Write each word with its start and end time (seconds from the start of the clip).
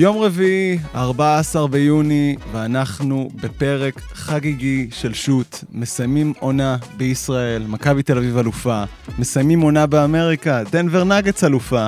יום 0.00 0.18
רביעי, 0.18 0.78
14 0.94 1.68
ביוני, 1.68 2.36
ואנחנו 2.52 3.30
בפרק 3.34 4.00
חגיגי 4.14 4.88
של 4.92 5.14
שו"ת. 5.14 5.64
מסיימים 5.72 6.32
עונה 6.38 6.76
בישראל, 6.96 7.64
מכבי 7.68 8.02
תל 8.02 8.18
אביב 8.18 8.38
אלופה. 8.38 8.84
מסיימים 9.18 9.60
עונה 9.60 9.86
באמריקה, 9.86 10.62
דנבר 10.72 11.04
נגץ 11.04 11.44
אלופה. 11.44 11.86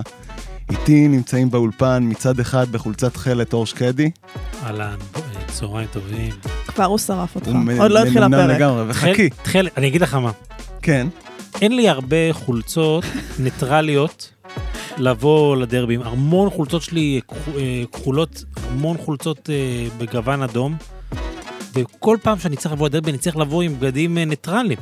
איתי 0.71 1.09
נמצאים 1.09 1.51
באולפן 1.51 2.05
מצד 2.09 2.41
אחד 2.41 2.73
בחולצת 2.73 3.15
תכלת 3.15 3.53
אור 3.53 3.67
שקדי. 3.67 4.11
אהלן, 4.65 4.97
צהריים 5.47 5.89
טובים. 5.93 6.33
כבר 6.67 6.85
הוא 6.85 6.99
שרף 6.99 7.35
אותך, 7.35 7.51
עוד 7.79 7.91
לא 7.91 8.03
התחיל 8.03 8.23
הפרק. 8.23 8.57
לגמרי, 8.57 8.85
וחכי. 8.89 9.31
תכלת, 9.31 9.79
אני 9.79 9.89
אגיד 9.89 10.01
לך 10.01 10.15
מה, 10.15 10.31
כן. 10.83 11.07
אין 11.63 11.77
לי 11.77 11.89
הרבה 11.89 12.33
חולצות 12.33 13.05
ניטרליות 13.39 14.31
לבוא 14.99 15.57
לדרבים. 15.57 16.03
המון 16.03 16.51
חולצות 16.51 16.83
שלי 16.83 17.21
כחו- 17.29 17.59
אה, 17.59 17.85
כחולות, 17.93 18.45
המון 18.57 18.97
חולצות 18.99 19.51
אה, 19.51 19.55
בגוון 19.99 20.43
אדום, 20.43 20.77
וכל 21.75 22.17
פעם 22.23 22.39
שאני 22.39 22.57
צריך 22.57 22.73
לבוא 22.75 22.89
לדרבי 22.89 23.11
אני 23.11 23.19
צריך 23.19 23.37
לבוא 23.37 23.63
עם 23.63 23.81
בגדים 23.81 24.19
אה, 24.19 24.25
ניטרליים. 24.25 24.79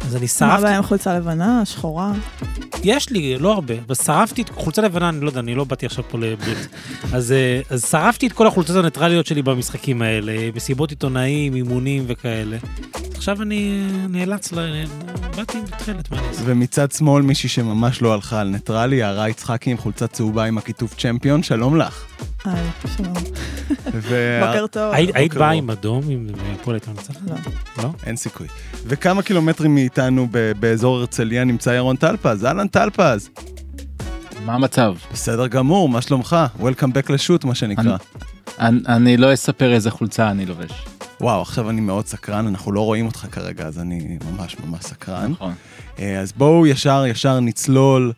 אז 0.00 0.16
אני 0.16 0.22
מה 0.22 0.28
שרפתי, 0.28 0.54
הבעיה 0.58 0.76
עם 0.76 0.82
חולצה 0.82 1.18
לבנה, 1.18 1.64
שחורה? 1.64 2.12
יש 2.84 3.10
לי, 3.10 3.38
לא 3.38 3.52
הרבה, 3.52 3.74
אבל 3.86 3.94
שרפתי 3.94 4.42
את 4.42 4.48
חולצה 4.48 4.82
לבנה, 4.82 5.08
אני 5.08 5.20
לא 5.20 5.28
יודע, 5.28 5.40
אני 5.40 5.54
לא 5.54 5.64
באתי 5.64 5.86
עכשיו 5.86 6.04
פה 6.08 6.18
לברית. 6.18 6.68
אז, 7.12 7.32
אה, 7.32 7.60
אז 7.70 7.84
שרפתי 7.90 8.26
את 8.26 8.32
כל 8.32 8.46
החולצות 8.46 8.76
הניטרליות 8.76 9.26
שלי 9.26 9.42
במשחקים 9.42 10.02
האלה, 10.02 10.32
מסיבות 10.54 10.90
עיתונאים, 10.90 11.54
אימונים 11.54 12.04
וכאלה. 12.06 12.56
עכשיו 13.14 13.42
אני 13.42 13.86
אה, 14.02 14.06
נאלץ, 14.08 14.52
ל... 14.52 14.84
באתי 15.36 15.58
עם 15.58 15.64
תכלת, 15.66 16.10
מה 16.10 16.18
אני 16.18 16.28
אעשה? 16.28 16.42
ומצד 16.44 16.92
שמאל 16.92 17.22
מישהי 17.22 17.48
שממש 17.48 18.02
לא 18.02 18.14
הלכה 18.14 18.40
על 18.40 18.48
ניטרלי, 18.48 18.96
יערה 18.96 19.28
יצחקי 19.28 19.70
עם 19.70 19.76
חולצה 19.78 20.06
צהובה 20.06 20.44
עם 20.44 20.58
הכיתוב 20.58 20.94
צ'מפיון, 20.98 21.42
שלום 21.42 21.76
לך. 21.76 22.04
היי, 22.44 22.66
שלום. 22.96 23.14
בוקר 24.46 24.66
טוב. 24.70 24.92
היית- 24.94 25.34
באה. 25.34 25.50
עם 25.50 25.70
אדום, 25.70 26.02
עם 26.10 26.26
הפועל 26.60 26.74
הייתה 26.76 26.90
מנצחת? 26.90 27.16
לא. 27.28 27.34
לא? 27.82 27.88
אין 28.06 28.16
סיכוי. 28.16 28.46
וכמה 28.86 29.22
קילומטרים 29.22 29.74
מאיתנו 29.98 30.28
ב- 30.30 30.52
באזור 30.60 30.96
הרצליה 30.96 31.44
נמצא 31.44 31.70
ירון 31.70 31.96
טלפז. 31.96 32.44
אהלן 32.44 32.68
טלפז. 32.68 33.30
מה 34.44 34.54
המצב? 34.54 34.94
בסדר 35.12 35.46
גמור, 35.46 35.88
מה 35.88 36.00
שלומך? 36.02 36.36
Welcome 36.60 36.90
back 36.92 37.12
לשוט, 37.12 37.44
מה 37.44 37.54
שנקרא. 37.54 37.96
אני, 38.60 38.80
אני 38.88 39.16
לא 39.16 39.32
אספר 39.34 39.72
איזה 39.72 39.90
חולצה 39.90 40.30
אני 40.30 40.46
לובש. 40.46 40.70
וואו, 41.20 41.42
עכשיו 41.42 41.70
אני 41.70 41.80
מאוד 41.80 42.06
סקרן, 42.06 42.46
אנחנו 42.46 42.72
לא 42.72 42.80
רואים 42.80 43.06
אותך 43.06 43.26
כרגע, 43.32 43.66
אז 43.66 43.78
אני 43.78 44.18
ממש 44.32 44.56
ממש 44.64 44.80
סקרן. 44.82 45.30
נכון. 45.30 45.52
אה, 45.98 46.20
אז 46.20 46.32
בואו 46.32 46.66
ישר 46.66 47.04
ישר 47.06 47.40
נצלול 47.40 48.12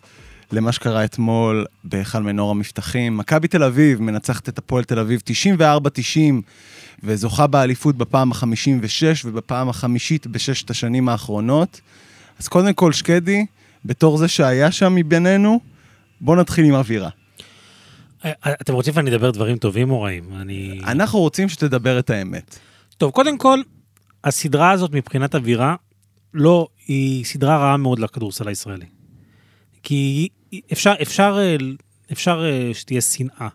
למה 0.53 0.73
שקרה 0.73 1.05
אתמול 1.05 1.67
בהיכל 1.85 2.19
מנור 2.19 2.51
המבטחים. 2.51 3.17
מכבי 3.17 3.49
תל 3.49 3.63
אביב 3.63 4.03
מנצחת 4.03 4.49
את 4.49 4.59
הפועל 4.59 4.85
תל 4.85 4.99
אביב 4.99 5.21
94-90, 5.61 6.19
וזוכה 7.03 7.47
באליפות 7.47 7.97
בפעם 7.97 8.33
ה-56 8.33 9.03
ובפעם 9.25 9.69
החמישית 9.69 10.27
בששת 10.27 10.71
השנים 10.71 11.09
האחרונות. 11.09 11.81
אז 12.39 12.49
קודם 12.49 12.73
כל, 12.73 12.93
שקדי, 12.93 13.47
בתור 13.85 14.17
זה 14.17 14.29
שהיה 14.29 14.71
שם 14.71 14.95
מבינינו, 14.95 15.61
בואו 16.21 16.37
נתחיל 16.37 16.65
עם 16.65 16.75
אווירה. 16.75 17.11
אה, 18.25 18.33
אתם 18.61 18.73
רוצים 18.73 18.95
שאני 18.95 19.11
אדבר 19.11 19.31
דברים 19.31 19.57
טובים 19.57 19.91
או 19.91 20.03
רעים? 20.03 20.25
אני... 20.41 20.81
אנחנו 20.85 21.19
רוצים 21.19 21.49
שתדבר 21.49 21.99
את 21.99 22.11
האמת. 22.11 22.59
טוב, 22.99 23.11
קודם 23.11 23.39
כל, 23.39 23.59
הסדרה 24.25 24.71
הזאת 24.71 24.93
מבחינת 24.93 25.35
אווירה, 25.35 25.75
לא, 26.35 26.69
היא 26.87 27.25
סדרה 27.25 27.59
רעה 27.59 27.77
מאוד 27.77 27.99
לכדורסל 27.99 28.49
הישראלי. 28.49 28.87
כי 29.83 30.29
אפשר, 30.73 30.95
אפשר, 31.03 31.39
אה, 31.39 31.57
אפשר 32.13 32.45
אה, 32.45 32.75
שתהיה 32.75 33.01
שנאה. 33.01 33.49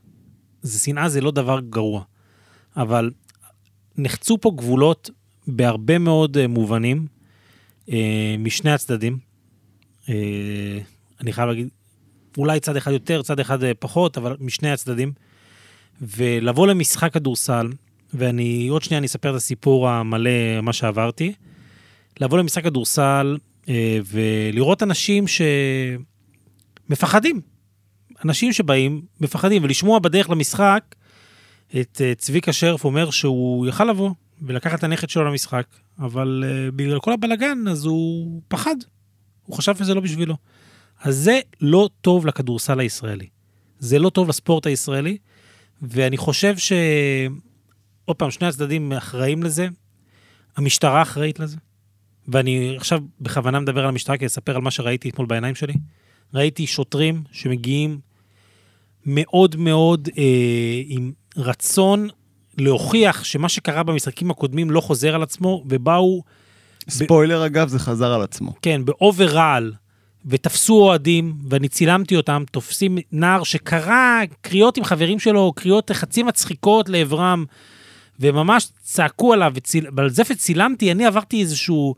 זה 0.61 0.79
שנאה 0.79 1.09
זה 1.09 1.21
לא 1.21 1.31
דבר 1.31 1.59
גרוע. 1.59 2.03
אבל 2.77 3.11
נחצו 3.97 4.37
פה 4.41 4.51
גבולות 4.55 5.09
בהרבה 5.47 5.97
מאוד 5.97 6.37
אה, 6.37 6.47
מובנים, 6.47 7.07
משני 8.39 8.71
הצדדים. 8.71 9.17
אני 11.21 11.33
חייב 11.33 11.47
להגיד, 11.47 11.67
אולי 12.37 12.59
צד 12.59 12.75
אחד 12.75 12.91
יותר, 12.91 13.21
צד 13.21 13.39
אחד 13.39 13.59
פחות, 13.79 14.17
אבל 14.17 14.37
משני 14.39 14.71
הצדדים. 14.71 15.11
ולבוא 16.01 16.67
למשחק 16.67 17.13
כדורסל, 17.13 17.69
ואני 18.13 18.67
עוד 18.67 18.83
שנייה 18.83 18.97
אני 18.97 19.07
אספר 19.07 19.31
את 19.31 19.35
הסיפור 19.35 19.89
המלא, 19.89 20.61
מה 20.63 20.73
שעברתי. 20.73 21.33
לבוא 22.19 22.37
למשחק 22.37 22.63
כדורסל 22.63 23.37
ולראות 24.05 24.83
אנשים 24.83 25.25
שמפחדים. 26.87 27.41
אנשים 28.25 28.53
שבאים, 28.53 29.01
מפחדים, 29.21 29.63
ולשמוע 29.63 29.99
בדרך 29.99 30.29
למשחק 30.29 30.95
את 31.81 32.01
אה, 32.01 32.15
צביקה 32.15 32.53
שרף 32.53 32.85
אומר 32.85 33.09
שהוא 33.09 33.67
יכל 33.67 33.85
לבוא 33.85 34.11
ולקחת 34.41 34.79
את 34.79 34.83
הנכד 34.83 35.09
שלו 35.09 35.23
למשחק, 35.23 35.65
אבל 35.99 36.43
אה, 36.47 36.71
בגלל 36.71 36.99
כל 36.99 37.13
הבלגן 37.13 37.67
אז 37.69 37.85
הוא 37.85 38.41
פחד. 38.47 38.75
הוא 39.45 39.57
חשב 39.57 39.75
שזה 39.75 39.93
לא 39.93 40.01
בשבילו. 40.01 40.35
אז 41.01 41.15
זה 41.15 41.39
לא 41.61 41.89
טוב 42.01 42.25
לכדורסל 42.25 42.79
הישראלי. 42.79 43.27
זה 43.79 43.99
לא 43.99 44.09
טוב 44.09 44.29
לספורט 44.29 44.65
הישראלי, 44.65 45.17
ואני 45.81 46.17
חושב 46.17 46.57
ש... 46.57 46.71
עוד 48.05 48.17
פעם, 48.17 48.31
שני 48.31 48.47
הצדדים 48.47 48.93
אחראים 48.93 49.43
לזה, 49.43 49.67
המשטרה 50.57 51.01
אחראית 51.01 51.39
לזה, 51.39 51.57
ואני 52.27 52.73
עכשיו 52.77 52.99
בכוונה 53.21 53.59
מדבר 53.59 53.81
על 53.81 53.89
המשטרה 53.89 54.17
כדי 54.17 54.25
לספר 54.25 54.55
על 54.55 54.61
מה 54.61 54.71
שראיתי 54.71 55.09
אתמול 55.09 55.27
בעיניים 55.27 55.55
שלי. 55.55 55.73
ראיתי 56.33 56.67
שוטרים 56.67 57.23
שמגיעים 57.31 57.99
מאוד 59.05 59.55
מאוד 59.55 60.09
אה, 60.17 60.81
עם 60.87 61.11
רצון 61.37 62.07
להוכיח 62.57 63.23
שמה 63.23 63.49
שקרה 63.49 63.83
במשחקים 63.83 64.31
הקודמים 64.31 64.71
לא 64.71 64.81
חוזר 64.81 65.15
על 65.15 65.23
עצמו, 65.23 65.63
ובאו, 65.69 66.23
ספוילר 66.89 67.45
אגב, 67.45 67.67
זה 67.67 67.79
חזר 67.79 68.13
על 68.13 68.21
עצמו. 68.21 68.53
כן, 68.61 68.85
באובררעל, 68.85 69.73
ותפסו 70.25 70.73
אוהדים, 70.73 71.35
ואני 71.49 71.69
צילמתי 71.69 72.15
אותם, 72.15 72.43
תופסים 72.51 72.97
נער 73.11 73.43
שקרא 73.43 74.21
קריאות 74.41 74.77
עם 74.77 74.83
חברים 74.83 75.19
שלו, 75.19 75.53
קריאות 75.55 75.91
חצי 75.91 76.23
מצחיקות 76.23 76.89
לעברם, 76.89 77.45
וממש 78.19 78.67
צעקו 78.81 79.33
עליו. 79.33 79.53
ועל 79.95 80.09
זה 80.09 80.23
וצילמתי, 80.29 80.91
אני 80.91 81.05
עברתי 81.05 81.41
איזשהו 81.41 81.95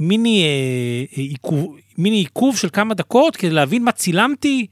מיני, 0.00 0.42
אה, 0.42 1.04
עיכוב, 1.22 1.76
מיני 1.98 2.16
עיכוב 2.16 2.56
של 2.56 2.68
כמה 2.72 2.94
דקות 2.94 3.36
כדי 3.36 3.50
להבין 3.50 3.84
מה 3.84 3.92
צילמתי. 3.92 4.66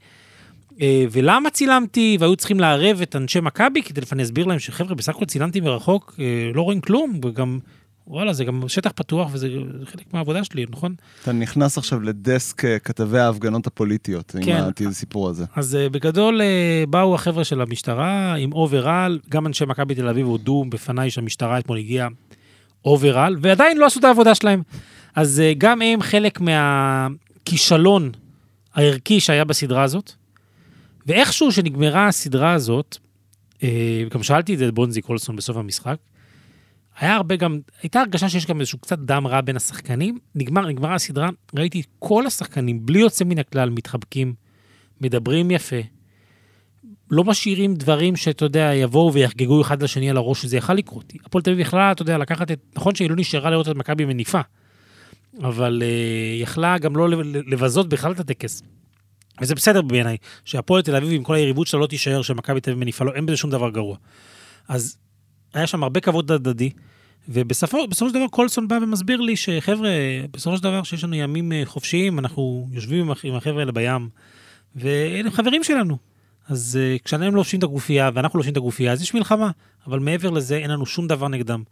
אה, 0.81 1.05
ולמה 1.11 1.49
צילמתי, 1.49 2.17
והיו 2.19 2.35
צריכים 2.35 2.59
לערב 2.59 3.01
את 3.01 3.15
אנשי 3.15 3.39
מכבי 3.39 3.81
כדי 3.81 4.01
לפני 4.01 4.23
אסביר 4.23 4.45
להם 4.45 4.59
שחבר'ה, 4.59 4.95
בסך 4.95 5.15
הכל 5.15 5.25
צילמתי 5.25 5.59
מרחוק, 5.59 6.15
אה, 6.19 6.51
לא 6.53 6.61
רואים 6.61 6.81
כלום, 6.81 7.19
וגם, 7.25 7.59
וואלה, 8.07 8.33
זה 8.33 8.45
גם 8.45 8.61
שטח 8.67 8.91
פתוח 8.95 9.29
וזה 9.33 9.49
חלק 9.85 10.13
מהעבודה 10.13 10.43
שלי, 10.43 10.65
נכון? 10.69 10.95
אתה 11.21 11.31
נכנס 11.31 11.77
עכשיו 11.77 12.01
לדסק 12.01 12.65
אה, 12.65 12.79
כתבי 12.79 13.19
ההפגנות 13.19 13.67
הפוליטיות, 13.67 14.35
כן. 14.41 14.63
עם 14.79 14.89
הסיפור 14.89 15.29
הזה. 15.29 15.45
אז 15.55 15.75
אה, 15.75 15.89
בגדול 15.89 16.41
אה, 16.41 16.83
באו 16.89 17.15
החבר'ה 17.15 17.43
של 17.43 17.61
המשטרה 17.61 18.33
עם 18.33 18.53
overall, 18.53 19.19
גם 19.29 19.47
אנשי 19.47 19.65
מכבי 19.65 19.95
תל 19.95 20.07
אביב 20.07 20.27
הודו 20.27 20.65
בפניי 20.69 21.09
שהמשטרה 21.09 21.59
אתמול 21.59 21.77
הגיעה 21.77 22.07
overall, 22.85 23.35
ועדיין 23.41 23.77
לא 23.77 23.85
עשו 23.85 23.99
את 23.99 24.03
העבודה 24.03 24.35
שלהם. 24.35 24.61
אז 25.15 25.41
גם 25.57 25.81
הם 25.81 26.01
חלק 26.01 26.39
מהכישלון 26.41 28.11
הערכי 28.73 29.19
שהיה 29.19 29.45
בסדרה 29.45 29.83
הזאת, 29.83 30.11
ואיכשהו 31.05 31.51
שנגמרה 31.51 32.07
הסדרה 32.07 32.53
הזאת, 32.53 32.97
גם 34.11 34.23
שאלתי 34.23 34.53
את 34.53 34.59
זה 34.59 34.67
את 34.67 34.73
בונזי 34.73 35.01
קולסון 35.01 35.35
בסוף 35.35 35.57
המשחק, 35.57 35.95
היה 36.99 37.15
הרבה 37.15 37.35
גם, 37.35 37.59
הייתה 37.81 37.99
הרגשה 37.99 38.29
שיש 38.29 38.45
גם 38.45 38.59
איזשהו 38.59 38.79
קצת 38.79 38.99
דם 38.99 39.27
רע 39.27 39.41
בין 39.41 39.55
השחקנים, 39.55 40.19
נגמר, 40.35 40.67
נגמרה 40.67 40.95
הסדרה, 40.95 41.29
ראיתי 41.55 41.79
את 41.79 41.85
כל 41.99 42.27
השחקנים, 42.27 42.85
בלי 42.85 42.99
יוצא 42.99 43.25
מן 43.25 43.39
הכלל, 43.39 43.69
מתחבקים, 43.69 44.33
מדברים 45.01 45.51
יפה, 45.51 45.75
לא 47.11 47.23
משאירים 47.23 47.75
דברים 47.75 48.15
שאתה 48.15 48.45
יודע, 48.45 48.71
יבואו 48.73 49.13
ויחגגו 49.13 49.61
אחד 49.61 49.83
לשני 49.83 50.09
על 50.09 50.17
הראש, 50.17 50.41
שזה 50.41 50.57
יכל 50.57 50.73
לקרות. 50.73 51.13
הפועל 51.25 51.41
תל 51.41 51.49
אביב 51.49 51.67
יכלה, 51.67 51.91
אתה 51.91 52.01
יודע, 52.01 52.17
לקחת 52.17 52.51
את, 52.51 52.59
נכון 52.75 52.95
שהיא 52.95 53.09
לא 53.09 53.15
נשארה 53.15 53.49
לראות 53.49 53.69
את 53.69 53.75
מכבי 53.75 54.05
מניפה, 54.05 54.41
אבל 55.39 55.83
uh, 55.83 56.41
יכלה 56.41 56.77
גם 56.77 56.95
לא 56.95 57.09
לב- 57.09 57.35
לבזות 57.47 57.89
בכלל 57.89 58.11
את 58.11 58.19
הטקס. 58.19 58.63
וזה 59.41 59.55
בסדר 59.55 59.81
בעיניי, 59.81 60.17
שהפועל 60.45 60.81
תל 60.81 60.95
אביב 60.95 61.11
עם 61.11 61.23
כל 61.23 61.35
היריבות 61.35 61.67
שלה 61.67 61.79
לא 61.79 61.87
תישאר, 61.87 62.21
שמכבי 62.21 62.61
תל 62.61 62.71
אביב 62.71 62.79
מניפה, 62.79 63.05
לא, 63.05 63.11
אין 63.13 63.25
בזה 63.25 63.37
שום 63.37 63.51
דבר 63.51 63.69
גרוע. 63.69 63.97
אז 64.67 64.97
היה 65.55 65.67
שם 65.67 65.83
הרבה 65.83 65.99
כבוד 65.99 66.31
הדדי, 66.31 66.69
ובסופו 67.29 67.87
בסופו 67.87 68.09
של 68.09 68.15
דבר 68.15 68.27
קולסון 68.27 68.67
בא 68.67 68.75
ומסביר 68.81 69.21
לי 69.21 69.35
שחבר'ה, 69.35 69.89
בסופו 70.31 70.57
של 70.57 70.63
דבר 70.63 70.83
שיש 70.83 71.03
לנו 71.03 71.15
ימים 71.15 71.51
אה, 71.51 71.61
חופשיים, 71.65 72.19
אנחנו 72.19 72.67
יושבים 72.71 72.99
עם, 73.01 73.11
הח- 73.11 73.25
עם 73.25 73.35
החבר'ה 73.35 73.59
האלה 73.59 73.71
בים, 73.71 74.09
ואלה 74.75 75.31
חברים 75.31 75.63
שלנו. 75.63 75.97
אז 76.47 76.79
uh, 76.99 77.03
כשאנחנו 77.03 77.35
לובשים 77.35 77.59
את 77.59 77.63
הגופייה 77.63 78.09
ואנחנו 78.13 78.37
לובשים 78.39 78.51
את 78.51 78.57
הגופייה, 78.57 78.91
אז 78.91 79.01
יש 79.01 79.13
מלחמה, 79.13 79.51
אבל 79.87 79.99
מעבר 79.99 80.29
לזה 80.29 80.57
אין 80.57 80.69
לנו 80.71 80.85
שום 80.85 81.07
דבר 81.07 81.27
נגדם. 81.27 81.63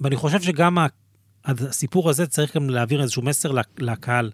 ואני 0.00 0.16
חושב 0.16 0.42
שגם 0.42 0.78
הסיפור 1.44 2.10
הזה 2.10 2.26
צריך 2.26 2.56
גם 2.56 2.70
להעביר 2.70 3.02
איזשהו 3.02 3.22
מסר 3.22 3.52
לק- 3.52 3.80
לקהל. 3.80 4.30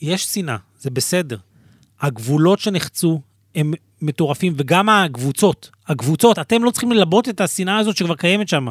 יש 0.00 0.24
שנאה, 0.24 0.56
זה 0.78 0.90
בסדר. 0.90 1.36
הגבולות 2.00 2.58
שנחצו 2.58 3.20
הם 3.54 3.72
מטורפים, 4.02 4.54
וגם 4.56 4.88
הקבוצות, 4.88 5.70
הקבוצות, 5.86 6.38
אתם 6.38 6.64
לא 6.64 6.70
צריכים 6.70 6.92
ללבות 6.92 7.28
את 7.28 7.40
השנאה 7.40 7.78
הזאת 7.78 7.96
שכבר 7.96 8.14
קיימת 8.14 8.48
שם. 8.48 8.66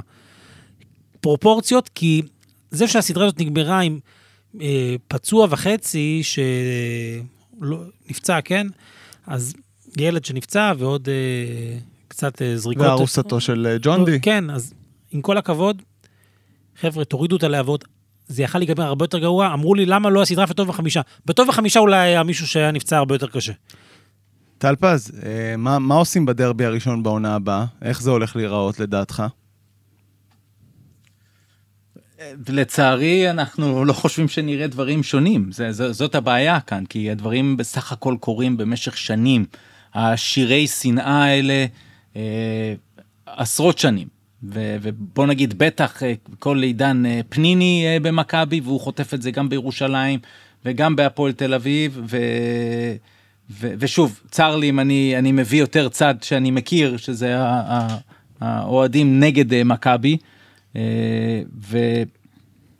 פרופורציות, 1.21 1.89
כי 1.95 2.21
זה 2.71 2.87
שהסדרה 2.87 3.25
הזאת 3.25 3.39
נגמרה 3.39 3.79
עם 3.79 3.99
אה, 4.61 4.95
פצוע 5.07 5.47
וחצי, 5.49 6.21
שנפצע, 7.61 8.41
כן? 8.41 8.67
אז 9.27 9.53
ילד 9.97 10.25
שנפצע 10.25 10.73
ועוד 10.77 11.09
אה, 11.09 11.77
קצת 12.07 12.41
אה, 12.41 12.57
זריקות. 12.57 12.85
וארוסתו 12.85 13.41
של 13.41 13.67
אה, 13.69 13.77
ג'ון 13.81 14.05
די. 14.05 14.19
כן, 14.19 14.49
אז 14.49 14.73
עם 15.11 15.21
כל 15.21 15.37
הכבוד, 15.37 15.81
חבר'ה, 16.81 17.05
תורידו 17.05 17.35
את 17.35 17.43
הלהבות. 17.43 17.85
זה 18.27 18.43
יכל 18.43 18.57
להיגמר 18.57 18.83
הרבה 18.83 19.03
יותר 19.03 19.19
גרוע, 19.19 19.53
אמרו 19.53 19.75
לי, 19.75 19.85
למה 19.85 20.09
לא 20.09 20.21
הסדרה 20.21 20.45
בטוב 20.45 20.69
וחמישה? 20.69 21.01
בטוב 21.25 21.49
וחמישה 21.49 21.79
אולי 21.79 21.97
היה 21.97 22.23
מישהו 22.23 22.47
שהיה 22.47 22.71
נפצע 22.71 22.97
הרבה 22.97 23.15
יותר 23.15 23.27
קשה. 23.27 23.53
טל 24.63 24.75
פז, 24.75 25.11
אה, 25.25 25.57
מה, 25.57 25.79
מה 25.79 25.95
עושים 25.95 26.25
בדרבי 26.25 26.65
הראשון 26.65 27.03
בעונה 27.03 27.35
הבאה? 27.35 27.65
איך 27.81 28.01
זה 28.01 28.11
הולך 28.11 28.35
להיראות 28.35 28.79
לדעתך? 28.79 29.23
לצערי 32.49 33.29
אנחנו 33.29 33.85
לא 33.85 33.93
חושבים 33.93 34.27
שנראה 34.27 34.67
דברים 34.67 35.03
שונים 35.03 35.51
זה, 35.51 35.71
זה, 35.71 35.91
זאת 35.91 36.15
הבעיה 36.15 36.59
כאן 36.59 36.83
כי 36.85 37.11
הדברים 37.11 37.57
בסך 37.57 37.91
הכל 37.91 38.15
קורים 38.19 38.57
במשך 38.57 38.97
שנים 38.97 39.45
השירי 39.93 40.67
שנאה 40.67 41.23
האלה 41.23 41.65
אה, 42.15 42.73
עשרות 43.25 43.77
שנים 43.77 44.07
ו, 44.43 44.77
ובוא 44.81 45.25
נגיד 45.25 45.57
בטח 45.57 46.03
אה, 46.03 46.13
כל 46.39 46.63
עידן 46.63 47.05
אה, 47.05 47.21
פניני 47.29 47.99
במכבי 48.01 48.59
והוא 48.59 48.79
חוטף 48.79 49.13
את 49.13 49.21
זה 49.21 49.31
גם 49.31 49.49
בירושלים 49.49 50.19
וגם 50.65 50.95
בהפועל 50.95 51.31
תל 51.31 51.53
אביב 51.53 52.01
ו, 52.09 52.17
ו, 53.59 53.73
ושוב 53.79 54.21
צר 54.31 54.55
לי 54.55 54.69
אם 54.69 54.79
אני 54.79 55.15
אני 55.17 55.31
מביא 55.31 55.59
יותר 55.59 55.89
צד 55.89 56.15
שאני 56.21 56.51
מכיר 56.51 56.97
שזה 56.97 57.35
האוהדים 58.41 59.19
נגד 59.19 59.53
אה, 59.53 59.63
מכבי. 59.63 60.17
אה, 60.75 60.81
ו, 61.61 61.77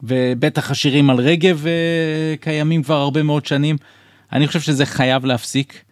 ובטח 0.04 0.72
השירים 0.72 1.10
על 1.10 1.18
רגב 1.18 1.68
אה, 1.68 2.36
קיימים 2.40 2.84
כבר 2.84 2.96
הרבה 2.96 3.24
מאוד 3.24 3.46
שנים. 3.46 3.78
אני 4.34 4.48
חושב 4.48 4.60
שזה 4.60 4.86
חייב 4.86 5.26
להפסיק. 5.26 5.84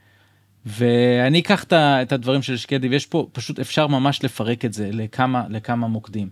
ואני 0.66 1.40
אקח 1.40 1.66
את 1.74 2.12
הדברים 2.12 2.42
של 2.42 2.58
שקדי 2.58 2.88
ויש 2.88 3.06
פה 3.06 3.28
פשוט 3.32 3.60
אפשר 3.60 3.88
ממש 3.88 4.24
לפרק 4.24 4.66
את 4.66 4.74
זה 4.74 4.90
לכמה 4.94 5.44
לכמה 5.50 5.88
מוקדים. 5.88 6.30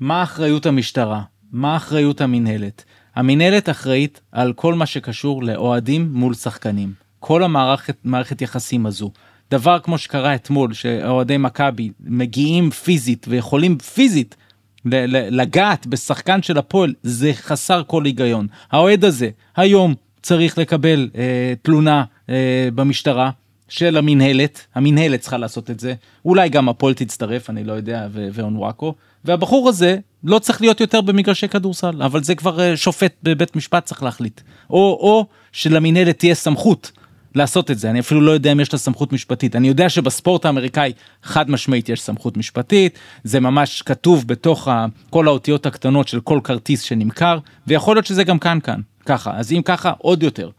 מה 0.00 0.22
אחריות 0.22 0.66
המשטרה? 0.66 1.22
מה 1.52 1.76
אחריות 1.76 2.20
המינהלת? 2.20 2.84
המינהלת 3.14 3.68
אחראית 3.68 4.20
על 4.32 4.52
כל 4.52 4.74
מה 4.74 4.86
שקשור 4.86 5.42
לאוהדים 5.42 6.08
מול 6.12 6.34
שחקנים. 6.34 7.09
כל 7.20 7.42
המערכת 7.42 7.96
מערכת 8.04 8.42
יחסים 8.42 8.86
הזו. 8.86 9.10
דבר 9.50 9.78
כמו 9.78 9.98
שקרה 9.98 10.34
אתמול 10.34 10.72
שאוהדי 10.72 11.36
מכבי 11.36 11.90
מגיעים 12.00 12.70
פיזית 12.70 13.26
ויכולים 13.28 13.78
פיזית 13.78 14.36
לגעת 14.84 15.86
בשחקן 15.86 16.42
של 16.42 16.58
הפועל 16.58 16.94
זה 17.02 17.32
חסר 17.34 17.82
כל 17.86 18.04
היגיון. 18.04 18.46
האוהד 18.70 19.04
הזה 19.04 19.30
היום 19.56 19.94
צריך 20.22 20.58
לקבל 20.58 21.08
אה, 21.14 21.54
תלונה 21.62 22.04
אה, 22.28 22.68
במשטרה 22.74 23.30
של 23.68 23.96
המינהלת, 23.96 24.66
המינהלת 24.74 25.20
צריכה 25.20 25.38
לעשות 25.38 25.70
את 25.70 25.80
זה, 25.80 25.94
אולי 26.24 26.48
גם 26.48 26.68
הפועל 26.68 26.94
תצטרף, 26.94 27.50
אני 27.50 27.64
לא 27.64 27.72
יודע, 27.72 28.08
ואונוואקו, 28.12 28.94
והבחור 29.24 29.68
הזה 29.68 29.98
לא 30.24 30.38
צריך 30.38 30.60
להיות 30.60 30.80
יותר 30.80 31.00
במגרשי 31.00 31.48
כדורסל, 31.48 32.02
אבל 32.02 32.22
זה 32.22 32.34
כבר 32.34 32.60
אה, 32.60 32.76
שופט 32.76 33.12
בבית 33.22 33.56
משפט 33.56 33.84
צריך 33.84 34.02
להחליט. 34.02 34.40
או, 34.70 34.76
או 34.76 35.26
שלמינהלת 35.52 36.18
תהיה 36.18 36.34
סמכות 36.34 36.92
לעשות 37.34 37.70
את 37.70 37.78
זה, 37.78 37.90
אני 37.90 38.00
אפילו 38.00 38.20
לא 38.20 38.30
יודע 38.30 38.52
אם 38.52 38.60
יש 38.60 38.72
לה 38.72 38.78
סמכות 38.78 39.12
משפטית. 39.12 39.56
אני 39.56 39.68
יודע 39.68 39.88
שבספורט 39.88 40.44
האמריקאי 40.44 40.92
חד 41.22 41.50
משמעית 41.50 41.88
יש 41.88 42.00
סמכות 42.00 42.36
משפטית, 42.36 42.98
זה 43.24 43.40
ממש 43.40 43.82
כתוב 43.82 44.26
בתוך 44.26 44.68
ה, 44.68 44.86
כל 45.10 45.28
האותיות 45.28 45.66
הקטנות 45.66 46.08
של 46.08 46.20
כל 46.20 46.40
כרטיס 46.44 46.82
שנמכר, 46.82 47.38
ויכול 47.66 47.96
להיות 47.96 48.06
שזה 48.06 48.24
גם 48.24 48.38
כאן 48.38 48.58
כאן, 48.62 48.80
ככה. 49.06 49.32
אז 49.36 49.52
אם 49.52 49.62
ככה, 49.64 49.92
עוד 49.98 50.22
יותר. 50.22 50.50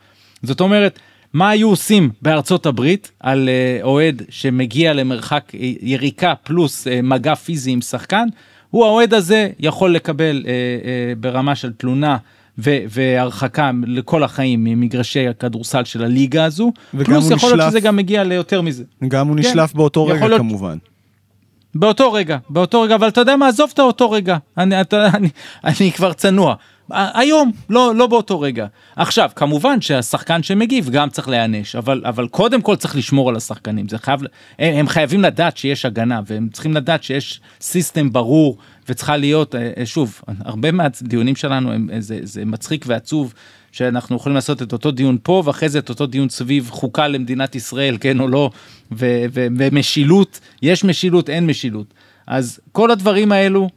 זאת 0.43 0.61
אומרת, 0.61 0.99
מה 1.33 1.49
היו 1.49 1.69
עושים 1.69 2.09
בארצות 2.21 2.65
הברית 2.65 3.11
על 3.19 3.49
uh, 3.49 3.83
אוהד 3.83 4.21
שמגיע 4.29 4.93
למרחק 4.93 5.51
יריקה 5.81 6.33
פלוס 6.43 6.87
uh, 6.87 6.91
מגע 7.03 7.35
פיזי 7.35 7.71
עם 7.71 7.81
שחקן? 7.81 8.27
הוא 8.69 8.85
האוהד 8.85 9.13
הזה 9.13 9.49
יכול 9.59 9.95
לקבל 9.95 10.41
uh, 10.43 10.45
uh, 10.45 11.19
ברמה 11.19 11.55
של 11.55 11.73
תלונה 11.73 12.17
והרחקה 12.57 13.71
לכל 13.87 14.23
החיים 14.23 14.63
ממגרשי 14.63 15.27
הכדורסל 15.27 15.83
של 15.83 16.03
הליגה 16.03 16.45
הזו, 16.45 16.71
פלוס 16.91 17.25
יכול 17.25 17.35
נשלף, 17.35 17.53
להיות 17.53 17.69
שזה 17.69 17.79
גם 17.79 17.95
מגיע 17.95 18.23
ליותר 18.23 18.61
מזה. 18.61 18.83
גם 19.07 19.27
הוא 19.27 19.35
כן. 19.35 19.39
נשלף 19.39 19.73
באותו 19.73 20.05
רגע 20.05 20.27
להיות... 20.27 20.39
כמובן. 20.39 20.77
באותו 21.75 22.13
רגע, 22.13 22.37
באותו 22.49 22.81
רגע, 22.81 22.95
אבל 22.95 23.07
אתה 23.07 23.21
יודע 23.21 23.35
מה, 23.35 23.47
עזוב 23.47 23.69
את 23.73 23.79
האותו 23.79 24.11
רגע, 24.11 24.37
אני, 24.57 24.81
אתה, 24.81 25.07
אני, 25.13 25.29
אני 25.63 25.91
כבר 25.91 26.13
צנוע. 26.13 26.55
היום, 26.93 27.51
לא, 27.69 27.95
לא 27.95 28.07
באותו 28.07 28.39
רגע. 28.39 28.65
עכשיו, 28.95 29.29
כמובן 29.35 29.81
שהשחקן 29.81 30.43
שמגיב 30.43 30.89
גם 30.89 31.09
צריך 31.09 31.29
להיענש, 31.29 31.75
אבל, 31.75 32.01
אבל 32.05 32.27
קודם 32.27 32.61
כל 32.61 32.75
צריך 32.75 32.95
לשמור 32.95 33.29
על 33.29 33.35
השחקנים. 33.35 33.89
זה 33.89 33.97
חייב, 33.97 34.19
הם, 34.59 34.75
הם 34.75 34.87
חייבים 34.87 35.21
לדעת 35.21 35.57
שיש 35.57 35.85
הגנה, 35.85 36.21
והם 36.27 36.49
צריכים 36.53 36.73
לדעת 36.73 37.03
שיש 37.03 37.41
סיסטם 37.61 38.13
ברור, 38.13 38.57
וצריכה 38.89 39.17
להיות, 39.17 39.55
אה, 39.55 39.71
אה, 39.77 39.85
שוב, 39.85 40.21
הרבה 40.39 40.71
מהדיונים 40.71 41.35
שלנו, 41.35 41.71
הם, 41.71 41.89
זה, 41.99 42.19
זה 42.23 42.45
מצחיק 42.45 42.85
ועצוב. 42.87 43.33
שאנחנו 43.71 44.15
יכולים 44.15 44.35
לעשות 44.35 44.61
את 44.61 44.73
אותו 44.73 44.91
דיון 44.91 45.17
פה 45.23 45.43
ואחרי 45.45 45.69
זה 45.69 45.79
את 45.79 45.89
אותו 45.89 46.07
דיון 46.07 46.29
סביב 46.29 46.69
חוקה 46.71 47.07
למדינת 47.07 47.55
ישראל 47.55 47.97
כן 48.01 48.19
או 48.19 48.27
לא 48.27 48.49
ו- 48.91 49.25
ו- 49.33 49.47
ומשילות 49.57 50.39
יש 50.61 50.83
משילות 50.83 51.29
אין 51.29 51.47
משילות 51.47 51.93
אז 52.27 52.59
כל 52.71 52.91
הדברים 52.91 53.31
האלו 53.31 53.69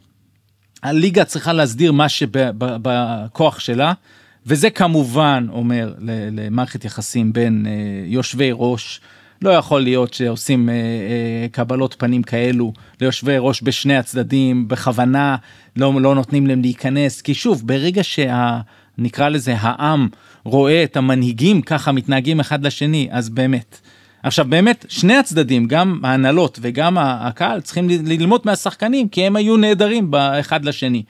הליגה 0.85 1.25
צריכה 1.25 1.53
להסדיר 1.53 1.91
מה 1.91 2.09
שבכוח 2.09 3.59
שלה, 3.59 3.93
וזה 4.45 4.69
כמובן 4.69 5.47
אומר 5.51 5.93
למערכת 6.31 6.85
יחסים 6.85 7.33
בין 7.33 7.65
אה, 7.69 7.71
יושבי 8.05 8.49
ראש. 8.53 9.01
לא 9.41 9.49
יכול 9.49 9.81
להיות 9.81 10.13
שעושים 10.13 10.69
אה, 10.69 10.73
אה, 10.73 11.47
קבלות 11.51 11.95
פנים 11.97 12.23
כאלו 12.23 12.73
ליושבי 13.01 13.35
ראש 13.39 13.63
בשני 13.63 13.97
הצדדים 13.97 14.67
בכוונה 14.67 15.35
לא, 15.75 16.01
לא 16.01 16.15
נותנים 16.15 16.47
להם 16.47 16.61
להיכנס 16.61 17.21
כי 17.21 17.33
שוב 17.33 17.67
ברגע 17.67 18.01
שנקרא 18.03 19.29
לזה 19.29 19.55
העם 19.59 20.07
רואה 20.43 20.83
את 20.83 20.97
המנהיגים 20.97 21.61
ככה 21.61 21.91
מתנהגים 21.91 22.39
אחד 22.39 22.65
לשני 22.65 23.07
אז 23.11 23.29
באמת 23.29 23.81
עכשיו 24.25 24.45
באמת 24.49 24.85
שני 24.89 25.15
הצדדים 25.15 25.67
גם 25.67 25.99
ההנהלות 26.03 26.59
וגם 26.61 26.97
הקהל 26.97 27.61
צריכים 27.61 27.89
ללמוד 27.89 28.41
מהשחקנים 28.45 29.09
כי 29.09 29.25
הם 29.25 29.35
היו 29.35 29.57
נהדרים 29.57 30.11
באחד 30.11 30.65
לשני 30.65 31.03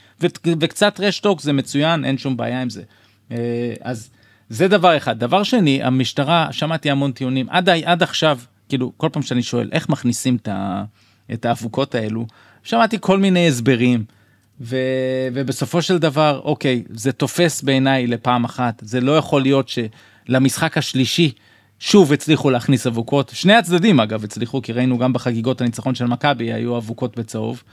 וקצת 0.45 0.99
רשטוק 0.99 1.41
זה 1.41 1.53
מצוין 1.53 2.05
אין 2.05 2.17
שום 2.17 2.37
בעיה 2.37 2.61
עם 2.61 2.69
זה. 2.69 2.83
אה, 3.31 3.73
אז 3.81 4.09
זה 4.49 4.67
דבר 4.67 4.97
אחד 4.97 5.19
דבר 5.19 5.43
שני 5.43 5.83
המשטרה 5.83 6.47
שמעתי 6.51 6.91
המון 6.91 7.11
טיעונים 7.11 7.49
עד 7.49 7.69
עד 7.69 8.03
עכשיו 8.03 8.39
כאילו 8.69 8.91
כל 8.97 9.09
פעם 9.11 9.23
שאני 9.23 9.43
שואל 9.43 9.69
איך 9.71 9.89
מכניסים 9.89 10.35
את, 10.35 10.47
ה, 10.47 10.83
את 11.33 11.45
האבוקות 11.45 11.95
האלו 11.95 12.25
שמעתי 12.63 12.97
כל 13.01 13.19
מיני 13.19 13.47
הסברים. 13.47 14.03
ו, 14.61 14.77
ובסופו 15.33 15.81
של 15.81 15.97
דבר 15.97 16.41
אוקיי 16.43 16.83
זה 16.89 17.11
תופס 17.11 17.61
בעיניי 17.61 18.07
לפעם 18.07 18.43
אחת 18.43 18.81
זה 18.85 19.01
לא 19.01 19.17
יכול 19.17 19.41
להיות 19.41 19.69
שלמשחק 19.69 20.77
השלישי 20.77 21.31
שוב 21.79 22.13
הצליחו 22.13 22.49
להכניס 22.49 22.87
אבוקות, 22.87 23.31
שני 23.35 23.53
הצדדים 23.53 23.99
אגב 23.99 24.23
הצליחו, 24.23 24.61
כי 24.61 24.73
ראינו 24.73 24.97
גם 24.97 25.13
בחגיגות 25.13 25.61
הניצחון 25.61 25.95
של 25.95 26.05
מכבי 26.05 26.53
היו 26.53 26.77
אבוקות 26.77 27.19
בצהוב. 27.19 27.63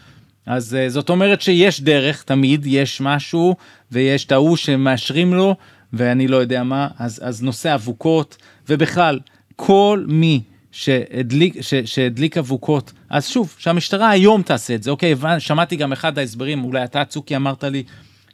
אז 0.46 0.76
uh, 0.76 0.90
זאת 0.90 1.10
אומרת 1.10 1.40
שיש 1.40 1.80
דרך, 1.80 2.22
תמיד 2.22 2.66
יש 2.66 3.00
משהו, 3.00 3.56
ויש 3.92 4.24
את 4.24 4.32
ההוא 4.32 4.56
שמאשרים 4.56 5.34
לו, 5.34 5.56
ואני 5.92 6.28
לא 6.28 6.36
יודע 6.36 6.62
מה, 6.62 6.88
אז, 6.98 7.20
אז 7.24 7.42
נושא 7.42 7.74
אבוקות, 7.74 8.36
ובכלל, 8.68 9.20
כל 9.56 10.04
מי 10.08 10.40
שהדליק, 10.72 11.60
ש, 11.60 11.74
שהדליק 11.74 12.38
אבוקות, 12.38 12.92
אז 13.10 13.28
שוב, 13.28 13.54
שהמשטרה 13.58 14.10
היום 14.10 14.42
תעשה 14.42 14.74
את 14.74 14.82
זה, 14.82 14.90
אוקיי, 14.90 15.14
שמעתי 15.38 15.76
גם 15.76 15.92
אחד 15.92 16.18
ההסברים, 16.18 16.64
אולי 16.64 16.84
אתה 16.84 17.04
צוקי 17.04 17.36
אמרת 17.36 17.64
לי, 17.64 17.82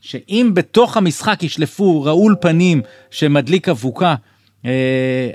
שאם 0.01 0.51
בתוך 0.55 0.97
המשחק 0.97 1.43
ישלפו 1.43 2.03
רעול 2.03 2.37
פנים 2.41 2.83
שמדליק 3.11 3.69
אבוקה, 3.69 4.15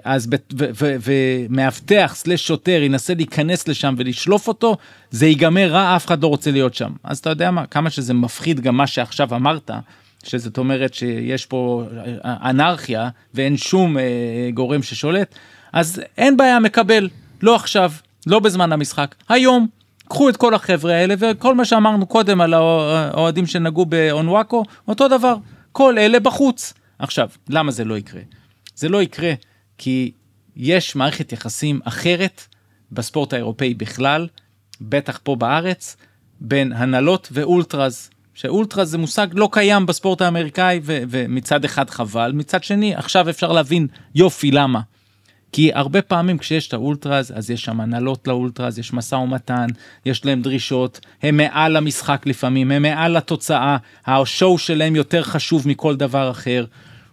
אז 0.03 0.29
ומאבטח 0.77 2.13
סלש 2.15 2.47
שוטר 2.47 2.81
ינסה 2.83 3.13
להיכנס 3.13 3.67
לשם 3.67 3.95
ולשלוף 3.97 4.47
אותו 4.47 4.77
זה 5.11 5.25
ייגמר 5.25 5.71
רע 5.71 5.95
אף 5.95 6.05
אחד 6.05 6.23
לא 6.23 6.27
רוצה 6.27 6.51
להיות 6.51 6.73
שם. 6.73 6.91
אז 7.03 7.17
אתה 7.17 7.29
יודע 7.29 7.51
מה 7.51 7.65
כמה 7.65 7.89
שזה 7.89 8.13
מפחיד 8.13 8.59
גם 8.59 8.77
מה 8.77 8.87
שעכשיו 8.87 9.35
אמרת 9.35 9.71
שזאת 10.23 10.57
אומרת 10.57 10.93
שיש 10.93 11.45
פה 11.45 11.83
אנרכיה 12.23 13.09
ואין 13.33 13.57
שום 13.57 13.97
אה, 13.97 14.03
גורם 14.53 14.83
ששולט 14.83 15.35
אז 15.73 16.01
אין 16.17 16.37
בעיה 16.37 16.59
מקבל. 16.59 17.09
לא 17.41 17.55
עכשיו 17.55 17.91
לא 18.27 18.39
בזמן 18.39 18.71
המשחק 18.71 19.15
היום. 19.29 19.67
קחו 20.07 20.29
את 20.29 20.37
כל 20.37 20.53
החבר'ה 20.53 20.93
האלה 20.93 21.15
וכל 21.19 21.55
מה 21.55 21.65
שאמרנו 21.65 22.05
קודם 22.05 22.41
על 22.41 22.53
האוהדים 22.53 23.45
שנגעו 23.45 23.85
באונוואקו 23.85 24.63
אותו 24.87 25.07
דבר. 25.07 25.35
כל 25.71 25.97
אלה 25.97 26.19
בחוץ. 26.19 26.73
עכשיו 26.99 27.29
למה 27.49 27.71
זה 27.71 27.85
לא 27.85 27.97
יקרה. 27.97 28.21
זה 28.75 28.89
לא 28.89 29.01
יקרה 29.01 29.33
כי 29.77 30.11
יש 30.55 30.95
מערכת 30.95 31.31
יחסים 31.31 31.79
אחרת 31.83 32.41
בספורט 32.91 33.33
האירופאי 33.33 33.73
בכלל, 33.73 34.27
בטח 34.81 35.19
פה 35.23 35.35
בארץ, 35.35 35.97
בין 36.41 36.71
הנהלות 36.71 37.29
ואולטראז. 37.31 38.09
שאולטראז 38.33 38.89
זה 38.89 38.97
מושג 38.97 39.27
לא 39.33 39.49
קיים 39.51 39.85
בספורט 39.85 40.21
האמריקאי 40.21 40.79
ו- 40.83 41.03
ומצד 41.09 41.65
אחד 41.65 41.89
חבל, 41.89 42.31
מצד 42.31 42.63
שני 42.63 42.95
עכשיו 42.95 43.29
אפשר 43.29 43.51
להבין 43.51 43.87
יופי 44.15 44.51
למה. 44.51 44.79
כי 45.51 45.71
הרבה 45.73 46.01
פעמים 46.01 46.37
כשיש 46.37 46.67
את 46.67 46.73
האולטראז 46.73 47.33
אז 47.35 47.51
יש 47.51 47.63
שם 47.63 47.81
הנהלות 47.81 48.27
לאולטראז, 48.27 48.79
יש 48.79 48.93
משא 48.93 49.15
ומתן, 49.15 49.67
יש 50.05 50.25
להם 50.25 50.41
דרישות, 50.41 50.99
הם 51.23 51.37
מעל 51.37 51.75
המשחק 51.75 52.23
לפעמים, 52.25 52.71
הם 52.71 52.81
מעל 52.81 53.17
התוצאה, 53.17 53.77
השואו 54.05 54.57
שלהם 54.57 54.95
יותר 54.95 55.23
חשוב 55.23 55.67
מכל 55.67 55.95
דבר 55.95 56.31
אחר. 56.31 56.65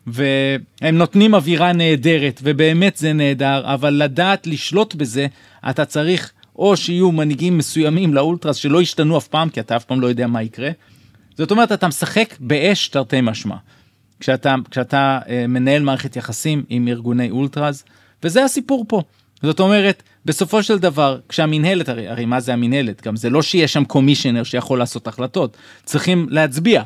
והם 0.07 0.99
נותנים 0.99 1.35
אווירה 1.35 1.73
נהדרת 1.73 2.41
ובאמת 2.43 2.97
זה 2.97 3.13
נהדר 3.13 3.63
אבל 3.65 3.95
לדעת 3.95 4.47
לשלוט 4.47 4.95
בזה 4.95 5.27
אתה 5.71 5.85
צריך 5.85 6.33
או 6.57 6.77
שיהיו 6.77 7.13
מנהיגים 7.13 7.59
מסוימים 7.59 8.15
לאולטרס 8.15 8.57
שלא 8.57 8.83
ישתנו 8.83 9.19
אף 9.19 9.29
פעם 9.29 9.49
כי 9.49 9.61
אתה 9.61 9.77
אף 9.77 9.85
פעם 9.85 10.01
לא 10.01 10.07
יודע 10.07 10.27
מה 10.27 10.43
יקרה. 10.43 10.71
זאת 11.39 11.51
אומרת 11.51 11.73
אתה 11.73 11.89
משחק 11.89 12.35
באש 12.41 12.89
תרתי 12.89 13.21
משמע. 13.23 13.57
כשאתה 14.21 14.55
כשאתה 14.71 15.19
אה, 15.29 15.47
מנהל 15.47 15.83
מערכת 15.83 16.17
יחסים 16.17 16.65
עם 16.69 16.89
ארגוני 16.89 17.31
אולטרס 17.31 17.85
וזה 18.23 18.45
הסיפור 18.45 18.85
פה. 18.89 19.03
זאת 19.43 19.61
אומרת 19.61 20.03
בסופו 20.25 20.63
של 20.63 20.79
דבר 20.79 21.19
כשהמינהלת 21.29 21.89
הרי, 21.89 22.09
הרי 22.09 22.25
מה 22.25 22.41
זה 22.41 22.53
המינהלת 22.53 23.07
גם 23.07 23.17
זה 23.17 23.31
לא 23.31 23.43
שיש 23.43 23.73
שם 23.73 23.85
קומישיונר 23.85 24.43
שיכול 24.43 24.79
לעשות 24.79 25.07
החלטות 25.07 25.57
צריכים 25.85 26.27
להצביע. 26.31 26.83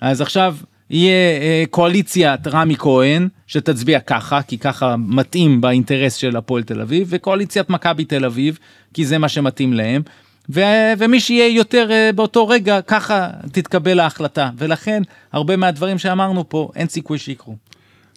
אז 0.00 0.20
עכשיו 0.20 0.56
יהיה 0.90 1.40
אה, 1.40 1.64
קואליציית 1.70 2.46
רמי 2.46 2.76
כהן 2.76 3.28
שתצביע 3.46 4.00
ככה 4.00 4.42
כי 4.42 4.58
ככה 4.58 4.96
מתאים 4.96 5.60
באינטרס 5.60 6.14
של 6.14 6.36
הפועל 6.36 6.62
תל 6.62 6.80
אביב 6.80 7.06
וקואליציית 7.10 7.70
מכבי 7.70 8.04
תל 8.04 8.24
אביב 8.24 8.58
כי 8.94 9.06
זה 9.06 9.18
מה 9.18 9.28
שמתאים 9.28 9.72
להם. 9.72 10.02
ו- 10.50 10.92
ומי 10.98 11.20
שיהיה 11.20 11.56
יותר 11.56 11.88
uh, 11.88 12.16
באותו 12.16 12.48
רגע 12.48 12.80
ככה 12.80 13.30
תתקבל 13.52 14.00
ההחלטה 14.00 14.50
ולכן 14.56 15.02
הרבה 15.32 15.56
מהדברים 15.56 15.98
שאמרנו 15.98 16.48
פה 16.48 16.70
אין 16.76 16.88
סיכוי 16.88 17.18
שיקרו. 17.18 17.56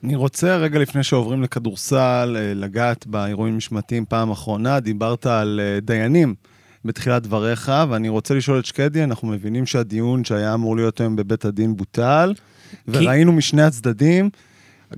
אני 0.04 0.16
רוצה 0.16 0.58
רגע 0.58 0.80
לפני 0.80 1.04
שעוברים 1.04 1.44
לכדורסל 1.44 2.38
אה, 2.40 2.54
לגעת 2.54 3.08
באירועים 3.08 3.58
משמעתיים 3.58 4.06
פעם 4.06 4.32
אחרונה 4.32 4.80
דיברת 4.80 5.26
על 5.26 5.60
אה, 5.64 5.80
דיינים 5.80 6.36
בתחילת 6.86 7.24
דבריך 7.24 7.72
ואני 7.90 8.10
רוצה 8.10 8.34
לשאול 8.34 8.60
את 8.60 8.66
שקדי 8.66 9.04
אנחנו 9.04 9.28
מבינים 9.28 9.66
שהדיון 9.66 10.24
שהיה 10.24 10.54
אמור 10.54 10.76
להיות 10.76 11.02
היום 11.02 11.16
בבית 11.16 11.46
הדין 11.46 11.76
בוטל. 11.76 12.34
וראינו 12.88 13.32
משני 13.32 13.62
הצדדים, 13.62 14.30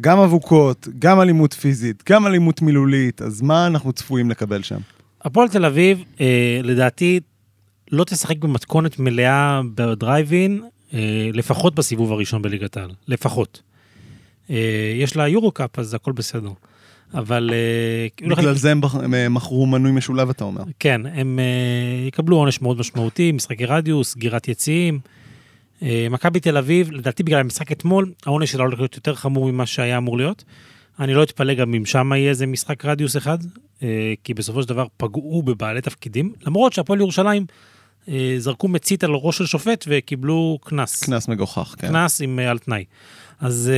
גם 0.02 0.20
אבוקות, 0.20 0.88
גם 1.00 1.22
אלימות 1.22 1.54
פיזית, 1.54 2.04
גם 2.10 2.28
אלימות 2.28 2.62
מילולית, 2.62 3.22
אז 3.22 3.42
מה 3.42 3.68
אנחנו 3.68 3.94
צפויים 3.94 4.30
לקבל 4.30 4.64
שם? 4.64 4.80
הפועל 5.22 5.50
תל 5.50 5.66
אביב, 5.66 6.04
אה, 6.22 6.60
לדעתי, 6.64 7.20
לא 7.92 8.04
תשחק 8.04 8.38
במתכונת 8.38 9.00
מלאה 9.00 9.62
בדרייבין, 9.76 10.62
אה, 10.94 11.30
לפחות 11.34 11.76
בסיבוב 11.76 12.12
הראשון 12.12 12.42
בליגת 12.42 12.78
העל, 12.78 12.92
לפחות. 13.08 13.62
אה, 14.50 14.94
יש 14.96 15.16
לה 15.16 15.28
יורו 15.28 15.52
קאפ, 15.52 15.80
אז 15.80 15.94
הכל 15.94 16.12
בסדר. 16.12 16.50
אבל... 17.14 17.50
אה, 17.54 18.28
בגלל 18.30 18.56
זה 18.56 18.72
הם 18.72 19.34
מכרו 19.34 19.66
מנוי 19.66 19.92
משולב, 19.92 20.30
אתה 20.30 20.44
אומר. 20.44 20.64
כן, 20.80 21.02
הם 21.06 21.40
אה, 21.40 22.08
יקבלו 22.08 22.38
עונש 22.38 22.62
מאוד 22.62 22.80
משמעותי, 22.80 23.32
משחקי 23.32 23.66
רדיוס, 23.66 24.12
סגירת 24.12 24.48
יציאים. 24.48 25.00
אה, 25.82 26.08
מכבי 26.10 26.40
תל 26.40 26.58
אביב, 26.58 26.92
לדעתי 26.92 27.24
בגלל 27.24 27.40
המשחק 27.40 27.72
אתמול, 27.72 28.12
העונש 28.26 28.52
שלה 28.52 28.64
הולך 28.64 28.80
להיות 28.80 28.96
יותר 28.96 29.16
חמור 29.16 29.52
ממה 29.52 29.66
שהיה 29.66 29.98
אמור 29.98 30.18
להיות. 30.18 30.44
אני 31.00 31.14
לא 31.14 31.24
אתפלא 31.24 31.54
גם 31.54 31.74
אם 31.74 31.86
שם 31.86 32.12
יהיה 32.16 32.30
איזה 32.30 32.48
משחק 32.48 32.86
רדיוס 32.86 33.18
אחד, 33.18 33.38
אה, 33.84 34.14
כי 34.24 34.34
בסופו 34.34 34.62
של 34.62 34.70
דבר 34.70 34.86
פגעו 34.98 35.44
בבעלי 35.44 35.82
תפקידים, 35.82 36.34
למרות 36.46 36.74
שהפועל 36.74 37.00
ירושלים 37.00 37.46
אה, 38.10 38.36
זרקו 38.38 38.68
מצית 38.68 39.04
על 39.04 39.12
ראש 39.14 39.38
של 39.38 39.46
שופט 39.46 39.86
וקיבלו 39.88 40.60
קנס. 40.64 41.04
קנס 41.04 41.28
מגוחך, 41.28 41.76
כן. 41.78 41.88
קנס 41.88 42.22
עם 42.22 42.40
על 42.40 42.58
תנאי. 42.58 42.86
אז 43.40 43.72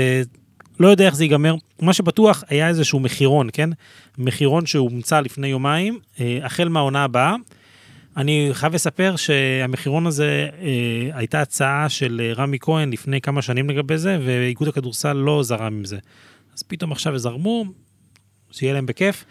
לא 0.79 0.87
יודע 0.87 1.05
איך 1.05 1.15
זה 1.15 1.23
ייגמר. 1.23 1.55
מה 1.81 1.93
שבטוח 1.93 2.43
היה 2.49 2.67
איזשהו 2.67 2.99
מחירון, 2.99 3.49
כן? 3.53 3.69
מחירון 4.17 4.65
שהומצא 4.65 5.19
לפני 5.19 5.47
יומיים, 5.47 5.99
החל 6.43 6.69
מהעונה 6.69 7.03
הבאה. 7.03 7.35
אני 8.17 8.49
חייב 8.53 8.75
לספר 8.75 9.15
שהמחירון 9.15 10.07
הזה, 10.07 10.49
אה, 10.61 11.17
הייתה 11.17 11.41
הצעה 11.41 11.89
של 11.89 12.21
אה, 12.23 12.33
רמי 12.33 12.57
כהן 12.59 12.91
לפני 12.91 13.21
כמה 13.21 13.41
שנים 13.41 13.69
לגבי 13.69 13.97
זה, 13.97 14.17
ואיגוד 14.25 14.67
הכדורסל 14.67 15.13
לא 15.13 15.43
זרם 15.43 15.73
עם 15.73 15.85
זה. 15.85 15.97
אז 16.55 16.63
פתאום 16.63 16.91
עכשיו 16.91 17.19
זרמו, 17.19 17.65
שיהיה 18.51 18.73
להם 18.73 18.85
בכיף. 18.85 19.25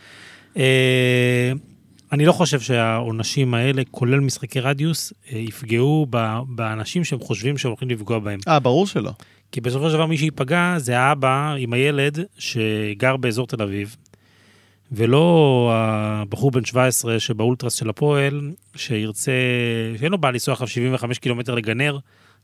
אה, 0.57 1.53
אני 2.13 2.27
לא 2.27 2.33
חושב 2.33 2.61
שהעונשים 2.61 3.55
האלה, 3.55 3.83
כולל 3.91 4.21
משחקי 4.21 4.61
רדיוס, 4.61 5.13
אה, 5.33 5.39
יפגעו 5.39 6.07
באנשים 6.49 7.05
שהם 7.05 7.19
חושבים 7.19 7.59
שהם 7.59 7.71
הולכים 7.71 7.91
לפגוע 7.91 8.19
בהם. 8.19 8.41
אה, 8.49 8.61
ברור 8.61 8.87
שלא. 8.87 9.11
כי 9.53 9.61
בסופו 9.61 9.89
של 9.89 9.95
דבר 9.95 10.07
מי 10.07 10.19
שייפגע 10.19 10.75
זה 10.79 10.99
האבא 10.99 11.55
עם 11.59 11.73
הילד 11.73 12.19
שגר 12.39 13.17
באזור 13.17 13.47
תל 13.47 13.63
אביב, 13.63 13.97
ולא 14.93 15.71
הבחור 15.75 16.51
בן 16.51 16.65
17 16.65 17.21
שבאולטרס 17.21 17.75
של 17.75 17.89
הפועל, 17.89 18.51
שירצה, 18.77 19.33
שאין 19.99 20.13
לו 20.13 20.19
בעיה 20.19 20.33
לנסוע 20.33 20.53
עכשיו 20.53 20.69
75 20.69 21.19
קילומטר 21.19 21.55
לגנר. 21.55 21.99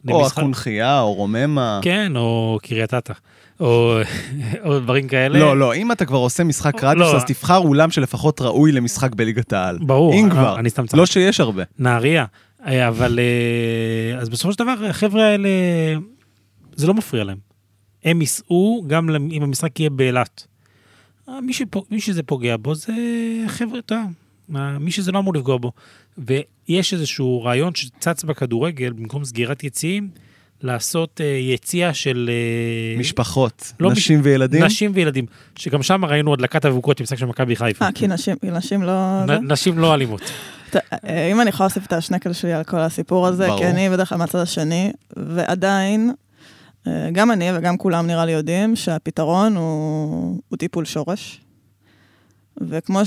או 0.09 0.26
הקונכייה, 0.26 1.00
או 1.00 1.14
רוממה. 1.14 1.80
כן, 1.82 2.12
או 2.16 2.59
קריית 2.62 2.94
אתא, 2.94 3.12
או, 3.61 3.99
או 4.64 4.80
דברים 4.80 5.09
כאלה. 5.09 5.38
לא, 5.38 5.59
לא, 5.59 5.75
אם 5.75 5.92
אתה 5.92 6.04
כבר 6.04 6.18
עושה 6.18 6.44
משחק 6.44 6.85
רדיוס, 6.85 7.12
לא. 7.12 7.16
אז 7.16 7.25
תבחר 7.25 7.59
אולם 7.59 7.90
שלפחות 7.90 8.40
ראוי 8.40 8.73
למשחק 8.73 9.14
בליגת 9.14 9.52
העל. 9.52 9.78
ברור. 9.78 10.14
אם 10.14 10.28
כבר, 10.30 10.59
אני 10.59 10.70
סתם 10.70 10.85
לא 10.94 11.06
שיש 11.06 11.40
הרבה. 11.40 11.62
נהריה. 11.78 12.25
אבל, 12.64 13.18
אה, 13.18 14.18
אז 14.18 14.28
בסופו 14.28 14.52
של 14.52 14.59
דבר, 14.59 14.75
החבר'ה 14.88 15.25
האלה, 15.25 15.49
זה 16.76 16.87
לא 16.87 16.94
מפריע 16.94 17.25
להם. 17.25 17.38
הם 18.04 18.20
ייסעו 18.20 18.85
גם 18.87 19.09
אם 19.32 19.42
המשחק 19.42 19.80
יהיה 19.80 19.90
באילת. 19.90 20.47
מי, 21.43 21.53
שפוג, 21.53 21.85
מי 21.91 22.01
שזה 22.01 22.23
פוגע 22.23 22.57
בו 22.57 22.75
זה 22.75 22.93
חבר'ה, 23.47 23.79
אתה 23.79 24.03
יודע, 24.51 24.79
מי 24.79 24.91
שזה 24.91 25.13
לא 25.13 25.19
אמור 25.19 25.35
לפגוע 25.35 25.57
בו. 25.57 25.73
ויש 26.19 26.95
איזשהו 26.95 27.43
רעיון 27.45 27.75
שצץ 27.75 28.25
בכדורגל, 28.25 28.93
במקום 28.93 29.25
סגירת 29.25 29.65
יציאים, 29.65 30.09
לעשות 30.63 31.21
uh, 31.21 31.25
יציאה 31.25 31.95
של... 31.95 32.31
Uh, 32.97 33.01
משפחות, 33.01 33.73
לא 33.81 33.93
נשים 33.93 34.21
מש... 34.21 34.27
וילדים? 34.27 34.65
נשים 34.65 34.91
וילדים, 34.95 35.27
שגם 35.57 35.83
שם 35.83 36.05
ראינו 36.05 36.33
הדלקת 36.33 36.67
אבוקות 36.67 37.01
עם 37.01 37.05
משחק 37.05 37.19
של 37.19 37.27
מכבי 37.27 37.57
חיפה. 37.57 37.85
אה, 37.85 37.93
כי 37.93 38.07
נשים, 38.07 38.37
נשים 38.43 38.83
לא... 38.83 39.25
נ, 39.27 39.53
נשים 39.53 39.79
לא 39.79 39.95
אלימות. 39.95 40.21
אם 41.31 41.41
אני 41.41 41.49
יכולה 41.49 41.67
להוסיף 41.67 41.87
את 41.87 41.93
השנקל 41.93 42.33
שלי 42.33 42.53
על 42.53 42.65
כל 42.65 42.81
הסיפור 42.81 43.27
הזה, 43.27 43.47
ברור. 43.47 43.59
כי 43.59 43.67
אני 43.67 43.91
בדרך 43.91 44.09
כלל 44.09 44.19
מהצד 44.19 44.39
השני, 44.39 44.93
ועדיין 45.17 46.11
אה, 46.11 46.15
גם 47.13 47.31
אני 47.31 47.51
וגם 47.55 47.77
כולם 47.77 48.07
נראה 48.07 48.25
לי 48.25 48.33
יודעים 48.33 48.77
שהפתרון 48.77 49.57
הוא, 49.57 50.41
הוא 50.49 50.57
טיפול 50.57 50.85
שורש. 50.85 51.41
וכמו 52.61 53.01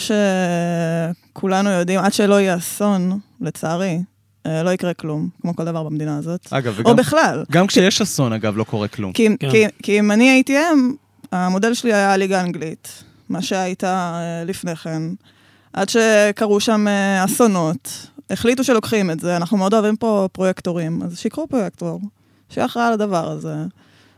שכולנו 1.34 1.70
יודעים, 1.70 2.00
עד 2.00 2.14
שלא 2.14 2.42
יהיה 2.42 2.58
אסון, 2.58 3.20
לצערי, 3.42 4.00
אה, 4.46 4.64
לא 4.64 4.70
יקרה 4.70 4.94
כלום, 4.94 5.30
כמו 5.42 5.56
כל 5.56 5.66
דבר 5.66 5.84
במדינה 5.84 6.18
הזאת. 6.18 6.48
אגב, 6.52 6.74
וגם... 6.78 6.92
או 6.92 6.96
בכלל. 6.96 7.44
גם 7.52 7.68
כשיש 7.68 8.02
אסון, 8.02 8.34
אגב, 8.34 8.58
לא 8.58 8.64
קורה 8.64 8.88
כלום. 8.88 9.14
כי, 9.14 9.28
כן. 9.40 9.52
כי, 9.52 9.66
כי 9.84 10.00
אם 10.00 10.12
אני 10.12 10.30
הייתי 10.30 10.58
הם, 10.58 10.96
המודל 11.32 11.74
שלי 11.74 11.94
היה 11.94 12.18
ליגה 12.18 12.42
אנגלית, 12.42 13.04
מה 13.30 13.42
שהייתה 13.42 14.14
אה, 14.16 14.44
לפני 14.46 14.76
כן. 14.76 15.02
עד 15.74 15.90
שקרו 15.90 16.60
שם 16.60 16.86
אסונות, 17.26 18.08
החליטו 18.30 18.64
שלוקחים 18.64 19.12
את 19.12 19.20
זה, 19.20 19.38
אנחנו 19.38 19.58
מאוד 19.58 19.74
אוהבים 19.74 19.96
פה 19.96 20.28
פרויקטורים, 20.32 21.02
אז 21.04 21.20
שיקרו 21.20 21.48
פרויקטור. 21.48 22.00
שיהיה 22.54 22.66
אחראי 22.66 22.86
על 22.86 22.94
הדבר 22.94 23.32
הזה. 23.32 23.56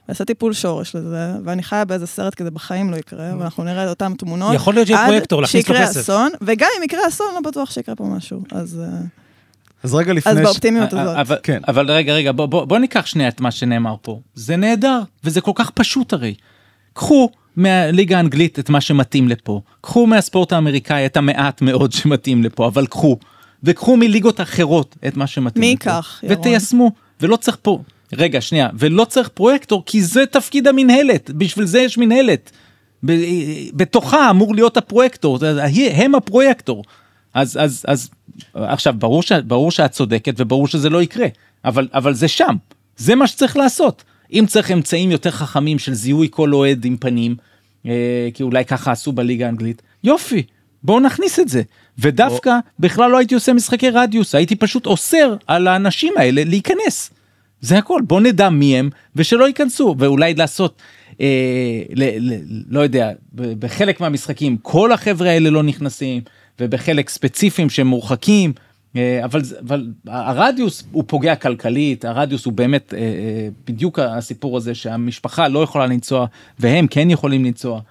ועשה 0.09 0.25
טיפול 0.25 0.53
שורש 0.53 0.95
לזה, 0.95 1.33
ואני 1.43 1.63
חיה 1.63 1.85
באיזה 1.85 2.07
סרט 2.07 2.35
כזה 2.35 2.51
בחיים 2.51 2.91
לא 2.91 2.95
יקרה, 2.95 3.31
mm. 3.31 3.35
ואנחנו 3.35 3.63
נראה 3.63 3.83
את 3.83 3.89
אותן 3.89 4.13
תמונות. 4.13 4.53
יכול 4.53 4.73
להיות 4.73 4.87
שיהיה 4.87 5.05
פרויקטור, 5.05 5.41
להכניס 5.41 5.69
לו 5.69 5.75
כסף. 5.75 5.81
עד 5.81 5.87
שיקרה 5.87 6.01
אסון, 6.01 6.31
וגם 6.41 6.67
אם 6.77 6.83
יקרה 6.83 7.07
אסון, 7.07 7.27
לא 7.35 7.41
בטוח 7.41 7.71
שיקרה 7.71 7.95
פה 7.95 8.03
משהו. 8.03 8.43
אז... 8.51 8.81
אה, 8.83 8.99
אז 9.83 9.93
רגע 9.93 10.13
לפני... 10.13 10.31
אז 10.31 10.37
באופטימיות 10.37 10.93
אה, 10.93 11.01
הזאת. 11.01 11.17
אבל, 11.17 11.37
כן. 11.43 11.61
אבל 11.67 11.91
רגע, 11.91 12.13
רגע, 12.13 12.31
בוא, 12.31 12.45
בוא, 12.45 12.65
בוא 12.65 12.77
ניקח 12.77 13.05
שנייה 13.05 13.29
את 13.29 13.41
מה 13.41 13.51
שנאמר 13.51 13.95
פה. 14.01 14.19
זה 14.35 14.55
נהדר, 14.55 15.01
וזה 15.23 15.41
כל 15.41 15.51
כך 15.55 15.69
פשוט 15.69 16.13
הרי. 16.13 16.33
קחו 16.93 17.29
מהליגה 17.55 18.17
האנגלית 18.17 18.59
את 18.59 18.69
מה 18.69 18.81
שמתאים 18.81 19.29
לפה. 19.29 19.61
קחו 19.81 20.07
מהספורט 20.07 20.53
האמריקאי 20.53 21.05
את 21.05 21.17
המעט 21.17 21.61
מאוד 21.61 21.91
שמתאים 21.91 22.43
לפה, 22.43 22.67
אבל 22.67 22.85
קחו. 22.85 23.17
וקחו 23.63 23.97
מליגות 23.97 24.41
אחרות 24.41 24.95
את 25.07 25.17
מה 25.17 25.27
שמתאים 25.27 25.61
מי 25.61 25.75
לפה. 25.75 25.89
מי 25.89 25.95
ייקח, 25.95 26.19
ירון? 26.23 26.37
ותיישמו. 26.39 26.91
ולא 27.21 27.35
צריך 27.35 27.57
פה, 27.61 27.79
רגע, 28.13 28.41
שנייה, 28.41 28.69
ולא 28.73 29.05
צריך 29.05 29.29
פרויקטור, 29.29 29.83
כי 29.85 30.01
זה 30.01 30.25
תפקיד 30.25 30.67
המינהלת, 30.67 31.31
בשביל 31.31 31.65
זה 31.65 31.79
יש 31.79 31.97
מינהלת. 31.97 32.51
בתוכה 33.73 34.29
אמור 34.29 34.55
להיות 34.55 34.77
הפרויקטור, 34.77 35.39
הם 35.91 36.15
הפרויקטור. 36.15 36.83
אז, 37.33 37.57
אז, 37.61 37.85
אז 37.87 38.09
עכשיו, 38.53 38.93
ברור, 38.97 39.23
ש, 39.23 39.31
ברור 39.31 39.71
שאת 39.71 39.91
צודקת 39.91 40.33
וברור 40.37 40.67
שזה 40.67 40.89
לא 40.89 41.01
יקרה, 41.01 41.27
אבל, 41.65 41.87
אבל 41.93 42.13
זה 42.13 42.27
שם, 42.27 42.55
זה 42.97 43.15
מה 43.15 43.27
שצריך 43.27 43.57
לעשות. 43.57 44.03
אם 44.33 44.45
צריך 44.47 44.71
אמצעים 44.71 45.11
יותר 45.11 45.31
חכמים 45.31 45.79
של 45.79 45.93
זיהוי 45.93 46.27
כל 46.31 46.53
אוהד 46.53 46.85
עם 46.85 46.97
פנים, 46.97 47.35
אה, 47.85 48.29
כי 48.33 48.43
אולי 48.43 48.65
ככה 48.65 48.91
עשו 48.91 49.11
בליגה 49.11 49.45
האנגלית, 49.45 49.81
יופי, 50.03 50.43
בואו 50.83 50.99
נכניס 50.99 51.39
את 51.39 51.49
זה. 51.49 51.61
ודווקא 51.99 52.59
בכלל 52.79 53.11
לא 53.11 53.17
הייתי 53.17 53.35
עושה 53.35 53.53
משחקי 53.53 53.89
רדיוס, 53.89 54.35
הייתי 54.35 54.55
פשוט 54.55 54.85
אוסר 54.85 55.35
על 55.47 55.67
האנשים 55.67 56.13
האלה 56.17 56.43
להיכנס. 56.43 57.11
זה 57.61 57.77
הכל, 57.77 58.01
בוא 58.07 58.21
נדע 58.21 58.49
מי 58.49 58.77
הם 58.77 58.89
ושלא 59.15 59.47
ייכנסו, 59.47 59.95
ואולי 59.99 60.33
לעשות, 60.33 60.81
אה, 61.21 61.83
ל, 61.95 62.33
ל, 62.33 62.39
לא 62.69 62.79
יודע, 62.79 63.11
בחלק 63.33 64.01
מהמשחקים 64.01 64.57
כל 64.57 64.91
החבר'ה 64.91 65.29
האלה 65.29 65.49
לא 65.49 65.63
נכנסים, 65.63 66.21
ובחלק 66.59 67.09
ספציפיים 67.09 67.69
שהם 67.69 67.87
מורחקים, 67.87 68.53
אה, 68.95 69.25
אבל, 69.25 69.41
אבל 69.61 69.87
הרדיוס 70.07 70.83
הוא 70.91 71.03
פוגע 71.07 71.35
כלכלית, 71.35 72.05
הרדיוס 72.05 72.45
הוא 72.45 72.53
באמת 72.53 72.93
אה, 72.93 72.99
אה, 72.99 73.47
בדיוק 73.67 73.99
הסיפור 73.99 74.57
הזה 74.57 74.75
שהמשפחה 74.75 75.47
לא 75.47 75.63
יכולה 75.63 75.85
לנסוע, 75.85 76.25
והם 76.59 76.87
כן 76.87 77.09
יכולים 77.09 77.45
לנסוע. 77.45 77.81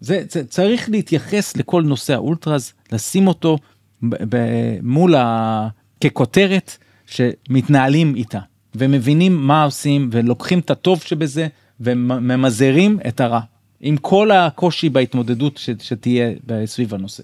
זה, 0.00 0.24
זה 0.30 0.44
צריך 0.44 0.90
להתייחס 0.90 1.56
לכל 1.56 1.82
נושא 1.82 2.14
האולטראז, 2.14 2.72
לשים 2.92 3.28
אותו 3.28 3.58
ב, 4.02 4.36
ב, 4.36 4.38
מול 4.82 5.14
ה... 5.14 5.68
ככותרת 6.04 6.76
שמתנהלים 7.06 8.14
איתה 8.14 8.38
ומבינים 8.74 9.46
מה 9.46 9.64
עושים 9.64 10.10
ולוקחים 10.12 10.58
את 10.58 10.70
הטוב 10.70 11.02
שבזה 11.02 11.48
וממזערים 11.80 12.98
את 13.08 13.20
הרע 13.20 13.40
עם 13.80 13.96
כל 13.96 14.30
הקושי 14.30 14.88
בהתמודדות 14.88 15.56
ש, 15.56 15.70
שתהיה 15.80 16.30
סביב 16.66 16.94
הנושא. 16.94 17.22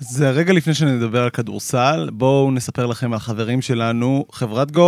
אז 0.00 0.22
רגע 0.22 0.52
לפני 0.52 0.74
שנדבר 0.74 1.22
על 1.22 1.30
כדורסל, 1.30 2.08
בואו 2.12 2.50
נספר 2.50 2.86
לכם 2.86 3.12
על 3.12 3.18
חברים 3.18 3.62
שלנו, 3.62 4.24
חברת 4.32 4.70
Go 4.70 4.80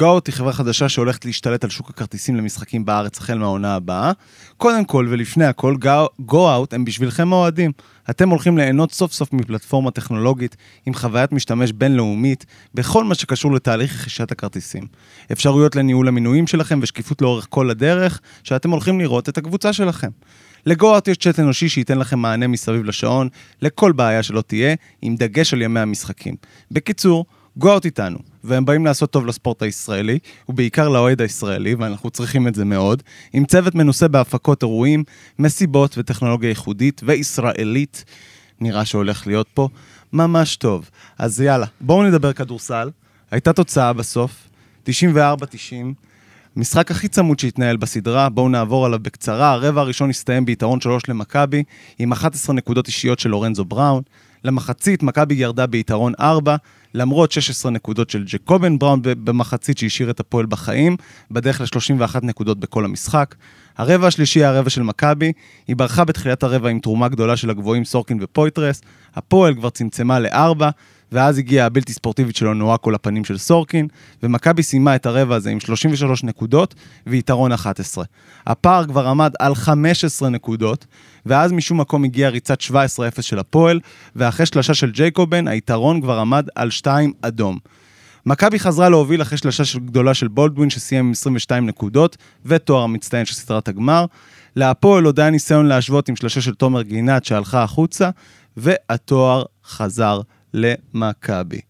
Out 0.00 0.22
היא 0.26 0.34
חברה 0.34 0.52
חדשה 0.52 0.88
שהולכת 0.88 1.24
להשתלט 1.24 1.64
על 1.64 1.70
שוק 1.70 1.90
הכרטיסים 1.90 2.36
למשחקים 2.36 2.84
בארץ 2.84 3.18
החל 3.18 3.38
מהעונה 3.38 3.74
הבאה. 3.74 4.12
קודם 4.56 4.84
כל 4.84 5.06
ולפני 5.10 5.44
הכל, 5.44 5.76
Out 6.30 6.68
הם 6.72 6.84
בשבילכם 6.84 7.32
האוהדים. 7.32 7.72
אתם 8.10 8.28
הולכים 8.28 8.58
ליהנות 8.58 8.92
סוף 8.92 9.12
סוף 9.12 9.32
מפלטפורמה 9.32 9.90
טכנולוגית 9.90 10.56
עם 10.86 10.94
חוויית 10.94 11.32
משתמש 11.32 11.72
בינלאומית 11.72 12.46
בכל 12.74 13.04
מה 13.04 13.14
שקשור 13.14 13.52
לתהליך 13.52 13.94
רכישת 13.94 14.32
הכרטיסים. 14.32 14.86
אפשרויות 15.32 15.76
לניהול 15.76 16.08
המינויים 16.08 16.46
שלכם 16.46 16.78
ושקיפות 16.82 17.22
לאורך 17.22 17.46
כל 17.50 17.70
הדרך, 17.70 18.20
שאתם 18.42 18.70
הולכים 18.70 19.00
לראות 19.00 19.28
את 19.28 19.38
הקבוצה 19.38 19.72
שלכם. 19.72 20.10
לגו-אאוט 20.66 21.08
יש 21.08 21.16
צ'אט 21.16 21.40
אנושי 21.40 21.68
שייתן 21.68 21.98
לכם 21.98 22.18
מענה 22.18 22.46
מסביב 22.46 22.84
לשעון, 22.84 23.28
לכל 23.62 23.92
בעיה 23.92 24.22
שלא 24.22 24.40
תהיה, 24.40 24.74
עם 25.02 25.16
דגש 25.16 25.54
על 25.54 25.62
ימי 25.62 25.80
המשחקים. 25.80 26.34
בקיצור, 26.70 27.24
גו-אאוט 27.56 27.84
איתנו, 27.84 28.18
והם 28.44 28.64
באים 28.64 28.86
לעשות 28.86 29.10
טוב 29.10 29.26
לספורט 29.26 29.62
הישראלי, 29.62 30.18
ובעיקר 30.48 30.88
לאוהד 30.88 31.20
הישראלי, 31.20 31.74
ואנחנו 31.74 32.10
צריכים 32.10 32.48
את 32.48 32.54
זה 32.54 32.64
מאוד, 32.64 33.02
עם 33.32 33.44
צוות 33.44 33.74
מנוסה 33.74 34.08
בהפקות 34.08 34.62
אירועים, 34.62 35.04
מסיבות 35.38 35.98
וטכנולוגיה 35.98 36.48
ייחודית 36.48 37.00
וישראלית. 37.04 38.04
נראה 38.60 38.84
שהולך 38.84 39.26
להיות 39.26 39.46
פה 39.54 39.68
ממש 40.12 40.56
טוב. 40.56 40.90
אז 41.18 41.40
יאללה, 41.40 41.66
בואו 41.80 42.02
נדבר 42.02 42.32
כדורסל. 42.32 42.90
הייתה 43.30 43.52
תוצאה 43.52 43.92
בסוף, 43.92 44.48
94-90. 44.86 44.90
משחק 46.56 46.90
הכי 46.90 47.08
צמוד 47.08 47.38
שהתנהל 47.38 47.76
בסדרה, 47.76 48.28
בואו 48.28 48.48
נעבור 48.48 48.86
עליו 48.86 48.98
בקצרה. 49.02 49.52
הרבע 49.52 49.80
הראשון 49.80 50.10
הסתיים 50.10 50.44
ביתרון 50.44 50.80
3 50.80 51.08
למכבי, 51.08 51.62
עם 51.98 52.12
11 52.12 52.54
נקודות 52.54 52.86
אישיות 52.86 53.18
של 53.18 53.28
לורנזו 53.28 53.64
בראון. 53.64 54.02
למחצית, 54.44 55.02
מכבי 55.02 55.34
ירדה 55.34 55.66
ביתרון 55.66 56.12
4, 56.20 56.56
למרות 56.94 57.32
16 57.32 57.72
נקודות 57.72 58.10
של 58.10 58.24
ג'קובן 58.26 58.78
בראון 58.78 59.00
במחצית 59.02 59.78
שהשאיר 59.78 60.10
את 60.10 60.20
הפועל 60.20 60.46
בחיים, 60.46 60.96
בדרך 61.30 61.60
ל-31 61.60 62.18
נקודות 62.22 62.60
בכל 62.60 62.84
המשחק. 62.84 63.34
הרבע 63.76 64.06
השלישי 64.06 64.38
היה 64.38 64.48
הרבע 64.48 64.70
של 64.70 64.82
מכבי, 64.82 65.32
היא 65.66 65.76
ברחה 65.76 66.04
בתחילת 66.04 66.42
הרבע 66.42 66.68
עם 66.68 66.78
תרומה 66.78 67.08
גדולה 67.08 67.36
של 67.36 67.50
הגבוהים 67.50 67.84
סורקין 67.84 68.18
ופויטרס, 68.22 68.82
הפועל 69.14 69.54
כבר 69.54 69.70
צמצמה 69.70 70.20
לארבע, 70.20 70.70
ואז 71.12 71.38
הגיעה 71.38 71.66
הבלתי 71.66 71.92
ספורטיבית 71.92 72.36
שלו 72.36 72.54
נואקו 72.54 72.90
לפנים 72.90 73.24
של 73.24 73.38
סורקין, 73.38 73.88
ומכבי 74.22 74.62
סיימה 74.62 74.96
את 74.96 75.06
הרבע 75.06 75.36
הזה 75.36 75.50
עם 75.50 75.60
33 75.60 76.24
נקודות 76.24 76.74
ויתרון 77.06 77.52
11. 77.52 78.04
הפער 78.46 78.86
כבר 78.86 79.06
עמד 79.06 79.32
על 79.38 79.54
15 79.54 80.28
נקודות, 80.28 80.86
ואז 81.26 81.52
משום 81.52 81.80
מקום 81.80 82.04
הגיעה 82.04 82.30
ריצת 82.30 82.60
17-0 82.60 82.72
של 83.20 83.38
הפועל, 83.38 83.80
ואחרי 84.16 84.46
שלושה 84.46 84.74
של 84.74 84.90
ג'ייקובן, 84.90 85.48
היתרון 85.48 86.00
כבר 86.00 86.18
עמד 86.18 86.48
על 86.54 86.70
2 86.70 87.12
אדום. 87.22 87.58
מכבי 88.26 88.58
חזרה 88.58 88.88
להוביל 88.88 89.22
אחרי 89.22 89.38
שלושה 89.38 89.64
של 89.64 89.78
גדולה 89.78 90.14
של 90.14 90.28
בולדווין 90.28 90.70
שסיים 90.70 91.06
עם 91.06 91.12
22 91.12 91.66
נקודות 91.66 92.16
ותואר 92.44 92.82
המצטיין 92.82 93.24
של 93.24 93.34
סדרת 93.34 93.68
הגמר. 93.68 94.06
להפועל 94.56 95.04
עוד 95.04 95.20
היה 95.20 95.30
ניסיון 95.30 95.66
להשוות 95.66 96.08
עם 96.08 96.16
שלושה 96.16 96.40
של 96.40 96.54
תומר 96.54 96.82
גינת 96.82 97.24
שהלכה 97.24 97.62
החוצה, 97.62 98.10
והתואר 98.56 99.42
חזר 99.66 100.20
למכבי. 100.54 101.60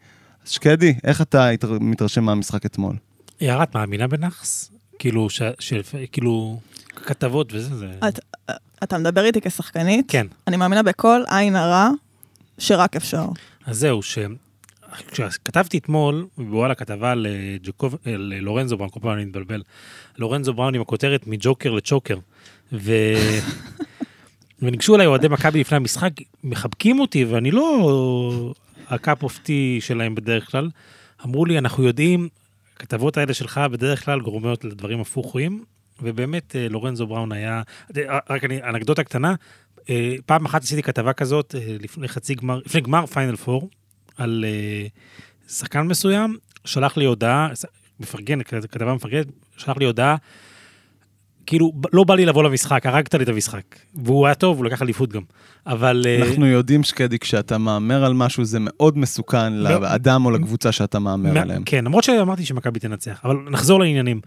אז 0.47 0.51
שקדי, 0.51 0.95
איך 1.05 1.21
אתה 1.21 1.51
מתרשם 1.81 2.25
מהמשחק 2.25 2.67
אתמול? 2.67 2.97
יערה, 3.41 3.63
את 3.63 3.75
מאמינה 3.75 4.07
בנאחס? 4.07 4.71
כאילו, 4.99 5.31
ש... 5.31 5.43
של... 5.59 5.81
כאילו, 6.13 6.61
כתבות 6.97 7.53
וזה, 7.53 7.77
זה... 7.77 7.87
את- 8.09 8.19
אתה 8.83 8.99
מדבר 8.99 9.25
איתי 9.25 9.41
כשחקנית? 9.41 10.07
כן. 10.09 10.27
אני 10.47 10.57
מאמינה 10.57 10.83
בכל 10.83 11.23
עין 11.29 11.57
הרע 11.57 11.91
שרק 12.59 12.97
אפשר. 12.97 13.27
אז 13.67 13.79
זהו, 13.79 14.03
ש... 14.03 14.19
כשכתבתי 15.09 15.79
אתמול, 15.79 16.27
בוואלה 16.39 16.75
כתבה 16.75 17.13
על 17.13 17.27
אה, 17.27 17.57
ג'קוב, 17.63 17.97
על 18.15 18.33
אה, 18.37 18.41
לורנזו 18.41 18.77
בראון, 18.77 18.91
כל 18.91 19.01
פעם 19.01 19.13
אני 19.13 19.25
מתבלבל, 19.25 19.63
לורנזו 20.19 20.55
בראון 20.55 20.75
עם 20.75 20.81
הכותרת 20.81 21.27
מג'וקר 21.27 21.73
לצ'וקר. 21.73 22.19
ו... 22.73 22.93
וניגשו 24.63 24.95
אליי 24.95 25.07
אוהדי 25.07 25.29
מכבי 25.29 25.61
לפני 25.61 25.77
המשחק, 25.77 26.11
מחבקים 26.45 27.01
אותי, 27.01 27.25
ואני 27.25 27.51
לא 27.51 28.55
ה 28.89 28.97
cup 28.97 29.23
of 29.23 29.39
tea 29.39 29.79
שלהם 29.81 30.15
בדרך 30.15 30.51
כלל. 30.51 30.71
אמרו 31.25 31.45
לי, 31.47 31.59
אנחנו 31.59 31.85
יודעים, 31.85 32.29
הכתבות 32.77 33.17
האלה 33.17 33.35
שלך 33.35 33.61
בדרך 33.73 34.05
כלל 34.05 34.21
גורמות 34.21 34.65
לדברים 34.65 35.01
הפוכים, 35.01 35.65
ובאמת 36.05 36.57
אה, 36.57 36.69
לורנזו 36.69 37.07
בראון 37.07 37.33
היה, 37.33 37.63
אה, 37.97 38.19
רק 38.31 38.45
אני, 38.45 38.63
אנקדוטה 38.63 39.05
קטנה, 39.05 39.35
אה, 39.91 40.15
פעם 40.27 40.45
אחת 40.45 40.63
עשיתי 40.63 40.83
כתבה 40.83 41.13
כזאת 41.13 41.55
לפני 41.81 42.09
חצי 42.09 42.35
גמר, 42.35 42.61
לפני 42.67 42.81
גמר 42.81 43.07
פיינל 43.07 43.37
פור, 43.37 43.69
על 44.19 44.45
שחקן 45.49 45.81
מסוים, 45.81 46.37
שלח 46.65 46.97
לי 46.97 47.05
הודעה, 47.05 47.49
מפרגן, 48.01 48.43
כתבה 48.43 48.95
מפרגנת, 48.95 49.27
שלח 49.57 49.77
לי 49.77 49.85
הודעה, 49.85 50.17
כאילו, 51.47 51.73
לא 51.93 52.05
בא 52.05 52.15
לי 52.15 52.27
לבוא 52.27 52.45
למשחק, 52.45 52.87
הרגת 52.87 53.15
לי 53.15 53.25
את 53.25 53.29
המשחק. 53.29 53.63
והוא 53.95 54.27
היה 54.27 54.35
טוב, 54.35 54.57
הוא 54.57 54.65
לקח 54.65 54.83
אליפות 54.83 55.13
גם. 55.13 55.23
אבל... 55.67 56.07
אנחנו 56.23 56.47
יודעים, 56.47 56.83
שקדי, 56.83 57.19
כשאתה 57.19 57.59
מהמר 57.59 58.05
על 58.05 58.15
משהו 58.15 58.45
זה 58.45 58.59
מאוד 58.61 58.99
מסוכן 58.99 59.53
לאדם 59.53 60.27
או 60.27 60.31
לקבוצה 60.31 60.73
שאתה 60.73 60.99
מהמר 60.99 61.33
מה- 61.33 61.41
עליהם. 61.43 61.63
כן, 61.67 61.85
למרות 61.85 62.05
שאמרתי 62.05 62.45
שמכבי 62.45 62.81
תנצח, 62.81 63.21
אבל 63.25 63.37
נחזור 63.51 63.81
לעניינים. 63.81 64.21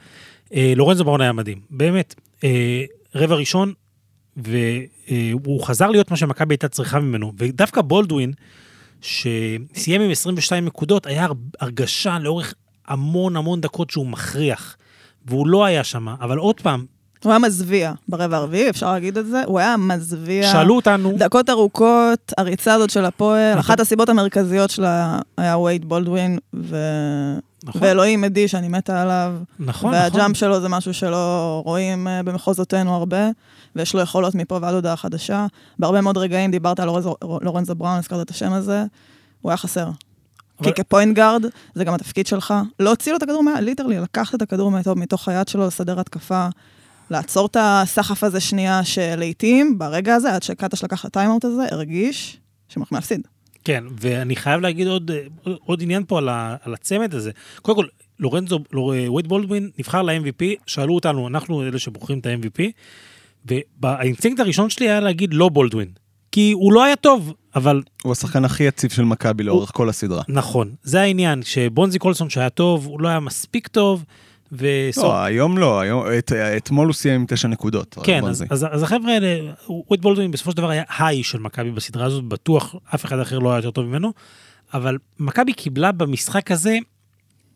אה, 0.53 0.73
לורנזו 0.75 1.03
בראון 1.03 1.21
היה 1.21 1.31
מדהים, 1.31 1.59
באמת. 1.69 2.15
אה, 2.43 2.83
רבע 3.15 3.35
ראשון, 3.35 3.73
והוא 4.37 5.63
חזר 5.63 5.87
להיות 5.87 6.11
מה 6.11 6.17
שמכבי 6.17 6.53
הייתה 6.53 6.67
צריכה 6.67 6.99
ממנו, 6.99 7.33
ודווקא 7.37 7.81
בולדווין, 7.81 8.33
שסיים 9.01 10.01
עם 10.01 10.11
22 10.11 10.65
נקודות, 10.65 11.05
היה 11.05 11.23
הר- 11.23 11.31
הרגשה 11.59 12.19
לאורך 12.19 12.53
המון 12.87 13.35
המון 13.35 13.61
דקות 13.61 13.89
שהוא 13.89 14.07
מכריח, 14.07 14.77
והוא 15.25 15.47
לא 15.47 15.65
היה 15.65 15.83
שם, 15.83 16.07
אבל 16.07 16.37
עוד 16.37 16.61
פעם, 16.61 16.85
הוא 17.23 17.31
היה 17.31 17.39
מזוויע 17.39 17.93
ברבע 18.09 18.37
הרביעי, 18.37 18.69
אפשר 18.69 18.91
להגיד 18.91 19.17
את 19.17 19.25
זה. 19.27 19.43
הוא 19.45 19.59
היה 19.59 19.77
מזוויע. 19.77 20.51
שאלו 20.51 20.75
אותנו, 20.75 21.13
דקות 21.17 21.49
ארוכות, 21.49 22.33
הריצה 22.37 22.73
הזאת 22.73 22.89
של 22.89 23.05
הפועל, 23.05 23.49
נכון. 23.51 23.59
אחת 23.59 23.79
הסיבות 23.79 24.09
המרכזיות 24.09 24.69
שלה 24.69 25.19
היה 25.37 25.57
וייד 25.57 25.85
בולדווין, 25.85 26.37
ו... 26.53 26.77
נכון, 27.67 27.81
ואלוהים 27.83 28.23
עדי 28.23 28.47
שאני 28.47 28.67
מתה 28.67 29.01
עליו. 29.01 29.33
נכון, 29.59 29.67
נכון, 29.69 29.93
והג'אמפ 29.93 30.37
שלו 30.37 30.61
זה 30.61 30.69
משהו 30.69 30.93
שלא 30.93 31.61
רואים 31.65 32.07
אה, 32.07 32.23
במחוזותינו 32.23 32.95
הרבה, 32.95 33.29
ויש 33.75 33.93
לו 33.93 34.01
יכולות 34.01 34.35
מפה 34.35 34.59
ועד 34.61 34.73
הודעה 34.73 34.95
חדשה. 34.95 35.45
בהרבה 35.79 36.01
מאוד 36.01 36.17
רגעים 36.17 36.51
דיברת 36.51 36.79
על 36.79 36.85
לורנזו, 36.85 37.15
לורנזו 37.41 37.75
בראון, 37.75 37.97
הזכרת 37.97 38.25
את 38.25 38.31
השם 38.31 38.53
הזה, 38.53 38.83
הוא 39.41 39.49
היה 39.51 39.57
חסר. 39.57 39.89
אבל- 40.61 40.71
כי 40.73 40.83
כ 40.83 40.92
point 40.92 41.15
guard, 41.15 41.45
זה 41.75 41.83
גם 41.83 41.93
התפקיד 41.93 42.27
שלך, 42.27 42.53
להוציא 42.79 43.11
לו 43.11 43.17
את 43.17 43.23
הכדור 43.23 43.43
מה... 43.43 43.61
literally, 43.61 43.99
לקחת 43.99 44.35
את 44.35 44.41
הכדור 44.41 44.71
מתוך, 44.95 45.27
היד 45.27 45.47
שלו, 45.47 45.67
לסדר 45.67 45.99
התקפה, 45.99 46.47
לעצור 47.09 47.45
את 47.45 47.57
הסחף 47.59 48.23
הזה 48.23 48.39
שנייה, 48.39 48.83
שלעיתים, 48.83 49.77
ברגע 49.79 50.15
הזה, 50.15 50.35
עד 50.35 50.43
שקטש 50.43 50.83
לקח 50.83 51.01
את 51.01 51.05
הטיימאוט 51.05 51.45
הזה, 51.45 51.61
הרגיש 51.71 52.39
הולכים 52.75 52.95
להפסיד. 52.95 53.21
כן, 53.67 53.83
ואני 54.01 54.35
חייב 54.35 54.61
להגיד 54.61 54.87
עוד, 54.87 55.11
עוד 55.43 55.81
עניין 55.81 56.03
פה 56.07 56.17
על, 56.17 56.29
ה, 56.29 56.55
על 56.61 56.73
הצמד 56.73 57.13
הזה. 57.13 57.31
קודם 57.61 57.77
כל, 57.77 57.85
לורנזו, 58.19 58.59
לור, 58.73 58.93
ווייד 59.07 59.27
בולדווין 59.27 59.69
נבחר 59.79 60.01
ל-MVP, 60.01 60.43
שאלו 60.65 60.95
אותנו, 60.95 61.27
אנחנו 61.27 61.63
אלה 61.63 61.79
שבוחרים 61.79 62.19
את 62.19 62.25
ה-MVP, 62.25 62.63
והאינסטינקט 63.81 64.39
הראשון 64.39 64.69
שלי 64.69 64.89
היה 64.89 64.99
להגיד 64.99 65.33
לא 65.33 65.49
בולדווין. 65.49 65.87
כי 66.31 66.51
הוא 66.51 66.73
לא 66.73 66.83
היה 66.83 66.95
טוב, 66.95 67.33
אבל 67.55 67.81
הוא 68.03 68.11
השחקן 68.11 68.45
הכי 68.45 68.63
יציב 68.63 68.91
של 68.91 69.03
מכבי 69.03 69.43
לאורך 69.43 69.71
כל 69.73 69.89
הסדרה. 69.89 70.23
נכון, 70.27 70.75
זה 70.83 71.01
העניין, 71.01 71.43
שבונזי 71.43 71.99
קולסון 71.99 72.29
שהיה 72.29 72.49
טוב, 72.49 72.85
הוא 72.85 73.01
לא 73.01 73.07
היה 73.07 73.19
מספיק 73.19 73.67
טוב, 73.67 74.03
וסוף. 74.51 75.03
לא, 75.03 75.23
היום 75.23 75.57
לא, 75.57 75.79
היום, 75.79 76.03
את, 76.17 76.31
אתמול 76.31 76.87
הוא 76.87 76.93
סיים 76.93 77.15
עם 77.15 77.25
תשע 77.27 77.47
נקודות. 77.47 77.97
כן, 78.03 78.25
אז. 78.25 78.45
אז, 78.49 78.65
אז 78.71 78.83
החבר'ה 78.83 79.13
האלה, 79.13 79.51
וייד 79.89 80.01
בולדווין 80.01 80.31
בסופו 80.31 80.51
של 80.51 80.57
דבר 80.57 80.69
היה 80.69 80.83
היי 80.99 81.23
של 81.23 81.39
מכבי 81.39 81.71
בסדרה 81.71 82.05
הזאת, 82.05 82.23
בטוח 82.23 82.75
אף 82.95 83.05
אחד 83.05 83.19
אחר 83.19 83.39
לא 83.39 83.49
היה 83.51 83.57
יותר 83.57 83.71
טוב 83.71 83.85
ממנו, 83.85 84.13
אבל 84.73 84.97
מכבי 85.19 85.53
קיבלה 85.53 85.91
במשחק 85.91 86.51
הזה 86.51 86.77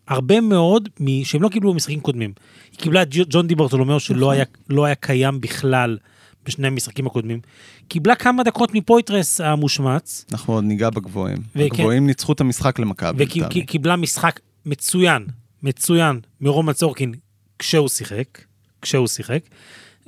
הרבה 0.08 0.42
מאוד 0.42 0.90
שהם 1.24 1.42
לא 1.42 1.50
קיבלו 1.50 1.74
במשחקים 1.74 2.00
קודמים. 2.00 2.34
היא 2.72 2.80
קיבלה 2.80 3.02
את 3.02 3.08
ג'ון 3.30 3.48
דיברטולומיאו 3.48 4.00
שלא 4.00 4.18
נכון. 4.18 4.34
היה, 4.34 4.46
לא 4.70 4.86
היה 4.86 4.96
קיים 4.96 5.42
בכלל 5.42 5.98
בשני 6.46 6.68
המשחקים 6.68 7.08
הקודמים. 7.08 7.40
קיבלה 7.88 8.16
כמה 8.16 8.44
דקות 8.44 8.74
מפויטרס 8.74 9.42
המושמץ, 9.42 10.26
אנחנו 10.32 10.54
עוד 10.54 10.64
ניגע 10.64 10.90
בגבוהים. 10.90 11.38
וכן. 11.56 11.66
הגבוהים 11.66 12.08
ניצחו 12.08 12.34
את 12.34 12.42
המשחק 12.42 12.80
למכבי. 12.80 13.26
וקיבלה 13.56 13.96
משחק 13.96 14.40
מצוין, 14.66 15.26
מצוין, 15.64 16.20
מרומן 16.42 16.74
צורקין 16.74 17.14
כשהוא 17.60 17.90
שיחק, 17.90 18.42
כשהוא 18.82 19.08
שיחק. 19.08 19.42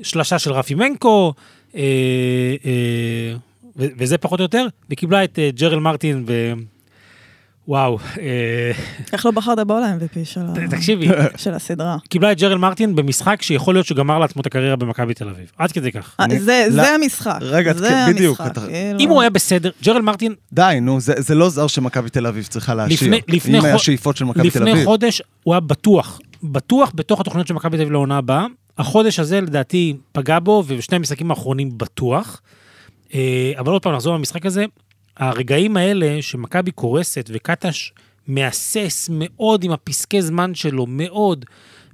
שלשה 0.02 0.40
של 0.40 0.52
רפי 0.52 0.76
מנקו, 0.76 1.34
אה, 1.76 1.82
אה, 2.66 3.36
וזה 3.76 4.18
פחות 4.18 4.40
או 4.40 4.44
יותר, 4.44 4.68
וקיבלה 4.90 5.24
את 5.24 5.40
אה, 5.40 5.50
ג'רל 5.52 5.80
מרטין 5.80 6.24
ו... 6.28 6.54
וואו, 7.68 7.98
אה, 8.20 8.72
איך 9.14 9.26
לא 9.26 9.32
בחרת 9.32 9.68
בעול 9.68 9.84
ה-MVP 9.84 10.20
של 10.26 10.42
תקשיבי, 10.70 11.08
של 11.44 11.54
הסדרה? 11.54 11.98
קיבלה 12.10 12.32
את 12.32 12.40
ג'רל 12.40 12.58
מרטין 12.58 12.96
במשחק 12.96 13.42
שיכול 13.42 13.76
להיות 13.76 13.86
שגמר 13.86 14.20
לעצמו 14.20 14.42
את 14.42 14.46
הקריירה 14.46 14.76
במכבי 14.76 15.14
תל 15.14 15.30
אביב, 15.30 15.52
עד 15.58 15.72
כדי 15.72 15.92
כך. 15.92 16.16
אה, 16.20 16.26
זה 16.40 16.66
לא- 16.70 16.84
זה 16.84 16.90
המשחק. 16.96 17.38
רגע, 17.42 17.74
זה 17.74 17.90
בדיוק, 18.10 18.42
כאילו. 18.42 19.00
אם 19.00 19.10
הוא 19.10 19.22
היה 19.22 19.30
בסדר, 19.30 19.70
ג'רל 19.84 20.02
מרטין 20.02 20.34
די, 20.54 20.78
נו, 20.82 21.00
זה, 21.02 21.14
זה 21.18 21.36
לא 21.36 21.50
זר 21.50 21.68
שמכבי 21.68 22.10
תל 22.10 22.28
אביב 22.28 22.46
צריכה 22.46 22.74
להשאיר. 22.76 22.98
לפני- 23.16 23.36
לפני 23.36 23.60
אם 23.60 23.66
היה 23.66 23.74
חו- 23.78 23.84
שאיפות 23.84 24.18
של 24.18 24.26
מכבי 24.26 24.42
תל 24.52 24.60
לפני 24.60 24.72
אביב. 24.72 24.86
חודש 24.86 25.22
הוא 25.44 25.54
היה 25.54 25.60
בטוח, 25.60 26.20
בטוח 26.44 26.92
בתוך 26.96 27.20
התוכניות 27.22 27.48
של 27.48 27.54
מכבי 27.54 27.78
תל 27.78 27.82
אביב 27.84 27.92
לעונה 27.94 28.18
הבאה. 28.18 28.46
החודש 28.78 29.20
הזה 29.20 29.42
לדעתי 29.42 29.98
פגע 30.12 30.40
בו, 30.40 30.64
ובשני 30.68 30.96
המשחקים 30.96 31.30
האחרונים 31.32 31.78
בטוח. 31.78 32.42
אה, 33.14 33.20
אבל 33.60 33.72
עוד 33.72 33.82
פעם, 33.82 33.94
נחזור 33.94 34.16
למשחק 34.16 34.46
הזה. 34.46 34.66
הרגעים 35.18 35.78
האלה 35.78 36.22
שמכבי 36.22 36.72
קורסת 36.72 37.30
וקטש 37.34 37.92
מהסס 38.28 39.10
מאוד 39.12 39.64
עם 39.64 39.72
הפסקי 39.72 40.22
זמן 40.22 40.56
שלו, 40.56 40.86
מאוד, 40.88 41.46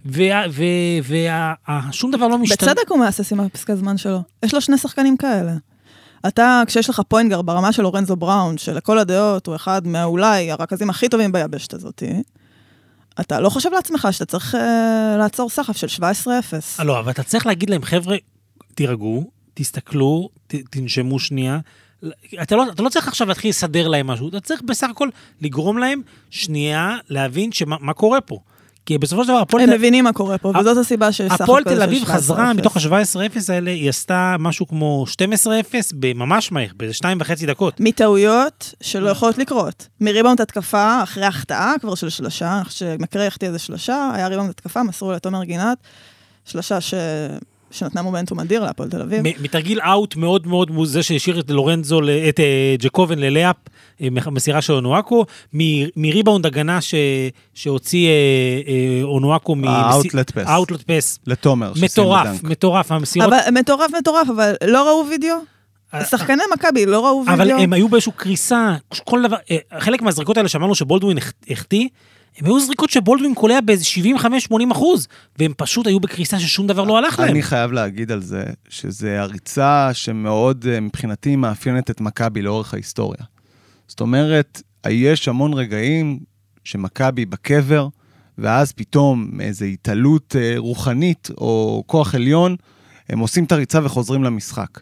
ושום 0.05 0.21
דבר 2.11 2.27
לא 2.27 2.37
משתנה. 2.37 2.73
בצדק 2.73 2.89
הוא 2.89 2.99
מהסס 2.99 3.33
עם 3.33 3.39
הפסקי 3.39 3.75
זמן 3.75 3.97
שלו. 3.97 4.21
יש 4.43 4.53
לו 4.53 4.61
שני 4.61 4.77
שחקנים 4.77 5.17
כאלה. 5.17 5.53
אתה, 6.27 6.63
כשיש 6.67 6.89
לך 6.89 7.01
פוינגר 7.07 7.41
ברמה 7.41 7.71
של 7.71 7.83
לורנזו 7.83 8.15
בראון, 8.15 8.57
שלכל 8.57 8.99
הדעות 8.99 9.47
הוא 9.47 9.55
אחד 9.55 9.87
מאולי 9.87 10.51
הרכזים 10.51 10.89
הכי 10.89 11.09
טובים 11.09 11.31
ביבשת 11.31 11.73
הזאתי, 11.73 12.23
אתה 13.19 13.39
לא 13.39 13.49
חושב 13.49 13.69
לעצמך 13.73 14.07
שאתה 14.11 14.25
צריך 14.25 14.55
אה, 14.55 15.15
לעצור 15.17 15.49
סחף 15.49 15.77
של 15.77 15.87
17-0. 15.99 16.03
אה, 16.79 16.83
לא, 16.83 16.99
אבל 16.99 17.11
אתה 17.11 17.23
צריך 17.23 17.45
להגיד 17.45 17.69
להם, 17.69 17.83
חבר'ה, 17.83 18.17
תירגעו, 18.75 19.31
תסתכלו, 19.53 20.29
ת, 20.47 20.55
תנשמו 20.55 21.19
שנייה. 21.19 21.59
אתה 22.41 22.55
לא, 22.55 22.65
אתה 22.71 22.83
לא 22.83 22.89
צריך 22.89 23.07
עכשיו 23.07 23.27
להתחיל 23.27 23.49
לסדר 23.49 23.87
להם 23.87 24.07
משהו, 24.07 24.29
אתה 24.29 24.39
צריך 24.39 24.61
בסך 24.61 24.87
הכל 24.89 25.09
לגרום 25.41 25.77
להם 25.77 26.01
שנייה 26.29 26.97
להבין 27.09 27.51
שמה 27.51 27.75
מה 27.79 27.93
קורה 27.93 28.21
פה. 28.21 28.39
כי 28.85 28.97
בסופו 28.97 29.23
של 29.23 29.29
דבר, 29.29 29.37
הפועל 29.37 29.63
הם 29.63 29.69
תל- 29.69 29.75
מבינים 29.77 30.03
מה 30.03 30.13
קורה 30.13 30.37
פה, 30.37 30.53
וזאת 30.59 30.77
הסיבה 30.77 31.11
שיש 31.11 31.31
סך 31.33 31.41
הפועל 31.41 31.61
הכל 31.63 31.69
תל 31.69 31.75
של 31.75 31.81
אביב 31.83 32.03
17-0. 32.03 32.05
חזרה 32.05 32.53
מתוך 32.53 32.77
ה-17-0 32.77 33.19
האלה, 33.49 33.71
היא 33.71 33.89
עשתה 33.89 34.35
משהו 34.39 34.67
כמו 34.67 35.05
12-0 35.09 35.13
בממש 35.99 36.51
מהר, 36.51 36.67
באיזה 36.77 36.93
שתיים 36.93 37.17
וחצי 37.21 37.45
דקות. 37.45 37.79
מטעויות 37.79 38.73
שלא 38.81 39.09
יכולות 39.09 39.37
לקרות. 39.37 39.87
מריבאונד 40.01 40.41
התקפה, 40.41 41.03
אחרי 41.03 41.25
החטאה 41.25 41.73
כבר 41.81 41.95
של 41.95 42.09
שלושה, 42.09 42.61
שמקרה 42.69 43.27
החטיא 43.27 43.47
איזה 43.47 43.59
שלושה, 43.59 44.11
היה 44.13 44.27
ריבאונד 44.27 44.49
התקפה, 44.49 44.83
מסרו 44.83 45.11
לתומר 45.11 45.43
גינת, 45.43 45.77
שלושה 46.45 46.81
ש... 46.81 46.93
שנתנה 47.71 48.01
מומנטום 48.01 48.39
אדיר 48.39 48.63
להפועל 48.63 48.89
תל 48.89 49.01
אביב. 49.01 49.23
מתרגיל 49.41 49.79
אאוט 49.81 50.15
מאוד 50.15 50.47
מאוד 50.47 50.69
זה 50.83 51.03
שהשאיר 51.03 51.39
את 51.39 51.51
לורנזו, 51.51 51.99
את 52.29 52.39
אה, 52.39 52.75
ג'קובן 52.79 53.19
ללייאפ, 53.19 53.55
אה, 54.01 54.07
מסירה 54.31 54.61
של 54.61 54.73
אונואקו, 54.73 55.25
מריבאונד 55.95 56.45
הגנה 56.45 56.81
ש- 56.81 56.95
שהוציא 57.53 58.07
אה, 58.09 58.13
אונואקו 59.03 59.55
מ... 59.55 59.63
האאוטלט 59.67 60.31
פס. 60.31 60.47
האוטלט 60.47 60.81
פס. 60.91 61.19
לתומר, 61.27 61.71
מטורף. 61.83 62.43
מטורף, 62.43 62.91
המסירות. 62.91 63.33
אבל 63.33 63.59
מטורף, 63.59 63.91
מטורף, 63.99 64.27
אבל 64.29 64.53
לא 64.67 64.87
ראו 64.87 65.09
וידאו? 65.09 65.35
שחקני 66.09 66.43
מכבי 66.53 66.85
לא 66.85 67.05
ראו 67.05 67.23
אבל 67.27 67.41
וידאו? 67.47 67.59
הם 67.59 67.73
היו 67.73 67.89
באיזושהי 67.89 68.11
קריסה, 68.15 68.75
כל 69.03 69.21
דבר, 69.27 69.37
חלק 69.79 70.01
מהזריקות 70.01 70.37
האלה 70.37 70.49
שאמרנו 70.49 70.75
שבולדווין 70.75 71.17
הח- 71.17 71.33
החטיא, 71.49 71.87
הם 72.37 72.45
היו 72.45 72.59
זריקות 72.59 72.89
שבולדווין 72.89 73.35
קולע 73.35 73.61
באיזה 73.61 73.85
75-80 74.49 74.71
אחוז, 74.71 75.07
והם 75.39 75.53
פשוט 75.57 75.87
היו 75.87 75.99
בקריסה 75.99 76.39
ששום 76.39 76.67
דבר 76.67 76.83
לא 76.83 76.97
הלך 76.97 77.19
להם. 77.19 77.29
אני 77.29 77.41
חייב 77.41 77.71
להגיד 77.71 78.11
על 78.11 78.21
זה, 78.21 78.43
שזה 78.69 79.21
הריצה 79.21 79.89
שמאוד 79.93 80.65
אה, 80.69 80.79
מבחינתי 80.79 81.35
מאפיינת 81.35 81.89
את 81.89 82.01
מכבי 82.01 82.41
לאורך 82.41 82.73
ההיסטוריה. 82.73 83.21
זאת 83.87 84.01
אומרת, 84.01 84.61
יש 84.87 85.27
המון 85.27 85.53
רגעים 85.53 86.19
שמכבי 86.63 87.25
בקבר, 87.25 87.87
ואז 88.37 88.71
פתאום 88.71 89.29
מאיזו 89.31 89.65
התעלות 89.65 90.35
אה, 90.39 90.53
רוחנית 90.57 91.29
או 91.37 91.83
כוח 91.87 92.15
עליון, 92.15 92.55
הם 93.09 93.19
עושים 93.19 93.43
את 93.43 93.51
הריצה 93.51 93.79
וחוזרים 93.83 94.23
למשחק. 94.23 94.79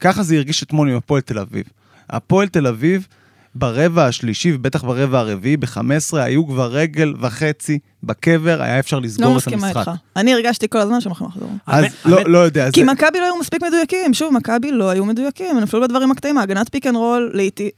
ככה 0.00 0.22
זה 0.22 0.36
הרגיש 0.36 0.62
אתמול 0.62 0.90
עם 0.90 0.96
הפועל 0.96 1.20
תל 1.20 1.38
אביב. 1.38 1.64
הפועל 2.10 2.48
תל 2.48 2.66
אביב, 2.66 3.06
ברבע 3.54 4.06
השלישי 4.06 4.52
ובטח 4.54 4.84
ברבע 4.84 5.18
הרביעי, 5.18 5.56
ב-15, 5.56 5.78
היו 6.16 6.46
כבר 6.46 6.66
רגל 6.72 7.14
וחצי 7.20 7.78
בקבר, 8.02 8.62
היה 8.62 8.78
אפשר 8.78 8.96
לא 8.98 9.02
לסגור 9.04 9.32
את 9.32 9.36
מסכימה 9.36 9.66
המשחק. 9.66 9.88
איתך. 9.88 9.90
אני 10.16 10.34
הרגשתי 10.34 10.68
כל 10.68 10.78
הזמן 10.78 11.00
שהם 11.00 11.10
הולכים 11.12 11.26
לחזור. 11.28 11.50
אז 11.66 11.84
האמת- 11.84 11.92
לא, 12.04 12.24
לא 12.26 12.38
יודע, 12.38 12.70
כי 12.72 12.80
זה... 12.84 12.92
מכבי 12.92 13.18
לא 13.20 13.24
היו 13.24 13.36
מספיק 13.40 13.62
מדויקים, 13.62 14.14
שוב, 14.14 14.34
מכבי 14.34 14.72
לא 14.72 14.90
היו 14.90 15.04
מדויקים, 15.04 15.56
הם 15.56 15.62
נפלו 15.62 15.80
בדברים 15.80 16.10
הקטעים, 16.10 16.38
ההגנת 16.38 16.68
pick 16.72 16.86
and 16.86 16.96
roll 16.96 17.30
לעיתי- 17.34 17.70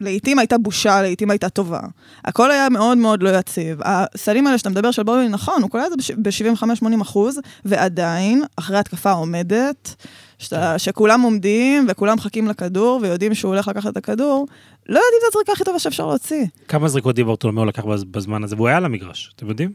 לעיתים 0.00 0.38
הייתה 0.38 0.58
בושה, 0.58 1.02
לעיתים 1.02 1.30
הייתה 1.30 1.48
טובה. 1.48 1.80
הכל 2.24 2.50
היה 2.50 2.68
מאוד 2.68 2.98
מאוד 2.98 3.22
לא 3.22 3.38
יציב. 3.38 3.78
הסלים 3.84 4.46
האלה 4.46 4.58
שאתה 4.58 4.70
מדבר 4.70 4.90
של 4.90 5.02
בואי, 5.02 5.28
נכון, 5.28 5.62
הוא 5.62 5.70
קולע 5.70 5.86
את 5.86 5.90
זה 6.00 6.14
ב-75-80 6.22 7.02
אחוז, 7.02 7.40
ועדיין, 7.64 8.42
אחרי 8.56 8.78
התקפה 8.78 9.10
עומדת, 9.12 9.94
שאתה- 10.38 10.78
שכולם 10.78 11.20
עומדים 11.20 11.86
וכולם 11.88 12.16
מחכים 12.16 12.48
לכדור 12.48 12.98
ויודעים 13.02 13.34
שהוא 13.34 13.52
הולך 13.54 13.68
לקחת 13.68 13.92
את 13.92 13.96
הכדור, 13.96 14.46
לא 14.90 14.98
יודעים 14.98 15.20
את 15.28 15.34
הזריקה 15.34 15.52
הכי 15.52 15.64
טובה 15.64 15.78
שאפשר 15.78 16.06
להוציא. 16.06 16.44
כמה 16.68 16.88
זריקות 16.88 17.14
דיברטולומיאו 17.14 17.64
לקח 17.64 17.84
בז- 17.84 18.04
בזמן 18.04 18.44
הזה, 18.44 18.56
והוא 18.56 18.68
היה 18.68 18.76
על 18.76 18.84
המגרש, 18.84 19.32
אתם 19.36 19.48
יודעים? 19.48 19.72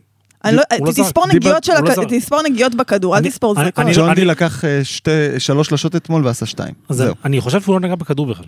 לא, 0.51 0.61
הוא 0.79 0.87
לא. 0.87 0.91
תספור 0.91 1.27
נגיעות 1.27 1.67
לא. 1.67 2.05
תספור 2.19 2.41
נגיעות 2.49 2.75
בכדור, 2.75 3.13
אל 3.15 3.19
אני- 3.19 3.29
תספור 3.29 3.55
זריקות. 3.55 3.79
אני- 3.85 3.93
ג'ון 3.95 4.05
אני- 4.09 4.15
די 4.15 4.25
לקח 4.25 4.65
אה, 4.65 4.83
שתי, 4.83 5.11
שלוש 5.39 5.67
שלשות 5.67 5.95
אתמול 5.95 6.25
ועשה 6.25 6.45
שתיים. 6.45 6.73
זהו. 6.89 7.15
אני 7.25 7.41
חושב 7.41 7.61
שהוא 7.61 7.73
לא 7.73 7.79
נגע 7.79 7.95
בכדור 7.95 8.25
בכלל. 8.25 8.45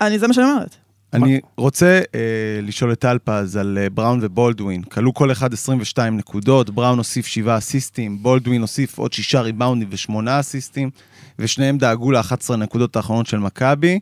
אני, 0.00 0.18
זה 0.18 0.28
מה 0.28 0.34
שאני 0.34 0.46
אומרת. 0.52 0.76
אני 1.12 1.40
רוצה 1.56 2.00
אה, 2.14 2.20
לשאול 2.62 2.92
את 2.92 2.98
טלפז 2.98 3.56
על 3.56 3.78
אה, 3.80 3.90
בראון 3.90 4.18
ובולדווין. 4.22 4.82
כלו 4.82 5.14
כל 5.14 5.32
אחד 5.32 5.52
22 5.52 6.16
נקודות, 6.16 6.70
בראון 6.70 6.98
הוסיף 6.98 7.26
7 7.26 7.58
אסיסטים, 7.58 8.22
בולדווין 8.22 8.60
הוסיף 8.60 8.98
עוד 8.98 9.12
6 9.12 9.34
ריבאונדים 9.34 9.88
ו-8 9.90 10.12
אסיסטים, 10.40 10.90
ושניהם 11.38 11.78
דאגו 11.78 12.10
ל-11 12.12 12.56
נקודות 12.56 12.96
האחרונות 12.96 13.26
של 13.26 13.38
מכבי. 13.38 13.92
אה, 13.92 13.98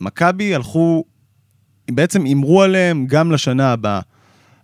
מכבי 0.00 0.54
הלכו, 0.54 1.04
בעצם 1.90 2.24
הימרו 2.24 2.62
עליהם 2.62 3.06
גם 3.06 3.32
לשנה 3.32 3.72
הבאה. 3.72 4.00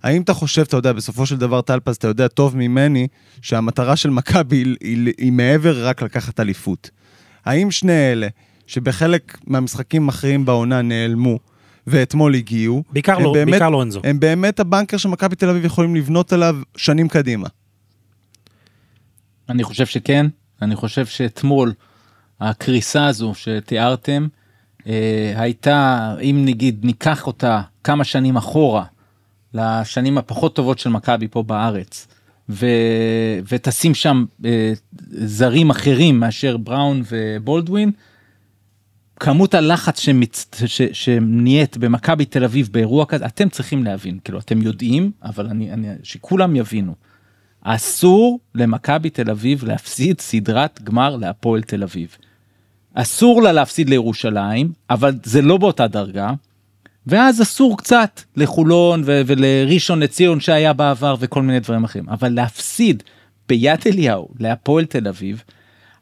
האם 0.02 0.22
אתה 0.22 0.34
חושב, 0.34 0.62
אתה 0.62 0.76
יודע, 0.76 0.92
בסופו 0.92 1.26
של 1.26 1.36
דבר, 1.36 1.60
טלפז, 1.60 1.96
אתה 1.96 2.08
יודע 2.08 2.28
טוב 2.28 2.56
ממני, 2.56 3.08
שהמטרה 3.42 3.96
של 3.96 4.10
מכבי 4.10 4.56
היא, 4.56 4.76
היא, 4.80 5.12
היא 5.18 5.32
מעבר 5.32 5.88
רק 5.88 6.02
לקחת 6.02 6.40
אליפות. 6.40 6.90
האם 7.44 7.70
שני 7.70 8.12
אלה, 8.12 8.28
שבחלק 8.66 9.38
מהמשחקים 9.46 10.02
המכריעים 10.02 10.44
בעונה 10.44 10.82
נעלמו, 10.82 11.38
ואתמול 11.86 12.34
הגיעו, 12.34 12.82
בעיקר 12.90 13.18
לא, 13.18 13.32
באמת- 13.32 13.50
בעיקר 13.50 13.70
לא 13.70 13.82
אנזו. 13.82 14.00
הם 14.04 14.20
באמת 14.20 14.60
הבנקר 14.60 14.96
שמכבי 14.96 15.36
תל 15.36 15.48
אביב 15.48 15.64
יכולים 15.64 15.96
לבנות 15.96 16.32
עליו 16.32 16.56
שנים 16.76 17.08
קדימה. 17.08 17.48
אני 19.48 19.64
חושב 19.64 19.86
שכן, 19.86 20.26
אני 20.62 20.76
חושב 20.76 21.06
שאתמול 21.06 21.72
הקריסה 22.40 23.06
הזו 23.06 23.32
שתיארתם 23.34 24.22
אה, 24.22 24.43
הייתה, 25.36 26.14
אם 26.20 26.42
נגיד 26.46 26.84
ניקח 26.84 27.26
אותה 27.26 27.62
כמה 27.84 28.04
שנים 28.04 28.36
אחורה, 28.36 28.84
לשנים 29.54 30.18
הפחות 30.18 30.56
טובות 30.56 30.78
של 30.78 30.90
מכבי 30.90 31.28
פה 31.28 31.42
בארץ, 31.42 32.06
ו, 32.48 32.66
ותשים 33.48 33.94
שם 33.94 34.24
אה, 34.44 34.72
זרים 35.10 35.70
אחרים 35.70 36.20
מאשר 36.20 36.56
בראון 36.56 37.02
ובולדווין, 37.10 37.90
כמות 39.20 39.54
הלחץ 39.54 40.00
שמצ... 40.00 40.50
ש... 40.66 40.82
שנהיית 40.82 41.76
במכבי 41.76 42.24
תל 42.24 42.44
אביב 42.44 42.68
באירוע 42.72 43.06
כזה, 43.06 43.26
אתם 43.26 43.48
צריכים 43.48 43.84
להבין, 43.84 44.18
כאילו 44.24 44.38
אתם 44.38 44.62
יודעים, 44.62 45.10
אבל 45.22 45.46
אני, 45.46 45.72
אני, 45.72 45.88
שכולם 46.02 46.56
יבינו. 46.56 46.94
אסור 47.60 48.40
למכבי 48.54 49.10
תל 49.10 49.30
אביב 49.30 49.64
להפסיד 49.64 50.20
סדרת 50.20 50.82
גמר 50.82 51.16
להפועל 51.16 51.62
תל 51.62 51.82
אביב. 51.82 52.16
אסור 52.94 53.42
לה 53.42 53.52
להפסיד 53.52 53.88
לירושלים, 53.88 54.72
אבל 54.90 55.14
זה 55.24 55.42
לא 55.42 55.56
באותה 55.56 55.86
דרגה, 55.86 56.30
ואז 57.06 57.42
אסור 57.42 57.78
קצת 57.78 58.20
לחולון 58.36 59.02
ו- 59.06 59.22
ולראשון 59.26 60.00
לציון 60.00 60.40
שהיה 60.40 60.72
בעבר 60.72 61.14
וכל 61.20 61.42
מיני 61.42 61.60
דברים 61.60 61.84
אחרים. 61.84 62.08
אבל 62.08 62.28
להפסיד 62.28 63.02
ביד 63.48 63.80
אליהו 63.86 64.28
להפועל 64.40 64.84
תל 64.84 65.08
אביב, 65.08 65.42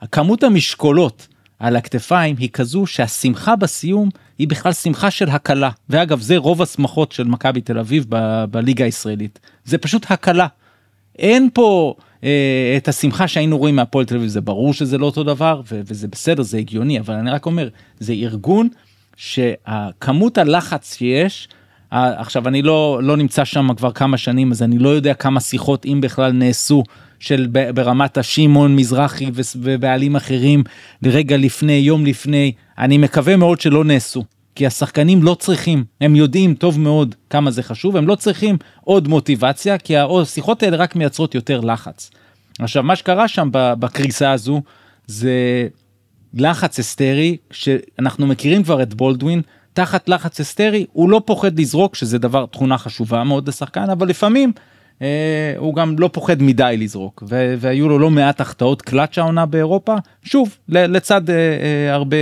הכמות 0.01 0.43
המשקולות 0.43 1.29
על 1.59 1.77
הכתפיים 1.77 2.37
היא 2.39 2.49
כזו 2.53 2.87
שהשמחה 2.87 3.57
בסיום 3.57 4.09
היא 4.39 4.49
בכלל 4.49 4.73
שמחה 4.73 5.11
של 5.11 5.29
הקלה. 5.29 5.71
ואגב, 5.89 6.21
זה 6.21 6.37
רוב 6.37 6.63
השמחות 6.63 7.13
של 7.13 7.25
מכבי 7.25 7.61
תל 7.61 7.79
אביב 7.79 8.07
ב- 8.09 8.45
בליגה 8.45 8.85
הישראלית. 8.85 9.39
זה 9.65 9.79
פשוט 9.79 10.11
הקלה. 10.11 10.47
אין 11.19 11.49
פה 11.55 11.95
את 12.77 12.89
השמחה 12.89 13.29
שהיינו 13.29 13.59
רואים 13.59 13.77
מהפועל 13.77 14.05
תל 14.05 14.17
אביב, 14.17 14.29
זה 14.29 14.41
ברור 14.41 14.75
שזה 14.75 14.99
לא 14.99 15.07
אותו 15.07 15.23
דבר, 15.25 15.61
וזה 15.71 16.09
בסדר, 16.09 16.43
זה 16.43 16.59
הגיוני, 16.59 17.01
אבל 17.01 17.15
אני 17.15 17.31
רק 17.31 17.47
אומר, 17.47 17.69
זה 17.99 18.13
ארגון 18.13 18.69
שהכמות 19.17 20.39
הלחץ 20.39 20.97
שיש, 20.97 21.49
עכשיו 21.91 22.49
אני 22.49 22.63
לא, 22.63 23.01
לא 23.03 23.17
נמצא 23.17 23.45
שם 23.45 23.75
כבר 23.77 23.93
כמה 23.93 24.17
שנים, 24.17 24.51
אז 24.51 24.63
אני 24.63 24.79
לא 24.79 24.89
יודע 24.89 25.15
כמה 25.15 25.41
שיחות, 25.41 25.87
אם 25.87 25.99
בכלל, 26.03 26.33
נעשו 26.33 26.83
של 27.21 27.47
ברמת 27.75 28.19
השמעון 28.19 28.77
מזרחי 28.77 29.31
ובעלים 29.57 30.17
אחרים 30.17 30.65
רגע 31.05 31.37
לפני, 31.37 31.73
יום 31.73 32.07
לפני, 32.07 32.53
אני 32.79 32.99
מקווה 32.99 33.37
מאוד 33.37 33.61
שלא 33.61 33.85
נעשו. 33.85 34.25
כי 34.55 34.67
השחקנים 34.67 35.23
לא 35.23 35.35
צריכים, 35.35 35.85
הם 36.01 36.17
יודעים 36.17 36.55
טוב 36.55 36.81
מאוד 36.81 37.15
כמה 37.31 37.51
זה 37.51 37.63
חשוב, 37.63 37.97
הם 37.97 38.09
לא 38.09 38.15
צריכים 38.15 38.57
עוד 38.81 39.09
מוטיבציה, 39.09 39.79
כי 39.79 39.97
השיחות 39.97 40.63
האלה 40.63 40.77
רק 40.77 40.97
מייצרות 40.97 41.35
יותר 41.35 41.61
לחץ. 41.61 42.11
עכשיו, 42.59 42.83
מה 42.83 42.97
שקרה 42.97 43.29
שם 43.29 43.49
בקריסה 43.53 44.31
הזו, 44.31 44.63
זה 45.07 45.69
לחץ 46.35 46.79
היסטרי, 46.79 47.37
שאנחנו 47.51 48.27
מכירים 48.27 48.63
כבר 48.63 48.83
את 48.83 48.95
בולדווין, 48.95 49.43
תחת 49.73 50.09
לחץ 50.09 50.39
היסטרי, 50.39 50.87
הוא 50.93 51.11
לא 51.11 51.23
פוחד 51.25 51.61
לזרוק, 51.61 51.95
שזה 51.95 52.19
דבר, 52.19 52.47
תכונה 52.47 52.79
חשובה 52.79 53.25
מאוד 53.25 53.49
לשחקן, 53.49 53.91
אבל 53.91 54.09
לפעמים 54.09 54.53
אה, 55.03 55.55
הוא 55.57 55.75
גם 55.75 55.99
לא 55.99 56.11
פוחד 56.13 56.43
מדי 56.43 56.77
לזרוק, 56.79 57.23
ו- 57.29 57.55
והיו 57.59 57.89
לו 57.89 57.99
לא 57.99 58.11
מעט 58.11 58.41
החטאות 58.41 58.83
קלאץ' 58.83 59.19
העונה 59.19 59.47
באירופה, 59.47 59.97
שוב, 60.23 60.59
לצד 60.69 61.31
אה, 61.31 61.35
אה, 61.35 61.95
הרבה 61.95 62.17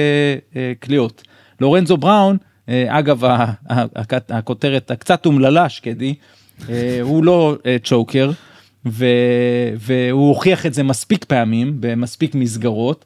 אה, 0.57 0.73
קליעות. 0.81 1.23
לורנזו 1.61 1.97
בראון, 1.97 2.37
אה, 2.69 2.99
אגב, 2.99 3.23
הכותרת 4.29 4.91
הקצת 4.91 5.27
אומללה, 5.27 5.69
שקדי, 5.69 6.15
אה, 6.69 6.99
הוא 7.03 7.25
לא 7.25 7.57
אה, 7.67 7.77
צ'וקר, 7.85 8.31
ו- 8.87 9.07
והוא 9.77 10.29
הוכיח 10.29 10.67
את 10.67 10.75
זה 10.75 10.83
מספיק 10.83 11.25
פעמים, 11.25 11.77
במספיק 11.81 12.35
מסגרות. 12.35 13.05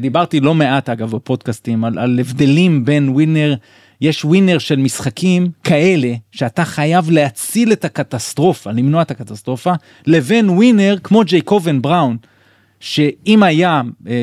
דיברתי 0.00 0.40
לא 0.40 0.54
מעט 0.54 0.88
אגב 0.88 1.10
בפודקאסטים 1.10 1.84
על, 1.84 1.98
על 1.98 2.18
הבדלים 2.20 2.84
בין 2.84 3.08
ווינר, 3.08 3.54
יש 4.00 4.24
ווינר 4.24 4.58
של 4.58 4.76
משחקים 4.76 5.50
כאלה 5.64 6.14
שאתה 6.32 6.64
חייב 6.64 7.10
להציל 7.10 7.72
את 7.72 7.84
הקטסטרופה, 7.84 8.70
למנוע 8.70 9.02
את 9.02 9.10
הקטסטרופה, 9.10 9.72
לבין 10.06 10.50
ווינר 10.50 10.96
כמו 11.02 11.22
ג'ייקובן 11.24 11.82
בראון, 11.82 12.16
שאם 12.80 13.42
היה 13.42 13.82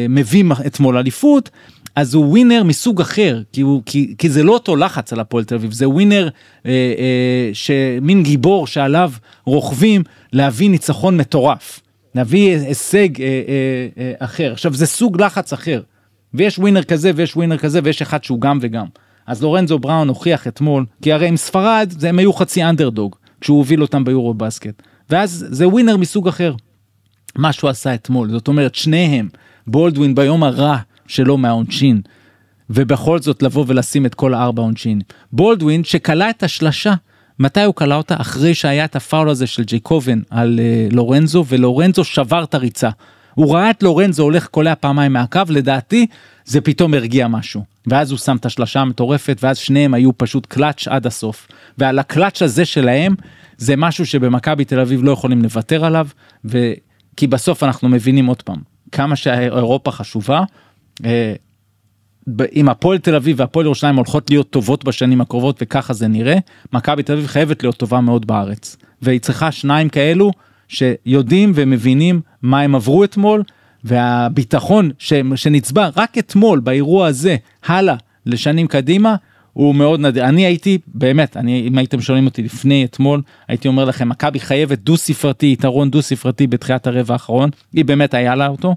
מביא 0.10 0.44
אתמול 0.66 0.98
אליפות, 0.98 1.50
אז 1.96 2.14
הוא 2.14 2.26
ווינר 2.26 2.64
מסוג 2.64 3.02
אחר, 3.02 3.42
כי, 3.52 3.62
הוא, 3.62 3.82
כי, 3.86 4.16
כי 4.18 4.30
זה 4.30 4.44
לא 4.44 4.52
אותו 4.52 4.76
לחץ 4.76 5.14
על 5.14 5.20
הפועל 5.20 5.44
תל 5.44 5.56
אביב, 5.56 5.72
זה 5.72 5.90
ווינר 5.90 6.30
אה, 6.66 6.72
אה, 6.72 7.50
שמין 7.54 8.24
גיבור 8.24 8.68
שעליו 8.68 9.12
רוכבים 9.46 10.04
להביא 10.34 10.70
ניצחון 10.70 11.18
מטורף, 11.18 11.80
להביא 12.16 12.58
הישג 12.58 13.22
אה, 13.22 13.28
אה, 13.28 13.88
אה, 13.98 14.14
אחר. 14.20 14.52
עכשיו 14.52 14.74
זה 14.74 14.86
סוג 14.86 15.22
לחץ 15.22 15.54
אחר, 15.54 15.82
ויש 16.34 16.60
ווינר 16.60 16.84
כזה 16.84 17.12
ויש 17.16 17.36
ווינר 17.36 17.58
כזה 17.58 17.80
ויש 17.84 18.02
אחד 18.02 18.24
שהוא 18.24 18.42
גם 18.42 18.60
וגם. 18.62 18.86
אז 19.28 19.44
לורנזו 19.44 19.80
בראון 19.80 20.08
הוכיח 20.08 20.48
אתמול, 20.48 20.86
כי 21.02 21.14
הרי 21.14 21.28
עם 21.28 21.38
ספרד 21.38 21.94
הם 22.08 22.20
היו 22.20 22.34
חצי 22.34 22.64
אנדרדוג, 22.64 23.16
כשהוא 23.42 23.58
הוביל 23.58 23.82
אותם 23.82 24.04
ביורו 24.04 24.34
בסקט, 24.34 24.84
ואז 25.10 25.46
זה 25.50 25.68
ווינר 25.68 25.98
מסוג 25.98 26.28
אחר. 26.28 26.56
מה 27.36 27.54
שהוא 27.54 27.70
עשה 27.70 27.94
אתמול, 27.94 28.32
זאת 28.32 28.48
אומרת 28.48 28.76
שניהם, 28.76 29.30
בולדווין 29.68 30.16
ביום 30.16 30.44
הרע 30.44 30.78
שלו 31.08 31.38
מהעונשין, 31.38 32.02
ובכל 32.70 33.20
זאת 33.20 33.44
לבוא 33.44 33.66
ולשים 33.68 34.06
את 34.06 34.16
כל 34.16 34.34
הארבע 34.34 34.62
עונשין. 34.62 35.02
בולדווין 35.32 35.84
שכלה 35.84 36.30
את 36.30 36.44
השלשה, 36.44 36.94
מתי 37.40 37.64
הוא 37.64 37.76
כלה 37.76 37.96
אותה? 37.96 38.16
אחרי 38.22 38.54
שהיה 38.54 38.86
את 38.86 38.96
הפאול 38.96 39.30
הזה 39.30 39.48
של 39.48 39.64
ג'ייקובן 39.64 40.22
על 40.30 40.60
uh, 40.60 40.96
לורנזו, 40.96 41.46
ולורנזו 41.48 42.04
שבר 42.04 42.44
את 42.44 42.54
הריצה. 42.54 42.90
הוא 43.34 43.56
ראה 43.56 43.70
את 43.70 43.84
לורנזו 43.84 44.24
הולך 44.24 44.48
קולע 44.48 44.76
פעמיים 44.76 45.14
מהקו, 45.14 45.42
לדעתי 45.50 46.06
זה 46.46 46.62
פתאום 46.62 46.94
הרגיע 46.94 47.28
משהו. 47.28 47.64
ואז 47.88 48.12
הוא 48.12 48.20
שם 48.20 48.36
את 48.36 48.46
השלשה 48.46 48.80
המטורפת, 48.80 49.38
ואז 49.44 49.58
שניהם 49.58 49.94
היו 49.94 50.18
פשוט 50.18 50.46
קלאץ' 50.46 50.88
עד 50.88 51.08
הסוף. 51.08 51.48
ועל 51.78 52.00
הקלאץ' 52.00 52.42
הזה 52.42 52.66
שלהם, 52.66 53.16
זה 53.58 53.76
משהו 53.76 54.06
שבמכבי 54.06 54.66
תל 54.66 54.80
אביב 54.80 55.04
לא 55.04 55.12
יכולים 55.12 55.42
לוותר 55.42 55.86
עליו, 55.86 56.08
ו... 56.46 56.74
כי 57.18 57.28
בסוף 57.28 57.64
אנחנו 57.64 57.90
מבינים 57.90 58.26
עוד 58.26 58.42
פעם, 58.42 58.58
כמה 58.92 59.16
שאירופה 59.16 59.92
חשובה, 59.92 60.44
אם 62.56 62.70
הפועל 62.70 62.98
תל 62.98 63.16
אביב 63.16 63.40
והפועל 63.40 63.66
ירושלים 63.66 63.96
הולכות 63.96 64.30
להיות 64.30 64.50
טובות 64.50 64.84
בשנים 64.84 65.22
הקרובות 65.22 65.60
וככה 65.62 65.94
זה 65.94 66.08
נראה, 66.08 66.38
מכבי 66.74 67.04
תל 67.04 67.14
אביב 67.14 67.28
חייבת 67.28 67.64
להיות 67.64 67.78
טובה 67.78 68.02
מאוד 68.02 68.28
בארץ. 68.28 68.78
והיא 69.02 69.20
צריכה 69.20 69.52
שניים 69.52 69.90
כאלו 69.90 70.32
שיודעים 70.68 71.52
ומבינים 71.56 72.22
מה 72.42 72.62
הם 72.62 72.76
עברו 72.76 73.04
אתמול, 73.04 73.44
והביטחון 73.84 74.92
ש- 75.00 75.14
שנצבע 75.36 75.90
רק 75.96 76.18
אתמול 76.18 76.60
באירוע 76.60 77.08
הזה 77.08 77.36
הלאה 77.66 77.96
לשנים 78.26 78.68
קדימה, 78.68 79.16
הוא 79.54 79.76
מאוד 79.76 80.00
נדיר. 80.00 80.26
אני 80.26 80.46
הייתי, 80.46 80.78
באמת, 80.88 81.38
אני, 81.38 81.68
אם 81.68 81.78
הייתם 81.78 82.02
שואלים 82.02 82.26
אותי 82.26 82.44
לפני 82.44 82.86
אתמול, 82.86 83.22
הייתי 83.48 83.68
אומר 83.68 83.86
לכם, 83.86 84.10
מכבי 84.10 84.40
חייבת 84.40 84.80
דו 84.80 84.98
ספרתי, 84.98 85.46
יתרון 85.46 85.92
דו 85.92 86.02
ספרתי 86.02 86.48
בתחילת 86.48 86.88
הרבע 86.88 87.14
האחרון, 87.14 87.50
היא 87.74 87.86
באמת 87.86 88.14
היה 88.14 88.36
לה 88.36 88.48
אותו. 88.48 88.76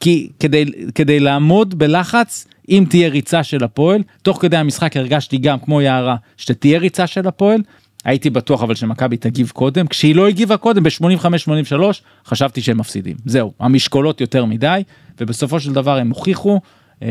כי 0.00 0.28
כדי, 0.40 0.64
כדי 0.94 1.20
לעמוד 1.20 1.78
בלחץ, 1.78 2.46
אם 2.68 2.84
תהיה 2.88 3.08
ריצה 3.08 3.42
של 3.42 3.64
הפועל, 3.64 4.02
תוך 4.22 4.38
כדי 4.42 4.56
המשחק 4.56 4.96
הרגשתי 4.96 5.38
גם 5.38 5.58
כמו 5.58 5.80
יערה, 5.80 6.16
שתהיה 6.36 6.78
ריצה 6.78 7.06
של 7.06 7.28
הפועל, 7.28 7.60
הייתי 8.04 8.30
בטוח 8.30 8.62
אבל 8.62 8.74
שמכבי 8.74 9.16
תגיב 9.16 9.50
קודם, 9.54 9.86
כשהיא 9.86 10.14
לא 10.14 10.28
הגיבה 10.28 10.56
קודם 10.56 10.82
ב-85-83, 10.82 11.80
חשבתי 12.26 12.60
שהם 12.60 12.78
מפסידים. 12.78 13.16
זהו, 13.24 13.52
המשקולות 13.60 14.20
יותר 14.20 14.44
מדי, 14.44 14.82
ובסופו 15.20 15.60
של 15.60 15.72
דבר 15.72 15.98
הם 15.98 16.08
הוכיחו 16.08 16.60
אה, 17.02 17.08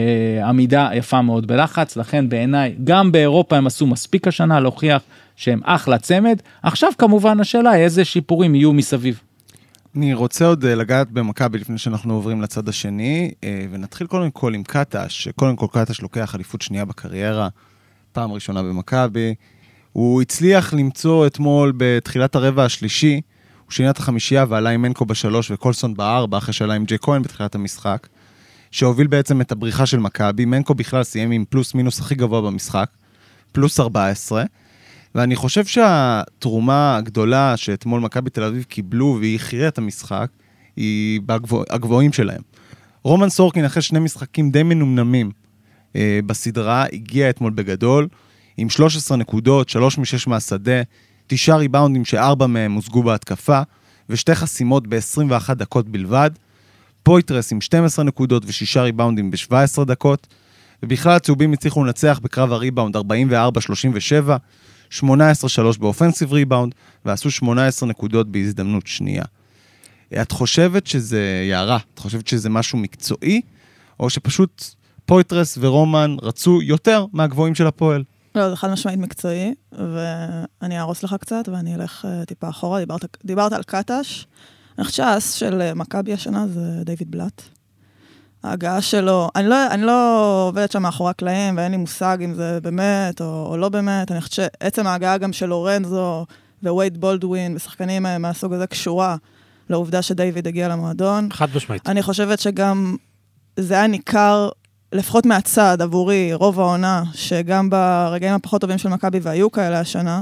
עמידה 0.48 0.90
יפה 0.94 1.22
מאוד 1.22 1.48
בלחץ, 1.48 1.98
לכן 1.98 2.30
בעיניי, 2.30 2.76
גם 2.84 3.12
באירופה 3.12 3.58
הם 3.58 3.68
עשו 3.68 3.88
מספיק 3.88 4.28
השנה 4.28 4.60
להוכיח 4.60 5.02
שהם 5.36 5.60
אחלה 5.64 5.98
צמד. 5.98 6.42
עכשיו 6.64 6.92
כמובן 6.98 7.40
השאלה 7.40 7.76
איזה 7.76 8.06
שיפורים 8.06 8.56
יהיו 8.56 8.74
מסביב. 8.74 9.22
אני 9.96 10.14
רוצה 10.14 10.46
עוד 10.46 10.66
אה, 10.66 10.76
לגעת 10.76 11.12
במכבי 11.12 11.58
לפני 11.58 11.78
שאנחנו 11.78 12.14
עוברים 12.14 12.42
לצד 12.42 12.70
השני, 12.70 13.32
אה, 13.44 13.66
ונתחיל 13.72 14.08
קודם 14.08 14.32
כל 14.32 14.54
עם 14.54 14.64
קטש, 14.64 15.24
שקודם 15.24 15.56
כל 15.56 15.66
קטש 15.72 16.02
לוקח 16.02 16.36
אליפות 16.36 16.62
שנייה 16.62 16.86
בקריירה, 16.86 17.48
פעם 18.12 18.32
ראשונה 18.32 18.64
במכבי. 18.64 19.36
הוא 19.94 20.22
הצליח 20.22 20.74
למצוא 20.74 21.28
אתמול 21.28 21.74
בתחילת 21.78 22.36
הרבע 22.36 22.64
השלישי, 22.64 23.22
הוא 23.66 23.72
שינה 23.72 23.90
את 23.90 23.98
החמישייה 23.98 24.46
ועלה 24.50 24.70
עם 24.70 24.82
מנקו 24.82 25.06
בשלוש 25.06 25.52
וקולסון 25.52 25.94
בארבע, 25.94 26.38
אחרי 26.38 26.54
שעלה 26.54 26.74
עם 26.74 26.86
ג'יי 26.86 26.98
כהן 27.02 27.22
בתחילת 27.22 27.56
המשחק, 27.56 28.08
שהוביל 28.72 29.08
בעצם 29.08 29.42
את 29.42 29.52
הבריחה 29.52 29.86
של 29.86 30.00
מכבי. 30.00 30.46
מנקו 30.46 30.74
בכלל 30.74 31.04
סיים 31.04 31.32
עם 31.32 31.46
פלוס 31.50 31.74
מינוס 31.74 32.00
הכי 32.00 32.16
גבוה 32.16 32.42
במשחק, 32.42 32.90
פלוס 33.52 33.80
14. 33.80 34.44
ואני 35.16 35.36
חושב 35.36 35.66
שהתרומה 35.66 36.96
הגדולה 36.96 37.58
שאתמול 37.58 38.02
מכבי 38.02 38.30
תל 38.30 38.44
אביב 38.44 38.64
קיבלו 38.64 39.18
והיא 39.20 39.36
הכריעה 39.36 39.68
את 39.68 39.78
המשחק, 39.78 40.28
היא 40.76 41.22
בגבוהים 41.26 42.14
שלהם. 42.14 42.42
רומן 43.04 43.30
סורקין 43.30 43.66
אחרי 43.66 43.82
שני 43.82 44.00
משחקים 44.00 44.52
די 44.52 44.64
מנומנמים 44.64 45.32
אה, 45.96 46.20
בסדרה, 46.26 46.86
הגיע 46.94 47.30
אתמול 47.30 47.52
בגדול, 47.52 48.08
עם 48.58 48.70
13 48.70 49.18
נקודות, 49.18 49.70
3 49.70 49.98
מ-6 49.98 50.04
מהשדה, 50.28 50.82
9 51.28 51.56
ריבאונדים 51.56 52.06
שארבע 52.06 52.48
מהם 52.48 52.74
הושגו 52.74 53.04
בהתקפה, 53.04 53.62
ושתי 54.10 54.36
חסימות 54.36 54.88
ב-21 54.88 55.54
דקות 55.54 55.90
בלבד. 55.90 56.32
פויטרס 57.04 57.52
עם 57.52 57.62
12 57.62 58.06
נקודות 58.06 58.46
ו-6 58.46 58.80
ריבאונדים 58.80 59.32
ב-17 59.32 59.84
דקות, 59.84 60.28
ובכלל 60.84 61.16
הצהובים 61.16 61.54
הצליחו 61.54 61.84
לנצח 61.84 62.20
בקרב 62.24 62.52
הריבאונד 62.52 62.98
44-37, 62.98 63.00
18-3 64.92 65.02
ב 65.80 65.85
offensive 65.85 66.34
rebound, 66.34 66.76
ועשו 67.06 67.32
18 67.32 67.90
נקודות 67.90 68.32
בהזדמנות 68.32 68.88
שנייה. 68.88 69.24
את 70.22 70.32
חושבת 70.32 70.88
שזה 70.88 71.46
יערה? 71.50 71.78
את 71.94 72.00
חושבת 72.00 72.28
שזה 72.28 72.50
משהו 72.50 72.78
מקצועי, 72.78 73.42
או 74.00 74.10
שפשוט 74.10 74.64
פויטרס 75.06 75.58
ורומן 75.62 76.16
רצו 76.22 76.62
יותר 76.62 77.06
מהגבוהים 77.14 77.56
של 77.56 77.68
הפועל? 77.68 78.04
לא, 78.36 78.50
זה 78.50 78.56
חד 78.56 78.72
משמעית 78.72 79.00
מקצועי, 79.00 79.54
ואני 79.72 80.78
אהרוס 80.78 81.04
לך 81.04 81.16
קצת, 81.20 81.50
ואני 81.52 81.76
אלך 81.76 82.06
אה, 82.06 82.26
טיפה 82.26 82.50
אחורה. 82.50 82.80
דיברת, 82.80 83.18
דיברת 83.26 83.54
על 83.54 83.64
קטש. 83.64 84.26
אני 84.78 84.86
חושבת 84.86 84.96
שהאס 84.96 85.34
של 85.34 85.62
אה, 85.62 85.76
מכבי 85.76 86.14
השנה 86.14 86.48
זה 86.48 86.82
דיוויד 86.86 87.12
בלאט. 87.12 87.42
ההגעה 88.44 88.82
שלו, 88.82 89.30
אני 89.36 89.48
לא, 89.48 89.68
אני 89.72 89.82
לא 89.82 90.46
עובדת 90.48 90.72
שם 90.72 90.82
מאחורי 90.82 91.10
הקלעים 91.10 91.58
ואין 91.58 91.72
לי 91.72 91.78
מושג 91.78 92.18
אם 92.22 92.34
זה 92.34 92.60
באמת 92.62 93.22
או, 93.22 93.48
או 93.50 93.58
לא 93.58 93.70
באמת, 93.70 94.12
אני 94.12 94.22
חושבת 94.22 94.34
שעצם 94.34 94.88
ההגעה 94.88 95.18
גם 95.18 95.34
של 95.34 95.46
לורנזו 95.46 96.26
ווייד 96.64 97.02
בולדווין 97.02 97.56
ושחקנים 97.56 98.06
אה, 98.06 98.18
מהסוג 98.18 98.54
הזה 98.54 98.68
קשורה 98.68 99.16
לעובדה 99.70 100.02
שדייוויד 100.02 100.48
הגיע 100.48 100.68
למועדון. 100.68 101.30
חד 101.32 101.48
משמעית. 101.56 101.90
אני 101.90 102.02
חושבת 102.02 102.40
שגם 102.40 102.96
זה 103.58 103.74
היה 103.74 103.88
ניכר, 103.88 104.50
לפחות 104.94 105.26
מהצד, 105.26 105.82
עבורי, 105.82 106.34
רוב 106.34 106.60
העונה, 106.60 107.04
שגם 107.14 107.70
ברגעים 107.70 108.34
הפחות 108.34 108.62
טובים 108.62 108.78
של 108.78 108.90
מכבי, 108.90 109.20
והיו 109.22 109.52
כאלה 109.52 109.80
השנה, 109.80 110.22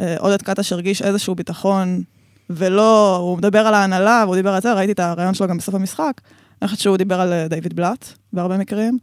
אה, 0.00 0.16
עודד 0.18 0.42
קטש 0.42 0.72
הרגיש 0.72 1.02
איזשהו 1.02 1.34
ביטחון, 1.34 2.02
ולא, 2.50 3.16
הוא 3.16 3.38
מדבר 3.38 3.66
על 3.66 3.74
ההנהלה, 3.74 4.22
והוא 4.24 4.36
דיבר 4.36 4.54
על 4.54 4.60
זה, 4.60 4.74
ראיתי 4.74 4.92
את 4.92 5.00
הרעיון 5.00 5.34
שלו 5.34 5.48
גם 5.48 5.58
בסוף 5.58 5.74
המשחק. 5.74 6.12
אני 6.62 6.68
חושבת 6.68 6.80
שהוא 6.80 6.96
דיבר 6.96 7.20
על 7.20 7.32
אה, 7.32 7.48
דיוויד 7.48 7.76
בלאט, 7.76 8.04
בהרבה 8.32 8.58
מקרים. 8.58 8.98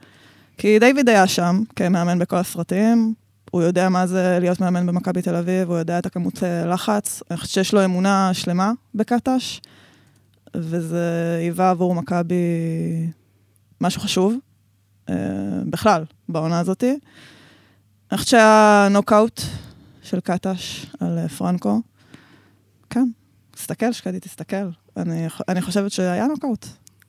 כי 0.57 0.79
דיוויד 0.79 1.09
היה 1.09 1.27
שם, 1.27 1.63
כמאמן 1.75 2.19
בכל 2.19 2.35
הסרטים, 2.35 3.13
הוא 3.51 3.61
יודע 3.61 3.89
מה 3.89 4.07
זה 4.07 4.37
להיות 4.39 4.61
מאמן 4.61 4.85
במכבי 4.85 5.21
תל 5.21 5.35
אביב, 5.35 5.69
הוא 5.69 5.77
יודע 5.77 5.99
את 5.99 6.05
הכמות 6.05 6.43
אה, 6.43 6.65
לחץ. 6.65 7.21
אני 7.31 7.37
חושבת 7.37 7.51
שיש 7.53 7.73
לו 7.73 7.85
אמונה 7.85 8.33
שלמה 8.33 8.71
בקטש, 8.95 9.61
וזה 10.55 11.37
היווה 11.39 11.69
עבור 11.69 11.95
מכבי 11.95 12.35
משהו 13.81 14.01
חשוב, 14.01 14.33
אה, 15.09 15.15
בכלל, 15.69 16.03
בעונה 16.29 16.59
הזאתי. 16.59 16.99
אני 18.11 18.17
חושבת 18.17 18.29
שהיה 18.29 18.87
נוקאוט 18.91 19.41
של 20.01 20.19
קטש 20.19 20.85
על 20.99 21.27
פרנקו. 21.27 21.81
כן, 22.89 23.09
תסתכל, 23.51 23.91
שקדי, 23.91 24.19
תסתכל. 24.19 24.69
אני, 24.97 25.27
אני 25.47 25.61
חושבת 25.61 25.91
שהיה 25.91 26.27
נוקאוט. 26.27 26.65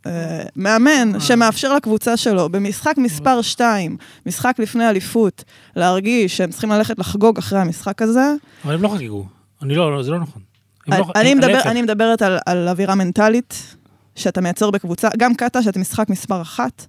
אה, 0.08 0.42
מאמן 0.56 1.20
שמאפשר 1.20 1.74
לקבוצה 1.74 2.16
שלו 2.16 2.48
במשחק 2.48 2.94
מספר 2.98 3.42
2, 3.42 3.96
משחק 4.26 4.54
לפני 4.58 4.88
אליפות, 4.88 5.44
להרגיש 5.76 6.36
שהם 6.36 6.50
צריכים 6.50 6.70
ללכת 6.70 6.98
לחגוג 6.98 7.38
אחרי 7.38 7.58
המשחק 7.60 8.02
הזה. 8.02 8.32
אבל 8.64 8.74
הם 8.74 8.82
לא 8.82 8.88
חגגו. 8.88 9.26
אני 9.62 9.74
לא, 9.74 9.96
לא, 9.96 10.02
זה 10.02 10.10
לא 10.10 10.18
נכון. 10.18 10.42
לא- 10.88 10.96
אני, 11.66 11.82
מדברת 11.82 12.22
על, 12.22 12.38
על 12.46 12.68
אווירה 12.68 12.94
מנטלית 12.94 13.76
שאתה 14.16 14.40
מייצר 14.40 14.70
בקבוצה, 14.70 15.08
גם 15.18 15.34
קטש, 15.34 15.64
שאתה 15.64 15.78
משחק 15.78 16.08
מספר 16.10 16.42
אחת, 16.42 16.86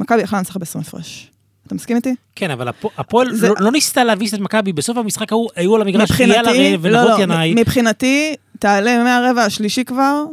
מכבי 0.00 0.22
יכלה 0.22 0.38
לנצח 0.38 0.56
ב-20 0.56 0.80
הפרש. 0.80 1.30
אתה 1.66 1.74
מסכים 1.74 1.96
איתי? 1.96 2.14
כן, 2.36 2.50
אבל 2.50 2.68
הפו- 2.68 2.90
הפועל 2.98 3.34
זה- 3.34 3.48
לא- 3.48 3.54
לא 3.60 3.72
ניסתה 3.72 4.04
להביס 4.04 4.34
את 4.34 4.38
מכבי, 4.40 4.72
בסוף 4.72 4.96
המשחק 4.96 5.32
ההוא 5.32 5.48
היו 5.56 5.74
על 5.76 5.82
המגרש 5.82 6.10
מבחינתי, 6.10 6.38
הראל 6.38 6.72
לא, 6.72 6.98
ונבות 6.98 7.18
לא, 7.18 7.22
ינאי. 7.22 7.54
מבחינתי, 7.56 8.34
תעלה 8.58 9.04
מהרבע 9.04 9.42
השלישי 9.44 9.84
כבר 9.84 10.24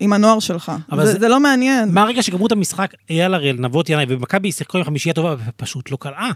עם 0.00 0.12
הנוער 0.12 0.38
שלך. 0.38 0.72
אבל 0.92 1.06
זה, 1.06 1.12
זה- 1.12 1.18
זה 1.18 1.28
לא 1.28 1.40
מעניין. 1.40 1.88
מהרגע 1.94 2.22
שגמרו 2.22 2.46
את 2.46 2.52
המשחק, 2.52 2.94
אייל 3.10 3.34
הראל, 3.34 3.56
נבות 3.58 3.88
ינאי, 3.90 4.04
ומכבי 4.08 4.52
שיחקו 4.52 4.78
עם 4.78 4.84
חמישייה 4.84 5.14
טובה, 5.14 5.34
ופשוט 5.48 5.90
לא 5.90 5.96
קלעה 6.00 6.30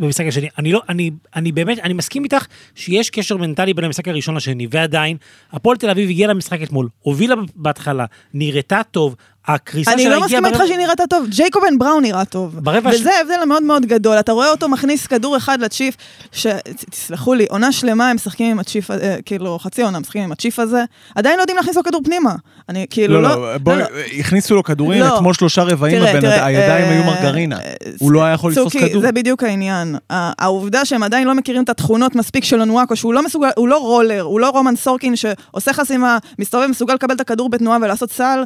במשחק 0.00 0.24
השני. 0.28 0.48
אני 0.58 0.72
לא, 0.72 0.82
אני, 0.88 1.10
אני 1.36 1.52
באמת, 1.52 1.78
אני 1.78 1.94
מסכים 1.94 2.24
איתך 2.24 2.46
שיש 2.74 3.10
קשר 3.10 3.36
מנטלי 3.36 3.74
בין 3.74 3.84
המשחק 3.84 4.08
הראשון 4.08 4.34
לשני, 4.36 4.66
ועדיין, 4.70 5.16
הפועל 5.52 5.76
תל 5.76 5.90
אביב 5.90 6.10
הגיעה 6.10 6.30
למשחק 6.30 6.62
אתמול, 6.62 6.88
הובילה 7.00 7.34
בהתחלה, 7.56 8.04
נראתה 8.34 8.80
טוב, 8.90 9.14
הקריסה 9.46 9.92
אני 9.92 10.02
שלה 10.02 10.10
לא 10.10 10.14
הגיעה... 10.14 10.26
מסכימה 10.40 10.48
איתך 10.48 10.58
ברבע- 10.58 10.66
שהיא 10.68 10.78
נראתה 10.78 11.02
טוב, 11.10 11.26
ג'ייקובן 11.30 11.78
בראון 11.78 12.02
נראה 12.02 12.24
טוב. 12.24 12.56
ברבע 12.60 12.90
וזה 12.90 13.10
הש- 13.10 13.16
ההבדל 13.18 13.38
המאוד 13.42 13.62
מאוד 13.62 13.86
גדול. 13.86 14.18
אתה 14.20 14.32
רואה 14.32 14.50
אותו 14.50 14.68
מכניס 14.68 15.06
כדור 15.06 15.36
אחד 15.36 15.60
לצ'יף, 15.60 15.96
שתסלחו 16.32 17.34
לי, 17.34 17.46
עונה 17.50 17.72
שלמה 17.72 18.10
הם 18.10 18.16
משחקים 18.16 18.50
עם 18.50 18.58
הצ'יף, 18.58 18.90
אה, 18.90 19.16
כאילו 19.24 19.58
חצי 19.58 19.82
עונה 19.82 20.00
משחקים 20.00 20.22
עם 20.22 20.32
הצ'יף 20.32 20.58
הזה, 20.58 20.84
עדיין 21.14 21.36
לא 21.36 21.42
יודעים 21.42 21.56
להכניס 21.56 21.76
לו 21.76 21.82
כדור 21.84 22.00
פנימה. 22.04 22.34
אני 22.68 22.86
כאילו 22.90 23.14
לא, 23.14 23.22
לא... 23.22 23.52
לא, 23.52 23.58
בואי, 23.58 23.82
הכניסו 24.20 24.54
לו 24.54 24.62
כדורים, 24.62 25.00
לא. 25.00 25.16
אתמול 25.16 25.34
שלושה 25.34 25.62
רבעים, 25.62 25.98
תראה, 25.98 26.10
הבן 26.10 26.20
תראה, 26.20 26.46
הידיים 26.46 26.84
אה, 26.84 26.90
היו 26.90 27.04
מרגרינה. 27.04 27.58
אה, 27.60 27.72
הוא 27.98 28.12
לא 28.12 28.24
היה 28.24 28.34
יכול 28.34 28.52
לתפוס 28.52 28.72
כדור. 28.76 29.02
זה 29.02 29.12
בדיוק 29.12 29.42
העניין. 29.42 29.85
ה- 30.10 30.44
העובדה 30.44 30.84
שהם 30.84 31.02
עדיין 31.02 31.26
לא 31.28 31.34
מכירים 31.34 31.64
את 31.64 31.68
התכונות 31.68 32.14
מספיק 32.14 32.44
של 32.44 32.60
אנואקו, 32.60 32.96
שהוא 32.96 33.14
לא 33.14 33.24
מסוגל, 33.24 33.48
הוא 33.56 33.68
לא 33.68 33.78
רולר, 33.78 34.20
הוא 34.22 34.40
לא 34.40 34.50
רומן 34.50 34.76
סורקין 34.76 35.16
שעושה 35.16 35.72
חסימה, 35.72 36.18
מסתובב, 36.38 36.66
מסוגל 36.66 36.94
לקבל 36.94 37.14
את 37.14 37.20
הכדור 37.20 37.48
בתנועה 37.48 37.78
ולעשות 37.82 38.12
סל. 38.12 38.42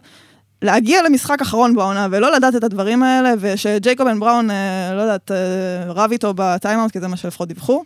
להגיע 0.63 1.03
למשחק 1.03 1.41
אחרון 1.41 1.75
בעונה 1.77 2.07
ולא 2.11 2.33
לדעת 2.33 2.57
את 2.57 2.65
הדברים 2.65 3.03
האלה, 3.03 3.33
ושג'ייקובן 3.41 4.21
בראון, 4.21 4.51
אה, 4.51 4.95
לא 4.97 5.01
יודעת, 5.01 5.31
אה, 5.31 5.93
רב 5.93 6.13
איתו 6.13 6.33
בטיימאוט, 6.37 6.91
כי 6.91 7.01
זה 7.01 7.09
מה 7.09 7.17
שלפחות 7.17 7.49
דיווחו, 7.49 7.85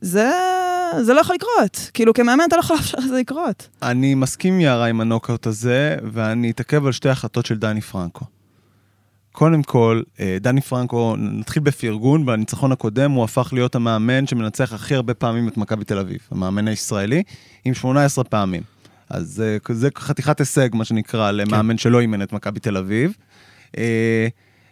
זה, 0.00 0.30
זה 1.00 1.14
לא 1.14 1.20
יכול 1.20 1.34
לקרות. 1.36 1.90
כאילו, 1.94 2.14
כמאמן 2.14 2.44
אתה 2.48 2.56
לא 2.56 2.60
יכול 2.60 2.76
לאפשר 2.76 2.98
לזה 2.98 3.16
לקרות. 3.16 3.68
אני 3.82 4.14
מסכים 4.14 4.60
יערה 4.60 4.86
עם 4.86 5.00
הנוקאוט 5.00 5.46
הזה, 5.46 5.96
ואני 6.12 6.50
אתעכב 6.50 6.86
על 6.86 6.92
שתי 6.92 7.08
החלטות 7.08 7.46
של 7.46 7.54
דני 7.58 7.80
פרנקו. 7.80 8.24
קודם 9.38 9.62
כל, 9.62 10.02
אה, 10.20 10.36
דני 10.40 10.60
פרנקו, 10.60 11.16
נתחיל 11.18 11.62
בפרגון, 11.62 12.26
בניצחון 12.26 12.72
הקודם 12.72 13.10
הוא 13.10 13.24
הפך 13.24 13.50
להיות 13.52 13.74
המאמן 13.74 14.26
שמנצח 14.26 14.72
הכי 14.72 14.94
הרבה 14.94 15.14
פעמים 15.14 15.48
את 15.48 15.56
מכבי 15.56 15.84
תל 15.84 15.98
אביב, 15.98 16.18
המאמן 16.30 16.68
הישראלי, 16.68 17.22
עם 17.64 17.74
18 17.74 18.24
פעמים. 18.24 18.62
אז 19.10 19.42
אה, 19.46 19.74
זה 19.74 19.88
חתיכת 19.98 20.40
הישג, 20.40 20.68
מה 20.72 20.84
שנקרא, 20.84 21.30
למאמן 21.30 21.78
שלא 21.78 22.00
אימן 22.00 22.22
את 22.22 22.32
מכבי 22.32 22.60
תל 22.60 22.76
אביב. 22.76 23.12
אה, 23.78 24.28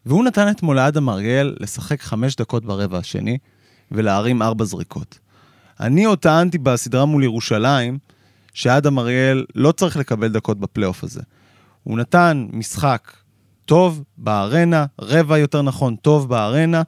והוא 0.07 0.25
נתן 0.25 0.51
אתמול 0.51 0.77
לאדם 0.77 1.09
אריאל 1.09 1.57
לשחק 1.61 2.03
חמש 2.03 2.37
דקות 2.37 2.65
ברבע 2.65 2.99
השני, 2.99 3.39
ולהרים 3.93 4.43
ארבע 4.43 4.65
זריקות. 4.65 5.19
אני 5.81 6.05
עוד 6.05 6.19
טענתי 6.19 6.59
בסדרה 6.59 7.05
מול 7.05 7.25
ירושלים, 7.25 7.99
שאדם 8.55 8.99
אריאל 8.99 9.45
לא 9.55 9.73
צריך 9.73 9.97
לקבל 9.97 10.29
דקות 10.29 10.61
בפלייאוף 10.61 11.05
הזה. 11.05 11.21
הוא 11.83 11.99
נתן 11.99 12.47
משחק 12.53 13.13
טוב 13.67 14.03
בארנה, 14.19 14.87
רבע 15.01 15.39
יותר 15.39 15.63
נכון, 15.63 15.97
טוב 15.97 16.29
בארנה, 16.29 16.83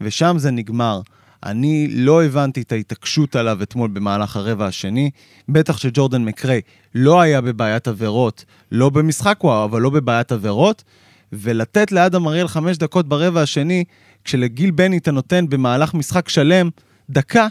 ושם 0.00 0.34
זה 0.38 0.50
נגמר. 0.50 1.00
אני 1.44 1.88
לא 1.90 2.24
הבנתי 2.24 2.62
את 2.62 2.72
ההתעקשות 2.72 3.36
עליו 3.36 3.62
אתמול 3.62 3.90
במהלך 3.90 4.36
הרבע 4.36 4.66
השני, 4.66 5.10
בטח 5.48 5.78
שג'ורדן 5.78 6.24
מקריי 6.24 6.60
לא 6.94 7.20
היה 7.20 7.40
בבעיית 7.40 7.88
עבירות, 7.88 8.44
לא 8.72 8.90
במשחק 8.90 9.38
הוא, 9.40 9.64
אבל 9.64 9.80
לא 9.80 9.90
בבעיית 9.90 10.32
עבירות, 10.32 10.84
ולתת 11.32 11.92
לאדם 11.92 12.26
אריאל 12.26 12.48
חמש 12.48 12.76
דקות 12.76 13.08
ברבע 13.08 13.42
השני, 13.42 13.84
כשלגיל 14.24 14.70
בני 14.70 14.98
אתה 14.98 15.10
נותן 15.10 15.48
במהלך 15.48 15.94
משחק 15.94 16.28
שלם 16.28 16.70
דקה, 17.10 17.46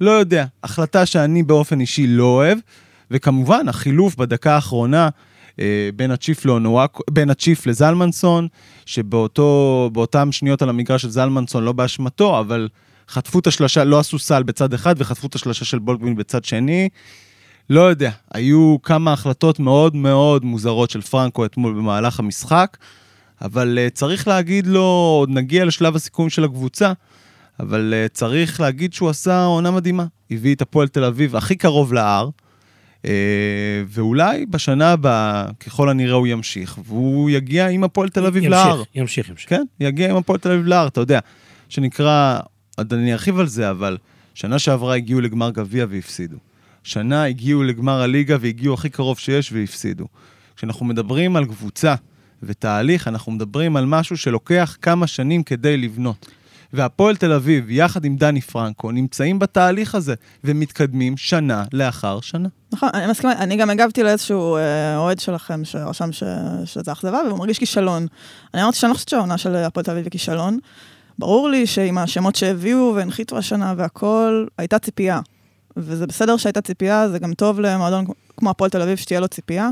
לא 0.00 0.10
יודע. 0.10 0.44
החלטה 0.64 1.06
שאני 1.06 1.42
באופן 1.42 1.80
אישי 1.80 2.06
לא 2.06 2.24
אוהב, 2.24 2.58
וכמובן, 3.10 3.68
החילוף 3.68 4.16
בדקה 4.16 4.54
האחרונה 4.54 5.08
בין 5.96 6.10
הצ'יף 6.10 6.44
לאונואקו, 6.44 7.02
בין 7.10 7.30
הצ'יף 7.30 7.66
לזלמנסון, 7.66 8.48
שבאותם 8.86 10.32
שניות 10.32 10.62
על 10.62 10.68
המגרש 10.68 11.02
של 11.02 11.10
זלמנסון, 11.10 11.64
לא 11.64 11.72
באשמתו, 11.72 12.40
אבל 12.40 12.68
חטפו 13.08 13.38
את 13.38 13.46
השלושה, 13.46 13.84
לא 13.84 13.98
עשו 13.98 14.18
סל 14.18 14.42
בצד 14.42 14.74
אחד 14.74 14.94
וחטפו 14.98 15.26
את 15.26 15.34
השלושה 15.34 15.64
של 15.64 15.78
בולדווין 15.78 16.16
בצד 16.16 16.44
שני. 16.44 16.88
לא 17.70 17.80
יודע, 17.80 18.10
היו 18.34 18.76
כמה 18.82 19.12
החלטות 19.12 19.60
מאוד 19.60 19.96
מאוד 19.96 20.44
מוזרות 20.44 20.90
של 20.90 21.00
פרנקו 21.00 21.44
אתמול 21.44 21.74
במהלך 21.74 22.20
המשחק, 22.20 22.76
אבל 23.42 23.78
uh, 23.78 23.94
צריך 23.94 24.28
להגיד 24.28 24.66
לו, 24.66 25.16
עוד 25.18 25.30
נגיע 25.30 25.64
לשלב 25.64 25.96
הסיכום 25.96 26.30
של 26.30 26.44
הקבוצה, 26.44 26.92
אבל 27.60 27.94
uh, 27.94 28.12
צריך 28.12 28.60
להגיד 28.60 28.92
שהוא 28.92 29.08
עשה 29.08 29.44
עונה 29.44 29.70
מדהימה. 29.70 30.04
הביא 30.30 30.54
את 30.54 30.62
הפועל 30.62 30.88
תל 30.88 31.04
אביב 31.04 31.36
הכי 31.36 31.56
קרוב 31.56 31.92
להר, 31.92 32.28
ואולי 33.88 34.46
בשנה 34.46 34.92
הבאה, 34.92 35.46
ככל 35.60 35.88
הנראה 35.88 36.14
הוא 36.14 36.26
ימשיך, 36.26 36.78
והוא 36.84 37.30
יגיע 37.30 37.68
עם 37.68 37.84
הפועל 37.84 38.08
תל 38.08 38.26
אביב 38.26 38.44
ימשיך, 38.44 38.50
להר. 38.50 38.82
ימשיך, 38.94 39.28
ימשיך. 39.28 39.50
כן, 39.50 39.64
יגיע 39.80 40.10
עם 40.10 40.16
הפועל 40.16 40.38
תל 40.38 40.52
אביב 40.52 40.66
להר, 40.66 40.86
אתה 40.86 41.00
יודע, 41.00 41.18
שנקרא, 41.68 42.38
עוד 42.76 42.92
אני 42.92 43.12
ארחיב 43.12 43.38
על 43.38 43.46
זה, 43.46 43.70
אבל 43.70 43.96
שנה 44.34 44.58
שעברה 44.58 44.94
הגיעו 44.94 45.20
לגמר 45.20 45.50
גביע 45.50 45.86
והפסידו. 45.88 46.36
שנה 46.82 47.24
הגיעו 47.24 47.62
לגמר 47.62 48.02
הליגה 48.02 48.36
והגיעו 48.40 48.74
הכי 48.74 48.88
קרוב 48.88 49.18
שיש 49.18 49.52
והפסידו. 49.52 50.06
כשאנחנו 50.56 50.86
מדברים 50.86 51.36
על 51.36 51.44
קבוצה 51.44 51.94
ותהליך, 52.42 53.08
אנחנו 53.08 53.32
מדברים 53.32 53.76
על 53.76 53.86
משהו 53.86 54.16
שלוקח 54.16 54.76
כמה 54.82 55.06
שנים 55.06 55.42
כדי 55.42 55.76
לבנות. 55.76 56.26
והפועל 56.76 57.16
תל 57.16 57.32
אביב, 57.32 57.70
יחד 57.70 58.04
עם 58.04 58.16
דני 58.16 58.40
פרנקו, 58.40 58.92
נמצאים 58.92 59.38
בתהליך 59.38 59.94
הזה, 59.94 60.14
ומתקדמים 60.44 61.16
שנה 61.16 61.64
לאחר 61.72 62.20
שנה. 62.20 62.48
נכון, 62.72 62.88
אני 62.94 63.10
מסכימה, 63.10 63.32
אני 63.32 63.56
גם 63.56 63.70
הגבתי 63.70 64.02
לאיזשהו 64.02 64.56
אה, 64.56 64.96
אוהד 64.96 65.18
שלכם 65.18 65.64
שרשם 65.64 66.12
ש- 66.12 66.22
שזה 66.64 66.92
אכזבה, 66.92 67.20
והוא 67.26 67.38
מרגיש 67.38 67.58
כישלון. 67.58 68.06
אני 68.54 68.62
אמרתי 68.62 68.76
שאני 68.76 68.90
לא 68.90 68.94
חושבת 68.94 69.08
שהעונה 69.08 69.38
של 69.38 69.56
הפועל 69.56 69.84
תל 69.84 69.90
אביב 69.90 70.04
היא 70.04 70.10
כישלון. 70.10 70.58
ברור 71.18 71.48
לי 71.48 71.66
שעם 71.66 71.98
השמות 71.98 72.36
שהביאו 72.36 72.92
והנחיתו 72.96 73.38
השנה 73.38 73.74
והכל, 73.76 74.46
הייתה 74.58 74.78
ציפייה. 74.78 75.20
וזה 75.76 76.06
בסדר 76.06 76.36
שהייתה 76.36 76.60
ציפייה, 76.60 77.08
זה 77.08 77.18
גם 77.18 77.34
טוב 77.34 77.60
למועדון 77.60 78.04
כמו 78.36 78.50
הפועל 78.50 78.70
תל 78.70 78.82
אביב 78.82 78.96
שתהיה 78.96 79.20
לו 79.20 79.28
ציפייה. 79.28 79.70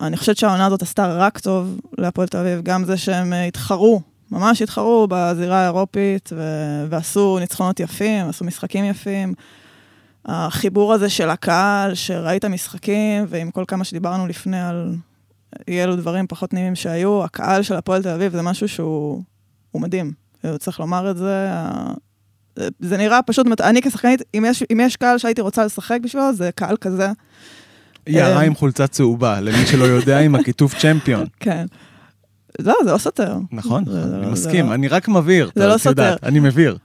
אני 0.00 0.16
חושבת 0.16 0.36
שהעונה 0.36 0.66
הזאת 0.66 0.82
עשתה 0.82 1.16
רק 1.16 1.38
טוב 1.38 1.80
להפועל 1.98 2.28
תל 2.28 2.38
אביב, 2.38 2.62
גם 2.62 2.84
זה 2.84 2.96
שהם 2.96 3.32
אה, 3.32 3.44
התחרו, 3.44 4.00
ממש 4.32 4.62
התחרו 4.62 5.06
בזירה 5.10 5.58
האירופית, 5.58 6.30
ו- 6.36 6.86
ועשו 6.90 7.38
ניצחונות 7.40 7.80
יפים, 7.80 8.28
עשו 8.28 8.44
משחקים 8.44 8.84
יפים. 8.84 9.34
החיבור 10.26 10.92
הזה 10.92 11.08
של 11.08 11.30
הקהל, 11.30 11.94
שראית 11.94 12.44
משחקים, 12.44 13.24
ועם 13.28 13.50
כל 13.50 13.64
כמה 13.68 13.84
שדיברנו 13.84 14.26
לפני 14.26 14.62
על 14.62 14.94
אי 15.68 15.82
אלו 15.82 15.96
דברים 15.96 16.26
פחות 16.26 16.52
נעימים 16.52 16.74
שהיו, 16.74 17.24
הקהל 17.24 17.62
של 17.62 17.74
הפועל 17.74 18.02
תל 18.02 18.08
אביב 18.08 18.32
זה 18.32 18.42
משהו 18.42 18.68
שהוא 18.68 19.22
הוא 19.70 19.82
מדהים. 19.82 20.12
צריך 20.58 20.80
לומר 20.80 21.10
את 21.10 21.16
זה. 21.16 21.48
זה 22.80 22.96
נראה 22.96 23.22
פשוט, 23.22 23.46
אני 23.60 23.82
כשחקנית, 23.82 24.22
אם 24.34 24.44
יש, 24.48 24.62
אם 24.72 24.80
יש 24.82 24.96
קהל 24.96 25.18
שהייתי 25.18 25.40
רוצה 25.40 25.64
לשחק 25.64 25.98
בשבילו, 26.02 26.34
זה 26.34 26.50
קהל 26.54 26.76
כזה. 26.76 27.08
יערה 28.06 28.36
אה, 28.36 28.42
עם 28.42 28.54
חולצה 28.54 28.86
צהובה, 28.86 29.40
למי 29.40 29.66
שלא 29.66 29.84
יודע, 29.84 30.18
עם 30.18 30.34
הכיתוב 30.34 30.74
צ'מפיון. 30.78 31.26
כן. 31.40 31.66
לא, 32.58 32.74
זה 32.84 32.92
לא 32.92 32.98
סותר. 32.98 33.36
נכון, 33.52 33.84
אני 33.88 33.94
זה 34.26 34.30
מסכים, 34.32 34.66
לא- 34.68 34.74
אני 34.74 34.88
רק 34.88 35.08
מבהיר. 35.08 35.50
זה 35.54 35.66
לא 35.66 35.78
סותר. 35.78 36.16
אני 36.22 36.40
מבהיר. 36.40 36.78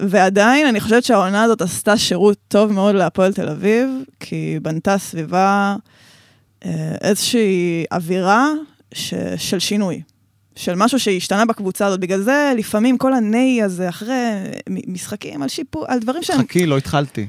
ועדיין, 0.00 0.66
אני 0.66 0.80
חושבת 0.80 1.04
שהעונה 1.04 1.42
הזאת 1.42 1.62
עשתה 1.62 1.96
שירות 1.96 2.38
טוב 2.48 2.72
מאוד 2.72 2.94
להפועל 2.94 3.32
תל 3.32 3.48
אביב, 3.48 3.88
כי 4.20 4.36
היא 4.36 4.60
בנתה 4.60 4.98
סביבה 4.98 5.76
אה, 6.64 6.94
איזושהי 7.00 7.84
אווירה 7.92 8.52
ש, 8.94 9.14
של 9.36 9.58
שינוי. 9.58 10.02
של 10.56 10.74
משהו 10.74 10.98
שהשתנה 11.00 11.44
בקבוצה 11.44 11.86
הזאת. 11.86 12.00
בגלל 12.00 12.20
זה, 12.20 12.52
לפעמים 12.56 12.98
כל 12.98 13.14
הנהי 13.14 13.62
הזה, 13.62 13.88
אחרי 13.88 14.14
משחקים 14.86 15.42
על 15.42 15.48
שיפור, 15.48 15.84
על 15.88 15.98
דברים 15.98 16.22
שהם 16.22 16.38
חכי, 16.42 16.66
לא 16.66 16.78
התחלתי. 16.78 17.26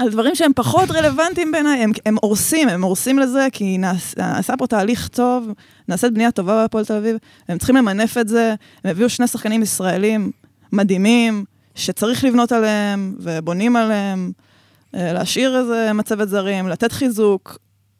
על 0.00 0.10
דברים 0.10 0.34
שהם 0.34 0.52
פחות 0.56 0.90
רלוונטיים 0.90 1.52
בעיניי, 1.52 1.82
הם, 1.82 1.90
הם 2.06 2.16
הורסים, 2.22 2.68
הם 2.68 2.84
הורסים 2.84 3.18
לזה, 3.18 3.46
כי 3.52 3.78
נעש, 3.78 4.14
נעשה 4.16 4.54
פה 4.58 4.66
תהליך 4.66 5.08
טוב, 5.08 5.48
נעשית 5.88 6.14
בנייה 6.14 6.30
טובה 6.30 6.62
בהפועל 6.62 6.84
תל 6.84 6.96
אביב, 6.96 7.16
הם 7.48 7.58
צריכים 7.58 7.76
למנף 7.76 8.18
את 8.18 8.28
זה, 8.28 8.54
הם 8.84 8.90
הביאו 8.90 9.08
שני 9.08 9.26
שחקנים 9.26 9.62
ישראלים 9.62 10.30
מדהימים, 10.72 11.44
שצריך 11.74 12.24
לבנות 12.24 12.52
עליהם, 12.52 13.14
ובונים 13.18 13.76
עליהם, 13.76 14.32
אה, 14.94 15.12
להשאיר 15.12 15.58
איזה 15.58 15.92
מצבת 15.92 16.28
זרים, 16.28 16.68
לתת 16.68 16.92
חיזוק, 16.92 17.58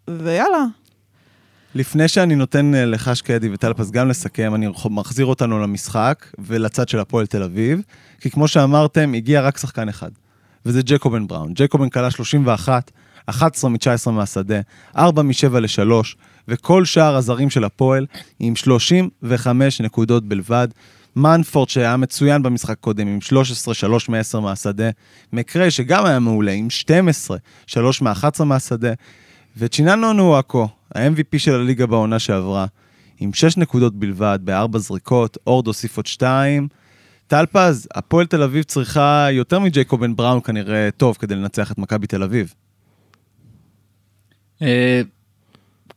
ויאללה. 0.09 0.65
לפני 1.75 2.09
שאני 2.09 2.35
נותן 2.35 2.75
אה, 2.75 2.85
לך 2.85 3.17
שקדי 3.17 3.49
וטלפס 3.53 3.91
גם 3.91 4.09
לסכם, 4.09 4.55
אני 4.55 4.69
מחזיר 4.91 5.27
אותנו 5.27 5.59
למשחק 5.59 6.27
ולצד 6.39 6.89
של 6.89 6.99
הפועל 6.99 7.27
תל 7.27 7.43
אביב, 7.43 7.83
כי 8.21 8.31
כמו 8.31 8.49
שאמרתם, 8.49 9.13
הגיע 9.15 9.41
רק 9.41 9.59
שחקן 9.59 9.89
אחד, 9.89 10.11
וזה 10.67 10.83
ג'קובן 10.83 11.27
בראון. 11.27 11.53
ג'קובן 11.55 11.89
כלה 11.89 12.11
31, 12.11 12.91
11 13.27 13.71
מ-19 13.71 14.11
מהשדה, 14.11 14.61
4 14.97 15.23
מ-7 15.23 15.59
ל-3, 15.59 15.93
וכל 16.49 16.85
שאר 16.85 17.17
הזרים 17.17 17.51
של 17.51 17.65
הפועל 17.65 18.07
עם 18.39 18.57
35 18.57 19.81
נקודות 19.81 20.25
בלבד. 20.25 20.69
מנפורד 21.17 21.69
שהיה 21.69 21.97
מצוין 21.97 22.43
במשחק 22.43 22.77
קודם 22.81 23.07
עם 23.09 23.21
13, 23.21 23.75
3 23.75 24.09
מ-10 24.09 24.41
מהשדה, 24.41 24.91
מקרי 25.33 25.71
שגם 25.71 26.07
היה 26.07 26.19
מעולה 26.19 26.53
עם 26.53 26.71
12, 26.71 27.37
3 27.67 28.03
מ-11 28.03 28.45
מהשדה, 28.45 28.93
וצ'יננו 29.57 30.13
נואקו, 30.13 30.69
ה-MVP 30.95 31.39
של 31.39 31.55
הליגה 31.55 31.87
בעונה 31.87 32.19
שעברה, 32.19 32.67
עם 33.21 33.33
6 33.33 33.57
נקודות 33.57 33.95
בלבד, 33.95 34.39
בארבע 34.43 34.79
זריקות, 34.79 35.39
אורד 35.47 35.67
הוסיף 35.67 35.97
עוד 35.97 36.07
2. 36.07 36.69
טל 37.31 37.47
פז, 37.53 37.89
הפועל 37.95 38.27
תל 38.27 38.43
אביב 38.43 38.65
צריכה 38.65 39.29
יותר 39.31 39.59
מג'ייקובן 39.59 40.17
בראון 40.17 40.41
כנראה 40.41 40.89
טוב 40.97 41.17
כדי 41.21 41.35
לנצח 41.35 41.73
את 41.73 41.79
מכבי 41.79 42.07
תל 42.07 42.23
אביב. 42.23 42.55
אה, 44.63 45.03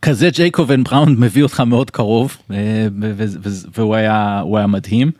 כזה 0.02 0.30
ג'ייקובן 0.30 0.84
בראון 0.84 1.16
מביא 1.20 1.44
אותך 1.44 1.60
מאוד 1.60 1.92
קרוב 1.92 2.38
אה, 2.52 2.88
והוא 3.78 3.96
היה 3.96 4.44
היה 4.58 4.68
מדהים. 4.68 5.12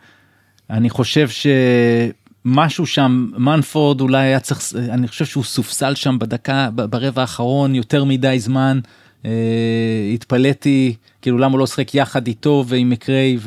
אני 0.70 0.90
חושב 0.90 1.28
שמשהו 1.28 2.86
שם 2.86 3.30
מנפורד 3.36 4.00
אולי 4.00 4.26
היה 4.26 4.40
צריך 4.40 4.60
אני 4.76 5.08
חושב 5.08 5.24
שהוא 5.24 5.44
סופסל 5.44 5.94
שם 5.94 6.18
בדקה 6.18 6.68
ברבע 6.74 7.20
האחרון 7.20 7.74
יותר 7.74 8.04
מדי 8.04 8.40
זמן. 8.40 8.80
אה, 9.24 9.30
התפלאתי 10.14 10.94
כאילו 11.22 11.38
למה 11.38 11.52
הוא 11.52 11.58
לא 11.58 11.66
שחק 11.66 11.94
יחד 11.94 12.26
איתו 12.26 12.64
ועם 12.68 12.90
מקריי. 12.90 13.38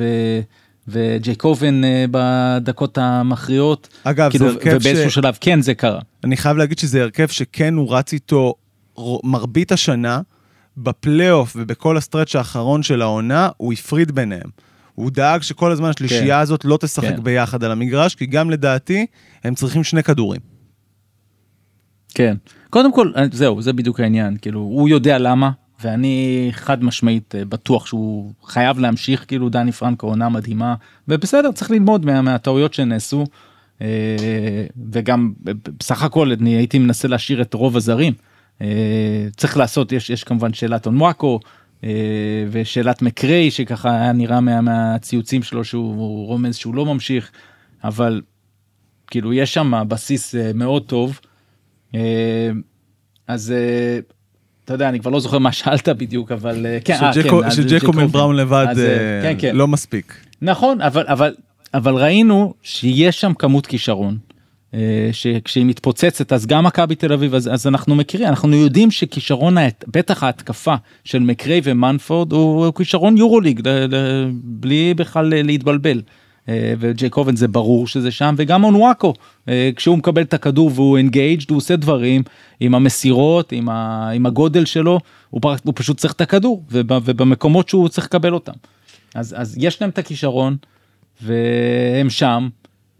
וג'ייקובן 0.88 1.84
אה, 1.84 2.06
בדקות 2.12 2.98
המכריעות 2.98 3.90
אגב, 4.04 4.30
כאילו 4.32 4.46
זה 4.46 4.54
הרכב 4.54 4.78
ובאיזשהו 4.82 5.12
ש... 5.12 5.14
שלב 5.14 5.38
כן 5.42 5.62
זה 5.62 5.74
קרה. 5.74 6.00
אני 6.24 6.38
חייב 6.38 6.58
להגיד 6.58 6.80
שזה 6.80 7.02
הרכב 7.02 7.28
שכן 7.28 7.74
הוא 7.74 7.96
רץ 7.96 8.14
איתו 8.14 8.54
מרבית 9.24 9.72
השנה, 9.72 10.22
בפלייאוף 10.78 11.56
ובכל 11.60 11.98
הסטרץ' 11.98 12.36
האחרון 12.36 12.84
של 12.84 13.02
העונה, 13.02 13.50
הוא 13.58 13.74
הפריד 13.74 14.12
ביניהם. 14.12 14.50
הוא 14.96 15.12
דאג 15.12 15.42
שכל 15.42 15.72
הזמן 15.72 15.90
השלישייה 15.90 16.36
כן. 16.36 16.42
הזאת 16.42 16.66
לא 16.66 16.78
תשחק 16.82 17.16
כן. 17.16 17.24
ביחד 17.24 17.64
על 17.64 17.72
המגרש, 17.72 18.16
כי 18.16 18.26
גם 18.26 18.50
לדעתי, 18.50 19.06
הם 19.44 19.56
צריכים 19.56 19.84
שני 19.84 20.04
כדורים. 20.04 20.42
כן. 22.14 22.36
קודם 22.70 22.94
כל, 22.94 23.12
אה, 23.18 23.24
זהו, 23.32 23.62
זה 23.62 23.74
בדיוק 23.74 24.00
העניין, 24.00 24.38
כאילו, 24.42 24.60
הוא 24.60 24.90
יודע 24.90 25.18
למה, 25.18 25.52
ואני 25.82 26.50
חד 26.52 26.84
משמעית 26.84 27.36
אה, 27.36 27.46
בטוח 27.46 27.86
שהוא 27.86 28.34
חייב 28.44 28.80
להמשיך, 28.80 29.26
כאילו, 29.28 29.50
דני 29.50 29.72
פרנקו 29.72 30.08
עונה 30.08 30.30
מדהימה, 30.30 30.76
ובסדר, 31.08 31.52
צריך 31.52 31.72
ללמוד 31.72 32.06
מה, 32.06 32.22
מהטעויות 32.22 32.74
שנעשו, 32.74 33.26
אה, 33.82 33.88
וגם 34.92 35.34
אה, 35.48 35.54
בסך 35.80 36.04
הכל 36.04 36.32
אני 36.32 36.50
הייתי 36.50 36.80
מנסה 36.80 37.08
להשאיר 37.08 37.42
את 37.42 37.54
רוב 37.54 37.78
הזרים. 37.78 38.14
צריך 39.38 39.58
לעשות, 39.58 39.92
יש, 39.92 40.10
יש 40.10 40.24
כמובן 40.24 40.54
שאלת 40.54 40.86
אונוואקו, 40.86 41.40
ושאלת 42.52 43.02
מקריי, 43.02 43.52
שככה 43.52 44.02
היה 44.02 44.12
נראה 44.12 44.40
מה, 44.40 44.62
מהציוצים 44.62 45.44
שלו 45.44 45.64
שהוא 45.64 46.28
רומז 46.28 46.56
שהוא 46.56 46.76
לא 46.76 46.86
ממשיך, 46.86 47.32
אבל 47.84 48.22
כאילו, 49.08 49.34
יש 49.34 49.54
שם 49.54 49.84
בסיס 49.88 50.36
מאוד 50.56 50.84
טוב. 50.84 51.20
אז 53.28 53.54
אתה 54.68 54.76
יודע 54.76 54.90
אני 54.90 55.00
כבר 55.00 55.12
לא 55.12 55.20
זוכר 55.20 55.40
מה 55.40 55.52
שאלת 55.52 55.90
בדיוק 55.90 56.32
אבל 56.32 56.66
אה, 56.66 56.78
כן, 56.86 56.94
אה, 56.94 57.14
כן, 57.14 57.22
ג'קובן. 57.68 58.08
בראון 58.08 58.36
לבד 58.36 58.66
אז, 58.70 58.80
אה, 58.80 58.86
אה, 58.86 59.22
כן, 59.22 59.36
כן. 59.40 59.56
לא 59.56 59.68
מספיק. 59.68 60.14
נכון 60.42 60.82
אבל 60.82 61.04
אבל 61.08 61.36
אבל 61.74 61.96
ראינו 61.96 62.54
שיש 62.64 63.22
שם 63.22 63.34
כמות 63.34 63.68
כישרון. 63.68 64.18
שכשהיא 65.12 65.66
מתפוצצת 65.66 66.34
אז 66.34 66.46
גם 66.46 66.64
מכבי 66.64 66.96
תל 66.96 67.14
אביב 67.14 67.36
אז, 67.36 67.54
אז 67.54 67.68
אנחנו 67.68 67.96
מכירים 67.96 68.28
אנחנו 68.28 68.56
יודעים 68.56 68.92
שכישרון 68.92 69.58
בטח 69.88 70.24
ההתקפה 70.24 70.76
של 71.04 71.20
מקריי 71.20 71.62
ומנפורד 71.64 72.32
הוא, 72.32 72.66
הוא 72.66 72.74
כישרון 72.74 73.18
יורוליג 73.18 73.62
בלי 74.44 74.94
בכלל 74.94 75.44
להתבלבל. 75.44 76.02
אה, 76.50 76.74
וג'ייקובן 76.80 77.36
זה 77.36 77.48
ברור 77.48 77.88
שזה 77.88 78.12
שם 78.12 78.36
וגם 78.38 78.64
אונוואקו 78.64 79.14
אה, 79.50 79.70
כשהוא 79.76 79.98
מקבל 79.98 80.22
את 80.22 80.34
הכדור 80.34 80.72
והוא 80.76 80.98
engaged 80.98 81.50
הוא 81.50 81.58
עושה 81.58 81.76
דברים 81.76 82.24
עם 82.60 82.76
המסירות 82.76 83.52
עם, 83.52 83.70
ה, 83.70 84.10
עם 84.10 84.26
הגודל 84.26 84.66
שלו 84.66 85.00
הוא, 85.30 85.42
הוא 85.64 85.74
פשוט 85.76 85.98
צריך 85.98 86.14
את 86.14 86.22
הכדור 86.22 86.64
וב, 86.72 86.92
ובמקומות 87.06 87.70
שהוא 87.70 87.90
צריך 87.90 88.08
לקבל 88.08 88.34
אותם. 88.34 88.54
אז, 89.16 89.36
אז 89.38 89.56
יש 89.58 89.82
להם 89.82 89.90
את 89.90 89.98
הכישרון 89.98 90.58
והם 91.22 92.10
שם 92.10 92.50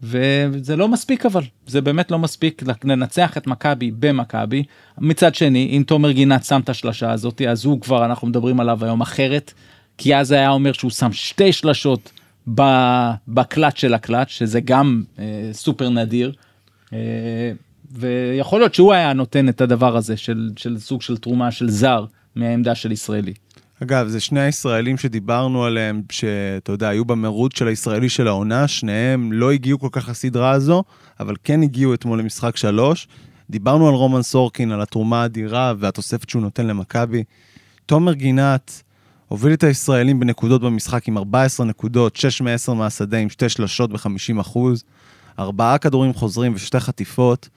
וזה 0.02 0.76
לא 0.76 0.88
מספיק 0.88 1.26
אבל 1.26 1.42
זה 1.66 1.80
באמת 1.80 2.10
לא 2.10 2.18
מספיק 2.18 2.62
לנצח 2.84 3.36
את 3.36 3.46
מכבי 3.46 3.90
במכבי 3.98 4.62
מצד 4.98 5.34
שני 5.34 5.68
אם 5.76 5.82
תומר 5.86 6.10
גינת 6.10 6.44
שם 6.44 6.60
את 6.60 6.68
השלשה 6.68 7.12
הזאת 7.12 7.42
אז 7.42 7.64
הוא 7.64 7.80
כבר 7.80 8.04
אנחנו 8.04 8.28
מדברים 8.28 8.60
עליו 8.60 8.84
היום 8.84 9.00
אחרת 9.00 9.52
כי 9.98 10.16
אז 10.16 10.32
היה 10.32 10.50
אומר 10.50 10.72
שהוא 10.72 10.90
שם 10.90 11.12
שתי 11.12 11.52
שלשות 11.52 12.12
בקלאץ' 13.28 13.78
של 13.78 13.94
הקלאץ' 13.94 14.28
שזה 14.28 14.60
גם 14.60 15.02
אה, 15.18 15.50
סופר 15.52 15.88
נדיר. 15.88 16.32
אה, 16.92 17.52
ויכול 17.92 18.60
להיות 18.60 18.74
שהוא 18.74 18.92
היה 18.92 19.12
נותן 19.12 19.48
את 19.48 19.60
הדבר 19.60 19.96
הזה 19.96 20.16
של, 20.16 20.50
של 20.56 20.78
סוג 20.78 21.02
של 21.02 21.16
תרומה 21.16 21.50
של 21.50 21.70
זר 21.70 22.04
מהעמדה 22.36 22.74
של 22.74 22.92
ישראלי. 22.92 23.34
אגב, 23.82 24.08
זה 24.08 24.20
שני 24.20 24.40
הישראלים 24.40 24.98
שדיברנו 24.98 25.64
עליהם, 25.64 26.02
שאתה 26.10 26.72
יודע, 26.72 26.88
היו 26.88 27.04
במרוץ 27.04 27.58
של 27.58 27.68
הישראלי 27.68 28.08
של 28.08 28.28
העונה, 28.28 28.68
שניהם 28.68 29.32
לא 29.32 29.52
הגיעו 29.52 29.78
כל 29.78 29.88
כך 29.92 30.08
לסדרה 30.08 30.50
הזו, 30.50 30.84
אבל 31.20 31.34
כן 31.44 31.62
הגיעו 31.62 31.94
אתמול 31.94 32.18
למשחק 32.18 32.56
שלוש. 32.56 33.08
דיברנו 33.50 33.88
על 33.88 33.94
רומן 33.94 34.22
סורקין, 34.22 34.72
על 34.72 34.80
התרומה 34.80 35.22
האדירה 35.22 35.72
והתוספת 35.78 36.28
שהוא 36.28 36.42
נותן 36.42 36.66
למכבי. 36.66 37.24
תומר 37.86 38.12
גינת 38.12 38.82
הוביל 39.28 39.52
את 39.52 39.64
הישראלים 39.64 40.20
בנקודות 40.20 40.60
במשחק 40.60 41.08
עם 41.08 41.18
14 41.18 41.66
נקודות, 41.66 42.16
6 42.16 42.40
מ-10 42.40 42.72
מהשדה 42.74 43.18
עם 43.18 43.30
שתי 43.30 43.48
שלשות 43.48 43.90
ב-50 43.90 44.40
אחוז, 44.40 44.84
ארבעה 45.38 45.78
כדורים 45.78 46.14
חוזרים 46.14 46.52
ושתי 46.54 46.80
חטיפות. 46.80 47.48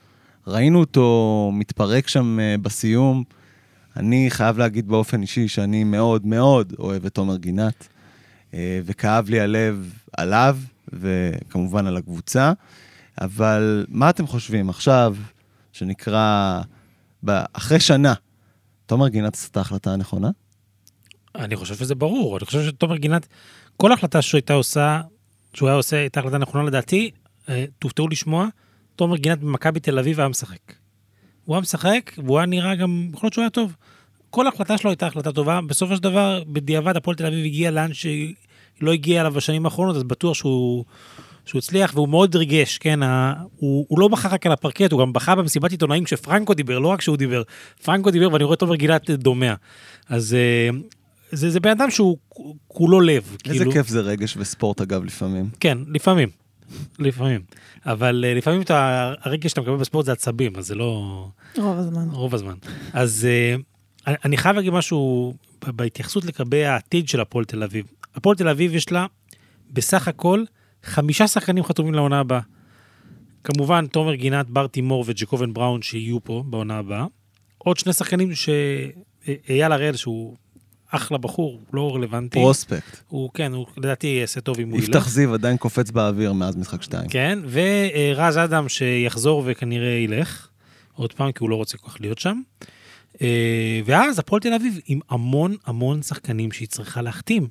ראינו 0.46 0.80
אותו 0.80 1.50
מתפרק 1.52 2.08
שם 2.08 2.40
אה, 2.40 2.54
בסיום. 2.62 3.24
אני 3.96 4.26
חייב 4.30 4.58
להגיד 4.58 4.88
באופן 4.88 5.22
אישי 5.22 5.48
שאני 5.48 5.84
מאוד 5.84 6.26
מאוד 6.26 6.72
אוהב 6.78 7.06
את 7.06 7.14
תומר 7.14 7.36
גינת, 7.36 7.88
אה, 8.54 8.80
וכאב 8.84 9.28
לי 9.28 9.40
הלב 9.40 9.92
עליו, 10.16 10.58
וכמובן 10.92 11.86
על 11.86 11.96
הקבוצה, 11.96 12.52
אבל 13.20 13.86
מה 13.88 14.10
אתם 14.10 14.26
חושבים 14.26 14.70
עכשיו, 14.70 15.16
שנקרא, 15.72 16.60
אחרי 17.52 17.80
שנה, 17.80 18.14
תומר 18.86 19.08
גינת 19.08 19.34
עשתה 19.34 19.60
החלטה 19.60 19.92
הנכונה? 19.92 20.30
אני 21.34 21.56
חושב 21.56 21.74
שזה 21.74 21.94
ברור, 21.94 22.36
אני 22.36 22.46
חושב 22.46 22.66
שתומר 22.66 22.96
גינת, 22.96 23.26
כל 23.76 23.92
החלטה 23.92 24.22
שהוא 24.22 24.38
הייתה 24.38 24.54
עושה, 24.54 25.00
שהוא 25.54 25.68
היה 25.68 25.76
עושה, 25.76 25.96
הייתה 25.96 26.20
החלטה 26.20 26.38
נכונה 26.38 26.64
לדעתי, 26.64 27.10
אה, 27.48 27.64
תופתעו 27.78 28.08
לשמוע, 28.08 28.46
תומר 28.96 29.16
גינת 29.16 29.40
במכבי 29.40 29.80
תל 29.80 29.98
אביב 29.98 30.20
היה 30.20 30.28
משחק. 30.28 30.72
הוא 31.44 31.56
היה 31.56 31.60
משחק, 31.60 32.12
והוא 32.24 32.38
היה 32.38 32.46
נראה 32.46 32.74
גם, 32.74 33.10
יכול 33.14 33.26
להיות 33.26 33.34
שהוא 33.34 33.42
היה 33.42 33.50
טוב. 33.50 33.76
כל 34.30 34.46
החלטה 34.46 34.78
שלו 34.78 34.90
הייתה 34.90 35.06
החלטה 35.06 35.32
טובה. 35.32 35.60
בסופו 35.66 35.96
של 35.96 36.02
דבר, 36.02 36.42
בדיעבד 36.46 36.96
הפועל 36.96 37.16
תל 37.16 37.26
אביב 37.26 37.44
הגיע 37.44 37.70
לאן 37.70 37.94
שהיא 37.94 38.34
לא 38.80 38.92
הגיעה 38.92 39.20
אליו 39.20 39.32
בשנים 39.32 39.64
האחרונות, 39.64 39.96
אז 39.96 40.02
בטוח 40.02 40.34
שהוא, 40.34 40.84
שהוא 41.44 41.58
הצליח, 41.58 41.92
והוא 41.94 42.08
מאוד 42.08 42.36
ריגש, 42.36 42.78
כן? 42.78 43.02
ה, 43.02 43.34
הוא, 43.56 43.86
הוא 43.88 44.00
לא 44.00 44.08
בכה 44.08 44.28
רק 44.28 44.46
על 44.46 44.52
הפרקט, 44.52 44.92
הוא 44.92 45.00
גם 45.00 45.12
בכה 45.12 45.34
במסיבת 45.34 45.70
עיתונאים 45.70 46.04
כשפרנקו 46.04 46.54
דיבר, 46.54 46.78
לא 46.78 46.88
רק 46.88 47.00
שהוא 47.00 47.16
דיבר. 47.16 47.42
פרנקו 47.84 48.10
דיבר, 48.10 48.32
ואני 48.32 48.44
רואה 48.44 48.56
תומר 48.56 48.74
גילת 48.74 49.10
דומע. 49.10 49.54
אז 50.08 50.34
אה, 50.34 50.78
זה, 51.32 51.50
זה 51.50 51.60
בן 51.60 51.70
אדם 51.70 51.90
שהוא 51.90 52.16
כולו 52.68 53.00
לב. 53.00 53.36
איזה 53.46 53.58
כאילו, 53.58 53.72
כיף 53.72 53.88
זה 53.88 54.00
רגש 54.00 54.36
וספורט, 54.36 54.80
אגב, 54.80 55.04
לפעמים. 55.04 55.50
כן, 55.60 55.78
לפעמים. 55.86 56.28
לפעמים. 56.98 57.40
אבל 57.86 58.24
אה, 58.28 58.34
לפעמים 58.34 58.62
אתה, 58.62 59.12
הרגע 59.22 59.48
שאתה 59.48 59.60
מקבל 59.60 59.76
בספורט 59.76 60.06
זה 60.06 60.12
עצבים, 60.12 60.56
אז 60.56 60.66
זה 60.66 60.74
לא... 60.74 61.26
רוב 61.58 61.78
הזמן. 61.78 62.08
רוב 62.10 62.34
הזמן. 62.34 62.54
אז 62.92 63.28
אה, 63.30 63.54
אני- 64.24 64.36
חייב 64.36 64.56
להגיד 64.56 64.72
משהו 64.72 65.34
בהתייחסות 65.66 66.24
לגבי 66.24 66.64
העתיד 66.64 67.08
של 67.08 67.20
הפועל 67.20 67.44
תל 67.44 67.62
אביב. 67.62 67.86
הפועל 68.14 68.36
תל 68.36 68.48
אביב 68.48 68.74
יש 68.74 68.92
לה 68.92 69.06
בסך 69.72 70.08
הכל 70.08 70.44
חמישה 70.84 71.26
שחקנים 71.28 71.64
חתומים 71.64 71.94
לעונה 71.94 72.20
הבאה. 72.20 72.40
כמובן, 73.44 73.86
תומר 73.86 74.14
גינת, 74.14 74.50
בר 74.50 74.66
תימור 74.66 75.04
וג'קובן 75.06 75.52
בראון 75.52 75.82
שיהיו 75.82 76.24
פה 76.24 76.44
בעונה 76.46 76.78
הבאה. 76.78 77.06
עוד 77.58 77.76
שני 77.76 77.92
שחקנים 77.92 78.30
שאייל 78.34 79.72
הראל, 79.72 79.96
שהוא 79.96 80.36
אחלה 80.92 81.18
בחור, 81.18 81.50
הוא 81.52 81.60
לא 81.72 81.94
רלוונטי. 81.94 82.38
פרוספקט. 82.38 83.00
הוא, 83.08 83.30
כן, 83.34 83.52
הוא 83.52 83.66
לדעתי 83.76 84.06
יעשה 84.06 84.40
טוב 84.40 84.60
אם 84.60 84.70
הוא 84.70 84.78
ילך. 84.78 84.88
יפתח 84.88 85.08
זיו 85.08 85.34
עדיין 85.34 85.56
קופץ 85.56 85.90
באוויר 85.90 86.32
מאז 86.32 86.56
משחק 86.56 86.82
2. 86.82 87.08
כן, 87.08 87.38
ורז 87.50 88.38
אדם 88.38 88.68
שיחזור 88.68 89.42
וכנראה 89.46 89.90
ילך, 89.90 90.48
עוד 90.94 91.12
פעם, 91.12 91.32
כי 91.32 91.38
הוא 91.40 91.50
לא 91.50 91.56
רוצה 91.56 91.78
כל 91.78 91.90
כך 91.90 92.00
להיות 92.00 92.18
שם. 92.18 92.40
אה, 93.22 93.80
ואז 93.84 94.18
הפועל 94.18 94.40
תל 94.40 94.54
אביב 94.54 94.78
עם 94.86 95.00
המון 95.10 95.56
המון 95.66 96.02
שחקנים 96.02 96.52
שהיא 96.52 96.68
צריכה 96.68 97.02
להחתים. 97.02 97.48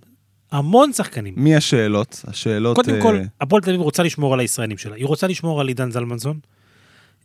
המון 0.52 0.94
שחקנים. 0.94 1.34
מי 1.38 1.56
השאלות? 1.56 2.22
השאלות... 2.28 2.76
קודם 2.76 2.96
אה, 2.96 3.02
כל, 3.02 3.20
הפועל 3.42 3.62
תל 3.62 3.70
אביב 3.70 3.82
רוצה 3.82 4.04
לשמור 4.04 4.34
על 4.34 4.40
הישראלים 4.40 4.78
שלה. 4.78 4.96
היא 4.96 5.06
רוצה 5.06 5.28
לשמור 5.28 5.62
על 5.62 5.68
עידן 5.68 5.92
זלמנסון, 5.92 6.40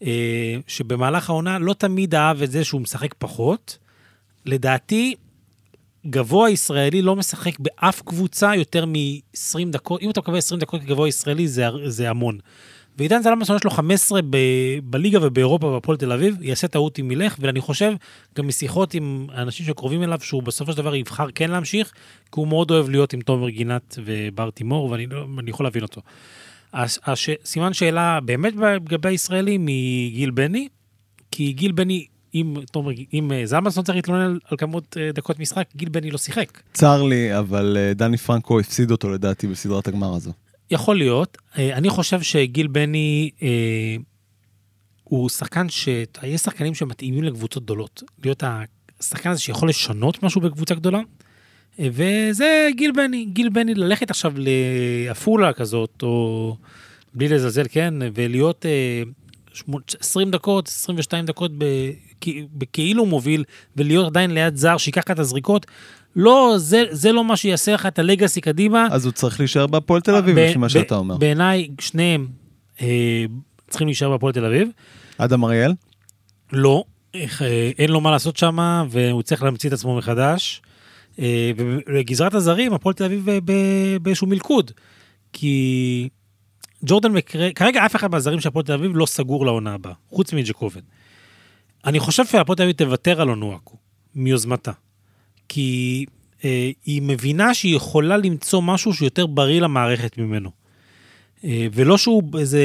אה, 0.03 0.57
שבמהלך 0.67 1.31
העונה 1.31 1.59
לא 1.59 1.73
תמיד 1.73 2.15
אהב 2.15 2.43
את 2.43 2.51
זה 2.51 2.65
שהוא 2.65 2.81
משחק 2.81 3.15
פחות. 3.19 3.79
לדעתי, 4.47 5.15
גבוה 6.11 6.51
ישראלי 6.51 7.03
לא 7.03 7.17
משחק 7.17 7.59
באף 7.59 8.03
קבוצה 8.03 8.57
יותר 8.57 8.87
מ-20 8.87 9.59
דקות. 9.71 10.03
אם 10.03 10.11
אתה 10.11 10.21
מקבל 10.21 10.39
20 10.39 10.61
דקות 10.61 10.81
כגבוה 10.81 11.09
ישראלי, 11.09 11.49
זה, 11.49 11.67
זה 11.87 12.11
המון. 12.11 12.39
ועידן 12.99 13.23
זלמנסון 13.23 13.57
יש 13.57 13.65
לו 13.65 13.71
15 13.71 14.21
ב, 14.31 14.37
בליגה 14.85 15.19
ובאירופה 15.23 15.71
בהפועל 15.71 15.99
תל 15.99 16.13
אביב, 16.13 16.43
יעשה 16.43 16.69
טעות 16.69 16.99
אם 16.99 17.11
ילך, 17.11 17.37
ואני 17.41 17.61
חושב, 17.61 17.93
גם 18.37 18.47
משיחות 18.47 18.95
עם 18.95 19.27
האנשים 19.33 19.67
שקרובים 19.67 20.03
אליו, 20.03 20.21
שהוא 20.23 20.43
בסופו 20.43 20.73
של 20.73 20.79
דבר 20.79 20.95
יבחר 20.95 21.27
כן 21.35 21.51
להמשיך, 21.51 21.93
כי 22.33 22.41
הוא 22.41 22.49
מאוד 22.49 22.71
אוהב 22.71 22.89
להיות 22.89 23.13
עם 23.13 23.21
תומר 23.21 23.49
גינת 23.49 23.99
ובר 24.05 24.51
תימור, 24.51 24.91
ואני 24.91 25.07
לא, 25.07 25.27
יכול 25.47 25.67
להבין 25.67 25.83
אותו. 25.83 26.01
הש, 26.73 26.99
הש, 27.05 27.31
סימן 27.45 27.73
שאלה 27.73 28.21
באמת 28.21 28.55
לגבי 28.57 29.09
הישראלים 29.09 29.67
מגיל 29.67 30.31
בני, 30.31 30.69
כי 31.31 31.53
גיל 31.53 31.73
בני, 31.73 32.07
אם, 32.37 32.55
תומר, 32.73 32.93
אם 33.13 33.33
אה, 33.33 33.47
זלמנסון 33.47 33.85
צריך 33.85 33.97
להתלונן 33.97 34.21
על, 34.21 34.39
על 34.45 34.57
כמות 34.57 34.97
אה, 35.01 35.13
דקות 35.13 35.39
משחק, 35.39 35.67
גיל 35.77 35.89
בני 35.89 36.11
לא 36.11 36.19
שיחק. 36.19 36.61
צר 36.73 37.03
לי, 37.03 37.39
אבל 37.39 37.77
אה, 37.81 37.95
דני 37.95 38.17
פרנקו 38.17 38.61
הפסיד 38.61 38.91
אותו 38.91 39.11
לדעתי 39.11 39.47
בסדרת 39.47 39.89
הגמר 39.89 40.15
הזו. 40.15 40.33
יכול 40.71 40.97
להיות. 40.97 41.39
אני 41.59 41.91
חושב 41.91 42.23
שגיל 42.23 42.67
בני 42.67 43.31
אה, 43.43 43.49
הוא 45.05 45.29
שחקן 45.29 45.69
ש... 45.69 45.89
יש 46.23 46.41
שחקנים 46.41 46.75
שמתאימים 46.75 47.25
לקבוצות 47.25 47.63
גדולות. 47.63 48.03
להיות 48.25 48.43
השחקן 49.01 49.31
הזה 49.31 49.41
שיכול 49.41 49.69
לשנות 49.69 50.23
משהו 50.23 50.41
בקבוצה 50.41 50.75
גדולה. 50.75 51.01
וזה 51.79 52.69
גיל 52.77 52.93
בני. 52.93 53.25
גיל 53.33 53.49
בני 53.49 53.75
ללכת 53.75 54.11
עכשיו 54.11 54.33
לעפולה 54.37 55.53
כזאת, 55.53 56.03
או 56.03 56.57
בלי 57.15 57.29
לזלזל, 57.29 57.65
כן, 57.71 57.95
ולהיות 58.15 58.67
אה, 58.67 59.03
שמו- 59.53 59.79
20 60.01 60.31
דקות, 60.31 60.69
22 60.69 61.27
דקות 61.27 61.51
בכאילו 62.53 63.07
מוביל, 63.07 63.45
ולהיות 63.77 64.07
עדיין 64.07 64.31
ליד 64.31 64.57
זר 64.57 64.77
שייקח 64.77 65.03
לך 65.07 65.11
את 65.11 65.19
הזריקות. 65.19 65.67
לא, 66.17 66.55
זה, 66.57 66.85
זה 66.91 67.13
לא 67.13 67.25
מה 67.25 67.37
שיעשה 67.37 67.75
לך 67.75 67.87
את 67.87 67.99
הלגאסי 67.99 68.41
קדימה. 68.41 68.87
אז 68.91 69.05
הוא 69.05 69.13
צריך 69.13 69.41
להישאר 69.41 69.67
בהפועל 69.67 70.01
תל 70.01 70.15
אביב, 70.15 70.39
לפי 70.39 70.59
מה 70.59 70.69
שאתה 70.69 70.95
אומר. 70.95 71.17
בעיניי, 71.17 71.69
שניהם 71.81 72.27
אה, 72.81 73.25
צריכים 73.69 73.87
להישאר 73.87 74.11
בהפועל 74.11 74.33
תל 74.33 74.45
אביב. 74.45 74.69
אדם 75.19 75.45
אריאל? 75.45 75.73
לא, 76.53 76.85
איך, 77.15 77.43
אה, 77.43 77.71
אין 77.79 77.91
לו 77.91 78.01
מה 78.01 78.11
לעשות 78.11 78.37
שם, 78.37 78.87
והוא 78.91 79.23
צריך 79.23 79.43
להמציא 79.43 79.69
את 79.69 79.75
עצמו 79.75 79.97
מחדש. 79.97 80.63
אה, 81.19 81.51
ובגזרת 81.57 82.35
הזרים, 82.35 82.75
הפועל 82.75 82.95
תל 82.95 83.05
אביב 83.05 83.31
ב- 83.45 83.97
באיזשהו 84.03 84.27
מלכוד. 84.27 84.71
כי 85.33 86.09
ג'ורדן 86.85 87.13
מקרה, 87.13 87.53
כרגע 87.55 87.87
אף 87.87 87.97
אחד 87.97 88.11
מהזרים 88.11 88.41
של 88.41 88.49
הפועל 88.49 88.65
תל 88.65 88.73
אביב 88.73 88.93
לא 88.95 89.07
סגור 89.07 89.47
לעונה 89.47 89.75
הבאה, 89.75 89.93
חוץ 90.11 90.33
מג'קובן. 90.33 90.81
אני 91.87 92.01
חושב 92.01 92.27
שהפועל 92.27 92.57
תל 92.57 92.63
אביב 92.63 92.77
תוותר 92.77 93.21
על 93.21 93.31
אונואקו, 93.31 93.77
מיוזמתה. 94.15 94.73
כי 95.49 96.05
אה, 96.45 96.71
היא 96.85 97.03
מבינה 97.03 97.55
שהיא 97.55 97.77
יכולה 97.77 98.17
למצוא 98.17 98.63
משהו 98.63 98.95
שיותר 98.95 99.27
בריא 99.27 99.61
למערכת 99.61 100.19
ממנו. 100.19 100.51
אה, 101.45 101.67
ולא 101.73 101.99
שהוא 101.99 102.23
איזה 102.39 102.63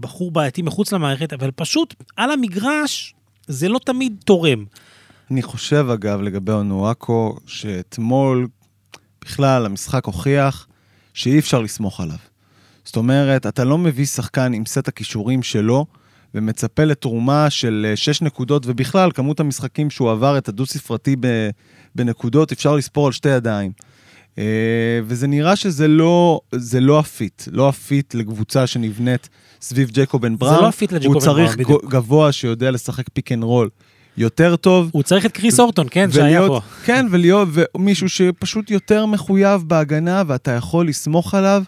בחור 0.00 0.30
בעייתי 0.30 0.62
מחוץ 0.62 0.92
למערכת, 0.92 1.32
אבל 1.32 1.50
פשוט 1.50 1.94
על 2.16 2.30
המגרש 2.30 3.14
זה 3.46 3.68
לא 3.68 3.78
תמיד 3.84 4.16
תורם. 4.24 4.64
אני 5.30 5.42
חושב, 5.42 5.86
אגב, 5.94 6.20
לגבי 6.20 6.52
אונואקו, 6.52 7.36
שאתמול, 7.46 8.48
בכלל, 9.20 9.66
המשחק 9.66 10.04
הוכיח 10.04 10.66
שאי 11.14 11.38
אפשר 11.38 11.60
לסמוך 11.60 12.00
עליו. 12.00 12.16
זאת 12.84 12.96
אומרת, 12.96 13.46
אתה 13.46 13.64
לא 13.64 13.78
מביא 13.78 14.06
שחקן 14.06 14.52
עם 14.52 14.66
סט 14.66 14.88
הכישורים 14.88 15.42
שלו, 15.42 15.86
ומצפה 16.34 16.84
לתרומה 16.84 17.50
של 17.50 17.86
אה, 17.90 17.96
6 17.96 18.22
נקודות, 18.22 18.62
ובכלל, 18.66 19.10
כמות 19.14 19.40
המשחקים 19.40 19.90
שהוא 19.90 20.10
עבר 20.10 20.38
את 20.38 20.48
הדו-ספרתי 20.48 21.16
בנקודות, 21.94 22.52
אפשר 22.52 22.76
לספור 22.76 23.06
על 23.06 23.12
שתי 23.12 23.28
ידיים. 23.28 23.72
אה, 24.38 24.44
וזה 25.04 25.26
נראה 25.26 25.56
שזה 25.56 25.88
לא, 25.88 26.40
זה 26.54 26.80
לא 26.80 26.98
ה 26.98 27.07
fit, 27.07 27.42
לא 27.52 27.68
ה 27.68 27.80
fit 27.80 28.14
לקבוצה 28.14 28.66
שנבנית 28.66 29.28
סביב 29.60 29.90
ג'קובן 29.92 30.38
בראון. 30.38 30.62
לא 30.62 30.68
ה 30.68 30.74
fit 30.74 30.92
לג'קובן 30.92 31.14
הוא 31.14 31.20
צריך 31.20 31.36
בראון, 31.36 31.52
בדיוק. 31.64 31.82
גו- 31.82 31.88
גבוה 31.88 32.32
שיודע 32.32 32.70
לשחק 32.70 33.08
pick 33.08 33.32
and 33.32 33.42
roll 33.42 33.68
יותר 34.16 34.56
טוב. 34.56 34.90
הוא 34.92 35.02
צריך 35.02 35.26
את 35.26 35.32
קריס 35.32 35.60
הורטון, 35.60 35.86
כן, 35.90 36.12
שהיה 36.12 36.46
פה. 36.46 36.60
כן, 36.84 37.06
ולהיות 37.10 37.48
ומישהו 37.52 38.08
שפשוט 38.08 38.70
יותר 38.70 39.06
מחויב 39.06 39.62
בהגנה, 39.66 40.22
ואתה 40.26 40.50
יכול 40.50 40.88
לסמוך 40.88 41.34
עליו, 41.34 41.62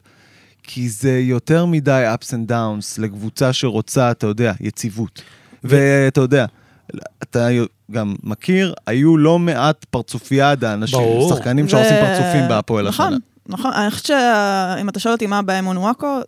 כי 0.73 0.89
זה 0.89 1.19
יותר 1.19 1.67
מדי 1.67 2.05
ups 2.15 2.27
and 2.29 2.51
downs 2.51 3.03
לקבוצה 3.03 3.53
שרוצה, 3.53 4.11
אתה 4.11 4.27
יודע, 4.27 4.53
יציבות. 4.61 5.23
ואתה 5.65 6.21
יודע, 6.21 6.47
אתה 7.23 7.49
גם 7.91 8.15
מכיר, 8.23 8.75
היו 8.87 9.17
לא 9.17 9.39
מעט 9.39 9.85
פרצופיאדה, 9.85 10.73
אנשים, 10.75 10.99
ברור. 10.99 11.35
שחקנים 11.37 11.65
זה- 11.65 11.71
שעושים 11.71 11.97
פרצופים 12.01 12.49
בהפועל 12.49 12.87
השנה. 12.87 13.07
נכון, 13.07 13.19
נכון. 13.49 13.73
אני 13.73 13.91
חושבת 13.91 14.07
שאם 14.07 14.89
אתה 14.89 15.01
שואל 15.01 15.15
אותי 15.15 15.27
מה 15.27 15.39
הבעיה 15.39 15.59
עם 15.59 15.67
אונואקו, 15.67 16.21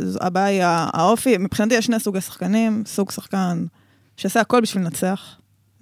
ז- 0.00 0.18
הבעיה 0.20 0.46
היא 0.46 0.62
הא- 0.62 0.90
האופי. 0.92 1.38
מבחינתי 1.38 1.74
יש 1.74 1.86
שני 1.86 2.00
סוגי 2.00 2.20
שחקנים, 2.20 2.82
סוג 2.86 3.10
שחקן 3.10 3.64
שעושה 4.16 4.40
הכל 4.40 4.60
בשביל 4.60 4.84
לנצח, 4.84 5.20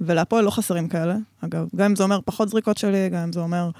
ולהפועל 0.01 0.45
לא 0.45 0.51
חסרים 0.51 0.89
כאלה. 0.89 1.17
אגב, 1.45 1.67
גם 1.77 1.85
אם 1.85 1.97
זה 1.97 2.03
אומר 2.03 2.19
פחות 2.25 2.49
זריקות 2.49 2.79
שלי, 2.79 3.09
גם 3.09 3.19
אם 3.23 3.33
זה 3.33 3.41
אומר 3.41 3.71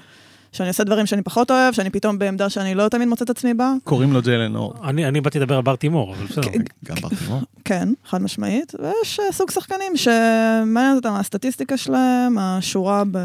שאני 0.51 0.67
עושה 0.69 0.83
דברים 0.83 1.05
שאני 1.05 1.21
פחות 1.21 1.51
אוהב, 1.51 1.73
שאני 1.73 1.89
פתאום 1.89 2.19
בעמדה 2.19 2.49
שאני 2.49 2.75
לא 2.75 2.89
תמיד 2.89 3.07
מוצאת 3.07 3.29
עצמי 3.29 3.53
בה. 3.53 3.73
קוראים 3.83 4.13
לו 4.13 4.21
ג'יילן 4.21 4.55
אור. 4.55 4.73
אני, 4.83 5.07
אני 5.07 5.21
באתי 5.21 5.39
לדבר 5.39 5.55
על 5.55 5.61
בר 5.61 5.75
תימור, 5.75 6.13
אבל 6.15 6.25
בסדר. 6.25 6.41
כן. 6.51 6.59
גם 6.85 6.95
ברטימור. 7.01 7.41
כן, 7.65 7.89
חד 8.05 8.21
משמעית. 8.21 8.73
ויש 8.79 9.19
אה, 9.19 9.31
סוג 9.31 9.51
שחקנים 9.51 9.97
שמעניין 9.97 10.95
אותם 10.95 11.13
הסטטיסטיקה 11.13 11.77
שלהם, 11.77 12.37
השורה 12.37 13.03
ב- 13.11 13.17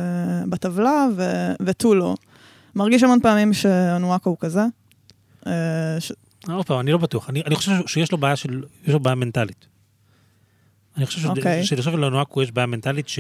בטבלה 0.49 1.07
ו- 1.17 1.53
ותו 1.63 1.95
לא. 1.95 2.15
מרגיש 2.75 3.03
המון 3.03 3.21
פעמים 3.21 3.53
שאונואקו 3.53 4.31
הוא 4.31 4.37
כזה. 4.41 4.63
אה, 5.47 5.53
ש- 6.01 6.13
עוד 6.49 6.67
פעם, 6.67 6.81
אני 6.81 6.93
לא 6.93 6.99
בטוח. 6.99 7.31
אני, 7.31 7.43
אני 7.47 7.55
חושב 7.55 7.73
שיש 7.87 8.13
לו 8.13 8.19
בעיה 8.19 8.37
של... 8.37 8.63
יש 8.87 8.93
לו 8.93 9.01
בעיה 9.01 9.15
מנטלית. 9.15 9.67
אני 10.97 11.07
חושב 11.07 11.29
אוקיי. 11.29 11.65
שלשופט 11.65 11.99
לנואקו 11.99 12.43
יש 12.43 12.53
בעיה 12.53 12.67
מנטלית 12.67 13.09
ש, 13.09 13.19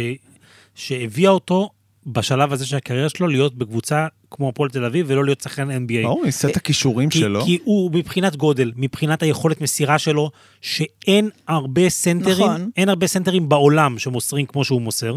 שהביאה 0.75 1.31
אותו 1.31 1.71
בשלב 2.07 2.53
הזה 2.53 2.67
של 2.67 2.77
הקריירה 2.77 3.09
שלו 3.09 3.29
להיות 3.29 3.55
בקבוצה 3.55 4.07
כמו 4.31 4.49
הפועל 4.49 4.71
תל 4.71 4.85
אביב 4.85 5.07
ולא 5.09 5.25
להיות 5.25 5.41
שחקן 5.41 5.71
NBA. 5.71 6.03
ברור, 6.03 6.31
סט 6.31 6.57
הכישורים 6.57 7.09
כי, 7.09 7.19
שלו. 7.19 7.45
כי 7.45 7.59
הוא 7.65 7.91
מבחינת 7.95 8.37
גודל, 8.37 8.73
מבחינת 8.77 9.23
היכולת 9.23 9.61
מסירה 9.61 9.99
שלו, 9.99 10.31
שאין 10.61 11.31
הרבה 11.49 11.89
סנטרים, 11.89 12.47
נכון. 12.47 12.71
אין 12.77 12.89
הרבה 12.89 13.07
סנטרים 13.07 13.49
בעולם 13.49 13.99
שמוסרים 13.99 14.47
כמו 14.47 14.65
שהוא 14.65 14.83
מוסר. 14.83 15.17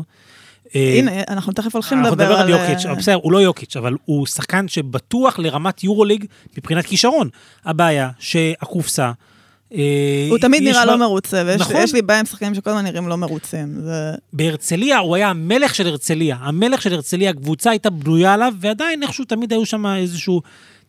אה, 0.76 0.96
הנה, 0.98 1.12
אנחנו 1.28 1.54
תכף 1.54 1.76
הולכים 1.76 1.98
אנחנו 1.98 2.12
לדבר 2.12 2.24
נדבר 2.24 2.40
על 2.40 2.54
על... 2.54 2.60
יוקיץ', 2.60 2.86
אה, 2.86 2.96
בסדר, 2.96 3.16
הוא 3.16 3.32
לא 3.32 3.38
יוקיץ', 3.38 3.78
אבל 3.78 3.96
הוא 4.06 4.26
שחקן 4.28 4.68
שבטוח 4.68 5.40
לרמת 5.40 5.84
יורוליג 5.84 6.26
מבחינת 6.58 6.86
כישרון. 6.86 7.30
הבעיה 7.66 8.10
שהקופסה, 8.20 9.06
אה, 9.06 9.12
הוא 10.30 10.38
תמיד 10.38 10.64
נראה 10.64 10.86
לא 10.86 10.98
מרוצה, 10.98 11.44
ויש 11.46 11.62
נכון. 11.62 11.76
לי 11.94 12.02
בעיה 12.02 12.20
עם 12.20 12.26
שחקנים 12.26 12.56
שכל 12.56 12.70
הזמן 12.70 12.84
נראים 12.84 13.08
לא 13.08 13.16
מרוצים. 13.16 13.68
זה... 13.82 14.12
בהרצליה 14.34 14.98
הוא 14.98 15.16
היה 15.16 15.30
המלך 15.30 15.76
של 15.76 15.88
הרצליה. 15.88 16.38
המלך 16.40 16.82
של 16.82 16.94
הרצליה, 16.94 17.30
הקבוצה 17.30 17.70
הייתה 17.70 17.90
בנויה 17.90 18.34
עליו, 18.34 18.54
ועדיין 18.60 19.04
איכשהו 19.04 19.26
תמיד 19.26 19.54
היו 19.54 19.66
שם 19.66 19.86
איזשהו... 19.86 20.42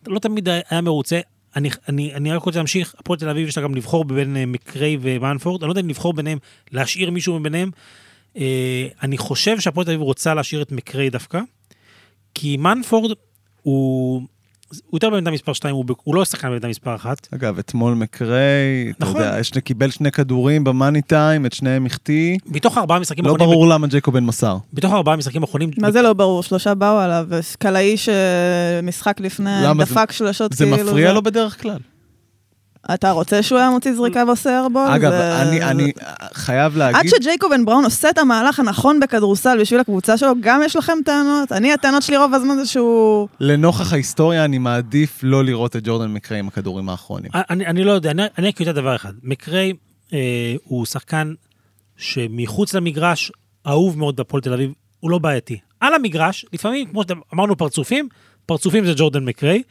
לא 0.07 0.19
תמיד 0.19 0.49
היה 0.69 0.81
מרוצה. 0.81 1.19
אני, 1.55 1.69
אני, 1.89 2.13
אני 2.13 2.31
רק 2.31 2.43
רוצה 2.43 2.59
להמשיך, 2.59 2.95
הפועל 2.97 3.19
תל 3.19 3.29
אביב 3.29 3.47
יש 3.47 3.57
לה 3.57 3.63
גם 3.63 3.75
לבחור 3.75 4.05
בין 4.05 4.37
אה, 4.37 4.45
מקריי 4.45 4.97
ומנפורד, 5.01 5.63
אני 5.63 5.67
לא 5.67 5.71
יודע 5.71 5.81
אם 5.81 5.89
לבחור 5.89 6.13
ביניהם, 6.13 6.37
להשאיר 6.71 7.11
מישהו 7.11 7.39
מביניהם. 7.39 7.71
אה, 8.37 8.87
אני 9.03 9.17
חושב 9.17 9.59
שהפועל 9.59 9.85
תל 9.85 9.91
אביב 9.91 10.01
רוצה 10.01 10.33
להשאיר 10.33 10.61
את 10.61 10.71
מקריי 10.71 11.09
דווקא, 11.09 11.39
כי 12.33 12.57
מנפורד 12.57 13.11
הוא, 13.61 14.21
הוא 14.69 14.97
יותר 14.97 15.09
בעמדה 15.09 15.31
מספר 15.31 15.53
2, 15.53 15.75
הוא, 15.75 15.85
ב- 15.85 15.91
הוא 16.03 16.15
לא 16.15 16.25
שחקן 16.25 16.49
בעמדה 16.49 16.67
מספר 16.67 16.95
1. 16.95 17.27
אגב, 17.33 17.59
אתמול 17.59 17.93
מקריי, 17.93 18.91
אתה 18.97 19.05
נכון. 19.05 19.21
יודע, 19.21 19.39
יש- 19.39 19.51
קיבל 19.63 19.89
שני 19.91 20.11
כדורים 20.11 20.63
במאני 20.63 21.01
טיים, 21.01 21.45
את 21.45 21.53
שניהם 21.53 21.85
החטיא. 21.85 22.37
מתוך 22.45 22.77
ארבעה 22.77 22.99
משחקים 22.99 23.25
לא 23.25 23.31
האחרונים, 23.31 23.53
ברור 23.53 23.67
למה 23.67 23.87
ג'ייקובן 23.87 24.23
מסר. 24.23 24.57
בתוך 24.73 24.93
ארבעה 24.93 25.15
משחקים 25.15 25.41
האחרונים, 25.41 25.69
מה 25.77 25.91
זה 25.91 26.01
לא 26.01 26.13
ברור? 26.13 26.43
שלושה 26.43 26.73
באו 26.73 26.97
עליו, 26.97 27.25
וקלעי 27.29 27.95
שמשחק 27.97 29.19
לפני 29.19 29.49
למה 29.63 29.85
זה- 29.85 29.91
דפק 29.95 30.11
שלשות 30.11 30.53
זה 30.53 30.65
כאילו... 30.65 30.77
מפריע 30.87 31.13
לו 31.13 31.21
בדרך 31.21 31.61
כלל. 31.61 31.77
אתה 32.93 33.11
רוצה 33.11 33.43
שהוא 33.43 33.59
היה 33.59 33.69
מוציא 33.69 33.93
זריקה 33.93 34.23
ועושה 34.27 34.59
ארבול? 34.59 34.87
אגב, 34.87 35.11
זה- 35.11 35.41
אני- 35.41 35.63
אני 35.63 35.91
חייב 36.33 36.71
עד 36.73 36.77
להגיד... 36.77 37.11
שג'ייקובן 37.15 37.65
בראון 37.65 37.83
עושה 37.83 38.09
את 38.09 38.17
המהלך 38.17 38.59
הנכון 38.59 38.99
בכדורסל 38.99 39.57
בשביל 39.61 39.79
הקבוצה 39.79 40.17
שלו, 40.17 40.31
גם 40.39 40.61
יש 40.65 40.75
לכם 40.75 40.93
טענות? 41.05 41.51
אני, 41.51 41.73
הטענות 41.73 42.03
שלי 42.03 42.17
רוב 42.17 42.33
הזמן 42.33 42.55
זה 42.55 42.65
שהוא... 42.65 43.27
לנוכח 43.39 43.93
ההיסטוריה, 43.93 44.45
אני 44.45 44.57
מעדיף 44.57 45.19
לא 45.23 45.43
לראות 45.43 45.75
את 45.75 45.81
ג'ורדן 45.87 46.11
מקריי 46.11 46.39
עם 46.39 46.47
הכדורים 46.47 46.89
האחרונים. 46.89 47.31
אני, 47.49 47.65
אני 47.67 47.83
לא 47.83 47.91
יודע, 47.91 48.11
אני, 48.11 48.23
אני 48.37 48.47
רק 48.47 48.59
יודע 48.59 48.71
דבר 48.71 48.95
אחד. 48.95 49.13
מקריי 49.23 49.73
אה, 50.13 50.19
הוא 50.63 50.85
שחקן 50.85 51.33
שמחוץ 51.97 52.73
למגרש, 52.73 53.31
אהוב 53.67 53.97
מאוד 53.97 54.15
בהפועל 54.15 54.41
תל 54.43 54.53
אביב, 54.53 54.71
הוא 54.99 55.11
לא 55.11 55.17
בעייתי. 55.17 55.57
על 55.79 55.93
המגרש, 55.93 56.45
לפעמים, 56.53 56.87
כמו 56.87 57.03
שאמרנו 57.29 57.57
פרצופים, 57.57 58.07
פרצופים 58.45 58.85
זה 58.85 58.93
ג'ורדן 58.95 59.23
מקריי. 59.25 59.61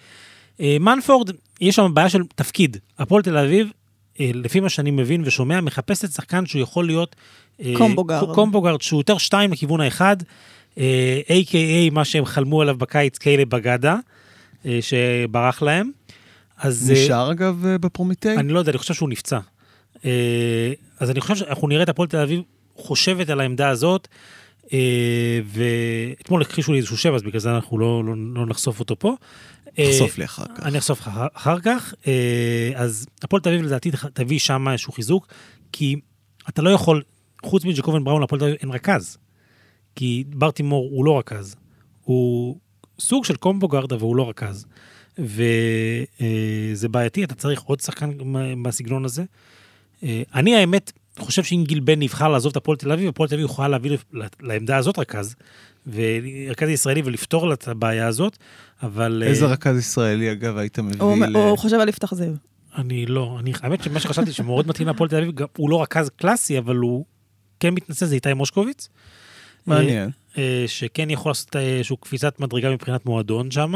אה, 0.60 0.76
מנפורד, 0.80 1.30
יש 1.60 1.76
שם 1.76 1.94
בעיה 1.94 2.08
של 2.08 2.22
תפקיד. 2.34 2.76
הפועל 2.98 3.22
תל 3.22 3.36
אביב, 3.36 3.68
אה, 4.20 4.30
לפי 4.34 4.60
מה 4.60 4.68
שאני 4.68 4.90
מבין 4.90 5.22
ושומע, 5.24 5.60
מחפשת 5.60 6.12
שחקן 6.12 6.46
שהוא 6.46 6.62
יכול 6.62 6.86
להיות... 6.86 7.16
אה, 7.62 7.72
combo 7.76 8.04
guard. 8.04 8.34
combo 8.34 8.62
guard, 8.62 8.82
שהוא 8.82 9.00
יותר 9.00 9.18
שתיים 9.18 9.52
לכיוון 9.52 9.80
האחד, 9.80 10.16
A.K.A. 11.28 11.92
מה 11.92 12.04
שהם 12.04 12.24
חלמו 12.24 12.62
עליו 12.62 12.76
בקיץ, 12.76 13.18
קיילה 13.18 13.44
בגדה, 13.44 13.96
שברח 14.80 15.62
להם. 15.62 15.90
אז... 16.58 16.90
נשאר 16.90 17.32
אגב 17.32 17.66
בפרומיטי? 17.80 18.36
אני 18.36 18.52
לא 18.52 18.58
יודע, 18.58 18.70
אני 18.70 18.78
חושב 18.78 18.94
שהוא 18.94 19.08
נפצע. 19.08 19.38
אז 21.00 21.10
אני 21.10 21.20
חושב 21.20 21.36
שאנחנו 21.36 21.68
נראה 21.68 21.82
את 21.82 21.88
הפועל 21.88 22.08
תל 22.08 22.16
אביב 22.16 22.42
חושבת 22.76 23.30
על 23.30 23.40
העמדה 23.40 23.68
הזאת, 23.68 24.08
ואתמול 25.44 26.42
הכחישו 26.42 26.72
לי 26.72 26.78
איזשהו 26.78 26.96
שם, 26.96 27.14
אז 27.14 27.22
בגלל 27.22 27.40
זה 27.40 27.50
אנחנו 27.56 27.78
לא, 27.78 28.04
לא, 28.04 28.14
לא 28.34 28.46
נחשוף 28.46 28.80
אותו 28.80 28.98
פה. 28.98 29.14
אה, 29.78 29.90
תחשוף 29.92 30.18
לי 30.18 30.24
אחר 30.24 30.44
כך. 30.56 30.66
אני 30.66 30.78
אחשוף 30.78 31.00
לך 31.00 31.10
אחר- 31.34 31.60
כך. 31.60 31.94
אה, 32.06 32.70
אז 32.74 33.06
הפועל 33.22 33.42
תל 33.42 33.48
אביב 33.48 33.62
לדעתי 33.62 33.90
תביא 34.12 34.38
שם 34.38 34.68
איזשהו 34.68 34.92
חיזוק, 34.92 35.26
כי 35.72 35.96
אתה 36.48 36.62
לא 36.62 36.70
יכול, 36.70 37.02
חוץ 37.44 37.64
מג'קובן 37.64 38.04
בראון, 38.04 38.20
להפועל 38.20 38.38
תל 38.40 38.44
אביב 38.44 38.56
אין 38.60 38.70
רכז. 38.70 39.18
כי 39.94 40.24
ברטימור 40.28 40.88
הוא 40.92 41.04
לא 41.04 41.18
רכז. 41.18 41.56
הוא 42.02 42.56
סוג 43.00 43.24
של 43.24 43.36
קומבו 43.36 43.68
גארד, 43.68 43.92
אבל 43.92 44.02
הוא 44.02 44.16
לא 44.16 44.28
רכז. 44.28 44.66
וזה 45.18 46.88
בעייתי, 46.90 47.24
אתה 47.24 47.34
צריך 47.34 47.60
עוד 47.62 47.80
שחקן 47.80 48.10
מהסגנון 48.56 49.04
הזה. 49.04 49.24
אה, 50.02 50.22
אני 50.34 50.56
האמת 50.56 50.92
חושב 51.18 51.44
שאם 51.44 51.64
גיל 51.66 51.80
בן 51.80 52.02
נבחר 52.02 52.28
לעזוב 52.28 52.50
את 52.50 52.56
הפועל 52.56 52.78
תל 52.78 52.92
אביב, 52.92 53.08
הפועל 53.08 53.28
תל 53.28 53.34
אביב 53.34 53.44
יכולה 53.44 53.68
להביא 53.68 53.96
לעמדה 54.40 54.76
הזאת 54.76 54.98
רכז, 54.98 55.34
ורכז 55.86 56.68
ישראלי 56.68 57.02
ולפתור 57.04 57.48
לה 57.48 57.54
את 57.54 57.68
הבעיה 57.68 58.06
הזאת, 58.06 58.36
אבל... 58.82 59.22
אה, 59.22 59.28
איזה 59.28 59.46
רכז 59.46 59.78
ישראלי, 59.78 60.32
אגב, 60.32 60.56
היית 60.56 60.78
מביא 60.78 61.00
הוא, 61.00 61.26
ל... 61.26 61.36
הוא 61.36 61.58
חושב 61.58 61.76
על 61.76 61.88
יפתח 61.88 62.14
זיו. 62.14 62.32
אני 62.78 63.06
לא, 63.06 63.36
אני, 63.40 63.52
האמת 63.62 63.82
שמה 63.82 64.00
שחשבתי 64.00 64.32
שמאוד 64.32 64.68
מתאים 64.68 64.88
להפועל 64.88 65.10
תל 65.10 65.16
אביב, 65.16 65.32
הוא 65.56 65.70
לא 65.70 65.82
רכז 65.82 66.10
קלאסי, 66.16 66.58
אבל 66.58 66.76
הוא 66.76 67.04
כן 67.60 67.74
מתנשא, 67.74 68.06
זה 68.06 68.14
איתי 68.14 68.34
מושקוביץ. 68.34 68.88
מעניין. 69.66 70.10
אה, 70.38 70.42
אה, 70.42 70.64
שכן 70.66 71.10
יכול 71.10 71.30
לעשות 71.30 71.56
איזושהי 71.56 71.96
קפיצת 72.00 72.40
מדרגה 72.40 72.70
מבחינת 72.70 73.06
מועדון 73.06 73.50
שם, 73.50 73.74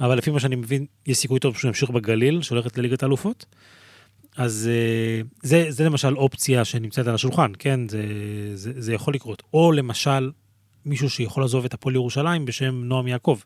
אבל 0.00 0.18
לפי 0.18 0.30
מה 0.30 0.40
שאני 0.40 0.56
מבין, 0.56 0.86
יש 1.06 1.18
סיכוי 1.18 1.40
טוב 1.40 1.56
שהוא 1.56 1.68
ימשיך 1.68 1.90
בגליל, 1.90 2.42
שהולכת 2.42 2.78
לליגת 2.78 3.02
האלופות. 3.02 3.46
אז 4.38 4.68
אה, 4.72 5.22
זה, 5.42 5.66
זה 5.68 5.84
למשל 5.84 6.16
אופציה 6.16 6.64
שנמצאת 6.64 7.06
על 7.06 7.14
השולחן, 7.14 7.52
כן? 7.58 7.80
זה, 7.88 8.02
זה, 8.54 8.72
זה 8.76 8.92
יכול 8.94 9.14
לקרות. 9.14 9.42
או 9.54 9.72
למשל, 9.72 10.30
מישהו 10.86 11.10
שיכול 11.10 11.42
לעזוב 11.42 11.64
את 11.64 11.74
הפועל 11.74 11.94
ירושלים 11.94 12.44
בשם 12.44 12.84
נועם 12.84 13.06
יעקב, 13.08 13.38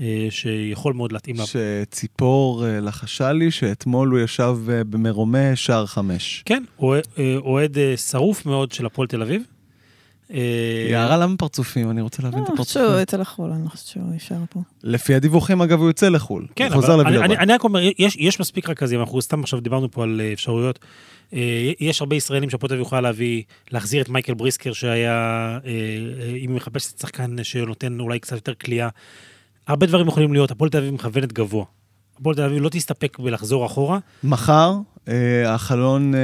אה, 0.00 0.26
שיכול 0.30 0.92
מאוד 0.94 1.12
להתאים 1.12 1.36
לה. 1.36 1.44
שציפור 1.46 2.66
אה, 2.66 2.80
לחשה 2.80 3.32
לי 3.32 3.50
שאתמול 3.50 4.08
הוא 4.08 4.18
ישב 4.18 4.56
במרומה 4.66 5.56
שער 5.56 5.86
חמש. 5.86 6.42
כן, 6.46 6.64
אוה- 6.78 7.00
אוהד 7.36 7.76
שרוף 8.10 8.46
מאוד 8.46 8.72
של 8.72 8.86
הפועל 8.86 9.08
תל 9.08 9.22
אביב. 9.22 9.42
אה, 10.34 10.88
יערה 10.90 11.16
למה 11.16 11.36
פרצופים? 11.36 11.90
אני 11.90 12.00
רוצה 12.00 12.22
להבין 12.22 12.42
את 12.42 12.48
אני 12.48 12.56
חושבת 12.56 12.76
הפרצופים. 12.76 12.90
שהוא 12.90 13.00
יצא 13.00 13.16
לחו"ל, 13.16 13.50
אני 13.50 13.64
לא 13.64 13.68
חושבת 13.68 13.86
שהוא 13.86 14.12
יישאר 14.12 14.36
פה. 14.50 14.60
לפי 14.82 15.14
הדיווחים, 15.14 15.62
אגב, 15.62 15.78
הוא 15.78 15.88
יוצא 15.88 16.08
לחו"ל. 16.08 16.46
כן, 16.56 16.72
הוא 16.72 16.74
חוזר 16.74 16.94
אבל 16.94 17.06
אני. 17.06 17.24
אני, 17.24 17.36
אני 17.36 17.52
רק 17.52 17.64
אומר, 17.64 17.80
יש, 17.98 18.16
יש 18.16 18.40
מספיק 18.40 18.68
רכזים, 18.68 19.00
אנחנו 19.00 19.22
סתם 19.22 19.42
עכשיו 19.42 19.60
דיברנו 19.60 19.90
פה 19.90 20.02
על 20.02 20.20
אה, 20.24 20.32
אפשרויות. 20.32 20.78
אה, 21.32 21.72
יש 21.80 22.00
הרבה 22.00 22.16
ישראלים 22.16 22.50
שהפועל 22.50 22.68
תל 22.68 22.74
אביב 22.74 22.86
יכולה 22.86 23.00
להביא, 23.00 23.42
להחזיר 23.70 24.02
את 24.02 24.08
מייקל 24.08 24.34
בריסקר 24.34 24.72
שהיה, 24.72 25.12
אה, 25.12 25.70
אה, 26.20 26.28
אם 26.28 26.50
היא 26.50 26.56
מחפשת 26.56 26.98
שחקן 26.98 27.44
שנותן 27.44 28.00
אולי 28.00 28.18
קצת 28.18 28.36
יותר 28.36 28.54
כליאה. 28.54 28.88
הרבה 29.66 29.86
דברים 29.86 30.08
יכולים 30.08 30.32
להיות, 30.32 30.50
הפועל 30.50 30.70
תל 30.70 30.78
אביב 30.78 30.94
מכוונת 30.94 31.32
גבוה. 31.32 31.64
הפועל 32.20 32.36
תל 32.36 32.42
אביב 32.42 32.62
לא 32.62 32.68
תסתפק 32.68 33.18
בלחזור 33.18 33.66
אחורה, 33.66 33.98
מחר, 34.24 34.74
אה, 35.08 35.54
החלון 35.54 36.14
אה, 36.14 36.20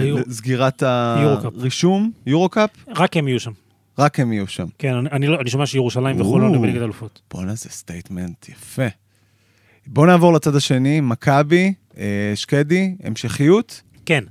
ליורו. 0.00 0.22
סגירת. 0.30 0.82
הרישום, 0.82 2.10
יורו-קאפ, 2.26 2.70
רק 2.88 3.16
הם 3.16 3.28
יהיו 3.28 3.40
שם. 3.40 3.52
רק 3.98 4.20
הם 4.20 4.32
יהיו 4.32 4.46
שם. 4.46 4.66
כן, 4.78 4.94
אני, 4.94 5.08
אני, 5.12 5.26
לא, 5.26 5.40
אני 5.40 5.50
שומע 5.50 5.66
שירושלים 5.66 6.20
וחולון 6.20 6.54
או. 6.54 6.60
בליגת 6.60 6.80
האלופות. 6.80 7.20
בואנה, 7.30 7.54
זה 7.54 7.70
statement 7.70 8.48
יפה. 8.48 8.86
בואו 9.86 10.06
נעבור 10.06 10.32
לצד 10.32 10.56
השני, 10.56 11.00
מכבי, 11.00 11.74
אה, 11.98 12.32
שקדי, 12.34 12.94
המשכיות. 13.04 13.82
כן. 14.06 14.24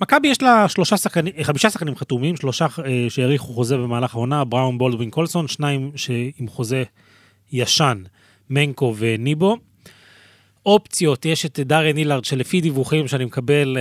מכבי 0.00 0.28
יש 0.28 0.42
לה 0.42 0.68
שלושה 0.68 0.96
שחקנים, 0.96 1.32
חמישה 1.42 1.70
שחקנים 1.70 1.96
חתומים, 1.96 2.36
שלושה 2.36 2.66
אה, 2.84 3.06
שהאריכו 3.08 3.52
חוזה 3.52 3.76
במהלך 3.76 4.14
העונה, 4.14 4.44
בראון, 4.44 4.78
בולדווין, 4.78 5.10
קולסון, 5.10 5.48
שניים 5.48 5.90
שעם 5.96 6.48
חוזה 6.48 6.82
ישן, 7.52 8.02
מנקו 8.50 8.94
וניבו. 8.98 9.56
אופציות, 10.68 11.24
יש 11.24 11.46
את 11.46 11.60
דארן 11.60 11.96
הילארד, 11.96 12.24
שלפי 12.24 12.60
דיווחים 12.60 13.08
שאני 13.08 13.24
מקבל, 13.24 13.76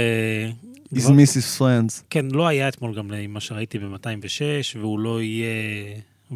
is 0.94 0.98
דבר- 1.02 1.10
Mrs. 1.10 1.60
Friends. 1.60 2.04
כן, 2.10 2.26
לא 2.32 2.48
היה 2.48 2.68
אתמול 2.68 2.96
גם 2.96 3.12
מה 3.30 3.40
שראיתי 3.40 3.80
ב-206, 3.80 4.78
והוא 4.80 5.00
לא 5.00 5.22
יהיה, 5.22 5.48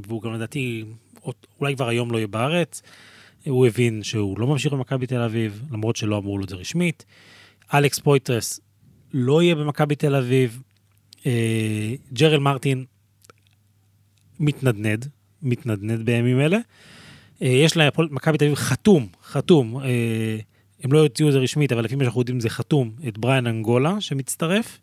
והוא 0.08 0.22
גם 0.22 0.34
לדעתי, 0.34 0.84
אולי 1.60 1.76
כבר 1.76 1.88
היום 1.88 2.12
לא 2.12 2.18
יהיה 2.18 2.28
בארץ. 2.28 2.82
הוא 3.46 3.68
הבין 3.68 4.04
שהוא 4.04 4.40
לא 4.40 4.48
ממשיך 4.48 4.74
במכבי 4.74 5.08
תל 5.08 5.22
אביב, 5.22 5.62
למרות 5.72 5.96
שלא 5.96 6.18
אמרו 6.18 6.38
לו 6.38 6.44
את 6.44 6.50
זה 6.50 6.56
רשמית. 6.56 7.06
אלכס 7.74 8.00
פויטרס 8.00 8.60
לא 9.14 9.42
יהיה 9.44 9.56
במכבי 9.56 9.96
תל 9.96 10.16
אביב. 10.16 10.62
אה, 11.26 11.32
ג'רל 12.14 12.40
מרטין 12.40 12.86
מתנדנד, 14.40 15.08
מתנדנד 15.42 16.06
בימים 16.06 16.40
אלה. 16.40 16.58
אה, 17.42 17.48
יש 17.48 17.78
למכבי 17.78 18.38
תל 18.38 18.46
אביב 18.46 18.56
חתום, 18.56 19.08
חתום, 19.24 19.78
אה, 19.78 20.38
הם 20.84 20.92
לא 20.92 21.00
יוציאו 21.00 21.28
את 21.28 21.34
זה 21.34 21.40
רשמית, 21.40 21.72
אבל 21.72 21.84
לפי 21.84 21.96
מה 21.96 22.04
שאנחנו 22.04 22.22
יודעים 22.22 22.40
זה 22.40 22.50
חתום, 22.50 22.92
את 23.08 23.18
בריאן 23.18 23.48
אנגולה 23.48 24.02
שמצטרף, 24.02 24.80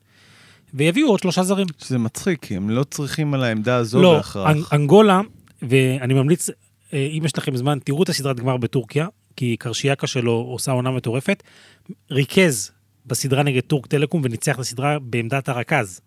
ויביאו 0.74 1.08
עוד 1.08 1.20
שלושה 1.20 1.42
זרים. 1.42 1.66
שזה 1.78 1.98
מצחיק, 1.98 2.44
כי 2.44 2.56
הם 2.56 2.70
לא 2.70 2.84
צריכים 2.84 3.34
על 3.34 3.44
העמדה 3.44 3.76
הזו 3.76 4.02
לא, 4.02 4.16
בהכרח. 4.16 4.46
אנ- 4.50 4.62
אנגולה, 4.72 5.20
ואני 5.62 6.14
ממליץ, 6.14 6.50
אה, 6.92 7.08
אם 7.18 7.22
יש 7.24 7.38
לכם 7.38 7.56
זמן, 7.56 7.78
תראו 7.84 8.02
את 8.02 8.08
הסדרת 8.08 8.40
גמר 8.40 8.56
בטורקיה, 8.56 9.06
כי 9.36 9.56
קרשיאקה 9.56 10.06
שלו 10.06 10.32
עושה 10.32 10.72
עונה 10.72 10.90
מטורפת. 10.90 11.42
ריכז 12.10 12.70
בסדרה 13.06 13.42
נגד 13.42 13.60
טורק 13.62 13.86
טלקום 13.86 14.20
וניצח 14.24 14.54
את 14.54 14.60
הסדרה 14.60 14.98
בעמדת 14.98 15.48
הרכז. 15.48 16.00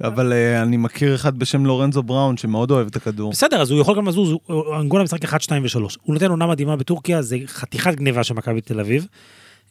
אבל 0.00 0.32
אה, 0.32 0.62
אני 0.62 0.76
מכיר 0.76 1.14
אחד 1.14 1.38
בשם 1.38 1.66
לורנזו 1.66 2.02
בראון, 2.02 2.36
שמאוד 2.36 2.70
אוהב 2.70 2.86
את 2.86 2.96
הכדור. 2.96 3.30
בסדר, 3.30 3.62
אז 3.62 3.70
הוא 3.70 3.80
יכול 3.80 3.96
גם 3.96 4.08
לזוז, 4.08 4.36
אנגולה 4.80 5.04
משחק 5.04 5.24
1, 5.24 5.42
2 5.42 5.62
ו-3. 5.62 5.96
הוא 6.02 6.14
נותן 6.14 6.30
עונה 6.30 6.46
מדהימה 6.46 6.76
בטורקיה, 6.76 7.22
זה 7.22 7.38
חתיכת 7.46 7.94
גניבה 7.94 8.24
של 8.24 8.34
מכבי 8.34 8.60
תל 8.60 8.80
אביב. 8.80 9.06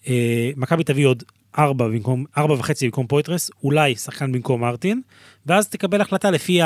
אה, 0.08 0.52
מכבי 0.56 0.84
תביא 0.84 1.08
עוד 1.08 1.24
4 1.60 1.88
במקום, 1.88 2.26
4 2.38 2.54
וחצי 2.54 2.86
במקום 2.86 3.08
פויטרס, 3.08 3.52
אולי 3.64 3.96
שחקן 3.96 4.32
במקום 4.32 4.62
מרטין, 4.62 5.02
ואז 5.46 5.68
תקבל 5.68 6.02
החלטה 6.02 6.32
לפי 6.32 6.60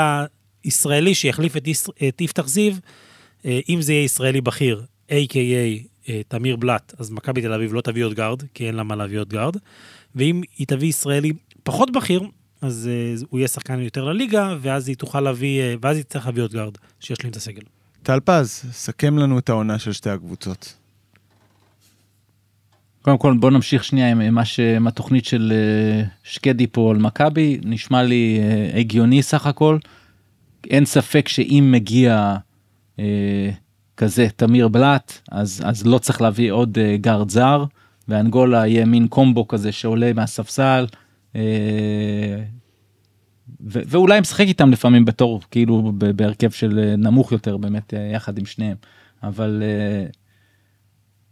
הישראלי 0.64 1.14
שיחליף 1.14 1.56
את, 1.56 2.20
יפתח 2.20 2.48
זיו, 2.48 2.72
אה, 3.44 3.60
אם 3.68 3.82
זה 3.82 3.92
יהיה 3.92 4.04
ישראלי 4.04 4.40
בכיר, 4.40 4.82
a.k.a. 5.10 6.12
תמיר 6.28 6.56
בלאט, 6.56 6.94
אז 6.98 7.10
מכבי 7.10 7.42
תל 7.42 7.52
אביב 7.52 7.74
לא 7.74 7.80
תביא 7.80 8.04
עוד 8.04 8.14
גארד, 8.14 8.42
כי 8.54 8.66
אין 8.66 8.74
לה 8.74 8.82
מה 8.82 8.96
להביא 8.96 9.18
עוד 9.18 9.28
גארד. 9.28 9.56
ואם 10.14 10.42
היא 10.58 10.66
תביא 10.66 10.88
ישראלי 10.88 11.32
פחות 11.62 11.92
בכיר, 11.92 12.22
אז 12.60 12.90
אה, 13.20 13.26
הוא 13.30 13.38
יהיה 13.38 13.48
שחקן 13.48 13.80
יותר 13.80 14.04
לליגה, 14.04 14.56
ואז 14.60 14.88
היא 14.88 14.96
תוכל 14.96 15.20
להביא, 15.20 15.62
אה, 15.62 15.78
ואז 15.82 15.96
היא 15.96 16.04
תצטרך 16.04 16.26
להביא 16.26 16.42
עוד 16.42 16.52
גארד, 16.52 16.72
שישלים 17.00 17.30
את 17.30 17.36
הסגל. 17.36 17.62
טל 18.02 18.20
פז, 18.20 18.64
סכם 18.72 19.18
לנו 19.18 19.38
את 19.38 19.48
העונה 19.48 19.78
של 19.78 19.92
שתי 19.92 20.10
הקבוצות. 20.10 20.74
קודם 23.02 23.18
כל 23.18 23.34
בוא 23.40 23.50
נמשיך 23.50 23.84
שנייה 23.84 24.10
עם 24.10 24.34
מה 24.34 24.44
ש... 24.44 24.60
עם 24.60 24.86
התוכנית 24.86 25.24
של 25.24 25.52
אה, 25.54 26.04
שקדי 26.24 26.66
פה 26.66 26.90
על 26.90 26.98
מכבי 26.98 27.60
נשמע 27.64 28.02
לי 28.02 28.38
אה, 28.42 28.78
הגיוני 28.80 29.22
סך 29.22 29.46
הכל. 29.46 29.78
אין 30.70 30.84
ספק 30.84 31.28
שאם 31.28 31.68
מגיע 31.72 32.36
אה, 32.98 33.50
כזה 33.96 34.26
תמיר 34.36 34.68
בלאט 34.68 35.12
אז 35.30 35.62
אז 35.64 35.86
לא 35.86 35.98
צריך 35.98 36.20
להביא 36.20 36.52
עוד 36.52 36.78
אה, 36.78 36.96
גארד 36.96 37.30
זר 37.30 37.64
ואנגולה 38.08 38.66
יהיה 38.66 38.84
מין 38.84 39.08
קומבו 39.08 39.48
כזה 39.48 39.72
שעולה 39.72 40.12
מהספסל. 40.12 40.86
אה, 41.36 42.42
ו- 43.60 43.82
ואולי 43.86 44.20
משחק 44.20 44.46
איתם 44.46 44.70
לפעמים 44.70 45.04
בתור 45.04 45.40
כאילו 45.50 45.92
בהרכב 45.98 46.50
של 46.50 46.78
אה, 46.78 46.96
נמוך 46.96 47.32
יותר 47.32 47.56
באמת 47.56 47.94
אה, 47.94 48.10
יחד 48.14 48.38
עם 48.38 48.46
שניהם 48.46 48.76
אבל. 49.22 49.62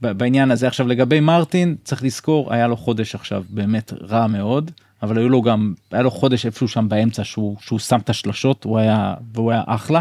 בעניין 0.00 0.50
הזה 0.50 0.66
עכשיו 0.66 0.88
לגבי 0.88 1.20
מרטין 1.20 1.76
צריך 1.84 2.04
לזכור 2.04 2.52
היה 2.52 2.66
לו 2.66 2.76
חודש 2.76 3.14
עכשיו 3.14 3.44
באמת 3.50 3.92
רע 4.00 4.26
מאוד 4.26 4.70
אבל 5.02 5.18
היו 5.18 5.28
לו 5.28 5.42
גם 5.42 5.74
היה 5.90 6.02
לו 6.02 6.10
חודש 6.10 6.46
איפשהו 6.46 6.68
שם 6.68 6.88
באמצע 6.88 7.24
שהוא 7.24 7.56
שהוא 7.60 7.78
שם 7.78 7.98
את 7.98 8.10
השלשות 8.10 8.64
הוא 8.64 8.78
היה 8.78 9.14
והוא 9.32 9.52
היה 9.52 9.62
אחלה. 9.66 10.00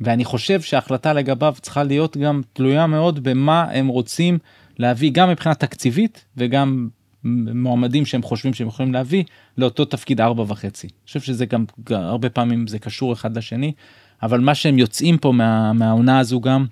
ואני 0.00 0.24
חושב 0.24 0.60
שההחלטה 0.60 1.12
לגביו 1.12 1.54
צריכה 1.60 1.82
להיות 1.82 2.16
גם 2.16 2.42
תלויה 2.52 2.86
מאוד 2.86 3.22
במה 3.22 3.64
הם 3.70 3.88
רוצים 3.88 4.38
להביא 4.78 5.10
גם 5.12 5.30
מבחינה 5.30 5.54
תקציבית 5.54 6.24
וגם 6.36 6.88
מועמדים 7.24 8.06
שהם 8.06 8.22
חושבים 8.22 8.54
שהם 8.54 8.68
יכולים 8.68 8.92
להביא 8.92 9.24
לאותו 9.58 9.84
תפקיד 9.84 10.20
ארבע 10.20 10.44
וחצי. 10.48 10.86
אני 10.86 11.06
חושב 11.06 11.20
שזה 11.20 11.46
גם 11.46 11.64
הרבה 11.90 12.28
פעמים 12.28 12.66
זה 12.66 12.78
קשור 12.78 13.12
אחד 13.12 13.36
לשני 13.36 13.72
אבל 14.22 14.40
מה 14.40 14.54
שהם 14.54 14.78
יוצאים 14.78 15.18
פה 15.18 15.32
מה, 15.32 15.72
מהעונה 15.72 16.18
הזו 16.18 16.40
גם 16.40 16.66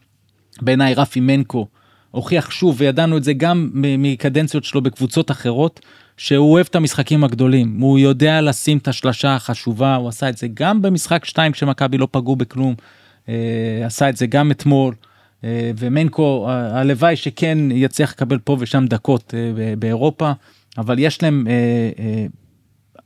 בעיניי 0.63 0.95
רפי 0.95 1.21
מנקו 1.21 1.67
הוכיח 2.11 2.51
שוב 2.51 2.77
וידענו 2.79 3.17
את 3.17 3.25
זה 3.25 3.33
גם 3.33 3.71
מקדנציות 3.75 4.65
שלו 4.65 4.83
בקבוצות 4.83 5.31
אחרות 5.31 5.81
שהוא 6.17 6.53
אוהב 6.53 6.67
את 6.71 6.77
המשחקים 6.77 7.25
הגדולים 7.25 7.81
הוא 7.81 7.99
יודע 7.99 8.41
לשים 8.41 8.79
את 8.79 8.89
השלשה 8.89 9.35
החשובה 9.35 9.95
הוא 9.95 10.09
עשה 10.09 10.29
את 10.29 10.37
זה 10.37 10.47
גם 10.55 10.83
במשחק 10.83 11.25
2 11.25 11.53
כשמכבי 11.53 11.99
לא 11.99 12.09
פגעו 12.11 12.37
בכלום 12.37 12.75
אה, 13.29 13.83
עשה 13.85 14.09
את 14.09 14.17
זה 14.17 14.27
גם 14.27 14.51
אתמול 14.51 14.95
ומנקו 15.79 16.47
ה- 16.49 16.81
הלוואי 16.81 17.17
שכן 17.17 17.59
יצליח 17.73 18.13
לקבל 18.13 18.39
פה 18.39 18.57
ושם 18.61 18.87
דקות 18.87 19.35
אה, 19.35 19.75
באירופה 19.79 20.33
אבל 20.79 20.99
יש 20.99 21.23
להם 21.23 21.47
אה, 21.49 21.53
אה, 21.99 22.27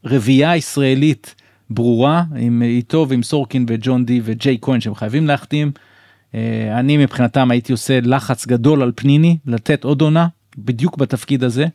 רביעייה 0.05 0.57
ישראלית 0.57 1.35
ברורה 1.71 2.25
עם 2.37 2.63
איתו 2.63 3.07
ועם 3.09 3.23
סורקין 3.23 3.67
וג'ון 3.69 4.05
די 4.05 4.21
וג'יי 4.25 4.59
כהן 4.63 4.81
שהם 4.81 4.95
חייבים 4.95 5.27
להחתים. 5.27 5.73
אה, 6.35 6.79
אני 6.79 6.97
מבחינתם 6.97 7.51
הייתי 7.51 7.73
עושה 7.73 7.99
לחץ 8.03 8.47
גדול 8.47 8.83
על 8.83 8.93
פניני 8.95 9.37
לתת 9.47 9.85
עוד 9.85 10.01
עונה 10.01 10.27
בדיוק 10.59 10.97
בתפקיד 10.97 11.45
הזה. 11.45 11.67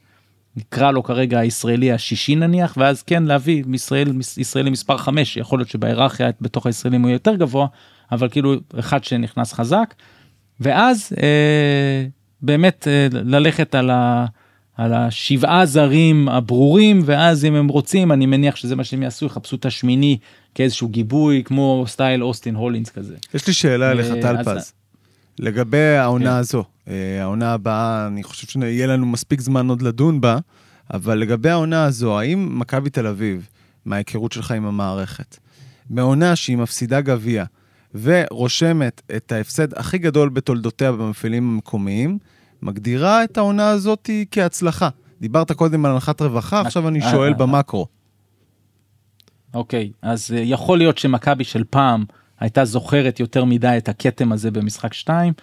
נקרא 0.58 0.92
לו 0.92 1.04
כרגע 1.04 1.40
הישראלי 1.40 1.92
השישי 1.92 2.36
נניח 2.36 2.74
ואז 2.78 3.04
כן 3.04 3.24
להביא 3.24 3.64
מישראל 3.68 4.12
ישראלי 4.38 4.70
מספר 4.70 4.98
5 4.98 5.38
יכול 5.38 5.60
להיות 5.60 5.70
שבהיררכיה 5.70 6.30
בתוך 6.42 6.66
הישראלים 6.66 7.02
הוא 7.02 7.12
יותר 7.12 7.36
גבוה 7.36 7.68
אבל 8.12 8.30
כאילו 8.30 8.56
אחד 8.80 9.04
שנכנס 9.04 9.54
חזק 9.54 9.94
ואז 10.60 11.14
אה, 11.24 12.06
באמת 12.42 12.88
אה, 12.88 13.08
ללכת 13.12 13.76
על, 13.76 13.90
ה, 13.90 14.26
על 14.78 14.94
השבעה 14.94 15.66
זרים 15.66 16.30
הברורים 16.30 17.02
ואז 17.06 17.46
אם 17.46 17.56
הם 17.56 17.68
רוצים 17.68 18.12
אני 18.12 18.26
מניח 18.26 18.56
שזה 18.56 18.76
מה 18.76 18.84
שהם 18.84 19.04
יעשו 19.04 19.26
יחפשו 19.26 19.56
את 19.56 19.66
השמיני 19.66 20.18
כאיזשהו 20.56 20.88
גיבוי 20.90 21.42
כמו 21.46 21.84
סטייל 21.88 22.24
אוסטין 22.24 22.56
הולינס 22.56 22.90
כזה. 22.90 23.16
יש 23.34 23.48
לי 23.48 23.54
שאלה 23.54 23.92
אליך, 23.92 24.12
אה, 24.12 24.22
טל 24.22 24.38
אז- 24.38 24.48
פז. 24.48 24.74
לגבי 25.40 25.78
העונה 25.98 26.26
כן. 26.32 26.36
הזו, 26.36 26.64
אה, 26.88 27.22
העונה 27.22 27.54
הבאה, 27.54 28.08
אני 28.08 28.24
חושב 28.24 28.48
שיהיה 28.48 28.88
לנו 28.88 29.06
מספיק 29.06 29.42
זמן 29.42 29.70
עוד 29.70 29.82
לדון 29.82 30.22
בה, 30.22 30.38
אבל 30.94 31.18
לגבי 31.18 31.50
העונה 31.50 31.84
הזו, 31.86 32.20
האם 32.20 32.60
מכבי 32.60 32.90
תל 32.90 33.08
אביב, 33.08 33.48
מההיכרות 33.86 34.32
שלך 34.32 34.52
עם 34.52 34.66
המערכת, 34.66 35.38
בעונה 35.90 36.36
שהיא 36.36 36.58
מפסידה 36.58 37.02
גביע, 37.02 37.46
ורושמת 37.96 39.02
את 39.16 39.32
ההפסד 39.32 39.74
הכי 39.74 39.98
גדול 39.98 40.30
בתולדותיה 40.30 40.92
במפעילים 40.92 41.50
המקומיים, 41.50 42.18
מגדירה 42.62 43.24
את 43.24 43.38
העונה 43.38 43.70
הזאת 43.70 44.10
כהצלחה. 44.32 44.90
דיברת 45.22 45.52
קודם 45.52 45.86
על 45.86 45.92
הנחת 45.92 46.22
רווחה, 46.22 46.62
עכשיו 46.62 46.88
אני 46.88 47.02
אה, 47.02 47.12
שואל 47.12 47.32
אה, 47.32 47.38
במקרו. 47.38 47.88
אוקיי, 49.54 49.92
אז 50.02 50.32
אה, 50.36 50.40
יכול 50.40 50.78
להיות 50.78 50.98
שמכבי 50.98 51.44
של 51.44 51.64
פעם 51.70 52.06
הייתה 52.40 52.66
זוכרת 52.66 53.20
יותר 53.20 53.46
מדי 53.46 53.74
את 53.78 53.90
הכתם 53.90 54.32
הזה 54.32 54.52
במשחק 54.52 54.94
2. 54.94 55.34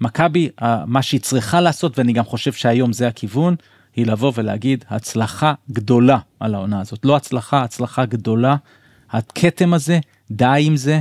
מכבי, 0.00 0.48
אה, 0.62 0.84
מה 0.86 1.02
שהיא 1.02 1.20
צריכה 1.20 1.60
לעשות, 1.60 1.98
ואני 1.98 2.12
גם 2.12 2.24
חושב 2.24 2.52
שהיום 2.52 2.92
זה 2.92 3.08
הכיוון, 3.08 3.56
היא 3.96 4.06
לבוא 4.06 4.32
ולהגיד 4.36 4.84
הצלחה 4.88 5.54
גדולה 5.70 6.18
על 6.40 6.54
העונה 6.54 6.80
הזאת. 6.80 7.04
לא 7.04 7.16
הצלחה, 7.16 7.62
הצלחה 7.62 8.04
גדולה. 8.04 8.56
הכתם 9.10 9.74
הזה, 9.74 9.98
די 10.30 10.62
עם 10.66 10.76
זה, 10.76 11.00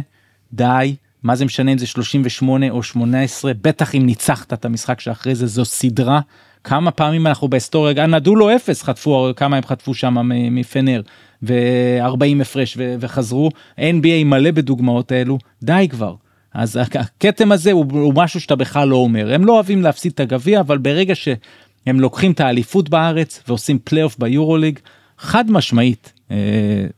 די. 0.53 0.95
מה 1.23 1.35
זה 1.35 1.45
משנה 1.45 1.71
אם 1.71 1.77
זה 1.77 1.87
38 1.87 2.69
או 2.69 2.83
18, 2.83 3.51
בטח 3.61 3.95
אם 3.95 4.05
ניצחת 4.05 4.53
את 4.53 4.65
המשחק 4.65 4.99
שאחרי 4.99 5.35
זה, 5.35 5.47
זו 5.47 5.65
סדרה. 5.65 6.19
כמה 6.63 6.91
פעמים 6.91 7.27
אנחנו 7.27 7.47
בהיסטוריה, 7.47 8.07
נדעו 8.07 8.35
לו 8.35 8.55
אפס 8.55 8.83
חטפו, 8.83 9.29
כמה 9.35 9.57
הם 9.57 9.63
חטפו 9.63 9.93
שם 9.93 10.13
מ- 10.13 10.55
מפנר, 10.55 11.01
ו-40 11.43 12.41
הפרש 12.41 12.75
ו- 12.77 12.95
וחזרו, 12.99 13.49
NBA 13.77 14.23
מלא 14.25 14.51
בדוגמאות 14.51 15.11
האלו, 15.11 15.37
די 15.63 15.87
כבר. 15.89 16.15
אז 16.53 16.77
הכ- 16.77 16.99
הכתם 16.99 17.51
הזה 17.51 17.71
הוא, 17.71 17.85
הוא 17.91 18.13
משהו 18.15 18.39
שאתה 18.39 18.55
בכלל 18.55 18.87
לא 18.87 18.95
אומר, 18.95 19.33
הם 19.33 19.45
לא 19.45 19.53
אוהבים 19.53 19.81
להפסיד 19.81 20.11
את 20.11 20.19
הגביע, 20.19 20.59
אבל 20.59 20.77
ברגע 20.77 21.15
שהם 21.15 21.99
לוקחים 21.99 22.31
את 22.31 22.39
האליפות 22.39 22.89
בארץ 22.89 23.43
ועושים 23.47 23.79
פלייאוף 23.83 24.17
ביורוליג, 24.19 24.79
חד 25.17 25.51
משמעית, 25.51 26.13
אה, 26.31 26.35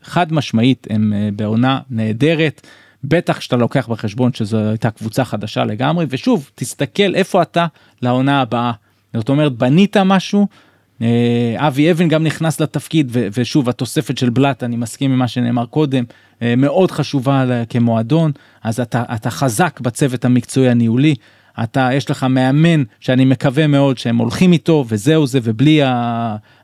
חד 0.04 0.34
משמעית 0.34 0.88
הם 0.90 1.14
אה, 1.16 1.30
בעונה 1.36 1.80
נהדרת. 1.90 2.68
בטח 3.04 3.40
שאתה 3.40 3.56
לוקח 3.56 3.88
בחשבון 3.88 4.34
שזו 4.34 4.58
הייתה 4.58 4.92
קבוצה 4.92 5.26
חדשה 5.26 5.64
לגמרי 5.64 6.06
ושוב 6.10 6.50
תסתכל 6.56 7.16
איפה 7.16 7.42
אתה 7.42 7.66
לעונה 8.02 8.42
הבאה. 8.42 8.72
זאת 9.14 9.30
אומרת 9.30 9.54
בנית 9.54 9.98
משהו 9.98 10.48
אה, 11.02 11.56
אבי 11.58 11.92
אבן 11.92 12.08
גם 12.08 12.24
נכנס 12.24 12.60
לתפקיד 12.60 13.12
ושוב 13.14 13.70
התוספת 13.70 14.18
של 14.18 14.30
בלאט 14.30 14.64
אני 14.64 14.76
מסכים 14.76 15.12
עם 15.12 15.20
מה 15.20 15.28
שנאמר 15.28 15.66
קודם 15.66 16.04
אה, 16.42 16.56
מאוד 16.56 16.92
חשובה 16.92 17.64
כמועדון 17.70 18.32
אז 18.64 18.80
אתה 18.80 19.04
אתה 19.16 19.30
חזק 19.30 19.80
בצוות 19.80 20.26
המקצועי 20.26 20.70
הניהולי 20.70 21.16
אתה 21.64 21.90
יש 21.94 22.12
לך 22.12 22.24
מאמן 22.24 22.84
שאני 23.00 23.26
מקווה 23.26 23.68
מאוד 23.68 23.98
שהם 23.98 24.18
הולכים 24.18 24.54
איתו 24.54 24.86
וזהו 24.88 25.28
זה 25.28 25.40
ובלי 25.44 25.82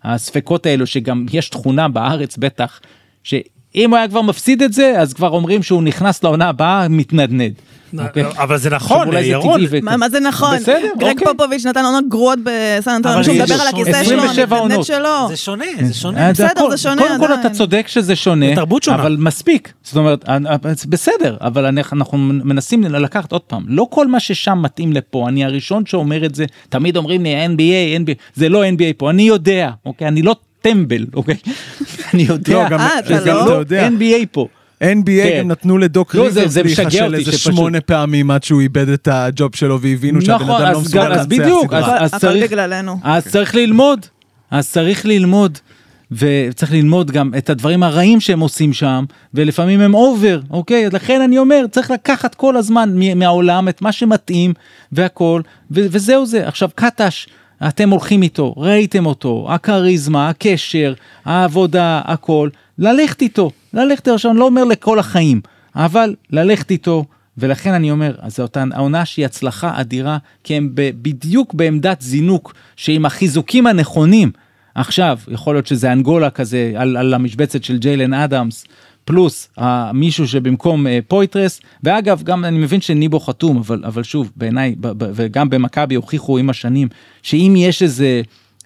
הספקות 0.03 0.65
האלו 0.65 0.87
שגם 0.87 1.25
יש 1.33 1.49
תכונה 1.49 1.87
בארץ 1.87 2.37
בטח 2.37 2.79
שאם 3.79 3.89
הוא 3.89 3.97
היה 3.97 4.07
כבר 4.07 4.21
מפסיד 4.21 4.63
את 4.63 4.73
זה 4.73 4.93
אז 4.99 5.13
כבר 5.13 5.29
אומרים 5.29 5.63
שהוא 5.63 5.83
נכנס 5.83 6.23
לעונה 6.23 6.49
הבאה 6.49 6.87
מתנדנד. 6.87 7.53
אוקיי? 7.99 8.23
אבל 8.37 8.57
זה 8.57 8.69
נכון, 8.69 9.07
ירון. 9.21 9.61
מה 9.81 9.97
מה 9.97 10.09
זה 10.09 10.19
נכון? 10.19 10.57
בסדר, 10.57 10.87
גרג 10.97 11.19
אוקיי. 11.19 11.27
פופוביץ' 11.37 11.65
נתן 11.65 11.85
עונות 11.85 12.03
גרועות 12.09 12.39
בסן 12.43 13.01
שהוא 13.23 13.35
יש 13.35 13.41
מדבר 13.41 13.61
על 13.61 13.67
הכיסא 13.67 14.03
שלו, 14.03 14.21
27 14.23 14.57
המתנדנד. 14.57 14.83
שלו. 14.83 15.27
זה 15.29 15.37
שונה, 15.37 15.65
זה 15.83 15.93
שונה. 15.93 16.31
בסדר, 16.31 16.69
זה 16.69 16.77
שונה 16.77 17.01
קודם 17.01 17.19
כל 17.19 17.25
עדיין. 17.25 17.39
אתה 17.39 17.49
צודק 17.49 17.85
שזה 17.87 18.15
שונה, 18.15 18.45
זה 18.49 18.55
תרבות 18.55 18.83
שונה. 18.83 19.01
אבל 19.01 19.17
מספיק, 19.19 19.73
זאת 19.83 19.95
אומרת, 19.97 20.29
אה, 20.29 20.37
אה, 20.49 20.55
בסדר, 20.89 21.37
אבל 21.41 21.65
אנחנו- 21.65 21.97
אנחנו 21.97 22.17
מנסים 22.17 22.83
לקחת 22.83 23.31
עוד 23.31 23.41
פעם, 23.41 23.63
לא 23.67 23.87
כל 23.89 24.07
מה 24.07 24.19
ששם 24.19 24.59
מתאים 24.61 24.93
לפה, 24.93 25.25
אני 25.29 25.45
הראשון 25.45 25.85
שאומר 25.85 26.25
את 26.25 26.35
זה, 26.35 26.45
תמיד 26.69 26.97
אומרים 26.97 27.23
לי 27.23 27.45
NBA, 27.45 27.99
NBA, 27.99 28.13
זה 28.35 28.49
לא 28.49 28.65
NBA 28.65 28.93
פה, 28.97 29.09
אני 29.09 29.23
יודע, 29.23 29.69
אוקיי, 29.85 30.07
אני 30.07 30.21
לא 30.21 30.35
טמבל, 30.61 31.05
אוקיי, 31.13 31.35
אני 32.13 32.23
יודע 32.23 32.53
לא, 32.53 32.69
גם- 32.69 32.79
אה, 32.79 32.99
אתה 32.99 33.25
לא? 33.25 33.43
אתה 33.43 33.51
יודע. 33.53 33.87
NBA 33.87 34.25
פה. 34.31 34.47
NBA 34.83 34.83
כן. 35.23 35.37
גם 35.39 35.47
נתנו 35.47 35.77
לדוק 35.77 36.15
לא, 36.15 36.29
זה- 36.29 36.39
ריברס 36.39 36.57
להיכשל 36.57 37.15
איזה 37.15 37.31
שפשוט- 37.31 37.53
שמונה 37.53 37.81
פעמים 37.81 38.31
עד 38.31 38.43
שהוא 38.43 38.61
איבד 38.61 38.89
את 38.89 39.07
הג'וב 39.11 39.55
שלו 39.55 39.81
והבינו 39.81 40.21
שהבן 40.21 40.43
נכון, 40.43 40.61
אדם 40.61 40.71
לא 40.71 40.77
אז 40.77 40.83
מסוגל 40.85 41.01
אז 41.01 41.07
לנצח 41.11 41.25
בדיוק, 41.25 41.65
סדרה. 41.67 41.79
אז- 41.79 41.85
הכל- 41.85 42.05
הכל 42.05 42.17
צריך-. 42.19 42.53
אז 43.03 43.27
צריך 43.27 43.55
ללמוד, 43.55 44.05
אז 44.51 44.69
צריך 44.71 45.05
ללמוד. 45.05 45.57
וצריך 46.11 46.71
ללמוד 46.71 47.11
גם 47.11 47.31
את 47.37 47.49
הדברים 47.49 47.83
הרעים 47.83 48.19
שהם 48.19 48.39
עושים 48.39 48.73
שם, 48.73 49.05
ולפעמים 49.33 49.81
הם 49.81 49.93
אובר, 49.93 50.39
אוקיי? 50.49 50.87
אז 50.87 50.93
לכן 50.93 51.21
אני 51.21 51.37
אומר, 51.37 51.65
צריך 51.71 51.91
לקחת 51.91 52.35
כל 52.35 52.57
הזמן 52.57 52.89
מהעולם 53.15 53.69
את 53.69 53.81
מה 53.81 53.91
שמתאים 53.91 54.53
והכל, 54.91 55.41
ו- 55.71 55.85
וזהו 55.91 56.25
זה. 56.25 56.47
עכשיו 56.47 56.69
קטש, 56.75 57.27
אתם 57.67 57.89
הולכים 57.89 58.21
איתו, 58.21 58.53
ראיתם 58.57 59.05
אותו, 59.05 59.47
הכריזמה, 59.49 60.29
הקשר, 60.29 60.93
העבודה, 61.25 62.01
הכל, 62.05 62.49
ללכת 62.77 63.21
איתו, 63.21 63.51
ללכת 63.73 64.07
עכשיו 64.07 64.31
אני 64.31 64.39
לא 64.39 64.45
אומר 64.45 64.63
לכל 64.63 64.99
החיים, 64.99 65.41
אבל 65.75 66.15
ללכת 66.29 66.71
איתו, 66.71 67.05
ולכן 67.37 67.73
אני 67.73 67.91
אומר, 67.91 68.15
אז 68.21 68.35
זו 68.35 68.43
אותה 68.43 68.63
העונה 68.71 69.05
שהיא 69.05 69.25
הצלחה 69.25 69.81
אדירה, 69.81 70.17
כי 70.43 70.55
הם 70.55 70.69
בדיוק 70.73 71.53
בעמדת 71.53 72.01
זינוק, 72.01 72.53
שעם 72.75 73.05
החיזוקים 73.05 73.67
הנכונים, 73.67 74.31
עכשיו, 74.75 75.19
יכול 75.27 75.55
להיות 75.55 75.67
שזה 75.67 75.91
אנגולה 75.91 76.29
כזה, 76.29 76.73
על, 76.75 76.97
על 76.97 77.13
המשבצת 77.13 77.63
של 77.63 77.77
ג'יילן 77.77 78.13
אדמס, 78.13 78.65
פלוס 79.09 79.49
uh, 79.59 79.61
מישהו 79.93 80.27
שבמקום 80.27 80.87
uh, 80.87 80.89
פויטרס, 81.07 81.61
ואגב, 81.83 82.23
גם 82.23 82.45
אני 82.45 82.57
מבין 82.57 82.81
שניבו 82.81 83.19
חתום, 83.19 83.57
אבל, 83.57 83.81
אבל 83.85 84.03
שוב, 84.03 84.31
בעיניי, 84.35 84.75
וגם 84.97 85.49
במכבי 85.49 85.95
הוכיחו 85.95 86.37
עם 86.37 86.49
השנים, 86.49 86.87
שאם 87.23 87.53
יש 87.57 87.83
איזה... 87.83 88.21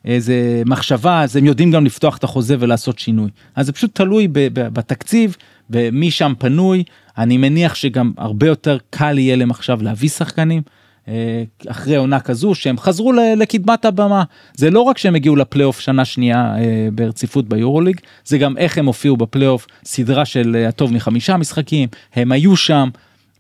איזה 0.06 0.64
מחשבה, 0.66 1.22
אז 1.22 1.36
הם 1.36 1.46
יודעים 1.46 1.72
גם 1.72 1.86
לפתוח 1.86 2.18
את 2.18 2.24
החוזה 2.24 2.56
ולעשות 2.60 3.00
שינוי. 3.00 3.30
אז 3.56 3.66
זה 3.66 3.72
פשוט 3.72 3.96
תלוי 3.96 4.28
בתקציב, 4.54 5.36
ומי 5.70 6.12
שם 6.12 6.34
פנוי. 6.38 6.84
אני 7.18 7.38
מניח 7.38 7.76
שגם 7.76 8.12
הרבה 8.18 8.48
יותר 8.48 8.78
קל 8.90 9.18
יהיה 9.18 9.36
להם 9.36 9.52
עכשיו 9.52 9.84
להביא 9.84 10.10
שחקנים. 10.10 10.62
אה, 11.08 11.44
אחרי 11.68 11.96
עונה 11.96 12.20
כזו 12.20 12.56
שהם 12.56 12.78
חזרו 12.78 13.14
לקדמת 13.38 13.86
הבמה. 13.86 14.24
זה 14.56 14.70
לא 14.70 14.82
רק 14.82 14.98
שהם 14.98 15.16
הגיעו 15.16 15.36
לפלייאוף 15.36 15.80
שנה 15.80 16.06
שנייה 16.06 16.56
אה, 16.58 16.88
ברציפות 16.94 17.50
ביורוליג 17.50 18.00
זה 18.26 18.38
גם 18.38 18.58
איך 18.58 18.78
הם 18.78 18.86
הופיעו 18.86 19.18
בפלייאוף 19.18 19.68
סדרה 19.86 20.26
של 20.26 20.56
אה, 20.56 20.68
הטוב 20.68 20.94
מחמישה 20.94 21.38
משחקים 21.38 21.90
הם 22.16 22.32
היו 22.32 22.56
שם 22.56 22.90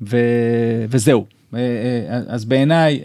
ו... 0.01 0.17
וזהו. 0.89 1.25
אז 2.27 2.45
בעיניי 2.45 2.99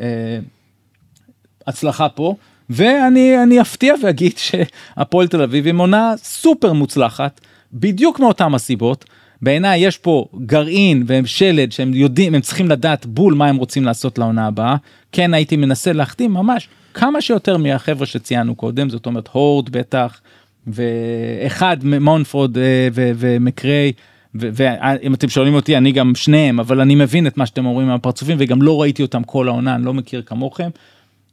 הצלחה 1.66 2.08
פה. 2.08 2.34
ואני 2.70 3.42
אני 3.42 3.60
אפתיע 3.60 3.94
ואגיד 4.02 4.38
שהפועל 4.44 5.28
תל 5.28 5.42
אביב 5.42 5.66
עם 5.66 5.78
עונה 5.78 6.14
סופר 6.16 6.72
מוצלחת 6.72 7.40
בדיוק 7.72 8.20
מאותם 8.20 8.54
הסיבות 8.54 9.04
בעיניי 9.42 9.80
יש 9.80 9.98
פה 9.98 10.26
גרעין 10.46 11.02
והם 11.06 11.26
שלד 11.26 11.72
שהם 11.72 11.94
יודעים 11.94 12.34
הם 12.34 12.40
צריכים 12.40 12.68
לדעת 12.68 13.06
בול 13.06 13.34
מה 13.34 13.46
הם 13.46 13.56
רוצים 13.56 13.84
לעשות 13.84 14.18
לעונה 14.18 14.46
הבאה 14.46 14.76
כן 15.12 15.34
הייתי 15.34 15.56
מנסה 15.56 15.92
להחתים 15.92 16.34
ממש 16.34 16.68
כמה 16.94 17.20
שיותר 17.20 17.56
מהחבר'ה 17.56 18.06
שציינו 18.06 18.54
קודם 18.54 18.90
זאת 18.90 19.06
אומרת 19.06 19.28
הורד 19.32 19.70
בטח 19.70 20.20
ואחד 20.66 21.76
מונפורד 22.00 22.58
אה, 22.58 22.88
ומקריי 22.94 23.92
ואם 24.34 25.14
אתם 25.14 25.28
שואלים 25.28 25.54
אותי 25.54 25.76
אני 25.76 25.92
גם 25.92 26.14
שניהם 26.14 26.60
אבל 26.60 26.80
אני 26.80 26.94
מבין 26.94 27.26
את 27.26 27.36
מה 27.36 27.46
שאתם 27.46 27.66
אומרים 27.66 27.88
מהפרצופים 27.88 28.36
וגם 28.40 28.62
לא 28.62 28.80
ראיתי 28.80 29.02
אותם 29.02 29.22
כל 29.22 29.48
העונה 29.48 29.74
אני 29.74 29.84
לא 29.84 29.94
מכיר 29.94 30.22
כמוכם 30.22 30.68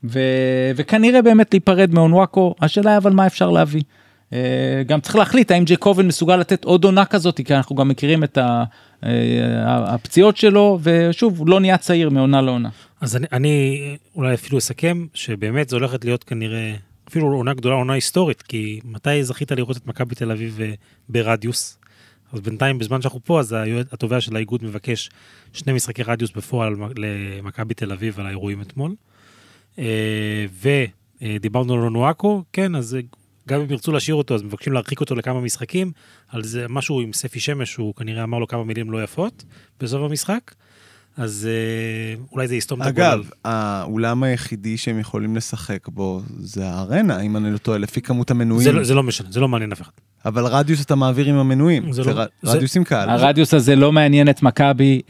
ו... 0.03 0.19
וכנראה 0.75 1.21
באמת 1.21 1.53
להיפרד 1.53 1.93
מאונוואקו 1.93 2.55
השאלה 2.61 2.97
אבל 2.97 3.13
מה 3.13 3.27
אפשר 3.27 3.49
להביא. 3.49 3.81
אה, 4.35 4.83
גם 4.83 5.01
צריך 5.01 5.15
להחליט 5.15 5.51
האם 5.51 5.63
ג'קובן 5.65 6.07
מסוגל 6.07 6.35
לתת 6.35 6.63
עוד 6.65 6.83
עונה 6.83 7.05
כזאת 7.05 7.41
כי 7.45 7.55
אנחנו 7.55 7.75
גם 7.75 7.87
מכירים 7.87 8.23
את 8.23 8.37
אה, 8.37 8.63
הפציעות 9.65 10.37
שלו 10.37 10.79
ושוב 10.83 11.39
הוא 11.39 11.49
לא 11.49 11.59
נהיה 11.59 11.77
צעיר 11.77 12.09
מעונה 12.09 12.41
לעונה. 12.41 12.69
אז 13.01 13.15
אני, 13.15 13.27
אני 13.31 13.97
אולי 14.15 14.33
אפילו 14.33 14.57
אסכם 14.57 15.05
שבאמת 15.13 15.69
זה 15.69 15.75
הולכת 15.75 16.05
להיות 16.05 16.23
כנראה 16.23 16.75
אפילו 17.09 17.27
עונה 17.27 17.53
גדולה 17.53 17.75
עונה 17.75 17.93
היסטורית 17.93 18.41
כי 18.41 18.79
מתי 18.83 19.23
זכית 19.23 19.51
לראות 19.51 19.77
את 19.77 19.87
מכבי 19.87 20.15
תל 20.15 20.31
אביב 20.31 20.59
אה, 20.61 20.73
ברדיוס. 21.09 21.77
אז 22.33 22.41
בינתיים 22.41 22.79
בזמן 22.79 23.01
שאנחנו 23.01 23.19
פה 23.23 23.39
אז 23.39 23.55
התובע 23.91 24.21
של 24.21 24.35
האיגוד 24.35 24.63
מבקש 24.63 25.09
שני 25.53 25.73
משחקי 25.73 26.03
רדיוס 26.03 26.31
בפועל 26.31 26.75
למכבי 26.95 27.73
תל 27.73 27.91
אביב 27.91 28.19
על 28.19 28.25
האירועים 28.25 28.61
אתמול. 28.61 28.95
ודיברנו 31.21 31.73
על 31.73 31.79
אונואקו 31.79 32.43
כן 32.53 32.75
אז 32.75 32.97
גם 33.47 33.61
אם 33.61 33.71
ירצו 33.71 33.91
להשאיר 33.91 34.15
אותו, 34.15 34.35
אז 34.35 34.43
מבקשים 34.43 34.73
להרחיק 34.73 34.99
אותו 34.99 35.15
לכמה 35.15 35.41
משחקים, 35.41 35.91
על 36.29 36.43
זה 36.43 36.65
משהו 36.69 37.01
עם 37.01 37.13
ספי 37.13 37.39
שמש, 37.39 37.75
הוא 37.75 37.93
כנראה 37.95 38.23
אמר 38.23 38.39
לו 38.39 38.47
כמה 38.47 38.63
מילים 38.63 38.91
לא 38.91 39.03
יפות 39.03 39.43
בסוף 39.79 40.01
המשחק. 40.01 40.51
אז 41.17 41.47
אה, 41.51 42.21
אולי 42.31 42.47
זה 42.47 42.55
יסתום 42.55 42.81
את 42.81 42.87
הגול. 42.87 43.03
אגב, 43.03 43.29
האולם 43.45 44.23
היחידי 44.23 44.77
שהם 44.77 44.99
יכולים 44.99 45.35
לשחק 45.35 45.87
בו 45.87 46.21
זה 46.39 46.69
הארנה, 46.69 47.19
אם 47.19 47.37
אני 47.37 47.53
לא 47.53 47.57
טועה, 47.57 47.77
לפי 47.77 48.01
כמות 48.01 48.31
המנויים. 48.31 48.63
זה, 48.63 48.71
לא- 48.71 48.83
זה 48.83 48.93
לא 48.93 49.03
משנה, 49.03 49.31
זה 49.31 49.39
לא 49.39 49.47
מעניין 49.47 49.71
אף 49.71 49.81
אחד. 49.81 49.91
אבל 50.25 50.45
רדיוס 50.45 50.85
אתה 50.85 50.95
מעביר 50.95 51.25
עם 51.25 51.35
המנויים, 51.35 51.91
זה, 51.91 52.03
זה 52.03 52.13
לא, 52.13 52.21
רדיוס 52.43 52.73
זה... 52.73 52.79
עם 52.79 52.83
קהל. 52.83 53.09
הרדיוס 53.09 53.53
הזה 53.53 53.75
לא 53.75 53.91
מעניין 53.91 54.29
את 54.29 54.43
מכבי, 54.43 55.01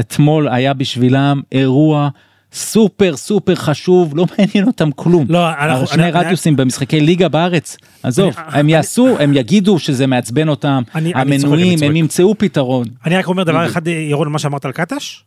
אתמול 0.00 0.48
היה 0.48 0.74
בשבילם 0.74 1.40
אירוע 1.52 2.08
סופר 2.52 3.16
סופר 3.16 3.54
חשוב 3.54 4.16
לא 4.16 4.26
מעניין 4.38 4.66
אותם 4.66 4.90
כלום. 4.92 5.26
לא, 5.28 5.50
אנחנו, 5.50 5.86
שני 5.86 6.02
אני, 6.02 6.10
רדיוסים 6.10 6.54
אני, 6.54 6.64
במשחקי 6.64 7.00
ליגה 7.00 7.28
בארץ 7.28 7.76
עזוב 8.02 8.34
אני, 8.36 8.46
הם 8.46 8.54
אני, 8.54 8.72
יעשו 8.72 9.18
הם 9.20 9.34
יגידו 9.34 9.78
שזה 9.78 10.06
מעצבן 10.06 10.48
אותם 10.48 10.82
אני, 10.94 11.12
המנויים 11.14 11.78
הם 11.82 11.96
ימצאו 11.96 12.38
פתרון. 12.38 12.86
אני 13.04 13.16
רק 13.16 13.26
אומר 13.26 13.42
דבר 13.42 13.66
אחד 13.66 13.86
ירון 13.86 14.28
מה 14.28 14.38
שאמרת 14.38 14.64
על 14.64 14.72
קטש 14.72 15.24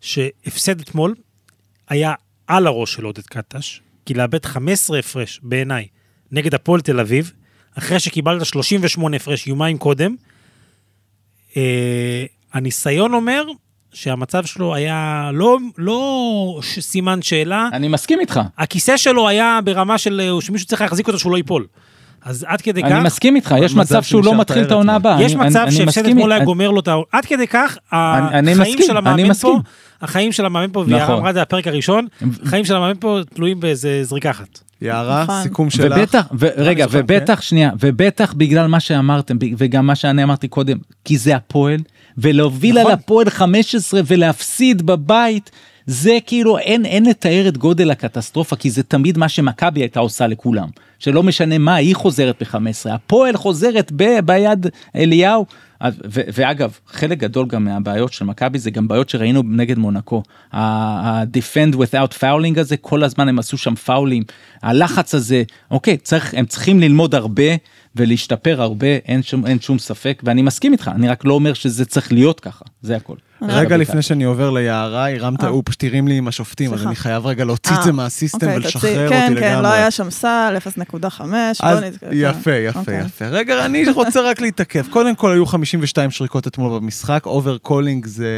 שהפסד 0.00 0.80
אתמול 0.80 1.14
היה 1.88 2.14
על 2.46 2.66
הראש 2.66 2.94
של 2.94 3.04
עודד 3.04 3.26
קטש 3.26 3.80
כי 4.06 4.14
לאבד 4.14 4.46
15 4.46 4.98
הפרש 4.98 5.40
בעיניי 5.42 5.86
נגד 6.32 6.54
הפועל 6.54 6.80
תל 6.80 7.00
אביב 7.00 7.32
אחרי 7.78 8.00
שקיבלת 8.00 8.46
38 8.46 9.16
הפרש 9.16 9.46
יומיים 9.46 9.78
קודם. 9.78 10.14
אה, 11.56 12.24
הניסיון 12.52 13.14
אומר 13.14 13.44
שהמצב 13.94 14.44
שלו 14.44 14.74
היה 14.74 15.30
לא, 15.32 15.58
לא 15.78 16.60
סימן 16.80 17.22
שאלה. 17.22 17.68
אני 17.72 17.88
מסכים 17.88 18.20
איתך. 18.20 18.40
הכיסא 18.58 18.96
שלו 18.96 19.28
היה 19.28 19.58
ברמה 19.64 19.98
של 19.98 20.30
שמישהו 20.40 20.68
צריך 20.68 20.80
להחזיק 20.80 21.06
אותו 21.06 21.18
שהוא 21.18 21.32
לא 21.32 21.36
ייפול. 21.36 21.66
אז 22.24 22.46
עד 22.48 22.60
כדי 22.60 22.82
אני 22.82 22.90
כך... 22.90 22.96
אני 22.96 23.04
מסכים 23.04 23.36
איתך, 23.36 23.54
יש 23.62 23.74
מצב 23.74 24.02
שהוא 24.02 24.24
לא 24.24 24.38
מתחיל 24.38 24.62
את 24.62 24.70
העונה 24.70 24.94
הבאה. 24.94 25.22
יש 25.22 25.34
מצב 25.34 25.66
שהפסד 25.70 26.06
אתמול 26.06 26.32
היה 26.32 26.44
גומר 26.44 26.70
לו 26.70 26.80
את 26.80 26.88
העונה. 26.88 27.06
עד 27.12 27.24
כדי 27.24 27.46
כך, 27.46 27.78
החיים 27.92 28.78
של 28.86 28.96
המאמן 28.96 29.34
פה, 29.34 29.58
החיים 30.02 30.32
של 30.32 30.46
המאמן 30.46 30.72
פה, 30.72 30.84
ויערה 30.86 31.04
נכון. 31.04 31.16
אמרה 31.16 31.30
את 31.30 31.34
זה 31.34 31.40
בפרק 31.40 31.66
הראשון, 31.66 32.06
החיים 32.42 32.64
של 32.64 32.76
המאמן 32.76 32.96
פה 33.00 33.20
תלויים 33.34 33.60
באיזה 33.60 34.04
זריקה 34.04 34.30
אחת. 34.30 34.60
יערה, 34.82 35.22
נכון. 35.22 35.42
סיכום 35.42 35.70
שלך. 35.70 35.92
ובטח, 35.96 36.26
רגע, 36.56 36.86
ובטח, 36.90 37.40
שנייה, 37.40 37.70
ובטח 37.80 38.32
בגלל 38.32 38.66
מה 38.66 38.80
שאמרתם, 38.80 39.36
וגם 39.58 39.86
מה 39.86 39.94
שאני 39.94 40.22
אמרתי 40.22 40.48
קודם, 40.48 40.78
כי 41.04 41.18
זה 41.18 41.36
הפועל, 41.36 41.80
ולהוביל 42.18 42.78
נכון. 42.78 42.92
על 42.92 42.98
הפועל 42.98 43.30
15 43.30 44.00
ולהפסיד 44.06 44.82
בבית, 44.82 45.50
זה 45.86 46.18
כאילו 46.26 46.58
אין 46.58 46.86
אין 46.86 47.06
לתאר 47.06 47.48
את 47.48 47.58
גודל 47.58 47.90
הקטסטרופה 47.90 48.56
כי 48.56 48.70
זה 48.70 48.82
תמיד 48.82 49.18
מה 49.18 49.28
שמכבי 49.28 49.80
הייתה 49.80 50.00
עושה 50.00 50.26
לכולם 50.26 50.68
שלא 50.98 51.22
משנה 51.22 51.58
מה 51.58 51.74
היא 51.74 51.96
חוזרת 51.96 52.42
ב-15 52.42 52.90
הפועל 52.90 53.36
חוזרת 53.36 53.92
ב- 53.96 54.18
ביד 54.24 54.66
אליהו 54.96 55.46
ו- 55.50 55.73
ואגב 56.08 56.78
חלק 56.86 57.18
גדול 57.18 57.46
גם 57.46 57.64
מהבעיות 57.64 58.12
של 58.12 58.24
מכבי 58.24 58.58
זה 58.58 58.70
גם 58.70 58.88
בעיות 58.88 59.08
שראינו 59.08 59.42
נגד 59.46 59.78
מונקו 59.78 60.22
ה-defend 60.52 61.74
without 61.74 62.18
fouling 62.20 62.60
הזה 62.60 62.76
כל 62.76 63.04
הזמן 63.04 63.28
הם 63.28 63.38
עשו 63.38 63.58
שם 63.58 63.74
פאולים 63.74 64.22
הלחץ 64.62 65.14
הזה 65.14 65.42
אוקיי 65.70 65.96
צריך 65.96 66.34
הם 66.34 66.46
צריכים 66.46 66.80
ללמוד 66.80 67.14
הרבה 67.14 67.56
ולהשתפר 67.96 68.62
הרבה 68.62 68.86
אין 68.86 69.22
שום 69.22 69.46
אין 69.46 69.60
שום 69.60 69.78
ספק 69.78 70.22
ואני 70.24 70.42
מסכים 70.42 70.72
איתך 70.72 70.90
אני 70.94 71.08
רק 71.08 71.24
לא 71.24 71.34
אומר 71.34 71.52
שזה 71.52 71.84
צריך 71.84 72.12
להיות 72.12 72.40
ככה 72.40 72.64
זה 72.82 72.96
הכל. 72.96 73.16
רגע 73.48 73.76
לפני 73.76 74.02
שאני 74.02 74.24
עובר 74.24 74.50
ליערה 74.50 75.10
הרמת 75.10 75.44
הוא 75.44 75.62
פשוט 75.64 75.84
הרים 75.84 76.08
לי 76.08 76.18
עם 76.18 76.28
השופטים 76.28 76.74
אז 76.74 76.86
אני 76.86 76.96
חייב 76.96 77.26
רגע 77.26 77.44
להוציא 77.44 77.76
את 77.76 77.82
זה 77.82 77.92
מה 77.92 78.06
system 78.06 78.46
אוקיי, 78.46 78.56
ולשחרר 78.56 79.04
אותי 79.04 79.14
לגמרי. 79.14 79.40
כן 79.40 79.56
כן 79.56 79.62
לא 79.62 79.68
היה 79.68 79.90
שם 79.90 80.10
סל 80.10 80.56
0.5. 80.78 81.20
יפה 82.12 82.52
יפה 82.52 82.80
אוקיי. 82.80 83.00
יפה 83.00 83.26
רגע 83.26 83.64
אני 83.64 83.90
רוצה 83.90 84.20
רק 84.20 84.40
להתעכב 84.40 84.86
קודם 84.90 85.14
כל 85.14 85.32
היו 85.32 85.46
52 85.46 86.10
שריקות 86.10 86.46
אתמול 86.46 86.78
במשחק 86.78 87.26
over 87.26 87.58
calling 87.58 88.06
זה. 88.06 88.28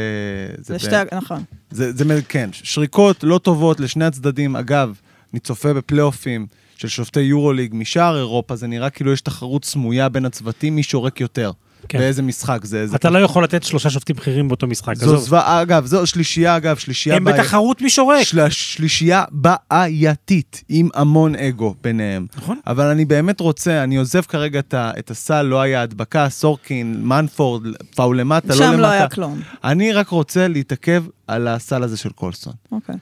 זה 0.57 0.79
שתי 0.79 0.95
נכון. 1.15 1.43
זה 1.71 2.21
כן 2.29 2.49
שריקות 2.53 3.23
לא 3.23 3.37
טובות 3.37 3.79
לשני 3.79 4.05
הצדדים 4.05 4.55
אגב 4.55 4.99
אני 5.33 5.39
צופה 5.39 5.73
בפלייאופים. 5.73 6.47
של 6.77 6.87
שופטי 6.87 7.19
יורוליג 7.19 7.71
משאר 7.75 8.17
אירופה, 8.17 8.55
זה 8.55 8.67
נראה 8.67 8.89
כאילו 8.89 9.13
יש 9.13 9.21
תחרות 9.21 9.65
סמויה 9.65 10.09
בין 10.09 10.25
הצוותים, 10.25 10.75
מי 10.75 10.83
שורק 10.83 11.21
יותר. 11.21 11.51
כן. 11.89 11.97
באיזה 11.97 12.21
משחק 12.21 12.65
זה. 12.65 12.87
זה 12.87 12.95
אתה 12.95 13.09
לא 13.09 13.19
יכול 13.19 13.43
לתת 13.43 13.63
שלושה 13.63 13.89
שופטים 13.89 14.15
בכירים 14.15 14.47
באותו 14.47 14.67
משחק. 14.67 14.95
זו 14.95 15.17
זוועה, 15.17 15.61
אגב, 15.61 15.85
זו 15.85 16.07
שלישייה, 16.07 16.57
אגב, 16.57 16.77
שלישייה... 16.77 17.15
הם 17.15 17.23
בעי... 17.23 17.33
בתחרות 17.33 17.81
מי 17.81 17.89
שורק. 17.89 18.23
של... 18.23 18.49
שלישייה 18.49 19.23
בעייתית, 19.31 20.63
עם 20.69 20.89
המון 20.93 21.35
אגו 21.35 21.75
ביניהם. 21.83 22.27
נכון. 22.37 22.59
אבל 22.67 22.85
אני 22.85 23.05
באמת 23.05 23.39
רוצה, 23.39 23.83
אני 23.83 23.97
עוזב 23.97 24.21
כרגע 24.21 24.59
את, 24.59 24.73
ה, 24.73 24.91
את 24.99 25.11
הסל, 25.11 25.41
לא 25.41 25.61
היה 25.61 25.81
הדבקה, 25.81 26.29
סורקין, 26.29 27.01
מנפורד, 27.03 27.63
פאול 27.95 28.19
למטה, 28.19 28.47
לא 28.47 28.55
למטה. 28.55 28.73
שם 28.73 28.79
לא 28.79 28.87
היה 28.87 29.09
כלום. 29.09 29.41
אני 29.63 29.93
רק 29.93 30.07
רוצה 30.07 30.47
להתעכב 30.47 31.03
על 31.27 31.47
הסל 31.47 31.83
הזה 31.83 31.97
של 31.97 32.09
קולסון. 32.09 32.53
אוקיי. 32.71 32.95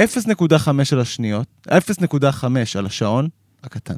0.5 0.00 0.68
על 0.92 1.00
השניות, 1.00 1.46
0.5 1.68 2.44
על 2.74 2.86
השעון 2.86 3.28
הקטן. 3.64 3.94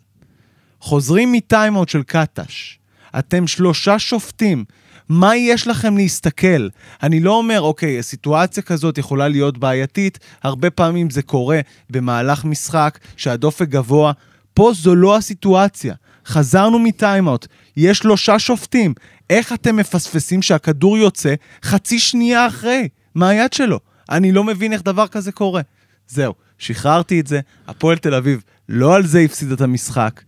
חוזרים 0.80 1.32
מטיימאוט 1.32 1.88
של 1.88 2.02
קטש. 2.02 2.79
אתם 3.18 3.46
שלושה 3.46 3.98
שופטים. 3.98 4.64
מה 5.08 5.36
יש 5.36 5.66
לכם 5.66 5.96
להסתכל? 5.96 6.68
אני 7.02 7.20
לא 7.20 7.32
אומר, 7.32 7.60
אוקיי, 7.60 8.02
סיטואציה 8.02 8.62
כזאת 8.62 8.98
יכולה 8.98 9.28
להיות 9.28 9.58
בעייתית, 9.58 10.18
הרבה 10.42 10.70
פעמים 10.70 11.10
זה 11.10 11.22
קורה 11.22 11.60
במהלך 11.90 12.44
משחק 12.44 12.98
שהדופק 13.16 13.68
גבוה. 13.68 14.12
פה 14.54 14.72
זו 14.74 14.94
לא 14.94 15.16
הסיטואציה. 15.16 15.94
חזרנו 16.26 16.78
מטיימאוט, 16.78 17.46
יש 17.76 17.98
שלושה 17.98 18.38
שופטים. 18.38 18.94
איך 19.30 19.52
אתם 19.52 19.76
מפספסים 19.76 20.42
שהכדור 20.42 20.98
יוצא 20.98 21.34
חצי 21.64 21.98
שנייה 21.98 22.46
אחרי 22.46 22.88
מהיד 23.14 23.52
שלו? 23.52 23.80
אני 24.10 24.32
לא 24.32 24.44
מבין 24.44 24.72
איך 24.72 24.82
דבר 24.82 25.06
כזה 25.06 25.32
קורה. 25.32 25.62
זהו, 26.08 26.34
שחררתי 26.58 27.20
את 27.20 27.26
זה, 27.26 27.40
הפועל 27.68 27.98
תל 27.98 28.14
אביב 28.14 28.42
לא 28.68 28.94
על 28.94 29.06
זה 29.06 29.20
הפסיד 29.20 29.52
את 29.52 29.60
המשחק. 29.60 30.22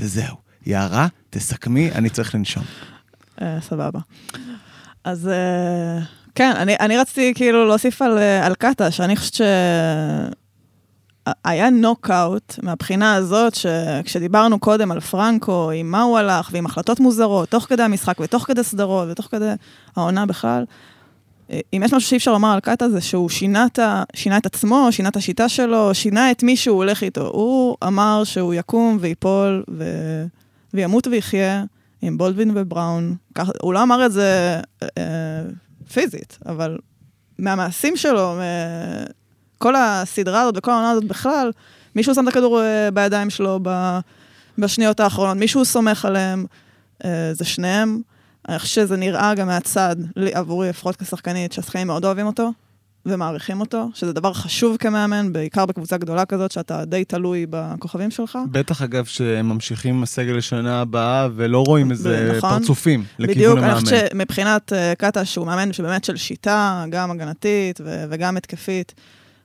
וזהו. 0.00 0.43
יערה, 0.66 1.06
תסכמי, 1.30 1.92
אני 1.92 2.10
צריך 2.10 2.34
לנשום. 2.34 2.64
אה, 3.42 3.58
סבבה. 3.60 4.00
אז 5.04 5.28
אה, 5.28 5.98
כן, 6.34 6.52
אני, 6.80 6.98
רציתי 6.98 7.34
כאילו 7.34 7.66
להוסיף 7.66 8.02
על, 8.02 8.18
אה, 8.18 8.46
על 8.46 8.54
קטש, 8.54 9.00
אני 9.00 9.16
חושבת 9.16 9.34
ש... 9.34 9.40
היה 11.44 11.70
נוקאוט 11.70 12.58
מהבחינה 12.62 13.14
הזאת, 13.14 13.54
שכשדיברנו 13.54 14.58
קודם 14.58 14.90
על 14.90 15.00
פרנקו, 15.00 15.70
עם 15.70 15.90
מה 15.90 16.02
הוא 16.02 16.18
הלך, 16.18 16.48
ועם 16.52 16.66
החלטות 16.66 17.00
מוזרות, 17.00 17.48
תוך 17.48 17.64
כדי 17.64 17.82
המשחק 17.82 18.20
ותוך 18.20 18.44
כדי 18.44 18.64
סדרות 18.64 19.08
ותוך 19.10 19.26
כדי 19.30 19.50
העונה 19.96 20.26
בכלל, 20.26 20.64
אם 21.50 21.82
יש 21.84 21.92
משהו 21.92 22.08
שאי 22.08 22.16
אפשר 22.16 22.32
לומר 22.32 22.52
על 22.52 22.60
קאטה 22.60 22.88
זה 22.88 23.00
שהוא 23.00 23.30
שינה 23.30 23.66
את, 23.66 23.78
שינה 24.14 24.36
את 24.36 24.46
עצמו, 24.46 24.88
שינה 24.90 25.08
את 25.08 25.16
השיטה 25.16 25.48
שלו, 25.48 25.94
שינה 25.94 26.30
את 26.30 26.42
מי 26.42 26.56
שהוא 26.56 26.76
הולך 26.76 27.02
איתו. 27.02 27.26
הוא 27.32 27.76
אמר 27.84 28.24
שהוא 28.24 28.54
יקום 28.54 28.98
ויפול 29.00 29.64
ו... 29.70 29.84
וימות 30.74 31.06
ויחיה 31.06 31.64
עם 32.02 32.18
בולדווין 32.18 32.50
ובראון. 32.54 33.16
כך, 33.34 33.50
הוא 33.62 33.74
לא 33.74 33.82
אמר 33.82 34.06
את 34.06 34.12
זה 34.12 34.60
אה, 34.98 35.42
פיזית, 35.92 36.38
אבל 36.46 36.78
מהמעשים 37.38 37.96
שלו, 37.96 38.34
כל 39.58 39.74
הסדרה 39.76 40.40
הזאת 40.40 40.54
וכל 40.58 40.70
העונה 40.70 40.90
הזאת 40.90 41.04
בכלל, 41.04 41.50
מישהו 41.96 42.14
שם 42.14 42.22
את 42.22 42.28
הכדור 42.28 42.62
אה, 42.62 42.90
בידיים 42.90 43.30
שלו 43.30 43.58
ב, 43.62 43.98
בשניות 44.58 45.00
האחרונות, 45.00 45.36
מישהו 45.36 45.64
סומך 45.64 46.04
עליהם, 46.04 46.46
אה, 47.04 47.30
זה 47.34 47.44
שניהם. 47.44 48.00
איך 48.48 48.66
שזה 48.66 48.96
נראה 48.96 49.34
גם 49.34 49.46
מהצד, 49.46 49.96
עבורי 50.32 50.68
לפחות 50.68 50.96
כשחקנית, 50.96 51.52
שהשחקנים 51.52 51.86
מאוד 51.86 52.04
אוהבים 52.04 52.26
אותו 52.26 52.52
ומעריכים 53.06 53.60
אותו, 53.60 53.88
שזה 53.94 54.12
דבר 54.12 54.32
חשוב 54.32 54.76
כמאמן, 54.76 55.32
בעיקר 55.32 55.66
בקבוצה 55.66 55.96
גדולה 55.96 56.24
כזאת, 56.24 56.52
שאתה 56.52 56.84
די 56.84 57.04
תלוי 57.04 57.46
בכוכבים 57.50 58.10
שלך. 58.10 58.38
בטח, 58.50 58.82
אגב, 58.82 59.04
שהם 59.04 59.48
ממשיכים 59.48 59.94
עם 59.94 60.02
הסגל 60.02 60.32
לשנה 60.32 60.80
הבאה 60.80 61.28
ולא 61.34 61.64
רואים 61.66 61.90
איזה 61.90 62.32
נכון, 62.36 62.50
פרצופים 62.50 63.04
לכיוון 63.18 63.58
המאמן. 63.58 63.74
בדיוק, 63.74 63.88
אני 63.88 64.00
חושבת 64.00 64.10
שמבחינת 64.10 64.72
קאטה, 64.98 65.24
שהוא 65.24 65.46
מאמן 65.46 65.72
שבאמת 65.72 66.04
של 66.04 66.16
שיטה, 66.16 66.84
גם 66.90 67.10
הגנתית 67.10 67.80
ו- 67.84 68.04
וגם 68.10 68.36
התקפית, 68.36 68.94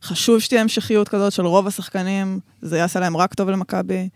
חשוב 0.04 0.40
שתהיה 0.40 0.62
המשכיות 0.62 1.10
כזאת 1.10 1.34
של 1.34 1.46
רוב 1.46 1.68
השחקנים, 1.68 2.40
זה 2.62 2.78
יעשה 2.78 3.00
להם 3.00 3.18
רק 3.18 3.34
טוב 3.34 3.50
למכבי. 3.50 4.10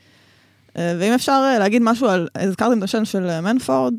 Uh, 0.69 0.75
ואם 0.99 1.13
אפשר 1.13 1.53
uh, 1.55 1.59
להגיד 1.59 1.81
משהו 1.85 2.07
על, 2.07 2.27
הזכרתם 2.35 2.77
את 2.77 2.83
השם 2.83 3.05
של 3.05 3.41
מנפורד, 3.41 3.93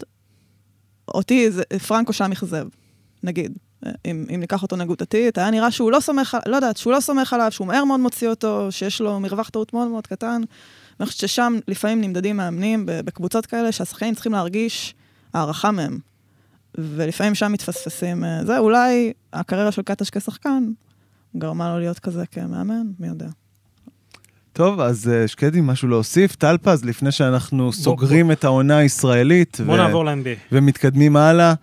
אותי 1.08 1.50
זה, 1.50 1.62
פרנקו 1.86 2.12
שם 2.12 2.32
אכזב, 2.32 2.66
נגיד. 3.22 3.58
אם, 4.04 4.26
אם 4.34 4.40
ניקח 4.40 4.62
אותו 4.62 4.76
נקודתית, 4.76 5.38
היה 5.38 5.50
נראה 5.50 5.70
שהוא 5.70 5.92
לא 5.92 6.00
סומך, 6.00 6.36
לא 6.46 6.56
יודעת, 6.56 6.76
שהוא 6.76 6.92
לא 6.92 7.00
סומך 7.00 7.32
עליו, 7.32 7.52
שהוא 7.52 7.66
מהר 7.66 7.84
מאוד 7.84 8.00
מוציא 8.00 8.28
אותו, 8.28 8.66
שיש 8.70 9.00
לו 9.00 9.20
מרווח 9.20 9.48
טעות 9.48 9.72
מאוד 9.72 9.88
מאוד 9.88 10.06
קטן. 10.06 10.42
אני 11.00 11.06
חושבת 11.06 11.20
ששם 11.20 11.58
לפעמים 11.68 12.00
נמדדים 12.00 12.36
מאמנים 12.36 12.82
בקבוצות 12.86 13.46
כאלה, 13.46 13.72
שהשחקנים 13.72 14.14
צריכים 14.14 14.32
להרגיש 14.32 14.94
הערכה 15.34 15.70
מהם. 15.70 15.98
ולפעמים 16.78 17.34
שם 17.34 17.52
מתפספסים. 17.52 18.24
אה, 18.24 18.44
זה 18.44 18.58
אולי 18.58 19.12
הקריירה 19.32 19.72
של 19.72 19.82
קטש 19.82 20.10
כשחקן 20.10 20.64
גרמה 21.36 21.72
לו 21.72 21.78
להיות 21.78 21.98
כזה 21.98 22.26
כמאמן, 22.26 22.86
מי 22.98 23.08
יודע. 23.08 23.28
טוב, 24.52 24.80
אז 24.80 25.08
אה, 25.08 25.28
שקדי, 25.28 25.60
משהו 25.62 25.88
להוסיף? 25.88 26.36
טלפז, 26.36 26.84
לפני 26.84 27.12
שאנחנו 27.12 27.72
סוגרים 27.72 28.26
בוא. 28.26 28.32
את 28.32 28.44
העונה 28.44 28.76
הישראלית. 28.76 29.60
בוא 29.66 29.74
ו... 29.74 29.76
נעבור 29.76 30.04
ל-NBA. 30.04 30.38
ומתקדמים 30.52 31.16
הלאה. 31.16 31.54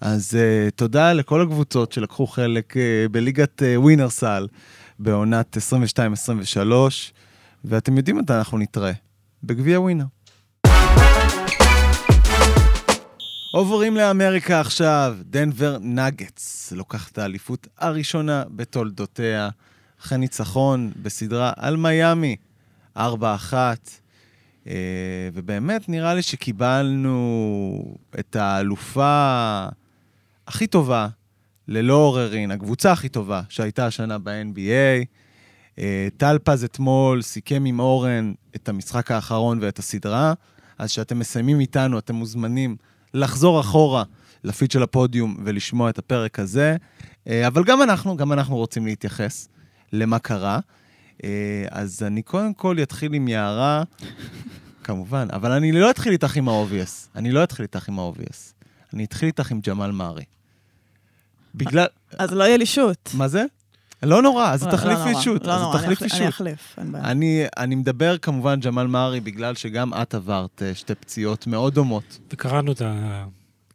אז 0.00 0.34
uh, 0.34 0.70
תודה 0.70 1.12
לכל 1.12 1.42
הקבוצות 1.42 1.92
שלקחו 1.92 2.26
חלק 2.26 2.76
uh, 2.76 2.78
בליגת 3.10 3.62
uh, 3.62 3.78
ווינרסל 3.78 4.46
בעונת 4.98 5.56
22-23, 6.56 6.60
ואתם 7.64 7.96
יודעים 7.96 8.18
מתי 8.18 8.32
אנחנו 8.32 8.58
נתראה, 8.58 8.92
בגביע 9.42 9.80
ווינר. 9.80 10.04
עוברים 13.52 13.96
לאמריקה 13.96 14.60
עכשיו, 14.60 15.16
דנבר 15.22 15.78
נגטס 15.80 16.72
לוקחת 16.72 17.12
את 17.12 17.18
האליפות 17.18 17.66
הראשונה 17.78 18.44
בתולדותיה, 18.50 19.48
אחרי 20.00 20.18
ניצחון 20.18 20.92
בסדרה 21.02 21.52
על 21.56 21.76
מיאמי, 21.76 22.36
4-1. 22.96 23.00
ובאמת 25.32 25.88
נראה 25.88 26.14
לי 26.14 26.22
שקיבלנו 26.22 27.96
את 28.18 28.36
האלופה 28.36 29.66
הכי 30.46 30.66
טובה, 30.66 31.08
ללא 31.68 31.94
עוררין, 31.94 32.50
הקבוצה 32.50 32.92
הכי 32.92 33.08
טובה 33.08 33.42
שהייתה 33.48 33.86
השנה 33.86 34.18
ב-NBA. 34.18 35.04
אה, 35.78 36.08
טל 36.16 36.38
פז 36.44 36.64
אתמול 36.64 37.22
סיכם 37.22 37.64
עם 37.64 37.80
אורן 37.80 38.32
את 38.56 38.68
המשחק 38.68 39.10
האחרון 39.10 39.58
ואת 39.62 39.78
הסדרה, 39.78 40.32
אז 40.78 40.90
כשאתם 40.90 41.18
מסיימים 41.18 41.60
איתנו, 41.60 41.98
אתם 41.98 42.14
מוזמנים 42.14 42.76
לחזור 43.14 43.60
אחורה 43.60 44.04
לפיד 44.44 44.70
של 44.70 44.82
הפודיום 44.82 45.36
ולשמוע 45.44 45.90
את 45.90 45.98
הפרק 45.98 46.38
הזה. 46.38 46.76
אה, 47.28 47.46
אבל 47.46 47.64
גם 47.64 47.82
אנחנו, 47.82 48.16
גם 48.16 48.32
אנחנו 48.32 48.56
רוצים 48.56 48.86
להתייחס 48.86 49.48
למה 49.92 50.18
קרה. 50.18 50.58
אה, 51.24 51.64
אז 51.70 52.02
אני 52.02 52.22
קודם 52.22 52.54
כל 52.54 52.76
אתחיל 52.82 53.14
עם 53.14 53.28
יערה, 53.28 53.82
כמובן, 54.84 55.28
אבל 55.32 55.52
אני 55.52 55.72
לא 55.72 55.90
אתחיל 55.90 56.12
איתך 56.12 56.36
עם 56.36 56.48
ה-obvious. 56.48 57.08
אני 57.14 57.30
לא 57.32 57.44
אתחיל 57.44 57.62
איתך 57.62 57.88
עם 57.88 57.98
ה-obvious. 57.98 58.52
אני 58.94 59.04
אתחיל 59.04 59.26
איתך 59.26 59.50
עם 59.50 59.60
ג'מאל 59.60 59.90
מארי. 59.90 60.24
בגלל... 61.56 61.86
אז 62.18 62.32
לא 62.32 62.44
יהיה 62.44 62.56
לי 62.56 62.66
שוט. 62.66 63.10
מה 63.14 63.28
זה? 63.28 63.44
לא 64.02 64.22
נורא, 64.22 64.52
אז 64.52 64.62
לא, 64.62 64.70
תחליף 64.70 64.98
לי 65.06 65.14
שוט. 65.22 65.46
לא 65.46 65.60
נורא, 65.60 65.80
אני 65.80 66.28
אחליף, 66.28 66.74
אין 66.78 66.92
בעיה. 66.92 67.48
אני 67.56 67.74
מדבר 67.74 68.18
כמובן 68.18 68.60
ג'מאל 68.60 68.86
מארי, 68.86 69.20
בגלל 69.20 69.54
שגם 69.54 69.94
את 69.94 70.14
עברת 70.14 70.62
אה, 70.62 70.74
שתי 70.74 70.94
פציעות 70.94 71.46
מאוד 71.46 71.74
דומות. 71.74 72.18
וקראנו 72.32 72.72
את 72.72 72.82
ה... 72.82 73.24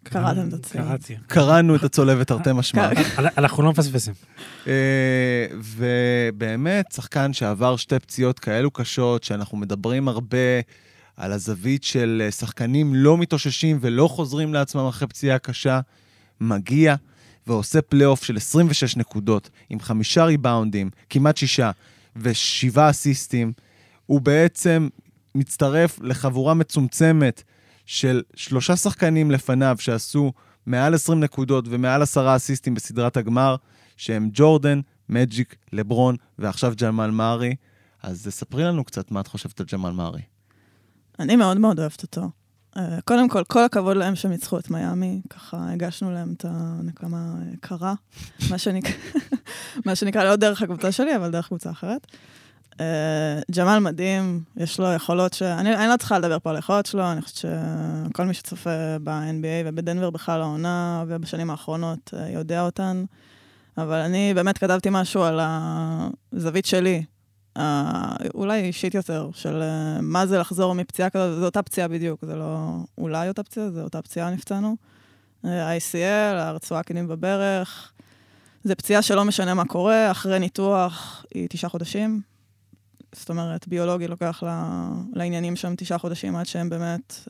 קראתם 0.04 0.48
את 0.48 0.54
הציון. 0.54 0.86
קראתי. 0.86 1.18
קראנו 1.28 1.76
את 1.76 1.84
הצולבת 1.84 2.28
תרתי 2.28 2.50
משמע. 2.54 2.90
אנחנו 3.38 3.64
לא 3.64 3.72
מפספסים. 3.72 4.14
אה, 4.68 5.46
ובאמת, 5.54 6.92
שחקן 6.92 7.34
שעבר 7.34 7.76
שתי 7.76 8.00
פציעות 8.00 8.40
כאלו 8.40 8.72
קשות, 8.72 9.24
שאנחנו 9.24 9.58
מדברים 9.58 10.08
הרבה 10.08 10.38
על 11.18 11.32
הזווית 11.32 11.84
של 11.84 12.22
אה, 12.26 12.32
שחקנים 12.32 12.96
לא 12.96 13.18
מתאוששים 13.18 13.78
ולא 13.82 14.08
חוזרים 14.08 14.54
לעצמם 14.54 14.88
אחרי 14.88 15.08
פציעה 15.08 15.40
קשה, 15.40 15.80
מגיע. 16.42 16.96
ועושה 17.48 17.82
פלייאוף 17.82 18.24
של 18.24 18.38
26 18.38 18.98
נקודות, 18.98 19.50
עם 19.70 19.80
חמישה 19.80 20.26
ריבאונדים, 20.26 20.90
כמעט 21.10 21.38
שישה, 21.38 21.72
ושבעה 22.16 22.90
אסיסטים, 22.90 23.54
הוא 24.06 24.22
בעצם 24.22 24.88
מצטרף 25.36 26.00
לחבורה 26.02 26.54
מצומצמת 26.54 27.44
של 27.86 28.22
שלושה 28.36 28.76
שחקנים 28.76 29.32
לפניו 29.32 29.76
שעשו 29.80 30.34
מעל 30.66 30.94
20 30.94 31.20
נקודות 31.20 31.66
ומעל 31.68 32.02
עשרה 32.02 32.36
אסיסטים 32.36 32.74
בסדרת 32.74 33.18
הגמר, 33.18 33.56
שהם 33.98 34.30
ג'ורדן, 34.34 34.80
מג'יק, 35.10 35.56
לברון 35.74 36.16
ועכשיו 36.40 36.74
ג'מאל 36.82 37.12
מארי. 37.12 37.56
אז 38.04 38.28
ספרי 38.30 38.64
לנו 38.64 38.84
קצת 38.84 39.12
מה 39.12 39.20
את 39.20 39.28
חושבת 39.28 39.60
על 39.60 39.66
ג'מאל 39.74 39.92
מארי. 39.92 40.22
אני 41.20 41.36
מאוד 41.36 41.58
מאוד 41.58 41.80
אוהבת 41.80 42.04
אותו. 42.04 42.30
אה, 42.78 42.98
קודם 43.06 43.30
כל, 43.30 43.44
כל 43.44 43.64
הכבוד 43.64 43.98
להם 43.98 44.16
שהם 44.16 44.32
ניצחו 44.32 44.60
את 44.60 44.70
מיאמי, 44.70 45.22
ככה 45.30 45.72
הגשנו 45.72 46.12
להם 46.12 46.34
את 46.38 46.46
הנקמה 46.50 47.34
קרה, 47.62 47.94
מה, 48.50 48.58
שנקרא, 48.58 48.92
מה 49.86 49.96
שנקרא 49.96 50.24
לא 50.24 50.36
דרך 50.36 50.62
הקבוצה 50.62 50.92
שלי, 50.92 51.16
אבל 51.16 51.32
דרך 51.32 51.48
קבוצה 51.48 51.72
אחרת. 51.72 52.08
Uh, 52.72 52.78
ג'מאל 53.58 53.80
מדהים, 53.80 54.44
יש 54.58 54.80
לו 54.80 54.94
יכולות 54.94 55.34
ש... 55.34 55.42
אני, 55.42 55.76
אני 55.76 55.88
לא 55.88 55.98
צריכה 55.98 56.20
לדבר 56.20 56.40
פה 56.40 56.50
על 56.50 56.56
היכולות 56.56 56.86
שלו, 56.86 57.12
אני 57.12 57.22
חושבת 57.22 57.52
שכל 58.10 58.26
מי 58.26 58.34
שצופה 58.34 58.70
ב-NBA 59.04 59.66
ובדנבר 59.66 60.10
בכלל 60.10 60.42
העונה 60.42 61.04
ובשנים 61.08 61.50
האחרונות 61.50 62.14
uh, 62.14 62.18
יודע 62.34 62.62
אותן. 62.62 63.06
אבל 63.78 63.98
אני 64.00 64.34
באמת 64.34 64.58
כתבתי 64.58 64.90
משהו 64.92 65.24
על 65.24 65.40
הזווית 65.42 66.66
שלי, 66.66 67.04
אולי 68.34 68.62
אישית 68.62 68.94
יותר, 68.94 69.30
של 69.34 69.62
uh, 69.62 70.02
מה 70.02 70.26
זה 70.26 70.38
לחזור 70.38 70.76
מפציעה 70.76 71.10
כזאת, 71.10 71.40
זו 71.40 71.46
אותה 71.46 71.62
פציעה 71.62 71.88
בדיוק, 71.88 72.26
זה 72.26 72.36
לא 72.36 72.68
אולי 72.98 73.28
אותה 73.28 73.44
פציעה, 73.44 73.72
זו 73.72 73.82
אותה 73.82 74.02
פציעה 74.02 74.30
נפצענו. 74.30 74.76
אה, 75.46 75.78
ICL, 75.78 76.36
הרצועה 76.36 76.84
קדמים 76.84 77.08
בברך, 77.08 77.92
זה 78.64 78.76
פציעה 78.76 79.02
שלא 79.02 79.26
משנה 79.26 79.54
מה 79.54 79.66
קורה, 79.66 80.12
אחרי 80.12 80.40
ניתוח 80.40 81.26
היא 81.34 81.48
תשעה 81.50 81.70
חודשים. 81.70 82.22
זאת 83.16 83.30
אומרת, 83.30 83.68
ביולוגי 83.68 84.08
לוקח 84.08 84.44
לה, 84.46 84.90
לעניינים 85.14 85.56
שם 85.56 85.74
תשעה 85.78 85.98
חודשים 85.98 86.36
עד 86.36 86.46
שהם 86.46 86.70
באמת, 86.70 87.28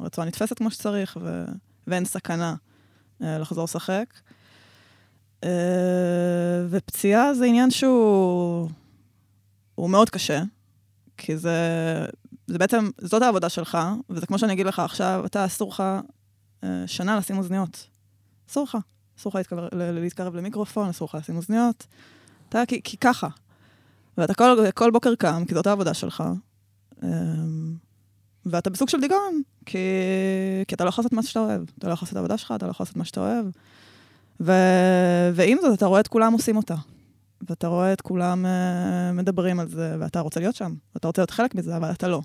הרצועה 0.00 0.26
נתפסת 0.26 0.58
כמו 0.58 0.70
שצריך, 0.70 1.18
ו, 1.22 1.44
ואין 1.86 2.04
סכנה 2.04 2.54
לחזור 3.20 3.64
לשחק. 3.64 4.14
ופציעה 6.70 7.34
זה 7.34 7.44
עניין 7.44 7.70
שהוא... 7.70 8.68
הוא 9.78 9.90
מאוד 9.90 10.10
קשה, 10.10 10.42
כי 11.16 11.36
זה, 11.36 11.56
זה 12.46 12.58
בעצם, 12.58 12.90
זאת 13.00 13.22
העבודה 13.22 13.48
שלך, 13.48 13.78
וזה 14.10 14.26
כמו 14.26 14.38
שאני 14.38 14.52
אגיד 14.52 14.66
לך 14.66 14.78
עכשיו, 14.78 15.22
אתה 15.26 15.44
אסור 15.44 15.70
לך 15.70 15.82
אה, 16.64 16.84
שנה 16.86 17.16
לשים 17.16 17.38
אוזניות. 17.38 17.86
אסור 18.50 18.64
לך. 18.64 18.78
אסור 19.18 19.30
לך 19.30 19.36
להתקרב, 19.36 19.68
להתקרב 19.72 20.36
למיקרופון, 20.36 20.88
אסור 20.88 21.08
לך 21.08 21.14
לשים 21.14 21.36
אוזניות. 21.36 21.86
אתה, 22.48 22.62
כי, 22.66 22.80
כי 22.84 22.96
ככה. 22.96 23.28
ואתה 24.18 24.34
כל, 24.34 24.58
כל 24.74 24.90
בוקר 24.90 25.14
קם, 25.14 25.44
כי 25.48 25.54
זאת 25.54 25.66
העבודה 25.66 25.94
שלך, 25.94 26.24
אה, 27.02 27.08
ואתה 28.46 28.70
בסוג 28.70 28.88
של 28.88 29.00
דיכאון, 29.00 29.42
כי, 29.66 29.78
כי 30.68 30.74
אתה 30.74 30.84
לא 30.84 30.88
יכול 30.88 31.02
לעשות 31.02 31.12
מה 31.12 31.22
שאתה 31.22 31.40
אוהב. 31.40 31.62
אתה 31.78 31.88
לא 31.88 31.92
יכול 31.92 32.06
לעשות 32.06 32.12
את 32.12 32.16
העבודה 32.16 32.38
שלך, 32.38 32.52
אתה 32.56 32.66
לא 32.66 32.70
יכול 32.70 32.84
לעשות 32.84 32.96
מה 32.96 33.04
שאתה 33.04 33.20
אוהב. 33.20 33.46
ו... 34.40 34.52
ועם 35.34 35.58
זאת, 35.62 35.78
אתה 35.78 35.86
רואה 35.86 36.00
את 36.00 36.08
כולם 36.08 36.32
עושים 36.32 36.56
אותה. 36.56 36.74
ואתה 37.48 37.68
רואה 37.68 37.92
את 37.92 38.00
כולם 38.00 38.44
uh, 38.44 39.12
מדברים 39.12 39.60
על 39.60 39.68
זה, 39.68 39.96
ואתה 40.00 40.20
רוצה 40.20 40.40
להיות 40.40 40.54
שם. 40.54 40.74
ואתה 40.94 41.06
רוצה 41.08 41.22
להיות 41.22 41.30
חלק 41.30 41.54
מזה, 41.54 41.76
אבל 41.76 41.90
אתה 41.90 42.08
לא. 42.08 42.20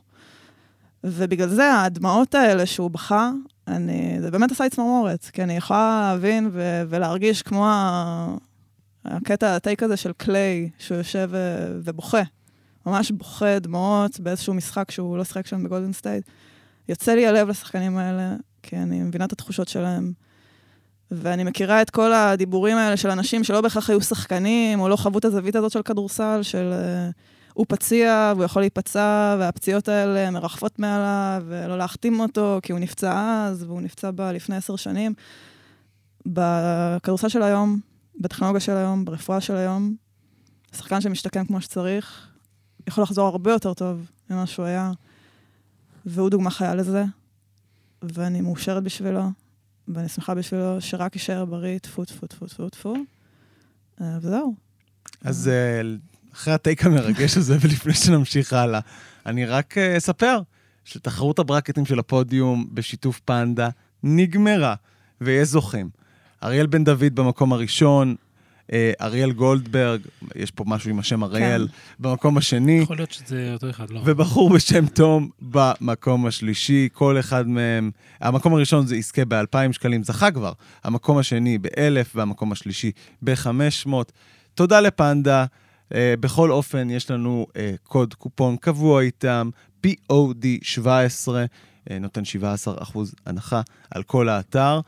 ובגלל 1.03 1.49
זה, 1.49 1.81
הדמעות 1.81 2.35
האלה 2.35 2.65
שהוא 2.65 2.91
בכה, 2.91 3.31
אני, 3.67 4.17
זה 4.21 4.31
באמת 4.31 4.51
עשה 4.51 4.63
לי 4.63 4.69
צמרמורת, 4.69 5.29
כי 5.33 5.43
אני 5.43 5.57
יכולה 5.57 6.11
להבין 6.13 6.49
ו- 6.51 6.83
ולהרגיש 6.89 7.41
כמו 7.41 7.67
ה- 7.67 8.35
הקטע, 9.05 9.55
ה 9.55 9.61
take 9.61 9.83
הזה 9.83 9.97
של 9.97 10.11
קליי, 10.17 10.69
שהוא 10.77 10.97
יושב 10.97 11.29
ו- 11.31 11.79
ובוכה. 11.83 12.21
ממש 12.85 13.11
בוכה 13.11 13.59
דמעות 13.59 14.19
באיזשהו 14.19 14.53
משחק 14.53 14.91
שהוא 14.91 15.17
לא 15.17 15.23
שיחק 15.23 15.47
שם 15.47 15.63
בגולדן 15.63 15.93
סטייט. 15.93 16.25
יוצא 16.89 17.13
לי 17.13 17.27
הלב 17.27 17.49
לשחקנים 17.49 17.97
האלה, 17.97 18.35
כי 18.63 18.77
אני 18.77 19.03
מבינה 19.03 19.25
את 19.25 19.31
התחושות 19.31 19.67
שלהם. 19.67 20.13
ואני 21.15 21.43
מכירה 21.43 21.81
את 21.81 21.89
כל 21.89 22.13
הדיבורים 22.13 22.77
האלה 22.77 22.97
של 22.97 23.09
אנשים 23.09 23.43
שלא 23.43 23.61
בהכרח 23.61 23.89
היו 23.89 24.01
שחקנים, 24.01 24.79
או 24.79 24.89
לא 24.89 24.95
חוו 24.95 25.17
את 25.17 25.25
הזווית 25.25 25.55
הזאת 25.55 25.71
של 25.71 25.81
כדורסל, 25.81 26.39
של 26.41 26.73
אה, 26.73 27.13
הוא 27.53 27.65
פציע 27.69 28.33
והוא 28.35 28.45
יכול 28.45 28.61
להיפצע, 28.61 29.35
והפציעות 29.39 29.87
האלה 29.87 30.31
מרחפות 30.31 30.79
מעליו, 30.79 31.43
ולא 31.47 31.77
להחתים 31.77 32.19
אותו, 32.19 32.59
כי 32.63 32.71
הוא 32.71 32.79
נפצע 32.79 33.45
אז, 33.47 33.63
והוא 33.63 33.81
נפצע 33.81 34.11
בה 34.11 34.31
לפני 34.31 34.55
עשר 34.55 34.75
שנים. 34.75 35.13
בכדורסל 36.25 37.29
של 37.29 37.43
היום, 37.43 37.79
בטכנולוגיה 38.19 38.59
של 38.59 38.77
היום, 38.77 39.05
ברפואה 39.05 39.41
של 39.41 39.55
היום, 39.55 39.95
שחקן 40.75 41.01
שמשתקם 41.01 41.45
כמו 41.45 41.61
שצריך, 41.61 42.27
יכול 42.87 43.03
לחזור 43.03 43.27
הרבה 43.27 43.51
יותר 43.51 43.73
טוב 43.73 44.11
ממה 44.29 44.45
שהוא 44.45 44.65
היה, 44.65 44.91
והוא 46.05 46.29
דוגמה 46.29 46.49
חיה 46.49 46.75
לזה, 46.75 47.03
ואני 48.01 48.41
מאושרת 48.41 48.83
בשבילו, 48.83 49.23
ואני 49.87 50.09
שמחה 50.09 50.35
בשבילו 50.35 50.81
שרק 50.81 51.15
יישאר 51.15 51.45
בריא, 51.45 51.77
טפו, 51.77 52.05
טפו, 52.05 52.27
טפו, 52.27 52.47
טפו, 52.47 52.69
טפו, 52.69 52.95
אה, 54.01 54.17
וזהו. 54.21 54.55
אז 55.21 55.47
אה, 55.47 55.81
אחרי 56.33 56.53
הטייק 56.53 56.85
המרגש 56.85 57.37
הזה, 57.37 57.57
ולפני 57.61 57.93
שנמשיך 57.93 58.53
הלאה, 58.53 58.79
אני 59.25 59.45
רק 59.45 59.77
אה, 59.77 59.97
אספר 59.97 60.39
שתחרות 60.85 61.39
הברקטים 61.39 61.85
של 61.85 61.99
הפודיום 61.99 62.67
בשיתוף 62.73 63.19
פנדה 63.25 63.69
נגמרה, 64.03 64.75
ויש 65.21 65.47
זוכים. 65.47 65.89
אריאל 66.43 66.67
בן 66.67 66.83
דוד 66.83 67.15
במקום 67.15 67.53
הראשון, 67.53 68.15
אריאל 69.01 69.31
גולדברג, 69.31 70.01
יש 70.35 70.51
פה 70.51 70.63
משהו 70.67 70.89
עם 70.89 70.99
השם 70.99 71.23
אריאל, 71.23 71.67
במקום 71.99 72.37
השני, 72.37 72.79
יכול 72.83 72.95
להיות 72.95 73.11
שזה 73.11 73.49
אותו 73.53 73.69
אחד, 73.69 73.89
לא. 73.89 74.01
ובחור 74.05 74.49
בשם 74.49 74.85
תום 74.85 75.29
במקום 75.41 76.25
השלישי, 76.25 76.89
כל 76.93 77.19
אחד 77.19 77.47
מהם, 77.47 77.91
המקום 78.21 78.53
הראשון 78.53 78.87
זה 78.87 78.95
יזכה 78.95 79.25
ב-2,000 79.25 79.73
שקלים, 79.73 80.03
זכה 80.03 80.31
כבר, 80.31 80.51
המקום 80.83 81.17
השני 81.17 81.57
ב-1,000 81.57 82.07
והמקום 82.15 82.51
השלישי 82.51 82.91
ב-500. 83.21 83.89
תודה 84.55 84.79
לפנדה. 84.79 85.45
Uh, 85.89 85.95
בכל 86.19 86.51
אופן, 86.51 86.89
יש 86.89 87.11
לנו 87.11 87.47
uh, 87.49 87.57
קוד 87.83 88.13
קופון 88.13 88.57
קבוע 88.57 89.01
איתם, 89.01 89.49
POD 89.87 90.45
17, 90.61 91.45
uh, 91.45 91.93
נותן 91.99 92.21
17% 92.93 92.97
הנחה 93.25 93.61
על 93.91 94.03
כל 94.03 94.29
האתר. 94.29 94.79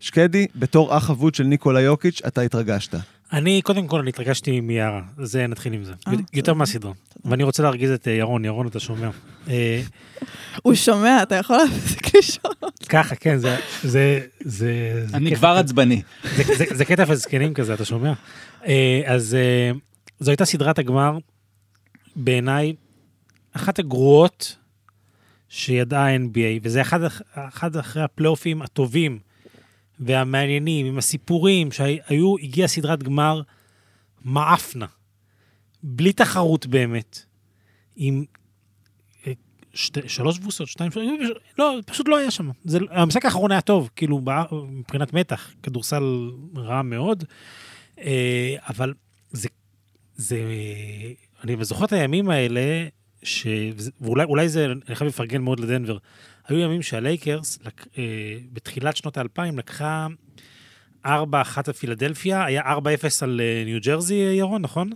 שקדי, 0.00 0.46
בתור 0.56 0.96
אח 0.96 1.10
אבוד 1.10 1.34
של 1.34 1.44
ניקולה 1.44 1.80
יוקיץ', 1.80 2.20
אתה 2.26 2.40
התרגשת. 2.40 2.94
אני, 3.32 3.62
קודם 3.62 3.86
כל, 3.86 4.00
אני 4.00 4.08
התרגשתי 4.10 4.60
מיארה. 4.60 5.02
זה, 5.18 5.46
נתחיל 5.46 5.72
עם 5.72 5.84
זה. 5.84 5.92
אה, 6.08 6.12
יותר. 6.32 6.54
מהסדרה. 6.54 6.92
ואני 7.24 7.42
רוצה 7.42 7.62
להרגיז 7.62 7.90
את 7.90 8.08
אה, 8.08 8.12
ירון, 8.12 8.44
ירון, 8.44 8.66
אתה 8.66 8.80
שומע. 8.80 9.10
אה, 9.48 9.82
הוא 10.62 10.74
שומע, 10.74 11.22
אתה 11.22 11.34
יכול 11.34 11.56
להפסיק 11.56 12.16
לשאול. 12.16 12.54
ככה, 12.88 13.14
כן, 13.14 13.38
זה... 13.38 13.56
זה, 13.82 14.20
זה, 14.40 15.02
זה 15.06 15.16
אני. 15.16 15.36
כבר 15.36 15.48
עצבני. 15.48 16.02
זה, 16.36 16.42
זה, 16.56 16.64
זה 16.70 16.84
קטע 16.84 17.06
של 17.06 17.14
זקנים 17.14 17.54
כזה, 17.54 17.74
אתה 17.74 17.84
שומע? 17.84 18.12
אז 19.06 19.36
זו 20.20 20.30
הייתה 20.30 20.44
סדרת 20.44 20.78
הגמר, 20.78 21.18
בעיניי, 22.16 22.74
אחת 23.52 23.78
הגרועות 23.78 24.56
שידעה 25.48 26.06
ה-NBA, 26.14 26.60
וזה 26.62 26.80
אחד, 26.80 27.02
אח- 27.02 27.22
אחד 27.34 27.76
אחרי 27.76 28.02
הפלייאופים 28.02 28.62
הטובים 28.62 29.18
והמעניינים, 30.06 30.86
עם 30.86 30.98
הסיפורים 30.98 31.72
שהיו, 31.72 32.36
הגיעה 32.42 32.68
סדרת 32.68 33.02
גמר 33.02 33.42
מעפנה, 34.24 34.86
בלי 35.82 36.12
תחרות 36.12 36.66
באמת, 36.66 37.24
עם 37.96 38.24
אה, 39.26 39.32
שתי, 39.74 40.00
שלוש 40.08 40.38
תבוסות, 40.38 40.68
שתיים, 40.68 40.90
לא, 41.58 41.78
פשוט 41.86 42.08
לא 42.08 42.16
היה 42.16 42.30
שם. 42.30 42.50
זה, 42.64 42.78
המשחק 42.90 43.24
האחרון 43.24 43.52
היה 43.52 43.60
טוב, 43.60 43.90
כאילו, 43.96 44.20
מבחינת 44.68 45.12
מתח, 45.12 45.50
כדורסל 45.62 46.30
רע 46.56 46.82
מאוד, 46.82 47.24
אה, 47.98 48.56
אבל 48.68 48.94
זה, 49.30 49.48
זה, 50.16 50.38
אני 51.44 51.64
זוכר 51.64 51.84
את 51.84 51.92
הימים 51.92 52.30
האלה, 52.30 52.88
ש... 53.22 53.46
ואולי 54.00 54.24
אולי 54.24 54.48
זה, 54.48 54.66
אני 54.88 54.94
חייב 54.94 55.08
לפרגן 55.08 55.42
מאוד 55.42 55.60
לדנבר. 55.60 55.98
היו 56.48 56.58
ימים 56.58 56.82
שהלייקרס, 56.82 57.58
לק... 57.64 57.86
אה, 57.98 58.38
בתחילת 58.52 58.96
שנות 58.96 59.16
האלפיים, 59.16 59.58
לקחה 59.58 60.06
4-1 61.06 61.08
על 61.66 61.72
פילדלפיה, 61.72 62.44
היה 62.44 62.62
4-0 62.62 62.66
על 63.22 63.40
אה, 63.40 63.62
ניו 63.64 63.80
ג'רזי, 63.80 64.26
אה, 64.26 64.32
ירון, 64.32 64.62
נכון? 64.62 64.90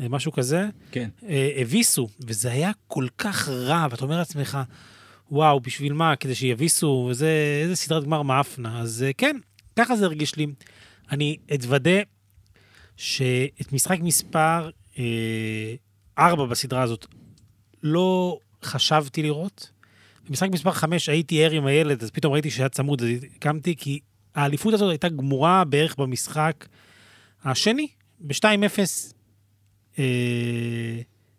אה, 0.00 0.08
משהו 0.08 0.32
כזה. 0.32 0.68
כן. 0.90 1.08
הביסו, 1.56 2.08
וזה 2.26 2.50
היה 2.50 2.70
כל 2.86 3.06
כך 3.18 3.48
רע, 3.48 3.86
ואתה 3.90 4.04
אומר 4.04 4.16
לעצמך, 4.18 4.58
וואו, 5.30 5.60
בשביל 5.60 5.92
מה? 5.92 6.16
כדי 6.16 6.34
שיביסו, 6.34 7.06
וזה, 7.10 7.60
איזה 7.62 7.76
סדרת 7.76 8.04
גמר 8.04 8.22
מאפנה. 8.22 8.80
אז 8.80 9.04
כן, 9.18 9.36
ככה 9.76 9.96
זה 9.96 10.04
הרגיש 10.04 10.36
לי. 10.36 10.46
אני 11.10 11.36
אתוודה 11.54 12.00
שאת 12.96 13.72
משחק 13.72 13.98
מספר 14.00 14.70
אה, 14.98 15.74
4 16.28 16.46
בסדרה 16.46 16.82
הזאת 16.82 17.06
לא 17.82 18.38
חשבתי 18.64 19.22
לראות. 19.22 19.70
במשחק 20.28 20.48
מספר 20.52 20.70
5 20.70 21.08
הייתי 21.08 21.44
ער 21.44 21.50
עם 21.50 21.66
הילד, 21.66 22.02
אז 22.02 22.10
פתאום 22.10 22.32
ראיתי 22.32 22.50
שהיה 22.50 22.68
צמוד, 22.68 23.02
אז 23.02 23.08
הקמתי, 23.36 23.76
כי 23.76 23.98
האליפות 24.34 24.74
הזאת 24.74 24.90
הייתה 24.90 25.08
גמורה 25.08 25.64
בערך 25.64 25.94
במשחק 25.98 26.66
השני, 27.44 27.86
ב-2-0. 28.20 28.44
אה, 29.98 30.04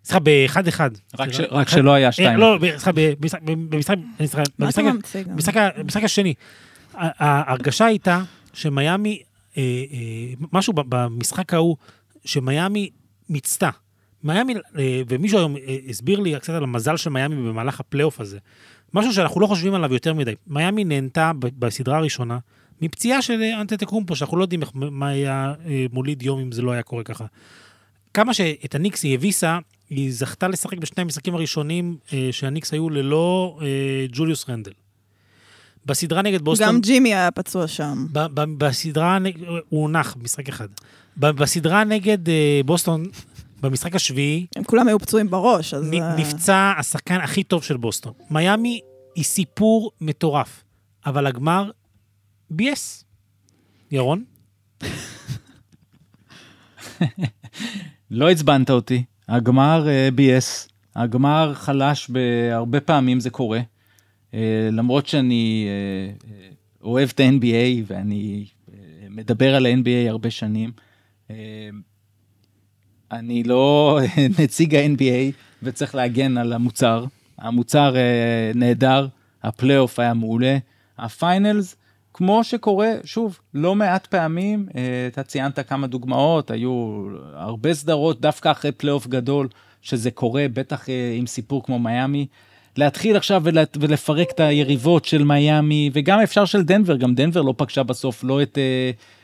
סליחה, 0.03 0.19
ב-1-1. 0.19 0.79
רק 1.19 1.31
ש- 1.31 1.39
רק 1.51 1.69
שלא 1.69 1.93
היה 1.93 2.11
שתיים. 2.11 2.39
לא, 2.39 2.59
לא, 2.59 2.67
סליחה, 2.71 4.41
במשחק, 5.77 6.03
השני. 6.03 6.33
ההרגשה 6.93 7.85
הייתה 7.85 8.23
שמיאמי, 8.53 9.21
אה, 9.57 9.61
אה, 9.91 9.97
משהו 10.51 10.73
במשחק 10.73 11.53
ההוא, 11.53 11.77
שמיאמי 12.25 12.89
מיצתה. 13.29 13.69
מיאמי, 14.23 14.53
אה, 14.77 15.01
ומישהו 15.07 15.37
היום 15.37 15.57
אה, 15.57 15.77
הסביר 15.89 16.19
לי 16.19 16.39
קצת 16.39 16.53
על 16.53 16.63
המזל 16.63 16.97
של 16.97 17.09
מיאמי 17.09 17.35
במהלך 17.35 17.79
הפלייאוף 17.79 18.19
הזה. 18.19 18.37
משהו 18.93 19.13
שאנחנו 19.13 19.41
לא 19.41 19.47
חושבים 19.47 19.73
עליו 19.73 19.93
יותר 19.93 20.13
מדי. 20.13 20.33
מיאמי 20.47 20.83
נהנתה 20.83 21.31
בסדרה 21.39 21.97
הראשונה 21.97 22.37
מפציעה 22.81 23.21
של 23.21 23.41
אה, 23.41 23.61
אנטטקומפו, 23.61 24.15
שאנחנו 24.15 24.37
לא 24.37 24.43
יודעים 24.43 24.61
מה 24.75 25.07
היה 25.07 25.53
מוליד 25.91 26.23
יום 26.23 26.39
אם 26.39 26.51
זה 26.51 26.61
לא 26.61 26.71
היה 26.71 26.83
קורה 26.83 27.03
ככה. 27.03 27.25
כמה 28.13 28.33
שאת 28.33 28.75
הניקס 28.75 29.03
היא 29.03 29.13
הביסה, 29.13 29.59
היא 29.89 30.13
זכתה 30.13 30.47
לשחק 30.47 30.77
בשני 30.77 31.01
המשחקים 31.01 31.35
הראשונים 31.35 31.97
שהניקס 32.31 32.73
היו 32.73 32.89
ללא 32.89 33.59
ג'וליוס 34.11 34.49
רנדל. 34.49 34.71
בסדרה 35.85 36.21
נגד 36.21 36.41
בוסטון... 36.41 36.67
גם 36.67 36.81
ג'ימי 36.81 37.13
היה 37.13 37.31
פצוע 37.31 37.67
שם. 37.67 38.05
ב- 38.11 38.27
ב- 38.33 38.57
בסדרה, 38.57 39.17
הוא 39.69 39.81
הונח 39.81 40.15
במשחק 40.19 40.49
אחד. 40.49 40.67
ב- 41.17 41.29
בסדרה 41.29 41.83
נגד 41.83 42.17
בוסטון, 42.65 43.05
במשחק 43.63 43.95
השביעי, 43.95 44.45
הם 44.55 44.63
כולם 44.63 44.87
היו 44.87 44.99
פצועים 44.99 45.29
בראש, 45.29 45.73
אז... 45.73 45.93
אה, 45.93 46.15
נפצע 46.15 46.73
השחקן 46.77 47.21
הכי 47.21 47.43
טוב 47.43 47.63
של 47.63 47.77
בוסטון. 47.77 48.13
מיאמי 48.31 48.79
היא 49.15 49.23
סיפור 49.23 49.91
מטורף, 50.01 50.63
אבל 51.05 51.27
הגמר 51.27 51.71
ביאס. 52.49 53.05
ירון? 53.91 54.23
לא 58.11 58.29
עצבנת 58.29 58.69
אותי, 58.69 59.03
הגמר 59.27 59.87
אה, 59.87 60.09
ביאס, 60.15 60.67
הגמר 60.95 61.53
חלש 61.53 62.09
בהרבה 62.09 62.79
פעמים 62.79 63.19
זה 63.19 63.29
קורה. 63.29 63.59
אה, 64.33 64.69
למרות 64.71 65.07
שאני 65.07 65.67
אוהב 66.81 67.09
את 67.13 67.19
ה-NBA 67.19 67.83
ואני 67.87 68.45
מדבר 69.09 69.55
על 69.55 69.65
ה-NBA 69.65 70.09
הרבה 70.09 70.31
שנים, 70.31 70.71
אני 73.13 73.43
לא 73.43 73.99
נציג 74.39 74.75
ה-NBA 74.75 75.33
וצריך 75.63 75.95
להגן 75.95 76.37
על 76.37 76.53
המוצר. 76.53 77.05
המוצר 77.37 77.95
אה, 77.95 78.51
נהדר, 78.55 79.07
הפלייאוף 79.43 79.99
היה 79.99 80.13
מעולה, 80.13 80.57
ה 80.97 81.07
finals, 81.07 81.75
כמו 82.13 82.43
שקורה, 82.43 82.91
שוב, 83.03 83.39
לא 83.53 83.75
מעט 83.75 84.07
פעמים, 84.07 84.67
אה, 84.75 84.81
אתה 85.07 85.23
ציינת 85.23 85.59
כמה 85.59 85.87
דוגמאות, 85.87 86.51
היו 86.51 87.07
הרבה 87.33 87.73
סדרות 87.73 88.21
דווקא 88.21 88.51
אחרי 88.51 88.71
פלייאוף 88.71 89.07
גדול, 89.07 89.47
שזה 89.81 90.11
קורה, 90.11 90.45
בטח 90.53 90.89
אה, 90.89 91.15
עם 91.17 91.27
סיפור 91.27 91.63
כמו 91.63 91.79
מיאמי. 91.79 92.27
להתחיל 92.77 93.17
עכשיו 93.17 93.41
ולה, 93.45 93.63
ולפרק 93.79 94.31
את 94.31 94.39
היריבות 94.39 95.05
של 95.05 95.23
מיאמי, 95.23 95.89
וגם 95.93 96.19
אפשר 96.19 96.45
של 96.45 96.63
דנבר, 96.63 96.97
גם 96.97 97.15
דנבר 97.15 97.41
לא 97.41 97.53
פגשה 97.57 97.83
בסוף 97.83 98.23
לא 98.23 98.41
את 98.41 98.57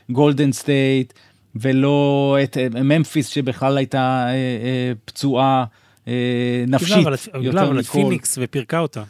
גולדן 0.10 0.50
uh, 0.50 0.54
סטייט, 0.54 1.14
ולא 1.60 2.38
את 2.44 2.58
uh, 2.58 2.80
ממפיס 2.80 3.28
שבכלל 3.28 3.78
הייתה 3.78 4.28
uh, 4.28 4.32
uh, 4.32 4.98
פצועה 5.06 5.66
נפשית 6.68 6.98
יותר 6.98 7.42
קיבלה, 7.42 7.64
אבל 7.64 7.80
את 7.80 7.84
מכל. 7.86 7.92
פיניקס 7.92 8.38
ופירקה 8.42 8.80
אותה. 8.80 9.04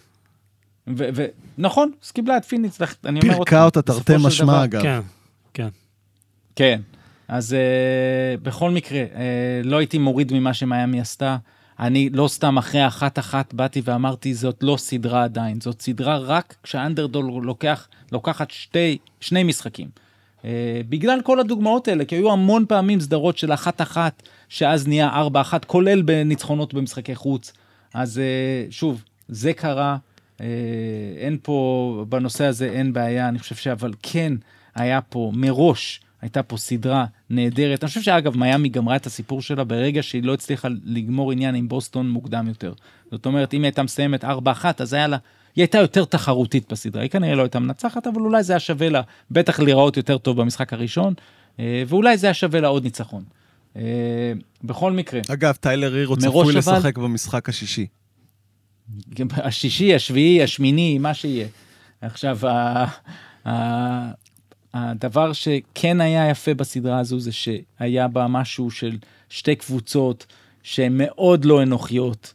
נכון, 1.58 1.92
אז 2.04 2.12
קיבלה 2.12 2.38
את 2.38 2.46
פיניקס, 2.46 2.82
אני 3.06 3.20
אומר 3.20 3.34
עוד 3.34 3.48
פירקה 3.50 3.66
אותה 3.66 3.82
תרתי 3.82 4.14
משמע, 4.20 4.46
דבר- 4.46 4.64
אגב. 4.64 4.82
כן, 4.82 5.00
כן. 5.54 5.68
כן, 6.56 6.82
אז 7.28 7.56
בכל 8.44 8.72
מקרה, 8.72 9.04
לא 9.64 9.78
הייתי 9.78 9.98
מוריד 9.98 10.34
ממה 10.34 10.54
שמיאמי 10.54 11.02
עשתה. 11.02 11.38
אני 11.80 12.10
לא 12.10 12.28
סתם 12.28 12.58
אחרי 12.58 12.88
אחת-אחת 12.88 13.54
באתי 13.54 13.82
ואמרתי, 13.86 14.34
זאת 14.34 14.64
לא 14.64 14.78
סדרה 14.78 15.24
עדיין, 15.24 15.62
זאת 15.62 15.82
סדרה 15.82 16.18
רק 16.18 16.56
כשהאנדרדול 16.64 17.26
לוקח, 17.44 17.88
לוקחת 18.12 18.52
שתי, 18.52 18.98
שני 19.20 19.44
משחקים. 19.44 19.88
Uh, 20.42 20.46
בגלל 20.90 21.22
כל 21.22 21.40
הדוגמאות 21.40 21.88
האלה, 21.88 22.06
כי 22.06 22.16
היו 22.16 22.32
המון 22.32 22.66
פעמים 22.66 23.00
סדרות 23.00 23.38
של 23.38 23.54
אחת-אחת, 23.54 24.24
שאז 24.50 24.88
נהיה 24.88 25.10
ארבע-אחת, 25.10 25.66
כולל 25.66 26.02
בניצחונות 26.02 26.74
במשחקי 26.74 27.16
חוץ. 27.16 27.54
אז 27.94 28.18
uh, 28.18 28.72
שוב, 28.72 29.04
זה 29.28 29.54
קרה, 29.54 29.98
uh, 30.38 30.42
אין 31.18 31.38
פה, 31.42 32.06
בנושא 32.10 32.46
הזה 32.46 32.66
אין 32.66 32.94
בעיה, 32.94 33.30
אני 33.30 33.40
חושב 33.40 33.56
שאבל 33.56 33.94
כן 34.04 34.34
היה 34.76 35.02
פה 35.02 35.32
מראש, 35.34 36.02
הייתה 36.22 36.44
פה 36.44 36.58
סדרה 36.58 37.06
נהדרת. 37.30 37.84
אני 37.84 37.88
חושב 37.88 38.02
שאגב, 38.02 38.38
מיאמי 38.38 38.70
גמרה 38.70 38.96
את 38.96 39.06
הסיפור 39.06 39.42
שלה 39.42 39.64
ברגע 39.64 40.04
שהיא 40.04 40.24
לא 40.24 40.34
הצליחה 40.34 40.68
לגמור 40.84 41.32
עניין 41.32 41.56
עם 41.56 41.68
בוסטון 41.68 42.10
מוקדם 42.10 42.48
יותר. 42.48 42.74
זאת 43.12 43.26
אומרת, 43.26 43.54
אם 43.54 43.60
היא 43.60 43.68
הייתה 43.68 43.84
מסיימת 43.84 44.24
4-1, 44.24 44.28
אז 44.78 44.94
היה 44.94 45.08
לה, 45.08 45.18
היא 45.56 45.62
הייתה 45.64 45.78
יותר 45.78 46.06
תחרותית 46.06 46.72
בסדרה. 46.72 47.02
היא 47.02 47.10
כנראה 47.10 47.36
לא 47.36 47.42
הייתה 47.42 47.60
מנצחת, 47.60 48.08
אבל 48.08 48.22
אולי 48.22 48.44
זה 48.44 48.54
היה 48.54 48.60
שווה 48.60 48.90
לה 48.90 49.02
בטח 49.32 49.60
להיראות 49.60 49.98
יותר 49.98 50.18
טוב 50.18 50.42
במשחק 50.42 50.74
הראשון, 50.74 51.14
אה, 51.60 51.84
ואולי 51.88 52.18
זה 52.18 52.28
היה 52.28 52.34
שווה 52.34 52.60
לה 52.60 52.68
עוד 52.68 52.84
ניצחון. 52.84 53.24
אה, 53.76 53.82
בכל 54.64 54.92
מקרה, 54.92 55.22
אגב, 55.34 55.54
טיילר 55.54 55.94
הירו 55.94 56.18
צפוי 56.18 56.54
לשחק 56.54 56.98
במשחק 56.98 57.50
השישי. 57.50 57.88
השישי, 59.32 59.96
השביעי, 59.96 60.44
השמיני, 60.44 60.98
מה 60.98 61.14
שיהיה. 61.14 61.48
עכשיו, 62.02 62.40
הדבר 64.74 65.34
שכן 65.34 66.02
היה 66.02 66.30
יפה 66.30 66.54
בסדרה 66.54 67.00
הזו 67.00 67.20
זה 67.20 67.32
שהיה 67.32 68.08
בה 68.08 68.28
משהו 68.28 68.72
של 68.72 68.98
שתי 69.30 69.56
קבוצות 69.56 70.26
שהן 70.64 70.94
מאוד 70.98 71.46
לא 71.46 71.64
אנוכיות, 71.64 72.34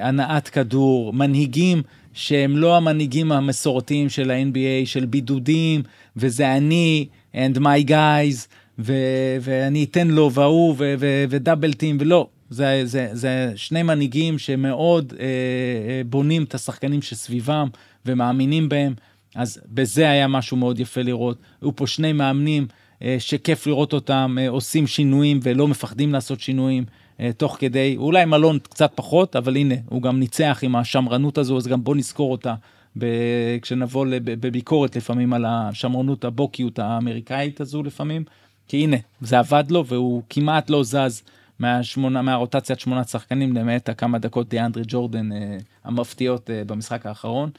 הנעת 0.00 0.48
כדור, 0.48 1.12
מנהיגים 1.12 1.82
שהם 2.12 2.56
לא 2.56 2.76
המנהיגים 2.76 3.32
המסורתיים 3.32 4.08
של 4.08 4.30
ה-NBA, 4.30 4.86
של 4.86 5.06
בידודים, 5.06 5.82
וזה 6.16 6.56
אני 6.56 7.06
and 7.34 7.58
my 7.58 7.88
guys, 7.88 8.46
ו- 8.78 9.36
ואני 9.40 9.84
אתן 9.84 10.08
לו 10.08 10.32
וההוא 10.32 10.74
ו- 10.78 10.94
ו- 10.98 11.24
ודאבל 11.28 11.72
טים, 11.72 11.96
ולא. 12.00 12.28
זה, 12.50 12.80
זה, 12.84 13.08
זה 13.12 13.52
שני 13.56 13.82
מנהיגים 13.82 14.38
שמאוד 14.38 15.12
אה, 15.18 15.24
אה, 15.24 16.02
בונים 16.06 16.42
את 16.42 16.54
השחקנים 16.54 17.02
שסביבם 17.02 17.68
ומאמינים 18.06 18.68
בהם, 18.68 18.94
אז 19.34 19.60
בזה 19.72 20.10
היה 20.10 20.28
משהו 20.28 20.56
מאוד 20.56 20.80
יפה 20.80 21.02
לראות. 21.02 21.38
היו 21.62 21.76
פה 21.76 21.86
שני 21.86 22.12
מאמנים 22.12 22.66
אה, 23.02 23.16
שכיף 23.18 23.66
לראות 23.66 23.92
אותם 23.92 24.36
אה, 24.40 24.48
עושים 24.48 24.86
שינויים 24.86 25.40
ולא 25.42 25.68
מפחדים 25.68 26.12
לעשות 26.12 26.40
שינויים 26.40 26.84
אה, 26.88 27.05
תוך 27.36 27.56
כדי, 27.60 27.96
אולי 27.96 28.24
מלון 28.24 28.58
קצת 28.58 28.92
פחות, 28.94 29.36
אבל 29.36 29.56
הנה, 29.56 29.74
הוא 29.88 30.02
גם 30.02 30.20
ניצח 30.20 30.58
עם 30.62 30.76
השמרנות 30.76 31.38
הזו, 31.38 31.56
אז 31.56 31.66
גם 31.66 31.84
בוא 31.84 31.96
נזכור 31.96 32.32
אותה. 32.32 32.54
ב- 32.98 33.58
כשנבוא 33.62 34.06
לב- 34.06 34.46
בביקורת 34.46 34.96
לפעמים 34.96 35.32
על 35.32 35.44
השמרנות, 35.48 36.24
הבוקיות 36.24 36.78
האמריקאית 36.78 37.60
הזו 37.60 37.82
לפעמים, 37.82 38.24
כי 38.68 38.76
הנה, 38.76 38.96
זה 39.20 39.38
עבד 39.38 39.64
לו 39.70 39.86
והוא 39.86 40.22
כמעט 40.30 40.70
לא 40.70 40.84
זז 40.84 41.22
מהשמונה, 41.58 42.22
מהרוטציית 42.22 42.80
שמונת 42.80 43.08
שחקנים, 43.08 43.56
למעט 43.56 43.88
הכמה 43.88 44.18
דקות 44.18 44.48
דיאנדרי 44.48 44.82
ג'ורדן 44.88 45.32
אה, 45.32 45.56
המפתיעות 45.84 46.50
אה, 46.50 46.62
במשחק 46.66 47.06
האחרון. 47.06 47.50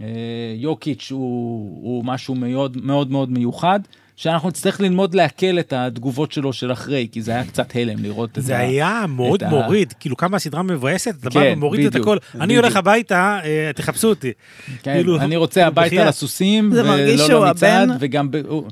אה, 0.00 0.06
יוקיץ' 0.56 1.08
הוא, 1.10 1.80
הוא 1.82 2.04
משהו 2.04 2.34
מאוד 2.34 2.76
מאוד 2.84 3.10
מאוד 3.10 3.30
מיוחד, 3.30 3.80
שאנחנו 4.18 4.48
נצטרך 4.48 4.80
ללמוד 4.80 5.14
לעכל 5.14 5.58
את 5.58 5.72
התגובות 5.72 6.32
שלו 6.32 6.52
של 6.52 6.72
אחרי, 6.72 7.08
כי 7.12 7.22
זה 7.22 7.30
היה 7.32 7.44
קצת 7.44 7.76
הלם 7.76 7.98
לראות 8.02 8.38
את 8.38 8.42
זה 8.42 8.56
ה... 8.58 8.60
היה 8.60 9.04
מאוד 9.08 9.42
מוריד, 9.48 9.92
כאילו 10.00 10.16
כמה 10.16 10.36
הסדרה 10.36 10.62
מבואסת, 10.62 11.14
אתה 11.20 11.30
בא 11.30 11.40
כן, 11.40 11.52
ומוריד 11.56 11.86
את 11.86 11.94
הכל, 11.94 12.18
אני. 12.40 12.56
הולך 12.56 12.76
הביתה, 12.76 13.38
אה, 13.44 13.70
תחפשו 13.74 14.08
אותי. 14.08 14.32
כן, 14.82 14.94
כאילו, 14.94 15.18
אני 15.20 15.36
רוצה 15.36 15.66
הביתה. 15.66 16.04
לסוסים, 16.04 16.70
זה 16.74 16.82
ולא 16.82 17.46
למצעד, 17.48 17.88
וגם... 18.00 18.30
הוא- 18.48 18.68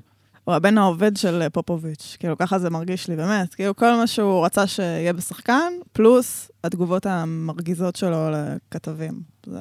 הבן 0.49 0.79
העובד 0.79 1.17
של 1.17 1.43
פופוביץ', 1.53 2.17
כאילו 2.21 2.39
ככה 2.39 2.59
זה 2.59 2.71
מרגיש 2.71 3.09
לי, 3.09 3.17
באמת. 3.17 3.55
כאילו 3.55 3.77
כל 3.77 3.95
מה 3.97 4.07
שהוא 4.07 4.45
רצה 4.45 4.67
שיהיה 4.67 5.13
בשחקן, 5.13 5.73
פלוס 5.93 6.51
התגובות 6.65 7.07
המרגיזות 7.07 7.97
שלו 7.97 8.29
לכתבים. 8.31 9.13
זה... 9.47 9.59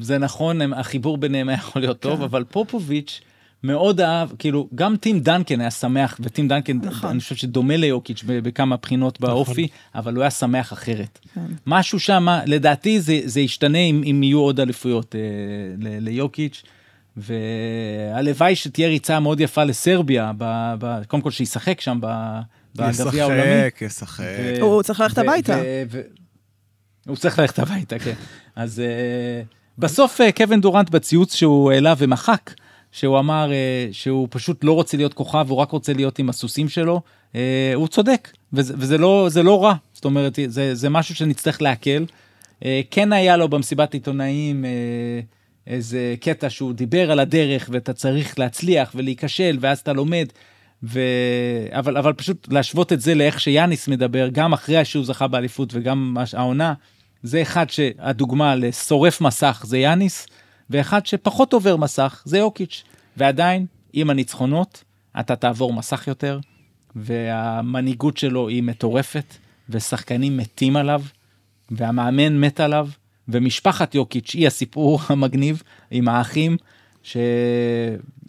זה 0.00 0.18
נכון, 0.18 0.60
הם- 0.62 0.74
החיבור 0.74 1.18
ביניהם 1.18 1.48
היה 1.48 1.56
יכול 1.58 1.82
להיות 1.82 2.00
טוב, 2.00 2.16
כן. 2.18 2.22
אבל 2.24 2.44
פופוביץ' 2.44 3.20
מאוד 3.62 4.00
אהב, 4.00 4.28
כאילו, 4.38 4.68
גם 4.74 4.96
טים 4.96 5.20
דנקן 5.20 5.60
היה 5.60 5.70
שמח, 5.70 6.16
וטים 6.20 6.48
דנקן, 6.48 6.78
נכון. 6.82 7.10
אני 7.10 7.20
חושב 7.20 7.34
שדומה 7.36 7.76
ליוקיץ' 7.76 8.24
בכמה 8.26 8.76
בחינות 8.76 9.20
באופי, 9.20 9.68
אבל 9.94 10.14
הוא 10.14 10.22
היה 10.22 10.30
שמח 10.30 10.72
אחרת. 10.72 11.18
כן. 11.34 11.40
משהו 11.66 12.00
שם, 12.00 12.26
לדעתי 12.46 13.00
זה, 13.00 13.20
זה 13.24 13.40
ישתנה 13.40 13.78
אם, 13.78 14.02
אם 14.10 14.22
יהיו 14.22 14.38
עוד 14.40 14.60
אליפויות 14.60 15.14
אה, 15.14 15.20
ל- 15.78 15.98
ליוקיץ', 16.04 16.62
והלוואי 17.16 18.56
שתהיה 18.56 18.88
ריצה 18.88 19.20
מאוד 19.20 19.40
יפה 19.40 19.64
לסרביה, 19.64 20.32
ב, 20.38 20.74
ב, 20.78 21.02
קודם 21.06 21.22
כל 21.22 21.30
שישחק 21.30 21.80
שם 21.80 21.98
ב- 22.02 22.40
בגביע 22.76 23.22
העולמי. 23.22 23.40
ישחק, 23.66 23.82
ישחק. 23.82 24.24
ו- 24.58 24.60
הוא 24.60 24.82
צריך 24.82 25.00
ללכת 25.00 25.18
הביתה. 25.18 25.56
ו- 25.64 25.82
ו- 25.90 26.00
הוא 27.06 27.16
צריך 27.16 27.38
ללכת 27.38 27.58
הביתה, 27.58 27.98
כן. 27.98 28.14
אז 28.56 28.80
אה, 28.80 29.42
בסוף 29.78 30.20
אה, 30.20 30.32
קווין 30.32 30.60
דורנט 30.60 30.90
בציוץ 30.90 31.34
שהוא 31.34 31.72
העלה 31.72 31.94
ומחק, 31.98 32.50
שהוא 32.92 33.18
אמר 33.18 33.52
אה, 33.52 33.88
שהוא 33.92 34.28
פשוט 34.30 34.64
לא 34.64 34.72
רוצה 34.72 34.96
להיות 34.96 35.14
כוכב, 35.14 35.46
הוא 35.48 35.58
רק 35.58 35.70
רוצה 35.70 35.92
להיות 35.92 36.18
עם 36.18 36.28
הסוסים 36.28 36.68
שלו, 36.68 37.00
אה, 37.34 37.72
הוא 37.74 37.88
צודק, 37.88 38.30
וזה, 38.52 38.74
וזה 38.76 38.98
לא, 38.98 39.28
לא 39.44 39.64
רע, 39.64 39.74
זאת 39.92 40.04
אומרת, 40.04 40.38
זה, 40.46 40.74
זה 40.74 40.88
משהו 40.88 41.14
שנצטרך 41.14 41.62
לעכל. 41.62 42.04
אה, 42.64 42.80
כן 42.90 43.12
היה 43.12 43.36
לו 43.36 43.48
במסיבת 43.48 43.94
עיתונאים 43.94 44.64
אה, 44.64 44.70
איזה 45.66 46.14
קטע 46.20 46.50
שהוא 46.50 46.72
דיבר 46.72 47.10
על 47.10 47.20
הדרך, 47.20 47.68
ואתה 47.72 47.92
צריך 47.92 48.38
להצליח 48.38 48.92
ולהיכשל, 48.94 49.58
ואז 49.60 49.78
אתה 49.78 49.92
לומד. 49.92 50.26
ו... 50.82 51.00
אבל, 51.70 51.96
אבל 51.96 52.12
פשוט 52.12 52.48
להשוות 52.50 52.92
את 52.92 53.00
זה 53.00 53.14
לאיך 53.14 53.40
שיאניס 53.40 53.88
מדבר, 53.88 54.28
גם 54.32 54.52
אחרי 54.52 54.84
שהוא 54.84 55.04
זכה 55.04 55.28
באליפות 55.28 55.70
וגם 55.72 56.16
העונה, 56.32 56.74
זה 57.22 57.42
אחד 57.42 57.70
שהדוגמה 57.70 58.54
לשורף 58.54 59.20
מסך 59.20 59.62
זה 59.66 59.78
יאניס, 59.78 60.26
ואחד 60.70 61.06
שפחות 61.06 61.52
עובר 61.52 61.76
מסך 61.76 62.22
זה 62.24 62.38
יוקיץ'. 62.38 62.84
ועדיין, 63.16 63.66
עם 63.92 64.10
הניצחונות, 64.10 64.84
אתה 65.20 65.36
תעבור 65.36 65.72
מסך 65.72 66.08
יותר, 66.08 66.38
והמנהיגות 66.96 68.16
שלו 68.16 68.48
היא 68.48 68.62
מטורפת, 68.62 69.34
ושחקנים 69.68 70.36
מתים 70.36 70.76
עליו, 70.76 71.02
והמאמן 71.70 72.40
מת 72.40 72.60
עליו, 72.60 72.88
ומשפחת 73.28 73.94
יוקיץ' 73.94 74.34
היא 74.34 74.46
הסיפור 74.46 75.00
המגניב 75.08 75.62
עם 75.90 76.08
האחים, 76.08 76.56
ש... 77.02 77.16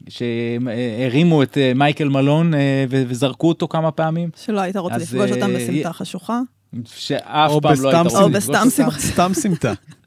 שהרימו 0.09 1.43
את 1.43 1.57
אה, 1.57 1.71
מייקל 1.75 2.09
מלון 2.09 2.53
אה, 2.53 2.85
וזרקו 2.89 3.47
אותו 3.47 3.67
כמה 3.67 3.91
פעמים, 3.91 4.29
שלא 4.35 4.59
היית 4.59 4.75
רוצה 4.75 4.95
אז, 4.95 5.01
לפגוש 5.01 5.31
אותם 5.31 5.55
אה, 5.55 5.55
בסמטה 5.55 5.93
חשוכה. 5.93 6.39
שאף 6.85 7.51
או 7.51 7.61
פעם 7.61 7.73
לא 7.81 7.89
היית 7.89 8.05
בסתם 8.05 8.05
רוצה 8.05 8.23
או 8.23 8.29
לפגוש 8.29 8.43
בסתם 8.43 8.53
אותם. 8.53 8.69
שמחה. 8.69 8.99
סתם 8.99 9.31
סמטה. 9.33 9.73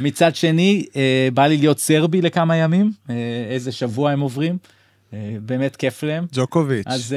מצד 0.00 0.36
שני, 0.36 0.86
אה, 0.96 1.28
בא 1.34 1.46
לי 1.46 1.56
להיות 1.56 1.78
סרבי 1.78 2.22
לכמה 2.22 2.56
ימים, 2.56 2.92
אה, 3.10 3.14
איזה 3.50 3.72
שבוע 3.72 4.10
הם 4.10 4.20
עוברים, 4.20 4.58
אה, 5.12 5.36
באמת 5.40 5.76
כיף 5.76 6.02
להם. 6.02 6.26
ג'וקוביץ', 6.32 6.86
אז 6.86 7.16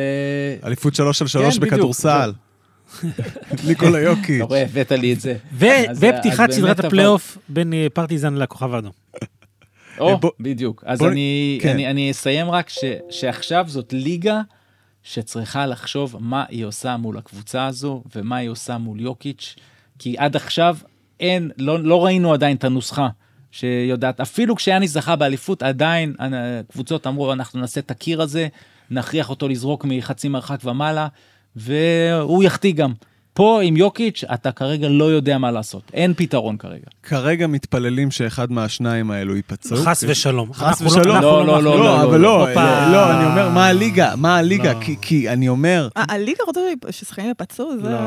אליפות 0.64 0.96
שלוש 0.96 1.22
על 1.22 1.28
שלוש 1.28 1.60
כן. 1.60 1.66
בכדורסל. 1.66 2.34
ניקולה 3.68 4.00
יוקיץ'. 4.00 4.36
אתה 4.36 4.44
רואה, 4.44 4.64
הבאת 4.64 4.92
לי 4.92 5.14
את 5.14 5.20
זה. 5.20 5.38
ופתיחת 5.96 6.52
סדרת 6.52 6.80
הפלייאוף 6.80 7.38
בין 7.50 7.74
פרטיזן 7.94 8.34
לכוכב 8.34 8.74
האדום. 8.74 8.92
או, 10.00 10.20
בדיוק. 10.40 10.84
אז 10.86 11.02
אני, 11.04 11.60
כן. 11.62 11.70
אני, 11.70 11.90
אני 11.90 12.12
אסיים 12.12 12.50
רק 12.50 12.70
שעכשיו 13.10 13.66
זאת 13.68 13.94
ליגה 13.94 14.42
שצריכה 15.04 15.66
לחשוב 15.66 16.16
מה 16.20 16.44
היא 16.50 16.66
עושה 16.66 16.98
מול 16.98 17.18
הקבוצה 17.18 17.66
הזו 17.66 18.04
ומה 18.16 18.36
היא 18.38 18.50
עושה 18.50 18.78
מול 18.78 19.00
יוקיץ', 19.00 19.56
כי 20.00 20.16
עד 20.18 20.36
עכשיו 20.36 20.78
אין, 21.20 21.52
לא, 21.58 21.80
לא 21.80 22.06
ראינו 22.06 22.34
עדיין 22.34 22.58
את 22.58 22.64
הנוסחה 22.64 23.08
שיודעת, 23.52 24.20
אפילו 24.20 24.56
כשיאניס 24.56 24.92
זכה 24.92 25.16
באליפות, 25.16 25.64
עדיין 25.64 26.16
הקבוצות 26.20 27.08
אמרו, 27.08 27.34
אנחנו 27.34 27.60
נעשה 27.60 27.80
את 27.80 27.92
הקיר 27.92 28.22
הזה, 28.22 28.48
נכריח 28.92 29.30
אותו 29.30 29.48
לזרוק 29.48 29.86
מחצי 29.86 30.28
מרחק 30.28 30.60
ומעלה, 30.64 31.08
והוא 31.56 32.44
יחטיא 32.44 32.74
גם. 32.74 32.94
פה 33.40 33.62
עם 33.64 33.78
יוקיץ', 33.78 34.24
אתה 34.34 34.52
כרגע 34.52 34.88
לא 34.90 35.06
יודע 35.06 35.38
מה 35.38 35.52
לעשות. 35.52 35.82
אין 35.94 36.14
פתרון 36.18 36.58
כרגע. 36.58 36.84
כרגע 37.04 37.48
מתפללים 37.48 38.12
שאחד 38.12 38.52
מהשניים 38.52 39.12
האלו 39.12 39.36
ייפצעו. 39.36 39.78
חס 39.78 40.04
ושלום. 40.08 40.54
חס 40.54 40.64
אנחנו 40.64 40.86
ושלום. 40.86 41.16
אנחנו 41.16 41.28
לא, 41.30 41.46
לא, 41.46 41.56
אנחנו 41.56 41.70
לא, 41.70 41.80
לא, 41.84 42.04
אבל 42.04 42.20
לא, 42.20 42.48
הופה. 42.48 42.90
לא, 42.92 43.12
אני 43.12 43.26
אומר, 43.26 43.50
מה 43.50 43.68
הליגה? 43.68 44.14
מה 44.18 44.38
הליגה? 44.38 44.74
לא. 44.74 44.80
כי- 44.82 44.96
כי 45.02 45.30
אני 45.30 45.48
אומר, 45.48 45.88
אה, 45.98 46.04
הליגה 46.10 46.44
רוצה 46.48 46.60
ששחקנים 46.90 47.32
יפצעו? 47.32 47.72
זה... 47.84 47.90
לא, 47.90 47.98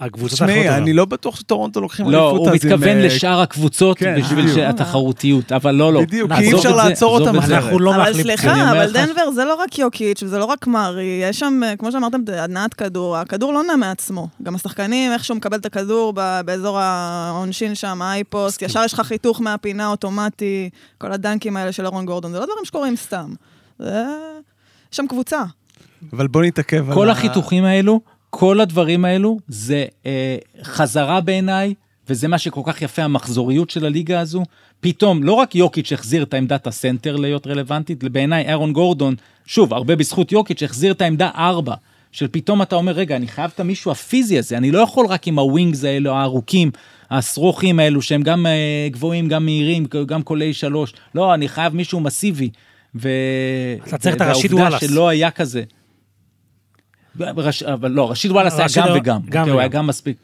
הקבוצות 0.00 0.40
האחרות... 0.40 0.50
תשמעי, 0.56 0.68
אבל. 0.68 0.82
אני 0.82 0.92
לא 0.92 1.04
בטוח 1.04 1.36
שטורונטו 1.36 1.80
לוקחים 1.80 2.10
לא, 2.10 2.30
אליפות 2.30 2.48
הוא 2.48 2.56
אז 2.56 2.64
עם, 2.64 2.72
מתכוון 2.72 2.96
אה, 2.96 3.06
לשאר 3.06 3.40
הקבוצות 3.40 3.98
כן, 3.98 4.16
בשביל. 4.18 4.60
התחרותיות, 4.64 5.52
אבל 5.52 5.74
לא, 5.74 5.92
לא. 5.92 6.00
בדיוק, 6.00 6.32
כי 6.32 6.42
אי 6.42 6.54
אפשר 6.54 6.76
לעצור 6.76 7.20
אותם. 7.20 7.36
אחרת. 7.38 7.50
אנחנו 7.50 7.78
לא 7.78 7.90
אבל 7.90 7.98
מאחלים... 7.98 8.14
אני 8.16 8.22
סליחה, 8.22 8.70
אבל 8.70 8.92
דנבר 8.92 9.30
זה 9.34 9.44
לא 9.44 9.54
רק 9.54 9.78
יוקיץ' 9.78 10.22
וזה 10.22 10.38
לא 10.38 10.44
רק 10.44 10.66
מארי, 10.66 11.20
יש 11.22 11.38
שם, 11.38 11.60
אה, 11.64 11.76
כמו 11.76 11.92
שאמרתם, 11.92 12.18
הנעת 12.38 12.74
כדור. 12.74 13.16
הכדור 13.16 13.52
לא 13.52 13.62
נע 13.62 13.76
מעצמו. 13.76 14.28
גם 14.42 14.54
השחקנים, 14.54 14.73
איך 14.80 15.24
שהוא 15.24 15.36
מקבל 15.36 15.56
את 15.56 15.66
הכדור 15.66 16.12
ב- 16.16 16.40
באזור 16.44 16.78
העונשין 16.78 17.74
שם, 17.74 18.02
האייפוסט, 18.02 18.62
ישר 18.62 18.84
יש 18.84 18.94
לך 18.94 19.00
חיתוך 19.00 19.40
מהפינה 19.40 19.88
אוטומטי, 19.88 20.70
כל 20.98 21.12
הדנקים 21.12 21.56
האלה 21.56 21.72
של 21.72 21.86
אורון 21.86 22.06
גורדון, 22.06 22.32
זה 22.32 22.38
לא 22.38 22.44
דברים 22.44 22.64
שקורים 22.64 22.96
סתם. 22.96 23.34
זה... 23.78 24.04
יש 24.92 24.96
שם 24.96 25.06
קבוצה. 25.06 25.42
אבל 26.12 26.26
בוא 26.26 26.42
נתעכב 26.42 26.88
על 26.88 26.94
כל 26.94 27.10
החיתוכים 27.10 27.64
האלו, 27.64 28.00
כל 28.30 28.60
הדברים 28.60 29.04
האלו, 29.04 29.38
זה 29.48 29.84
אה, 30.06 30.36
חזרה 30.62 31.20
בעיניי, 31.20 31.74
וזה 32.08 32.28
מה 32.28 32.38
שכל 32.38 32.60
כך 32.64 32.82
יפה, 32.82 33.02
המחזוריות 33.02 33.70
של 33.70 33.86
הליגה 33.86 34.20
הזו. 34.20 34.42
פתאום, 34.80 35.22
לא 35.22 35.32
רק 35.32 35.54
יוקיץ' 35.54 35.92
החזיר 35.92 36.22
את 36.22 36.34
העמדת 36.34 36.66
הסנטר 36.66 37.16
להיות 37.16 37.46
רלוונטית, 37.46 38.04
בעיניי 38.04 38.48
אהרון 38.48 38.72
גורדון, 38.72 39.14
שוב, 39.46 39.74
הרבה 39.74 39.96
בזכות 39.96 40.32
יוקיץ', 40.32 40.62
החזיר 40.62 40.92
את 40.92 41.00
העמדה 41.00 41.30
4. 41.34 41.74
של 42.14 42.28
פתאום 42.30 42.62
אתה 42.62 42.76
אומר, 42.76 42.92
רגע, 42.92 43.16
אני 43.16 43.28
חייב 43.28 43.50
את 43.54 43.60
המישהו 43.60 43.90
הפיזי 43.90 44.38
הזה, 44.38 44.56
אני 44.56 44.70
לא 44.70 44.78
יכול 44.78 45.06
רק 45.06 45.26
עם 45.28 45.38
הווינגס 45.38 45.84
האלו, 45.84 46.12
הארוכים, 46.12 46.70
הסרוכים 47.10 47.78
האלו, 47.78 48.02
שהם 48.02 48.22
גם 48.22 48.46
אה, 48.46 48.88
גבוהים, 48.90 49.28
גם 49.28 49.44
מהירים, 49.44 49.86
גם 50.06 50.22
קולי 50.22 50.52
שלוש. 50.52 50.92
לא, 51.14 51.34
אני 51.34 51.48
חייב 51.48 51.74
מישהו 51.74 52.00
מסיבי. 52.00 52.50
ו... 52.94 53.08
אתה 53.88 53.98
צריך 53.98 54.16
את 54.16 54.20
והעובדה 54.20 54.54
וואלאס. 54.56 54.80
שלא 54.80 55.08
היה 55.08 55.30
כזה. 55.30 55.62
רש... 57.20 57.62
אבל 57.62 57.90
לא, 57.90 58.10
רשיד 58.10 58.30
וואלאס 58.30 58.58
היה 58.58 58.66
גם 58.76 58.96
וגם. 58.96 59.20
גם 59.28 59.44
כן, 59.44 59.50
הוא 59.50 59.60
היה 59.60 59.68
וגם. 59.68 59.78
גם 59.78 59.86
מספיק. 59.86 60.16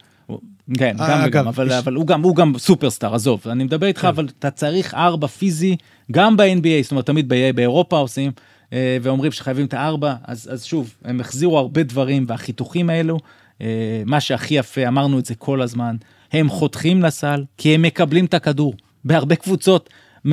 כן, 0.79 0.97
אה, 1.01 1.09
גם 1.09 1.19
אגב, 1.21 1.27
וגם, 1.29 1.49
אבל, 1.49 1.67
יש- 1.67 1.73
אבל 1.73 1.95
הוא, 1.95 2.07
גם, 2.07 2.23
הוא 2.23 2.37
גם 2.37 2.53
סופרסטאר, 2.59 3.15
עזוב, 3.15 3.43
אני 3.47 3.65
מדבר 3.65 3.87
איתך, 3.87 4.05
אבל 4.05 4.29
אתה 4.39 4.51
צריך 4.51 4.95
ארבע 4.95 5.27
פיזי, 5.27 5.77
גם 6.13 6.37
ב-NBA, 6.37 6.83
זאת 6.83 6.91
אומרת, 6.91 7.07
תמיד 7.07 7.25
ב- 7.29 7.51
באירופה 7.55 7.99
עושים, 7.99 8.33
ואומרים 8.73 9.33
שחייבים 9.33 9.67
את 9.67 9.75
הארבע, 9.75 10.15
אז, 10.25 10.49
אז 10.53 10.65
שוב, 10.65 10.95
הם 11.05 11.21
החזירו 11.21 11.59
הרבה 11.59 11.83
דברים, 11.83 12.25
והחיתוכים 12.29 12.91
האלו, 12.91 13.19
אה, 13.61 14.03
מה 14.07 14.21
שהכי 14.21 14.55
יפה, 14.55 14.89
אמרנו 14.89 15.19
את 15.19 15.27
זה 15.27 15.35
כל 15.35 15.63
הזמן, 15.63 15.97
הם 16.33 16.49
חותכים 16.49 17.03
לסל, 17.03 17.45
כי 17.57 17.75
הם 17.75 17.83
מקבלים 17.83 18.25
את 18.25 18.35
הכדור. 18.35 18.75
בהרבה 19.05 19.37
קבוצות, 19.37 19.91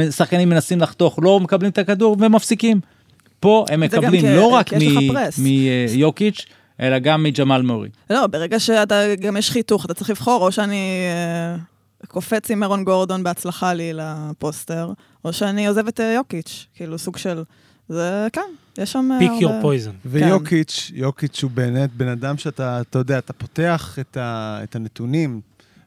שחקנים 0.09 0.49
מנסים 0.49 0.81
לחתוך, 0.81 1.19
לא 1.21 1.39
מקבלים 1.39 1.71
את 1.71 1.77
הכדור 1.77 2.17
ומפסיקים. 2.19 2.79
פה 3.39 3.65
הם 3.69 3.79
מקבלים 3.79 4.25
לא 4.25 4.47
רק 4.47 4.69
כי 4.69 5.09
פרס. 5.13 5.39
מיוקיץ', 5.39 6.45
אלא 6.79 6.99
גם 6.99 7.23
מג'מאל 7.23 7.61
מורי. 7.61 7.89
לא, 8.09 8.27
ברגע 8.27 8.59
שאתה, 8.59 9.15
גם 9.15 9.37
יש 9.37 9.51
חיתוך, 9.51 9.85
אתה 9.85 9.93
צריך 9.93 10.09
לבחור, 10.09 10.45
או 10.45 10.51
שאני 10.51 11.01
אה, 11.07 11.55
קופץ 12.07 12.51
עם 12.51 12.63
אירון 12.63 12.83
גורדון 12.83 13.23
בהצלחה 13.23 13.73
לי 13.73 13.91
לפוסטר, 13.93 14.91
או 15.25 15.33
שאני 15.33 15.67
עוזב 15.67 15.87
את 15.87 15.99
אה, 15.99 16.13
יוקיץ', 16.13 16.65
כאילו 16.75 16.97
סוג 16.97 17.17
של... 17.17 17.43
זה, 17.89 18.27
כן, 18.33 18.41
יש 18.77 18.91
שם 18.91 19.09
פיק. 19.19 19.31
יור 19.39 19.53
פויזן. 19.61 19.91
ויוקיץ', 20.05 20.91
יוקיץ' 20.93 21.43
הוא 21.43 21.51
באמת 21.51 21.93
בן 21.93 22.07
אדם 22.07 22.37
שאתה, 22.37 22.81
אתה 22.81 22.99
יודע, 22.99 23.17
אתה 23.17 23.33
פותח 23.33 23.97
את, 23.99 24.17
ה, 24.17 24.59
את 24.63 24.75
הנתונים 24.75 25.41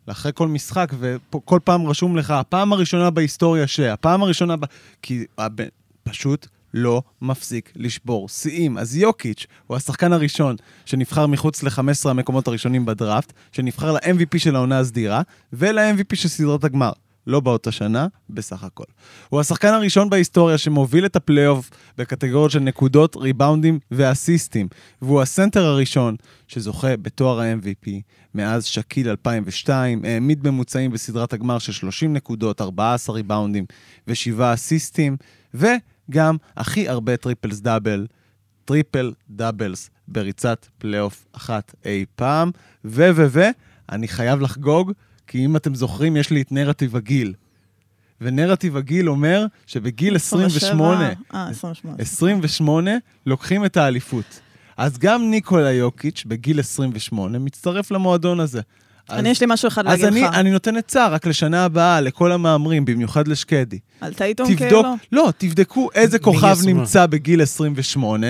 אחרי 0.06 0.32
כל 0.34 0.48
משחק, 0.48 0.92
וכל 1.00 1.60
פעם 1.64 1.86
רשום 1.86 2.16
לך, 2.16 2.30
הפעם 2.30 2.72
הראשונה 2.72 3.10
בהיסטוריה 3.10 3.66
ש... 3.66 3.80
הפעם 3.80 4.22
הראשונה 4.22 4.56
ב... 4.56 4.64
כי 5.02 5.24
הבן, 5.38 5.64
פשוט 6.02 6.46
לא 6.74 7.02
מפסיק 7.22 7.72
לשבור 7.76 8.28
שיאים. 8.28 8.78
אז 8.78 8.96
יוקיץ' 8.96 9.46
הוא 9.66 9.76
השחקן 9.76 10.12
הראשון 10.12 10.56
שנבחר 10.86 11.26
מחוץ 11.26 11.62
ל-15 11.62 12.10
המקומות 12.10 12.48
הראשונים 12.48 12.86
בדראפט, 12.86 13.32
שנבחר 13.52 13.92
ל-MVP 13.92 14.38
של 14.38 14.56
העונה 14.56 14.78
הסדירה, 14.78 15.22
ול-MVP 15.52 16.14
של 16.16 16.28
סדרת 16.28 16.64
הגמר. 16.64 16.92
לא 17.26 17.40
באותה 17.40 17.72
שנה, 17.72 18.06
בסך 18.30 18.64
הכל. 18.64 18.84
הוא 19.28 19.40
השחקן 19.40 19.68
הראשון 19.68 20.10
בהיסטוריה 20.10 20.58
שמוביל 20.58 21.06
את 21.06 21.16
הפלייאוף 21.16 21.70
בקטגוריות 21.98 22.50
של 22.50 22.60
נקודות, 22.60 23.16
ריבאונדים 23.16 23.78
ואסיסטים, 23.90 24.68
והוא 25.02 25.22
הסנטר 25.22 25.64
הראשון 25.64 26.16
שזוכה 26.48 26.96
בתואר 26.96 27.40
ה-MVP 27.40 27.90
מאז 28.34 28.64
שקיל 28.64 29.08
2002, 29.08 30.04
העמיד 30.04 30.48
ממוצעים 30.48 30.90
בסדרת 30.90 31.32
הגמר 31.32 31.58
של 31.58 31.72
30 31.72 32.12
נקודות, 32.12 32.60
14 32.60 33.14
ריבאונדים 33.14 33.64
ו-7 34.08 34.54
אסיסטים, 34.54 35.16
וגם 35.54 36.36
הכי 36.56 36.88
הרבה 36.88 37.16
triples 37.16 37.60
double, 37.60 38.06
triple 38.64 39.12
doubles 39.30 39.90
בריצת 40.08 40.66
פלייאוף 40.78 41.26
אחת 41.32 41.74
אי 41.84 42.04
פעם, 42.16 42.50
ו 42.84 43.10
ו 43.14 43.26
ו, 43.28 43.40
אני 43.92 44.08
חייב 44.08 44.40
לחגוג, 44.40 44.92
כי 45.30 45.44
אם 45.44 45.56
אתם 45.56 45.74
זוכרים, 45.74 46.16
יש 46.16 46.30
לי 46.30 46.42
את 46.42 46.52
נרטיב 46.52 46.96
הגיל. 46.96 47.34
ונרטיב 48.20 48.76
הגיל 48.76 49.08
אומר 49.08 49.46
שבגיל 49.66 50.16
28, 50.16 51.08
אה, 51.34 51.48
28. 51.48 51.96
28 51.98 52.90
לוקחים 53.26 53.64
את 53.64 53.76
האליפות. 53.76 54.40
אז 54.76 54.98
גם 54.98 55.30
ניקולה 55.30 55.72
יוקיץ' 55.72 56.24
בגיל 56.26 56.60
28 56.60 57.38
מצטרף 57.38 57.90
למועדון 57.90 58.40
הזה. 58.40 58.60
אז, 59.08 59.18
אני, 59.18 59.28
יש 59.28 59.40
לי 59.40 59.46
משהו 59.50 59.68
אחד 59.68 59.86
אז 59.86 59.90
להגיד 59.90 60.04
אני, 60.04 60.22
לך. 60.22 60.34
אני 60.34 60.50
נותן 60.50 60.76
עצה 60.76 61.08
רק 61.08 61.26
לשנה 61.26 61.64
הבאה, 61.64 62.00
לכל 62.00 62.32
המהמרים, 62.32 62.84
במיוחד 62.84 63.28
לשקדי. 63.28 63.78
טייטום 64.16 64.46
תבדוק, 64.46 64.68
כאילו? 64.68 64.94
לא, 65.12 65.32
תבדקו 65.38 65.88
איזה 65.94 66.18
כוכב 66.18 66.46
28. 66.46 66.80
נמצא 66.80 67.06
בגיל 67.06 67.42
28, 67.42 68.26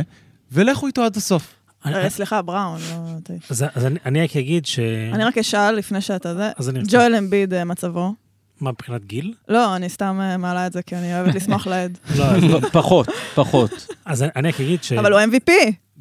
ולכו 0.53 0.87
איתו 0.87 1.03
עד 1.03 1.17
הסוף. 1.17 1.55
אה, 1.87 2.11
סליחה, 2.11 2.43
בראון. 2.43 2.79
לא. 2.91 3.35
אז 3.51 3.65
אז 3.75 3.87
אני- 3.87 3.99
רק 4.25 4.37
אגיד 4.37 4.67
ש... 4.67 4.79
אני 5.13 5.25
רק 5.25 5.39
אשאל 5.39 5.75
לפני 5.75 6.01
שאתה 6.01 6.35
זה. 6.35 6.51
אז 6.57 6.69
אני 6.69 6.79
רוצה- 6.81 6.97
ג'ואל 6.97 7.15
אמביד, 7.15 7.55
אה, 7.55 7.65
מצבו? 7.65 8.15
מה, 8.61 8.71
מבחינת 8.71 9.05
גיל? 9.05 9.35
לא, 9.49 9.77
אני 9.77 9.89
סתם 9.89 10.19
אה, 10.21 10.37
מעלה 10.37 10.67
את 10.67 10.73
זה, 10.73 10.83
כי 10.83 10.97
אני 10.97 11.15
אוהבת 11.21 11.35
לשמוח 11.35 11.67
לעד. 11.71 11.99
לא, 12.17 12.25
לא. 12.37 12.61
פחות, 12.73 13.07
פחות. 13.35 13.71
אז 14.05 14.23
אני- 14.23 14.49
רק 14.49 14.61
אגיד 14.61 14.81
אבל 14.99 15.13
הוא 15.13 15.21
MVP. 15.21 15.53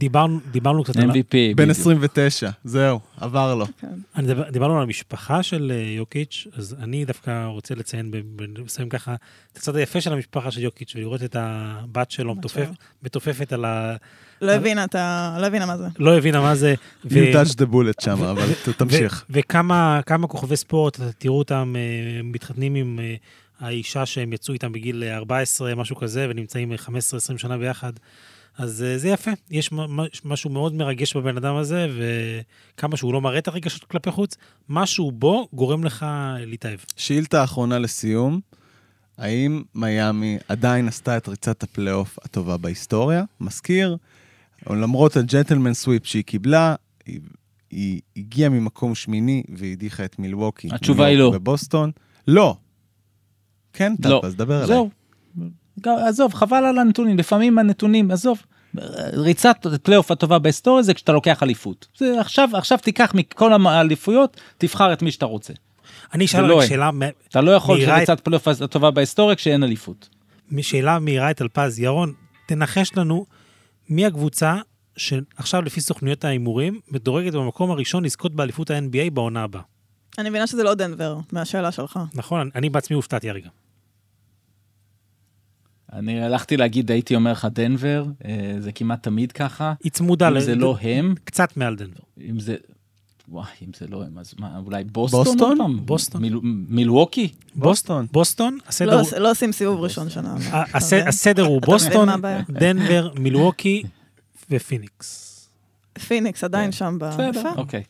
שדיברנו 0.04 0.84
קצת 0.84 0.98
על... 0.98 1.10
ה- 1.10 1.14
MVP. 1.14 1.28
בן 1.56 1.64
בדיוק. 1.64 1.70
29, 1.70 2.50
זהו, 2.64 3.00
עבר 3.18 3.56
לו. 3.56 3.66
אני 4.16 4.28
דבר- 4.28 4.50
דיברנו 4.50 4.76
על 4.78 4.84
המשפחה 4.84 5.44
של 5.44 5.72
אה, 5.76 5.96
יוקיץ', 5.98 6.48
אז 6.58 6.76
אני 6.84 7.06
דווקא 7.06 7.46
רוצה 7.46 7.76
לציין, 7.76 8.12
מסיים 8.66 8.90
ככה, 8.90 9.16
את 9.54 9.58
הצד 9.58 9.76
היפה 9.76 10.02
של 10.02 10.14
המשפחה 10.14 10.52
של 10.52 10.62
יוקיץ', 10.62 10.94
ולראות 10.96 11.24
את 11.24 11.36
הבת 11.40 12.12
שלו 12.12 12.36
שלו. 12.36 12.66
מתופפת 13.04 13.54
על 13.54 13.66
ה... 13.66 13.96
לא 14.42 14.52
הבינה 14.52 14.84
את 14.84 14.96
ה... 14.96 15.38
לא 15.42 15.46
הבינה 15.48 15.66
מה 15.66 15.78
זה. 15.78 15.88
לא 16.00 16.18
הבינה 16.18 16.42
מה 16.42 16.56
זה. 16.56 16.74
ו- 17.06 17.10
You 17.10 17.36
touch 17.36 17.54
the 17.54 17.74
bullet 17.74 18.04
שם, 18.04 18.24
אבל 18.24 18.48
תמשיך. 18.78 19.26
וכמה 19.30 20.00
כמה 20.06 20.28
כוכבי 20.28 20.56
ספורט, 20.58 21.00
תראו 21.18 21.38
אותם 21.40 21.74
אה, 21.78 21.82
מתחתנים 22.24 22.76
עם 22.76 23.00
אה, 23.00 23.16
האישה 23.60 24.06
שהם 24.06 24.34
יצאו 24.34 24.54
איתם 24.54 24.72
בגיל 24.72 25.04
אה, 25.04 25.18
14, 25.18 25.76
משהו 25.76 25.96
כזה, 25.96 26.28
ונמצאים 26.30 26.72
אה, 26.72 26.78
15-20 26.78 26.92
שנה 27.38 27.58
ביחד. 27.58 27.94
אז 28.60 28.84
אה, 28.84 28.98
זה 28.98 29.10
יפה, 29.10 29.32
יש 29.52 29.70
משהו 30.26 30.50
מאוד 30.50 30.74
מרגש 30.74 31.16
בבן 31.16 31.38
אדם 31.38 31.56
הזה, 31.56 31.88
וכמה 31.98 32.98
שהוא 32.98 33.14
לא 33.14 33.22
מראה 33.22 33.38
את 33.38 33.48
הרגשות 33.48 33.84
כלפי 33.84 34.12
חוץ, 34.12 34.38
משהו 34.70 35.12
בו 35.12 35.48
גורם 35.54 35.84
לך 35.84 36.06
להתאהב. 36.40 36.80
שאילתה 36.96 37.44
אחרונה 37.44 37.80
לסיום, 37.80 38.40
האם 39.18 39.64
מיאמי 39.76 40.38
עדיין 40.48 40.88
עשתה 40.88 41.18
את 41.18 41.30
ריצת 41.30 41.64
הפלייאוף 41.64 42.20
הטובה 42.22 42.58
בהיסטוריה? 42.58 43.24
מזכיר, 43.42 43.98
למרות 44.70 45.18
ה 45.18 45.23
gentleman 45.23 45.74
sweep 45.74 46.06
שהיא 46.06 46.24
קיבלה, 46.24 46.76
היא, 47.06 47.20
היא 47.72 48.02
הגיעה 48.18 48.50
ממקום 48.50 48.96
שמיני 48.96 49.44
והדיחה 49.58 50.06
את 50.06 50.20
מילווקי. 50.20 50.70
התשובה 50.72 51.06
היא 51.06 51.18
לא. 51.18 51.32
ובוסטון. 51.36 51.92
לא. 52.28 52.56
כן, 53.74 53.94
לא. 54.06 54.20
טאפס, 54.22 54.34
דבר 54.34 54.56
אליי. 54.58 54.68
זהו. 54.68 54.90
עזוב, 55.88 56.34
חבל 56.34 56.66
על 56.66 56.78
הנתונים, 56.78 57.18
לפעמים 57.18 57.58
הנתונים, 57.60 58.12
עזוב. 58.12 58.42
ריצת 59.14 59.58
פלייאוף 59.84 60.12
הטובה 60.12 60.40
בהיסטוריה 60.40 60.84
זה 60.84 60.94
כשאתה 60.94 61.12
לוקח 61.12 61.44
אליפות. 61.44 61.88
זה 61.98 62.22
עכשיו, 62.22 62.50
עכשיו 62.54 62.78
תיקח 62.78 63.12
מכל 63.16 63.68
האליפויות, 63.68 64.42
תבחר 64.58 64.94
את 64.94 65.02
מי 65.02 65.12
שאתה 65.12 65.26
רוצה. 65.26 65.54
אני 66.14 66.26
אשאל 66.26 66.46
לא 66.46 66.56
רק 66.56 66.62
אין. 66.62 66.70
שאלה, 66.70 66.92
מ- 66.92 67.02
אתה 67.30 67.42
לא 67.42 67.52
יכול 67.52 67.78
שריצת 67.86 68.20
פלייאוף 68.20 68.48
הטובה 68.48 68.92
בהיסטוריה 68.92 69.36
כשאין 69.36 69.64
אליפות. 69.64 70.10
שאלה 70.62 71.00
מהירה 71.00 71.32
את 71.32 71.42
אלפז. 71.42 71.80
ירון, 71.80 72.14
תנחש 72.48 72.92
לנו 72.98 73.26
מי 73.90 74.06
הקבוצה 74.06 74.56
שעכשיו 74.98 75.62
לפי 75.62 75.82
סוכנויות 75.82 76.26
ההימורים, 76.26 76.80
מדורגת 76.92 77.34
במקום 77.34 77.72
הראשון 77.72 78.06
לזכות 78.06 78.36
באליפות 78.36 78.72
ה-NBA 78.72 79.10
בעונה 79.14 79.44
הבאה. 79.44 79.62
אני 80.18 80.30
מבינה 80.30 80.48
שזה 80.48 80.64
לא 80.64 80.74
דנבר, 80.74 81.18
מהשאלה 81.32 81.72
שלך. 81.72 82.00
נכון? 82.16 82.40
אני- 82.42 82.50
אני 82.56 82.70
בעצמי 82.70 82.96
הופתעתי 82.96 83.30
הרגע. 83.30 83.50
אני 85.94 86.22
הלכתי 86.24 86.58
להגיד, 86.58 86.92
הייתי 86.92 87.16
אומר 87.16 87.32
לך 87.32 87.48
דנבר, 87.54 88.06
אה, 88.26 88.56
זה 88.60 88.72
כמעט 88.72 89.04
תמיד 89.04 89.32
ככה. 89.32 89.74
היא 89.84 89.92
צמודה, 89.92 90.28
אם 90.28 90.34
ל- 90.34 90.40
זה 90.40 90.56
לא 90.56 90.78
הם, 90.82 91.16
קצת 91.24 91.58
מעל 91.58 91.76
דנבר. 91.76 92.00
אם 92.30 92.40
זה... 92.40 92.56
וואי, 93.32 93.46
אם 93.62 93.72
זה 93.80 93.88
לא 93.88 94.04
הם, 94.04 94.18
אז 94.18 94.34
מה, 94.40 94.58
אולי 94.66 94.84
בוסטון? 94.84 95.24
בוסטון? 95.24 95.86
בוסטון. 95.86 96.22
מיל- 96.22 96.40
מילווקי? 96.70 97.30
בוסטון. 97.56 98.08
בוסטון, 98.12 98.58
הסדר 98.68 98.88
לא 98.96 99.00
הוא... 99.00 99.18
לא 99.18 99.32
עושים 99.32 99.52
סיבוב 99.52 99.80
ראשון 99.80 100.10
שנה. 100.10 100.36
הסדר 101.08 101.44
הוא 101.46 101.62
בוסטון? 101.62 102.10
דנבר, 102.50 103.14
מילווקי 103.20 103.84
ופיניקס. 104.52 105.26
פיניקס 106.08 106.44
עדיין 106.44 106.72
שם 106.72 106.98
ב... 107.00 107.06
בסדר. 107.06 107.52
אוקיי. 107.58 107.84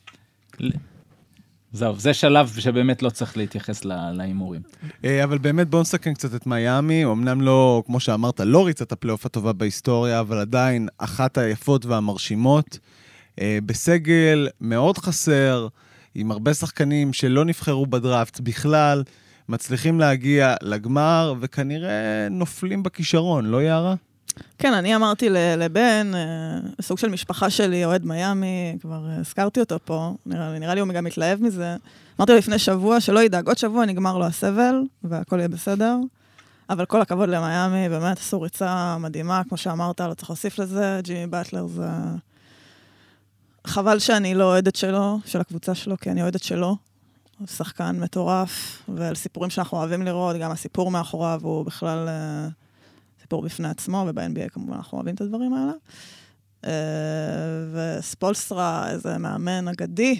זהו, 1.71 1.95
זה 1.99 2.13
שלב 2.13 2.53
שבאמת 2.59 3.01
לא 3.01 3.09
צריך 3.09 3.37
להתייחס 3.37 3.85
להימורים. 3.85 4.61
אה, 5.05 5.23
אבל 5.23 5.37
באמת 5.37 5.69
בואו 5.69 5.81
נסכם 5.81 6.13
קצת 6.13 6.35
את 6.35 6.47
מיאמי, 6.47 7.05
אמנם 7.05 7.41
לא, 7.41 7.83
כמו 7.85 7.99
שאמרת, 7.99 8.39
לא 8.39 8.65
ריצת 8.65 8.91
הפלייאוף 8.91 9.25
הטובה 9.25 9.53
בהיסטוריה, 9.53 10.19
אבל 10.19 10.37
עדיין 10.37 10.87
אחת 10.97 11.37
היפות 11.37 11.85
והמרשימות. 11.85 12.79
אה, 13.41 13.59
בסגל 13.65 14.47
מאוד 14.61 14.97
חסר, 14.97 15.67
עם 16.15 16.31
הרבה 16.31 16.53
שחקנים 16.53 17.13
שלא 17.13 17.45
נבחרו 17.45 17.85
בדראפט 17.85 18.39
בכלל, 18.39 19.03
מצליחים 19.49 19.99
להגיע 19.99 20.55
לגמר, 20.61 21.33
וכנראה 21.39 22.27
נופלים 22.31 22.83
בכישרון, 22.83 23.45
לא 23.45 23.61
יערה? 23.61 23.95
כן, 24.57 24.73
אני 24.73 24.95
אמרתי 24.95 25.29
לבן, 25.29 26.11
אה, 26.15 26.59
סוג 26.81 26.97
של 26.97 27.09
משפחה 27.09 27.49
שלי, 27.49 27.85
אוהד 27.85 28.05
מיאמי, 28.05 28.77
כבר 28.81 29.07
אה, 29.09 29.15
הזכרתי 29.15 29.59
אותו 29.59 29.77
פה, 29.85 30.13
נראה 30.25 30.51
לי, 30.51 30.59
נראה 30.59 30.73
לי 30.73 30.81
הוא 30.81 30.89
גם 30.89 31.03
מתלהב 31.03 31.41
מזה. 31.41 31.75
אמרתי 32.19 32.31
לו 32.31 32.37
לפני 32.37 32.59
שבוע 32.59 32.99
שלא 32.99 33.19
ידאג, 33.23 33.47
עוד 33.47 33.57
שבוע 33.57 33.85
נגמר 33.85 34.17
לו 34.17 34.25
הסבל, 34.25 34.75
והכל 35.03 35.37
יהיה 35.37 35.47
בסדר. 35.47 35.97
אבל 36.69 36.85
כל 36.85 37.01
הכבוד 37.01 37.29
למיאמי, 37.29 37.89
באמת 37.89 38.17
עשו 38.17 38.41
ריצה 38.41 38.97
מדהימה, 38.97 39.41
כמו 39.49 39.57
שאמרת, 39.57 40.01
לא 40.01 40.13
צריך 40.13 40.29
להוסיף 40.29 40.59
לזה, 40.59 40.99
ג'ימי 41.03 41.27
באטלר 41.27 41.67
זה... 41.67 41.87
חבל 43.67 43.99
שאני 43.99 44.35
לא 44.35 44.43
אוהדת 44.43 44.75
שלו, 44.75 45.19
של 45.25 45.41
הקבוצה 45.41 45.75
שלו, 45.75 45.97
כי 45.97 46.11
אני 46.11 46.21
אוהדת 46.21 46.43
שלו. 46.43 46.77
הוא 47.39 47.47
שחקן 47.47 47.99
מטורף, 47.99 48.83
ועל 48.95 49.15
סיפורים 49.15 49.49
שאנחנו 49.49 49.77
אוהבים 49.77 50.01
לראות, 50.01 50.35
גם 50.35 50.51
הסיפור 50.51 50.91
מאחוריו 50.91 51.39
הוא 51.43 51.65
בכלל 51.65 52.07
אה, 52.07 52.47
סיפור 53.29 53.41
בפני 53.41 53.67
עצמו, 53.67 54.05
וב-NBA 54.07 54.49
כמובן 54.49 54.73
אנחנו 54.73 54.95
אוהבים 54.97 55.15
את 55.15 55.21
הדברים 55.21 55.53
האלה. 55.53 55.71
אה, 56.65 56.69
וספולסטרה, 57.99 58.91
איזה 58.91 59.17
מאמן 59.17 59.67
אגדי, 59.67 60.19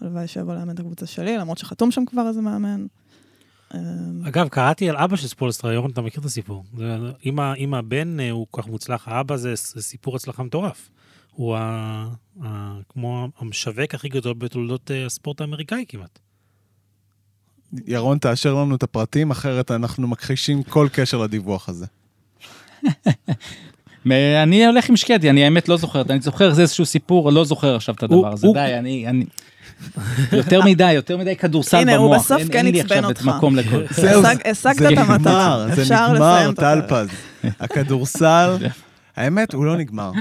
הלוואי 0.00 0.28
שיבוא 0.28 0.54
לאמן 0.54 0.74
את 0.74 0.80
הקבוצה 0.80 1.06
שלי, 1.06 1.36
למרות 1.36 1.58
שחתום 1.58 1.90
שם 1.90 2.04
כבר 2.04 2.28
איזה 2.28 2.40
מאמן. 2.40 2.86
אה, 3.74 3.80
אגב, 4.28 4.48
קראתי 4.48 4.90
על 4.90 4.96
אבא 4.96 5.16
של 5.16 5.28
ספולסטרה, 5.28 5.72
יורן, 5.72 5.90
אתה 5.90 6.00
מכיר 6.00 6.20
את 6.20 6.24
הסיפור. 6.24 6.64
אם 7.58 7.74
הבן 7.74 8.20
אה, 8.20 8.30
הוא 8.30 8.46
כל 8.50 8.62
כך 8.62 8.68
מוצלח, 8.68 9.08
האבא 9.08 9.36
זה 9.36 9.56
סיפור 9.56 10.16
הצלחה 10.16 10.42
מטורף. 10.42 10.90
הוא 11.32 11.56
ה- 11.56 12.08
ה- 12.44 12.78
כמו 12.88 13.28
המשווק 13.38 13.94
הכי 13.94 14.08
גדול 14.08 14.34
בתולדות 14.34 14.90
הספורט 15.06 15.40
האמריקאי 15.40 15.84
כמעט. 15.88 16.18
ירון, 17.86 18.18
תאשר 18.18 18.54
לנו 18.54 18.74
את 18.74 18.82
הפרטים, 18.82 19.30
אחרת 19.30 19.70
אנחנו 19.70 20.08
מכחישים 20.08 20.62
כל 20.62 20.88
קשר 20.92 21.18
לדיווח 21.18 21.68
הזה. 21.68 21.86
אני 24.42 24.66
הולך 24.66 24.88
עם 24.88 24.96
שקדי, 24.96 25.30
אני 25.30 25.44
האמת 25.44 25.68
לא 25.68 25.76
זוכר, 25.76 26.02
אני 26.10 26.20
זוכר 26.20 26.52
זה 26.54 26.62
איזשהו 26.62 26.86
סיפור, 26.86 27.32
לא 27.32 27.44
זוכר 27.44 27.76
עכשיו 27.76 27.94
את 27.94 28.02
הדבר 28.02 28.32
הזה, 28.32 28.46
די, 28.54 28.74
אני, 28.78 29.06
אני... 29.06 29.24
יותר 30.32 30.62
מדי, 30.64 30.92
יותר 30.92 31.16
מדי 31.16 31.36
כדורסל 31.36 31.76
הנה, 31.76 31.96
הוא 31.96 32.06
במוח, 32.10 32.24
בסוף 32.24 32.38
אין- 32.38 32.48
כן 32.52 32.66
אין 32.66 32.74
לי 32.74 32.80
עצבן 32.80 32.96
עכשיו 32.96 33.10
את 33.10 33.16
אותך. 33.16 33.26
מקום 33.36 33.56
לכל. 33.56 33.82
זהו, 33.90 34.22
השג- 34.24 34.48
השגת 34.50 34.76
זה 34.76 34.88
את 34.88 34.98
המטרה. 34.98 35.16
נגמר, 35.66 35.74
זה 35.74 35.82
אפשר 35.82 36.12
נגמר, 36.12 36.32
לסיים 36.34 36.50
את. 36.50 36.56
טלפז. 36.60 37.08
הכדורסל, 37.60 38.56
האמת, 39.16 39.54
הוא 39.54 39.64
לא 39.64 39.76
נגמר, 39.76 40.12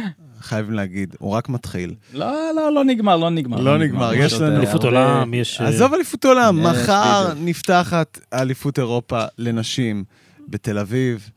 חייבים 0.42 0.74
להגיד, 0.74 1.16
הוא 1.20 1.32
רק 1.32 1.50
מתחיל. 1.50 1.94
לא, 2.14 2.26
לא, 2.56 2.74
לא 2.74 2.84
נגמר, 2.84 3.18
לא 3.18 3.30
נגמר. 3.30 3.60
לא 3.60 3.78
נגמר, 3.78 4.14
יש 4.14 4.34
עוד 4.34 4.42
לנו- 4.42 4.58
אליפות 4.58 4.84
הרבה- 4.84 4.88
עולם, 5.14 5.34
יש... 5.34 5.62
אה, 5.62 5.68
עזוב 5.68 5.94
אליפות 5.94 6.26
עולם, 6.26 6.60
יש, 6.60 6.66
מחר. 6.66 7.34
נפתחת 7.40 8.20
אליפות 8.34 8.80
אירופה 8.80 9.24
לנשים 9.38 10.04
בתל 10.48 10.78
אביב. 10.78 11.30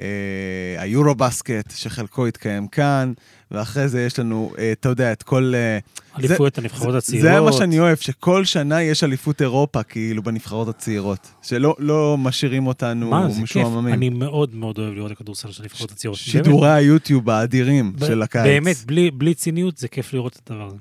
אה, 0.00 0.06
היורו 0.78 1.14
בסקט, 1.14 1.70
שחלקו 1.76 2.28
יתקיים 2.28 2.68
כאן, 2.68 3.12
ואחרי 3.50 3.88
זה 3.88 4.02
יש 4.02 4.18
לנו, 4.18 4.52
אה, 4.58 4.72
אתה 4.72 4.88
יודע, 4.88 5.12
את 5.12 5.22
כל... 5.22 5.52
אה, 5.54 5.78
אליפויות 6.18 6.58
הנבחרות 6.58 6.94
הצעירות. 6.94 7.22
זה 7.32 7.40
מה 7.40 7.52
שאני 7.52 7.80
אוהב, 7.80 7.96
שכל 7.96 8.44
שנה 8.44 8.82
יש 8.82 9.04
אליפות 9.04 9.42
אירופה, 9.42 9.82
כאילו, 9.82 10.22
בנבחרות 10.22 10.68
הצעירות. 10.68 11.30
שלא 11.42 11.76
לא 11.78 12.16
משאירים 12.18 12.66
אותנו 12.66 13.10
מה, 13.10 13.28
זה 13.28 13.34
כיף. 13.34 13.42
משועממים. 13.42 13.94
אני 13.94 14.08
מאוד 14.08 14.54
מאוד 14.54 14.78
אוהב 14.78 14.94
לראות 14.94 15.12
את 15.12 15.16
הכדורסל 15.16 15.50
של 15.52 15.62
הנבחרות 15.62 15.90
הצעירות. 15.90 16.18
שידורי 16.18 16.70
היוטיוב 16.72 17.30
האדירים 17.30 17.92
של 18.06 18.22
הקיץ. 18.22 18.42
באמת, 18.44 18.76
בלי- 18.86 19.10
בלי 19.10 19.34
ציניות, 19.34 19.76
זה 19.78 19.88
כיף 19.88 20.12
לראות 20.12 20.40
את 20.44 20.50
הדבר 20.50 20.66
הזה. 20.66 20.76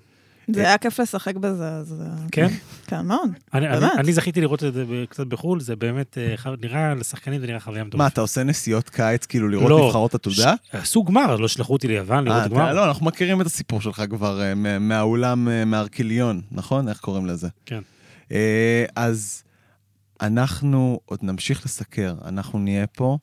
זה 0.48 0.62
היה 0.62 0.78
כיף 0.78 1.00
לשחק 1.00 1.36
בזה, 1.36 1.70
אז... 1.70 2.02
אה, 2.02 2.08
כן? 2.32 2.48
כן, 2.88 3.02
מאוד. 3.06 3.30
אני- 3.54 3.68
אני- 3.70 3.80
באמת. 3.80 3.92
אני 3.98 4.14
זכיתי 4.14 4.42
לראות 4.42 4.64
את 4.64 4.74
זה 4.74 4.86
קצת 5.10 5.28
בחו"ל, 5.28 5.60
זה 5.60 5.76
באמת 5.76 6.18
אה, 6.18 6.36
נראה, 6.62 6.96
לשחקנים 6.96 7.42
זה 7.42 7.48
נראה 7.48 7.60
חוויה 7.60 7.84
מטורפת. 7.84 7.98
מה, 7.98 8.08
אתה 8.08 8.22
עושה 8.22 8.44
נסיעות 8.44 8.90
קיץ, 8.90 9.26
כאילו, 9.26 9.48
לראות 9.50 9.70
לא. 9.70 9.86
נבחרות 9.86 10.16
עתודה? 10.16 10.54
עשו 10.72 11.04
גמר, 11.04 11.36
לא 11.36 11.48
שלחו 11.48 11.74
אותי 11.74 11.88
ליוון 11.88 12.28
אה, 12.28 12.38
לראות 12.38 12.52
גמר. 12.52 12.74
לא, 12.74 12.86
אנחנו 12.88 13.06
מכירים 13.06 13.42
את 13.42 13.46
הסיפור 13.46 13.82
שלך 13.82 14.04
כבר 14.10 14.42
אה, 14.42 14.56
מה- 14.56 14.80
מהאולם, 14.80 15.48
אה, 15.50 15.66
מהארקיליון, 15.66 16.42
נכון? 16.52 16.90
איך 16.90 17.00
קוראים 17.00 17.26
לזה? 17.26 17.48
כן. 17.66 17.82
אה, 18.32 18.86
אז 18.96 19.44
אנחנו 20.22 21.00
עוד 21.06 21.20
נמשיך 21.22 21.66
לסקר, 21.66 22.14
אנחנו 22.26 22.60
נהיה 22.60 22.88
פה 22.88 23.18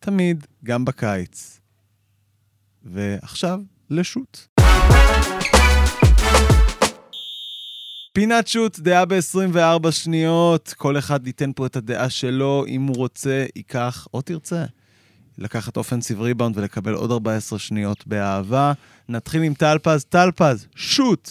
תמיד, 0.00 0.46
גם 0.64 0.84
בקיץ. 0.84 1.60
ועכשיו, 2.84 3.60
לשוט. 3.90 4.46
פינת 8.14 8.48
שוט, 8.48 8.78
דעה 8.78 9.04
ב-24 9.04 9.90
שניות, 9.90 10.74
כל 10.76 10.98
אחד 10.98 11.26
ייתן 11.26 11.50
פה 11.56 11.66
את 11.66 11.76
הדעה 11.76 12.10
שלו, 12.10 12.64
אם 12.68 12.82
הוא 12.82 12.96
רוצה, 12.96 13.44
ייקח 13.56 14.06
או 14.14 14.20
תרצה. 14.20 14.64
לקחת 15.38 15.76
אופנסיב 15.76 16.20
ריבאונד 16.20 16.58
ולקבל 16.58 16.94
עוד 16.94 17.10
14 17.10 17.58
שניות 17.58 18.06
באהבה. 18.06 18.72
נתחיל 19.08 19.42
עם 19.42 19.54
טלפז, 19.54 20.04
טלפז, 20.04 20.66
שוט! 20.74 21.30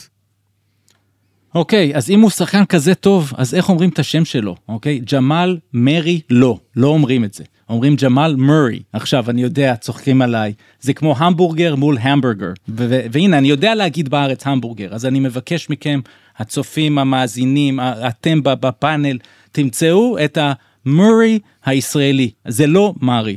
אוקיי, 1.56 1.96
אז 1.96 2.10
אם 2.10 2.22
הוא 2.22 2.30
שחקן 2.30 2.66
כזה 2.66 2.96
טוב, 2.96 3.34
אז 3.38 3.54
איך 3.56 3.70
אומרים 3.70 3.90
את 3.90 4.00
השם 4.00 4.26
שלו, 4.26 4.56
אוקיי? 4.68 5.00
ג'מאל 5.00 5.58
מרי 5.74 6.22
לא, 6.30 6.60
לא 6.76 6.88
אומרים 6.88 7.24
את 7.24 7.34
זה. 7.34 7.44
אומרים 7.70 7.96
ג'מאל 7.96 8.36
מרי. 8.36 8.82
עכשיו, 8.94 9.30
אני 9.30 9.42
יודע, 9.42 9.76
צוחקים 9.76 10.22
עליי. 10.22 10.54
זה 10.80 10.94
כמו 10.94 11.18
המבורגר 11.18 11.76
מול 11.76 11.98
המבורגר. 11.98 12.52
והנה, 12.68 13.38
אני 13.38 13.48
יודע 13.48 13.76
להגיד 13.76 14.10
בארץ 14.10 14.48
המבורגר, 14.48 14.94
אז 14.94 15.06
אני 15.06 15.20
מבקש 15.20 15.70
מכם, 15.70 16.00
הצופים, 16.38 16.98
המאזינים, 16.98 17.80
אתם 17.80 18.40
בפאנל, 18.44 19.18
תמצאו 19.52 20.18
את 20.26 20.38
המרי 20.86 21.40
הישראלי. 21.66 22.32
זה 22.48 22.68
לא 22.68 22.94
מרי. 23.02 23.36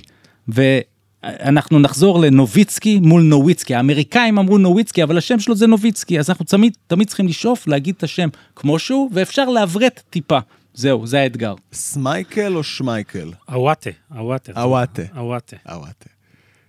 ואנחנו 0.49 1.79
נחזור 1.79 2.21
לנוביצקי 2.21 3.01
מול 3.01 3.23
נוביצקי. 3.23 3.75
האמריקאים 3.75 4.39
אמרו 4.39 4.59
נוביצקי, 4.59 5.03
אבל 5.03 5.19
השם 5.19 5.41
שלו 5.41 5.57
זה 5.57 5.67
נוביצקי, 5.67 6.19
אז 6.19 6.31
אנחנו 6.31 6.45
תמיד, 6.45 6.77
תמיד 6.87 7.09
צריכים 7.09 7.29
לשאוף 7.29 7.67
להגיד 7.67 7.95
את 7.99 8.03
השם 8.03 8.29
כמו 8.57 8.79
שהוא, 8.79 9.11
ואפשר 9.13 9.45
לעברת 9.45 10.03
טיפה. 10.11 10.39
זהו, 10.75 11.07
זה 11.07 11.21
האתגר. 11.21 11.55
סמייקל 11.73 12.57
או 12.57 12.63
שמייקל? 12.63 13.33
אוואטה, 13.53 13.91
אוואטה. 14.17 14.63
אוואטה. 14.63 15.03
אוואטה. 15.17 15.57
אוואטה. 15.69 16.07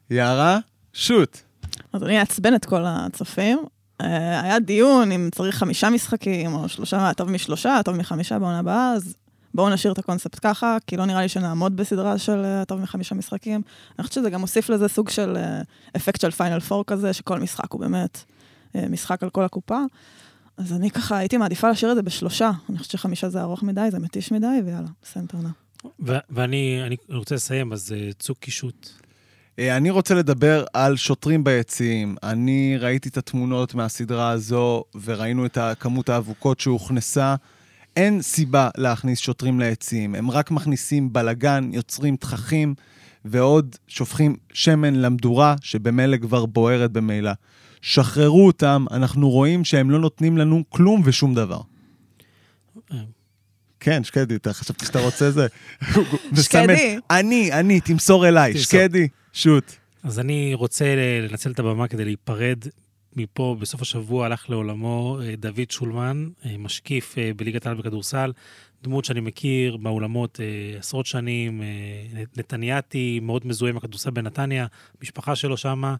יערה, 0.10 0.60
שוט. 0.94 1.38
אז 1.94 2.04
אני 2.04 2.20
אעצבן 2.20 2.56
את 2.56 2.66
כל 2.66 2.82
הצופים. 2.86 3.60
אה, 4.02 4.42
היה 4.42 4.60
דיון 4.60 5.12
אם 5.12 5.30
צריך 5.36 5.56
חמישה 5.56 5.90
משחקים, 5.90 6.54
או 6.54 6.70
שלושה, 6.70 7.12
טוב 7.14 7.32
משלושה, 7.32 7.80
טוב 7.86 7.96
מחמישה 7.96 8.40
בעונה 8.40 8.60
הבאה, 8.60 8.94
אז 8.94 9.16
בואו 9.54 9.70
נשאיר 9.70 9.94
את 9.94 10.00
הקונספט 10.00 10.40
ככה, 10.42 10.78
כי 10.88 10.98
לא 10.98 11.06
נראה 11.06 11.22
לי 11.22 11.30
שנעמוד 11.30 11.78
בסדרה 11.78 12.18
של 12.18 12.44
אה, 12.46 12.66
טוב 12.66 12.82
מחמישה 12.82 13.16
משחקים. 13.16 13.62
אני 14.00 14.08
חושבת 14.08 14.14
שזה 14.14 14.30
גם 14.30 14.42
מוסיף 14.42 14.70
לזה 14.70 14.88
סוג 14.88 15.10
של 15.10 15.38
אה, 15.38 15.62
אפקט 15.96 16.22
של 16.22 16.32
פיינל 16.32 16.60
פור 16.60 16.84
כזה, 16.88 17.14
שכל 17.14 17.40
משחק 17.40 17.72
הוא 17.72 17.82
באמת 17.82 18.24
משחק 18.90 19.24
על 19.24 19.30
כל 19.30 19.44
הקופה. 19.44 19.80
אז 20.58 20.74
אני 20.74 20.92
ככה 20.92 21.18
הייתי 21.18 21.38
מעדיפה 21.38 21.68
להשאיר 21.68 21.92
את 21.92 21.96
זה 21.96 22.02
בשלושה. 22.02 22.52
אני 22.70 22.78
חושבת 22.78 22.92
שחמישה 22.92 23.30
זה 23.30 23.42
ארוך 23.42 23.64
מדי, 23.64 23.88
זה 23.92 24.00
מתיש 24.00 24.32
מדי, 24.32 24.62
ויאללה, 24.66 24.88
נסיים 25.04 25.26
את 25.26 25.34
העונה. 25.34 25.50
ואני 26.30 26.82
אני 26.84 26.96
רוצה 27.10 27.36
לסיים, 27.36 27.74
אז 27.74 27.96
צוק 28.20 28.38
קישוט. 28.38 28.90
אה, 29.60 29.78
אני 29.78 29.90
רוצה 29.90 30.14
לדבר 30.14 30.66
על 30.74 30.96
שוטרים 30.96 31.44
ביציעים. 31.44 32.16
אני 32.24 32.78
ראיתי 32.80 33.10
את 33.10 33.18
התמונות 33.18 33.76
מהסדרה 33.76 34.30
הזו, 34.30 34.84
וראינו 35.04 35.46
את 35.46 35.58
כמות 35.80 36.10
האבוקות 36.10 36.60
שהוכנסה. 36.60 37.36
אין 37.96 38.22
סיבה 38.22 38.70
להכניס 38.78 39.20
שוטרים 39.20 39.60
ליציעים, 39.60 40.16
הם 40.16 40.32
רק 40.32 40.52
מכניסים 40.52 41.14
בלגן, 41.14 41.70
יוצרים 41.74 42.16
תככים, 42.16 42.76
ועוד 43.26 43.76
שופכים 43.88 44.36
שמן 44.54 44.96
למדורה, 44.96 45.56
שבמילא 45.62 46.18
כבר 46.18 46.46
בוערת 46.46 46.92
במילא. 46.92 47.32
שחררו 47.82 48.48
אותם, 48.48 48.86
אנחנו 48.92 49.30
רואים 49.30 49.64
שהם 49.66 49.92
לא 49.92 50.00
נותנים 50.00 50.38
לנו 50.38 50.64
כלום 50.70 51.02
ושום 51.06 51.36
דבר. 51.36 51.62
כן, 53.80 54.04
שקדי, 54.04 54.36
אתה 54.36 54.54
חשבתי 54.54 54.86
שאתה 54.86 55.00
רוצה 55.00 55.32
זה. 55.32 55.48
שקדי. 56.42 56.98
אני, 57.10 57.54
אני, 57.54 57.80
תמסור 57.80 58.28
אליי. 58.28 58.58
שקדי, 58.58 59.08
שוט. 59.36 59.72
אז 60.04 60.20
אני 60.20 60.54
רוצה 60.54 60.96
לנצל 61.30 61.52
את 61.52 61.60
הבמה 61.60 61.88
כדי 61.88 62.06
להיפרד 62.06 62.60
מפה, 63.16 63.56
בסוף 63.60 63.82
השבוע 63.82 64.26
הלך 64.26 64.50
לעולמו 64.50 65.20
אה, 65.24 65.36
דוד 65.36 65.72
שולמן, 65.72 66.30
אה, 66.46 66.58
משקיף 66.58 67.18
אה, 67.18 67.32
בליגת 67.36 67.66
העל 67.66 67.76
בכדורסל, 67.76 68.34
דמות 68.84 69.06
שאני 69.06 69.20
מכיר 69.20 69.78
באולמות 69.78 70.40
עשרות 70.80 71.06
שנים, 71.06 71.62
נתניאתי, 72.38 73.20
מאוד 73.22 73.48
מזוהה 73.48 73.70
עם 73.72 73.78
הכדורסל 73.78 74.10
בנתניה, 74.10 74.66
משפחה 75.02 75.36
שלו 75.36 75.58
שמה. 75.58 75.96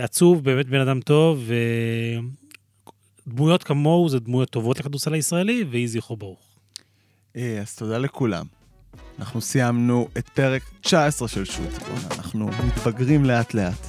עצוב, 0.00 0.44
באמת 0.44 0.66
בן 0.66 0.80
אדם 0.80 1.00
טוב, 1.00 1.50
ודמויות 3.26 3.62
כמוהו 3.64 4.08
זה 4.08 4.20
דמויות 4.20 4.50
טובות 4.50 4.80
לכדורסל 4.80 5.14
הישראלי, 5.14 5.64
ויהי 5.70 5.88
זכרו 5.88 6.16
ברוך. 6.16 6.58
אז 7.34 7.74
תודה 7.76 7.98
לכולם. 7.98 8.59
אנחנו 9.18 9.40
סיימנו 9.40 10.08
את 10.18 10.28
פרק 10.28 10.62
19 10.80 11.28
של 11.28 11.44
שוט. 11.44 11.72
בוא'נה, 11.72 12.14
אנחנו 12.16 12.50
מתבגרים 12.66 13.24
לאט 13.24 13.54
לאט. 13.54 13.86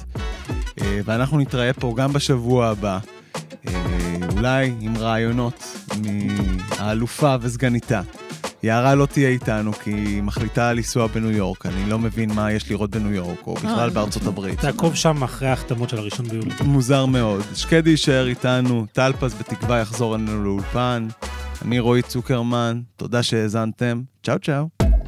אה, 0.80 1.00
ואנחנו 1.04 1.38
נתראה 1.38 1.72
פה 1.72 1.94
גם 1.96 2.12
בשבוע 2.12 2.66
הבא, 2.66 2.98
אה, 3.68 4.16
אולי 4.36 4.74
עם 4.80 4.96
רעיונות 4.96 5.86
מהאלופה 6.78 7.36
וסגניתה. 7.40 8.00
יערה 8.62 8.94
לא 8.94 9.06
תהיה 9.06 9.28
איתנו 9.28 9.72
כי 9.72 9.90
היא 9.90 10.22
מחליטה 10.22 10.72
לנסוע 10.72 11.06
בניו 11.06 11.30
יורק, 11.30 11.66
אני 11.66 11.90
לא 11.90 11.98
מבין 11.98 12.32
מה 12.32 12.52
יש 12.52 12.70
לראות 12.70 12.90
בניו 12.90 13.12
יורק, 13.12 13.46
או 13.46 13.54
בכלל 13.54 13.90
בארצות 13.90 14.26
הברית. 14.26 14.60
תעקוב 14.60 14.94
שם 14.94 15.22
אחרי 15.22 15.48
ההחתמות 15.48 15.88
של 15.88 15.98
הראשון 15.98 16.28
ביולי. 16.28 16.50
מוזר 16.64 17.06
מאוד. 17.06 17.42
שקדי 17.54 17.90
יישאר 17.90 18.26
איתנו, 18.26 18.86
טלפז 18.92 19.34
בתקווה 19.34 19.78
יחזור 19.78 20.14
אלינו 20.14 20.44
לאולפן. 20.44 21.08
אני 21.62 21.80
רועי 21.80 22.02
צוקרמן, 22.02 22.80
תודה 22.96 23.22
שהאזנתם, 23.22 24.02
צ'או 24.22 24.38
צ'או. 24.38 24.81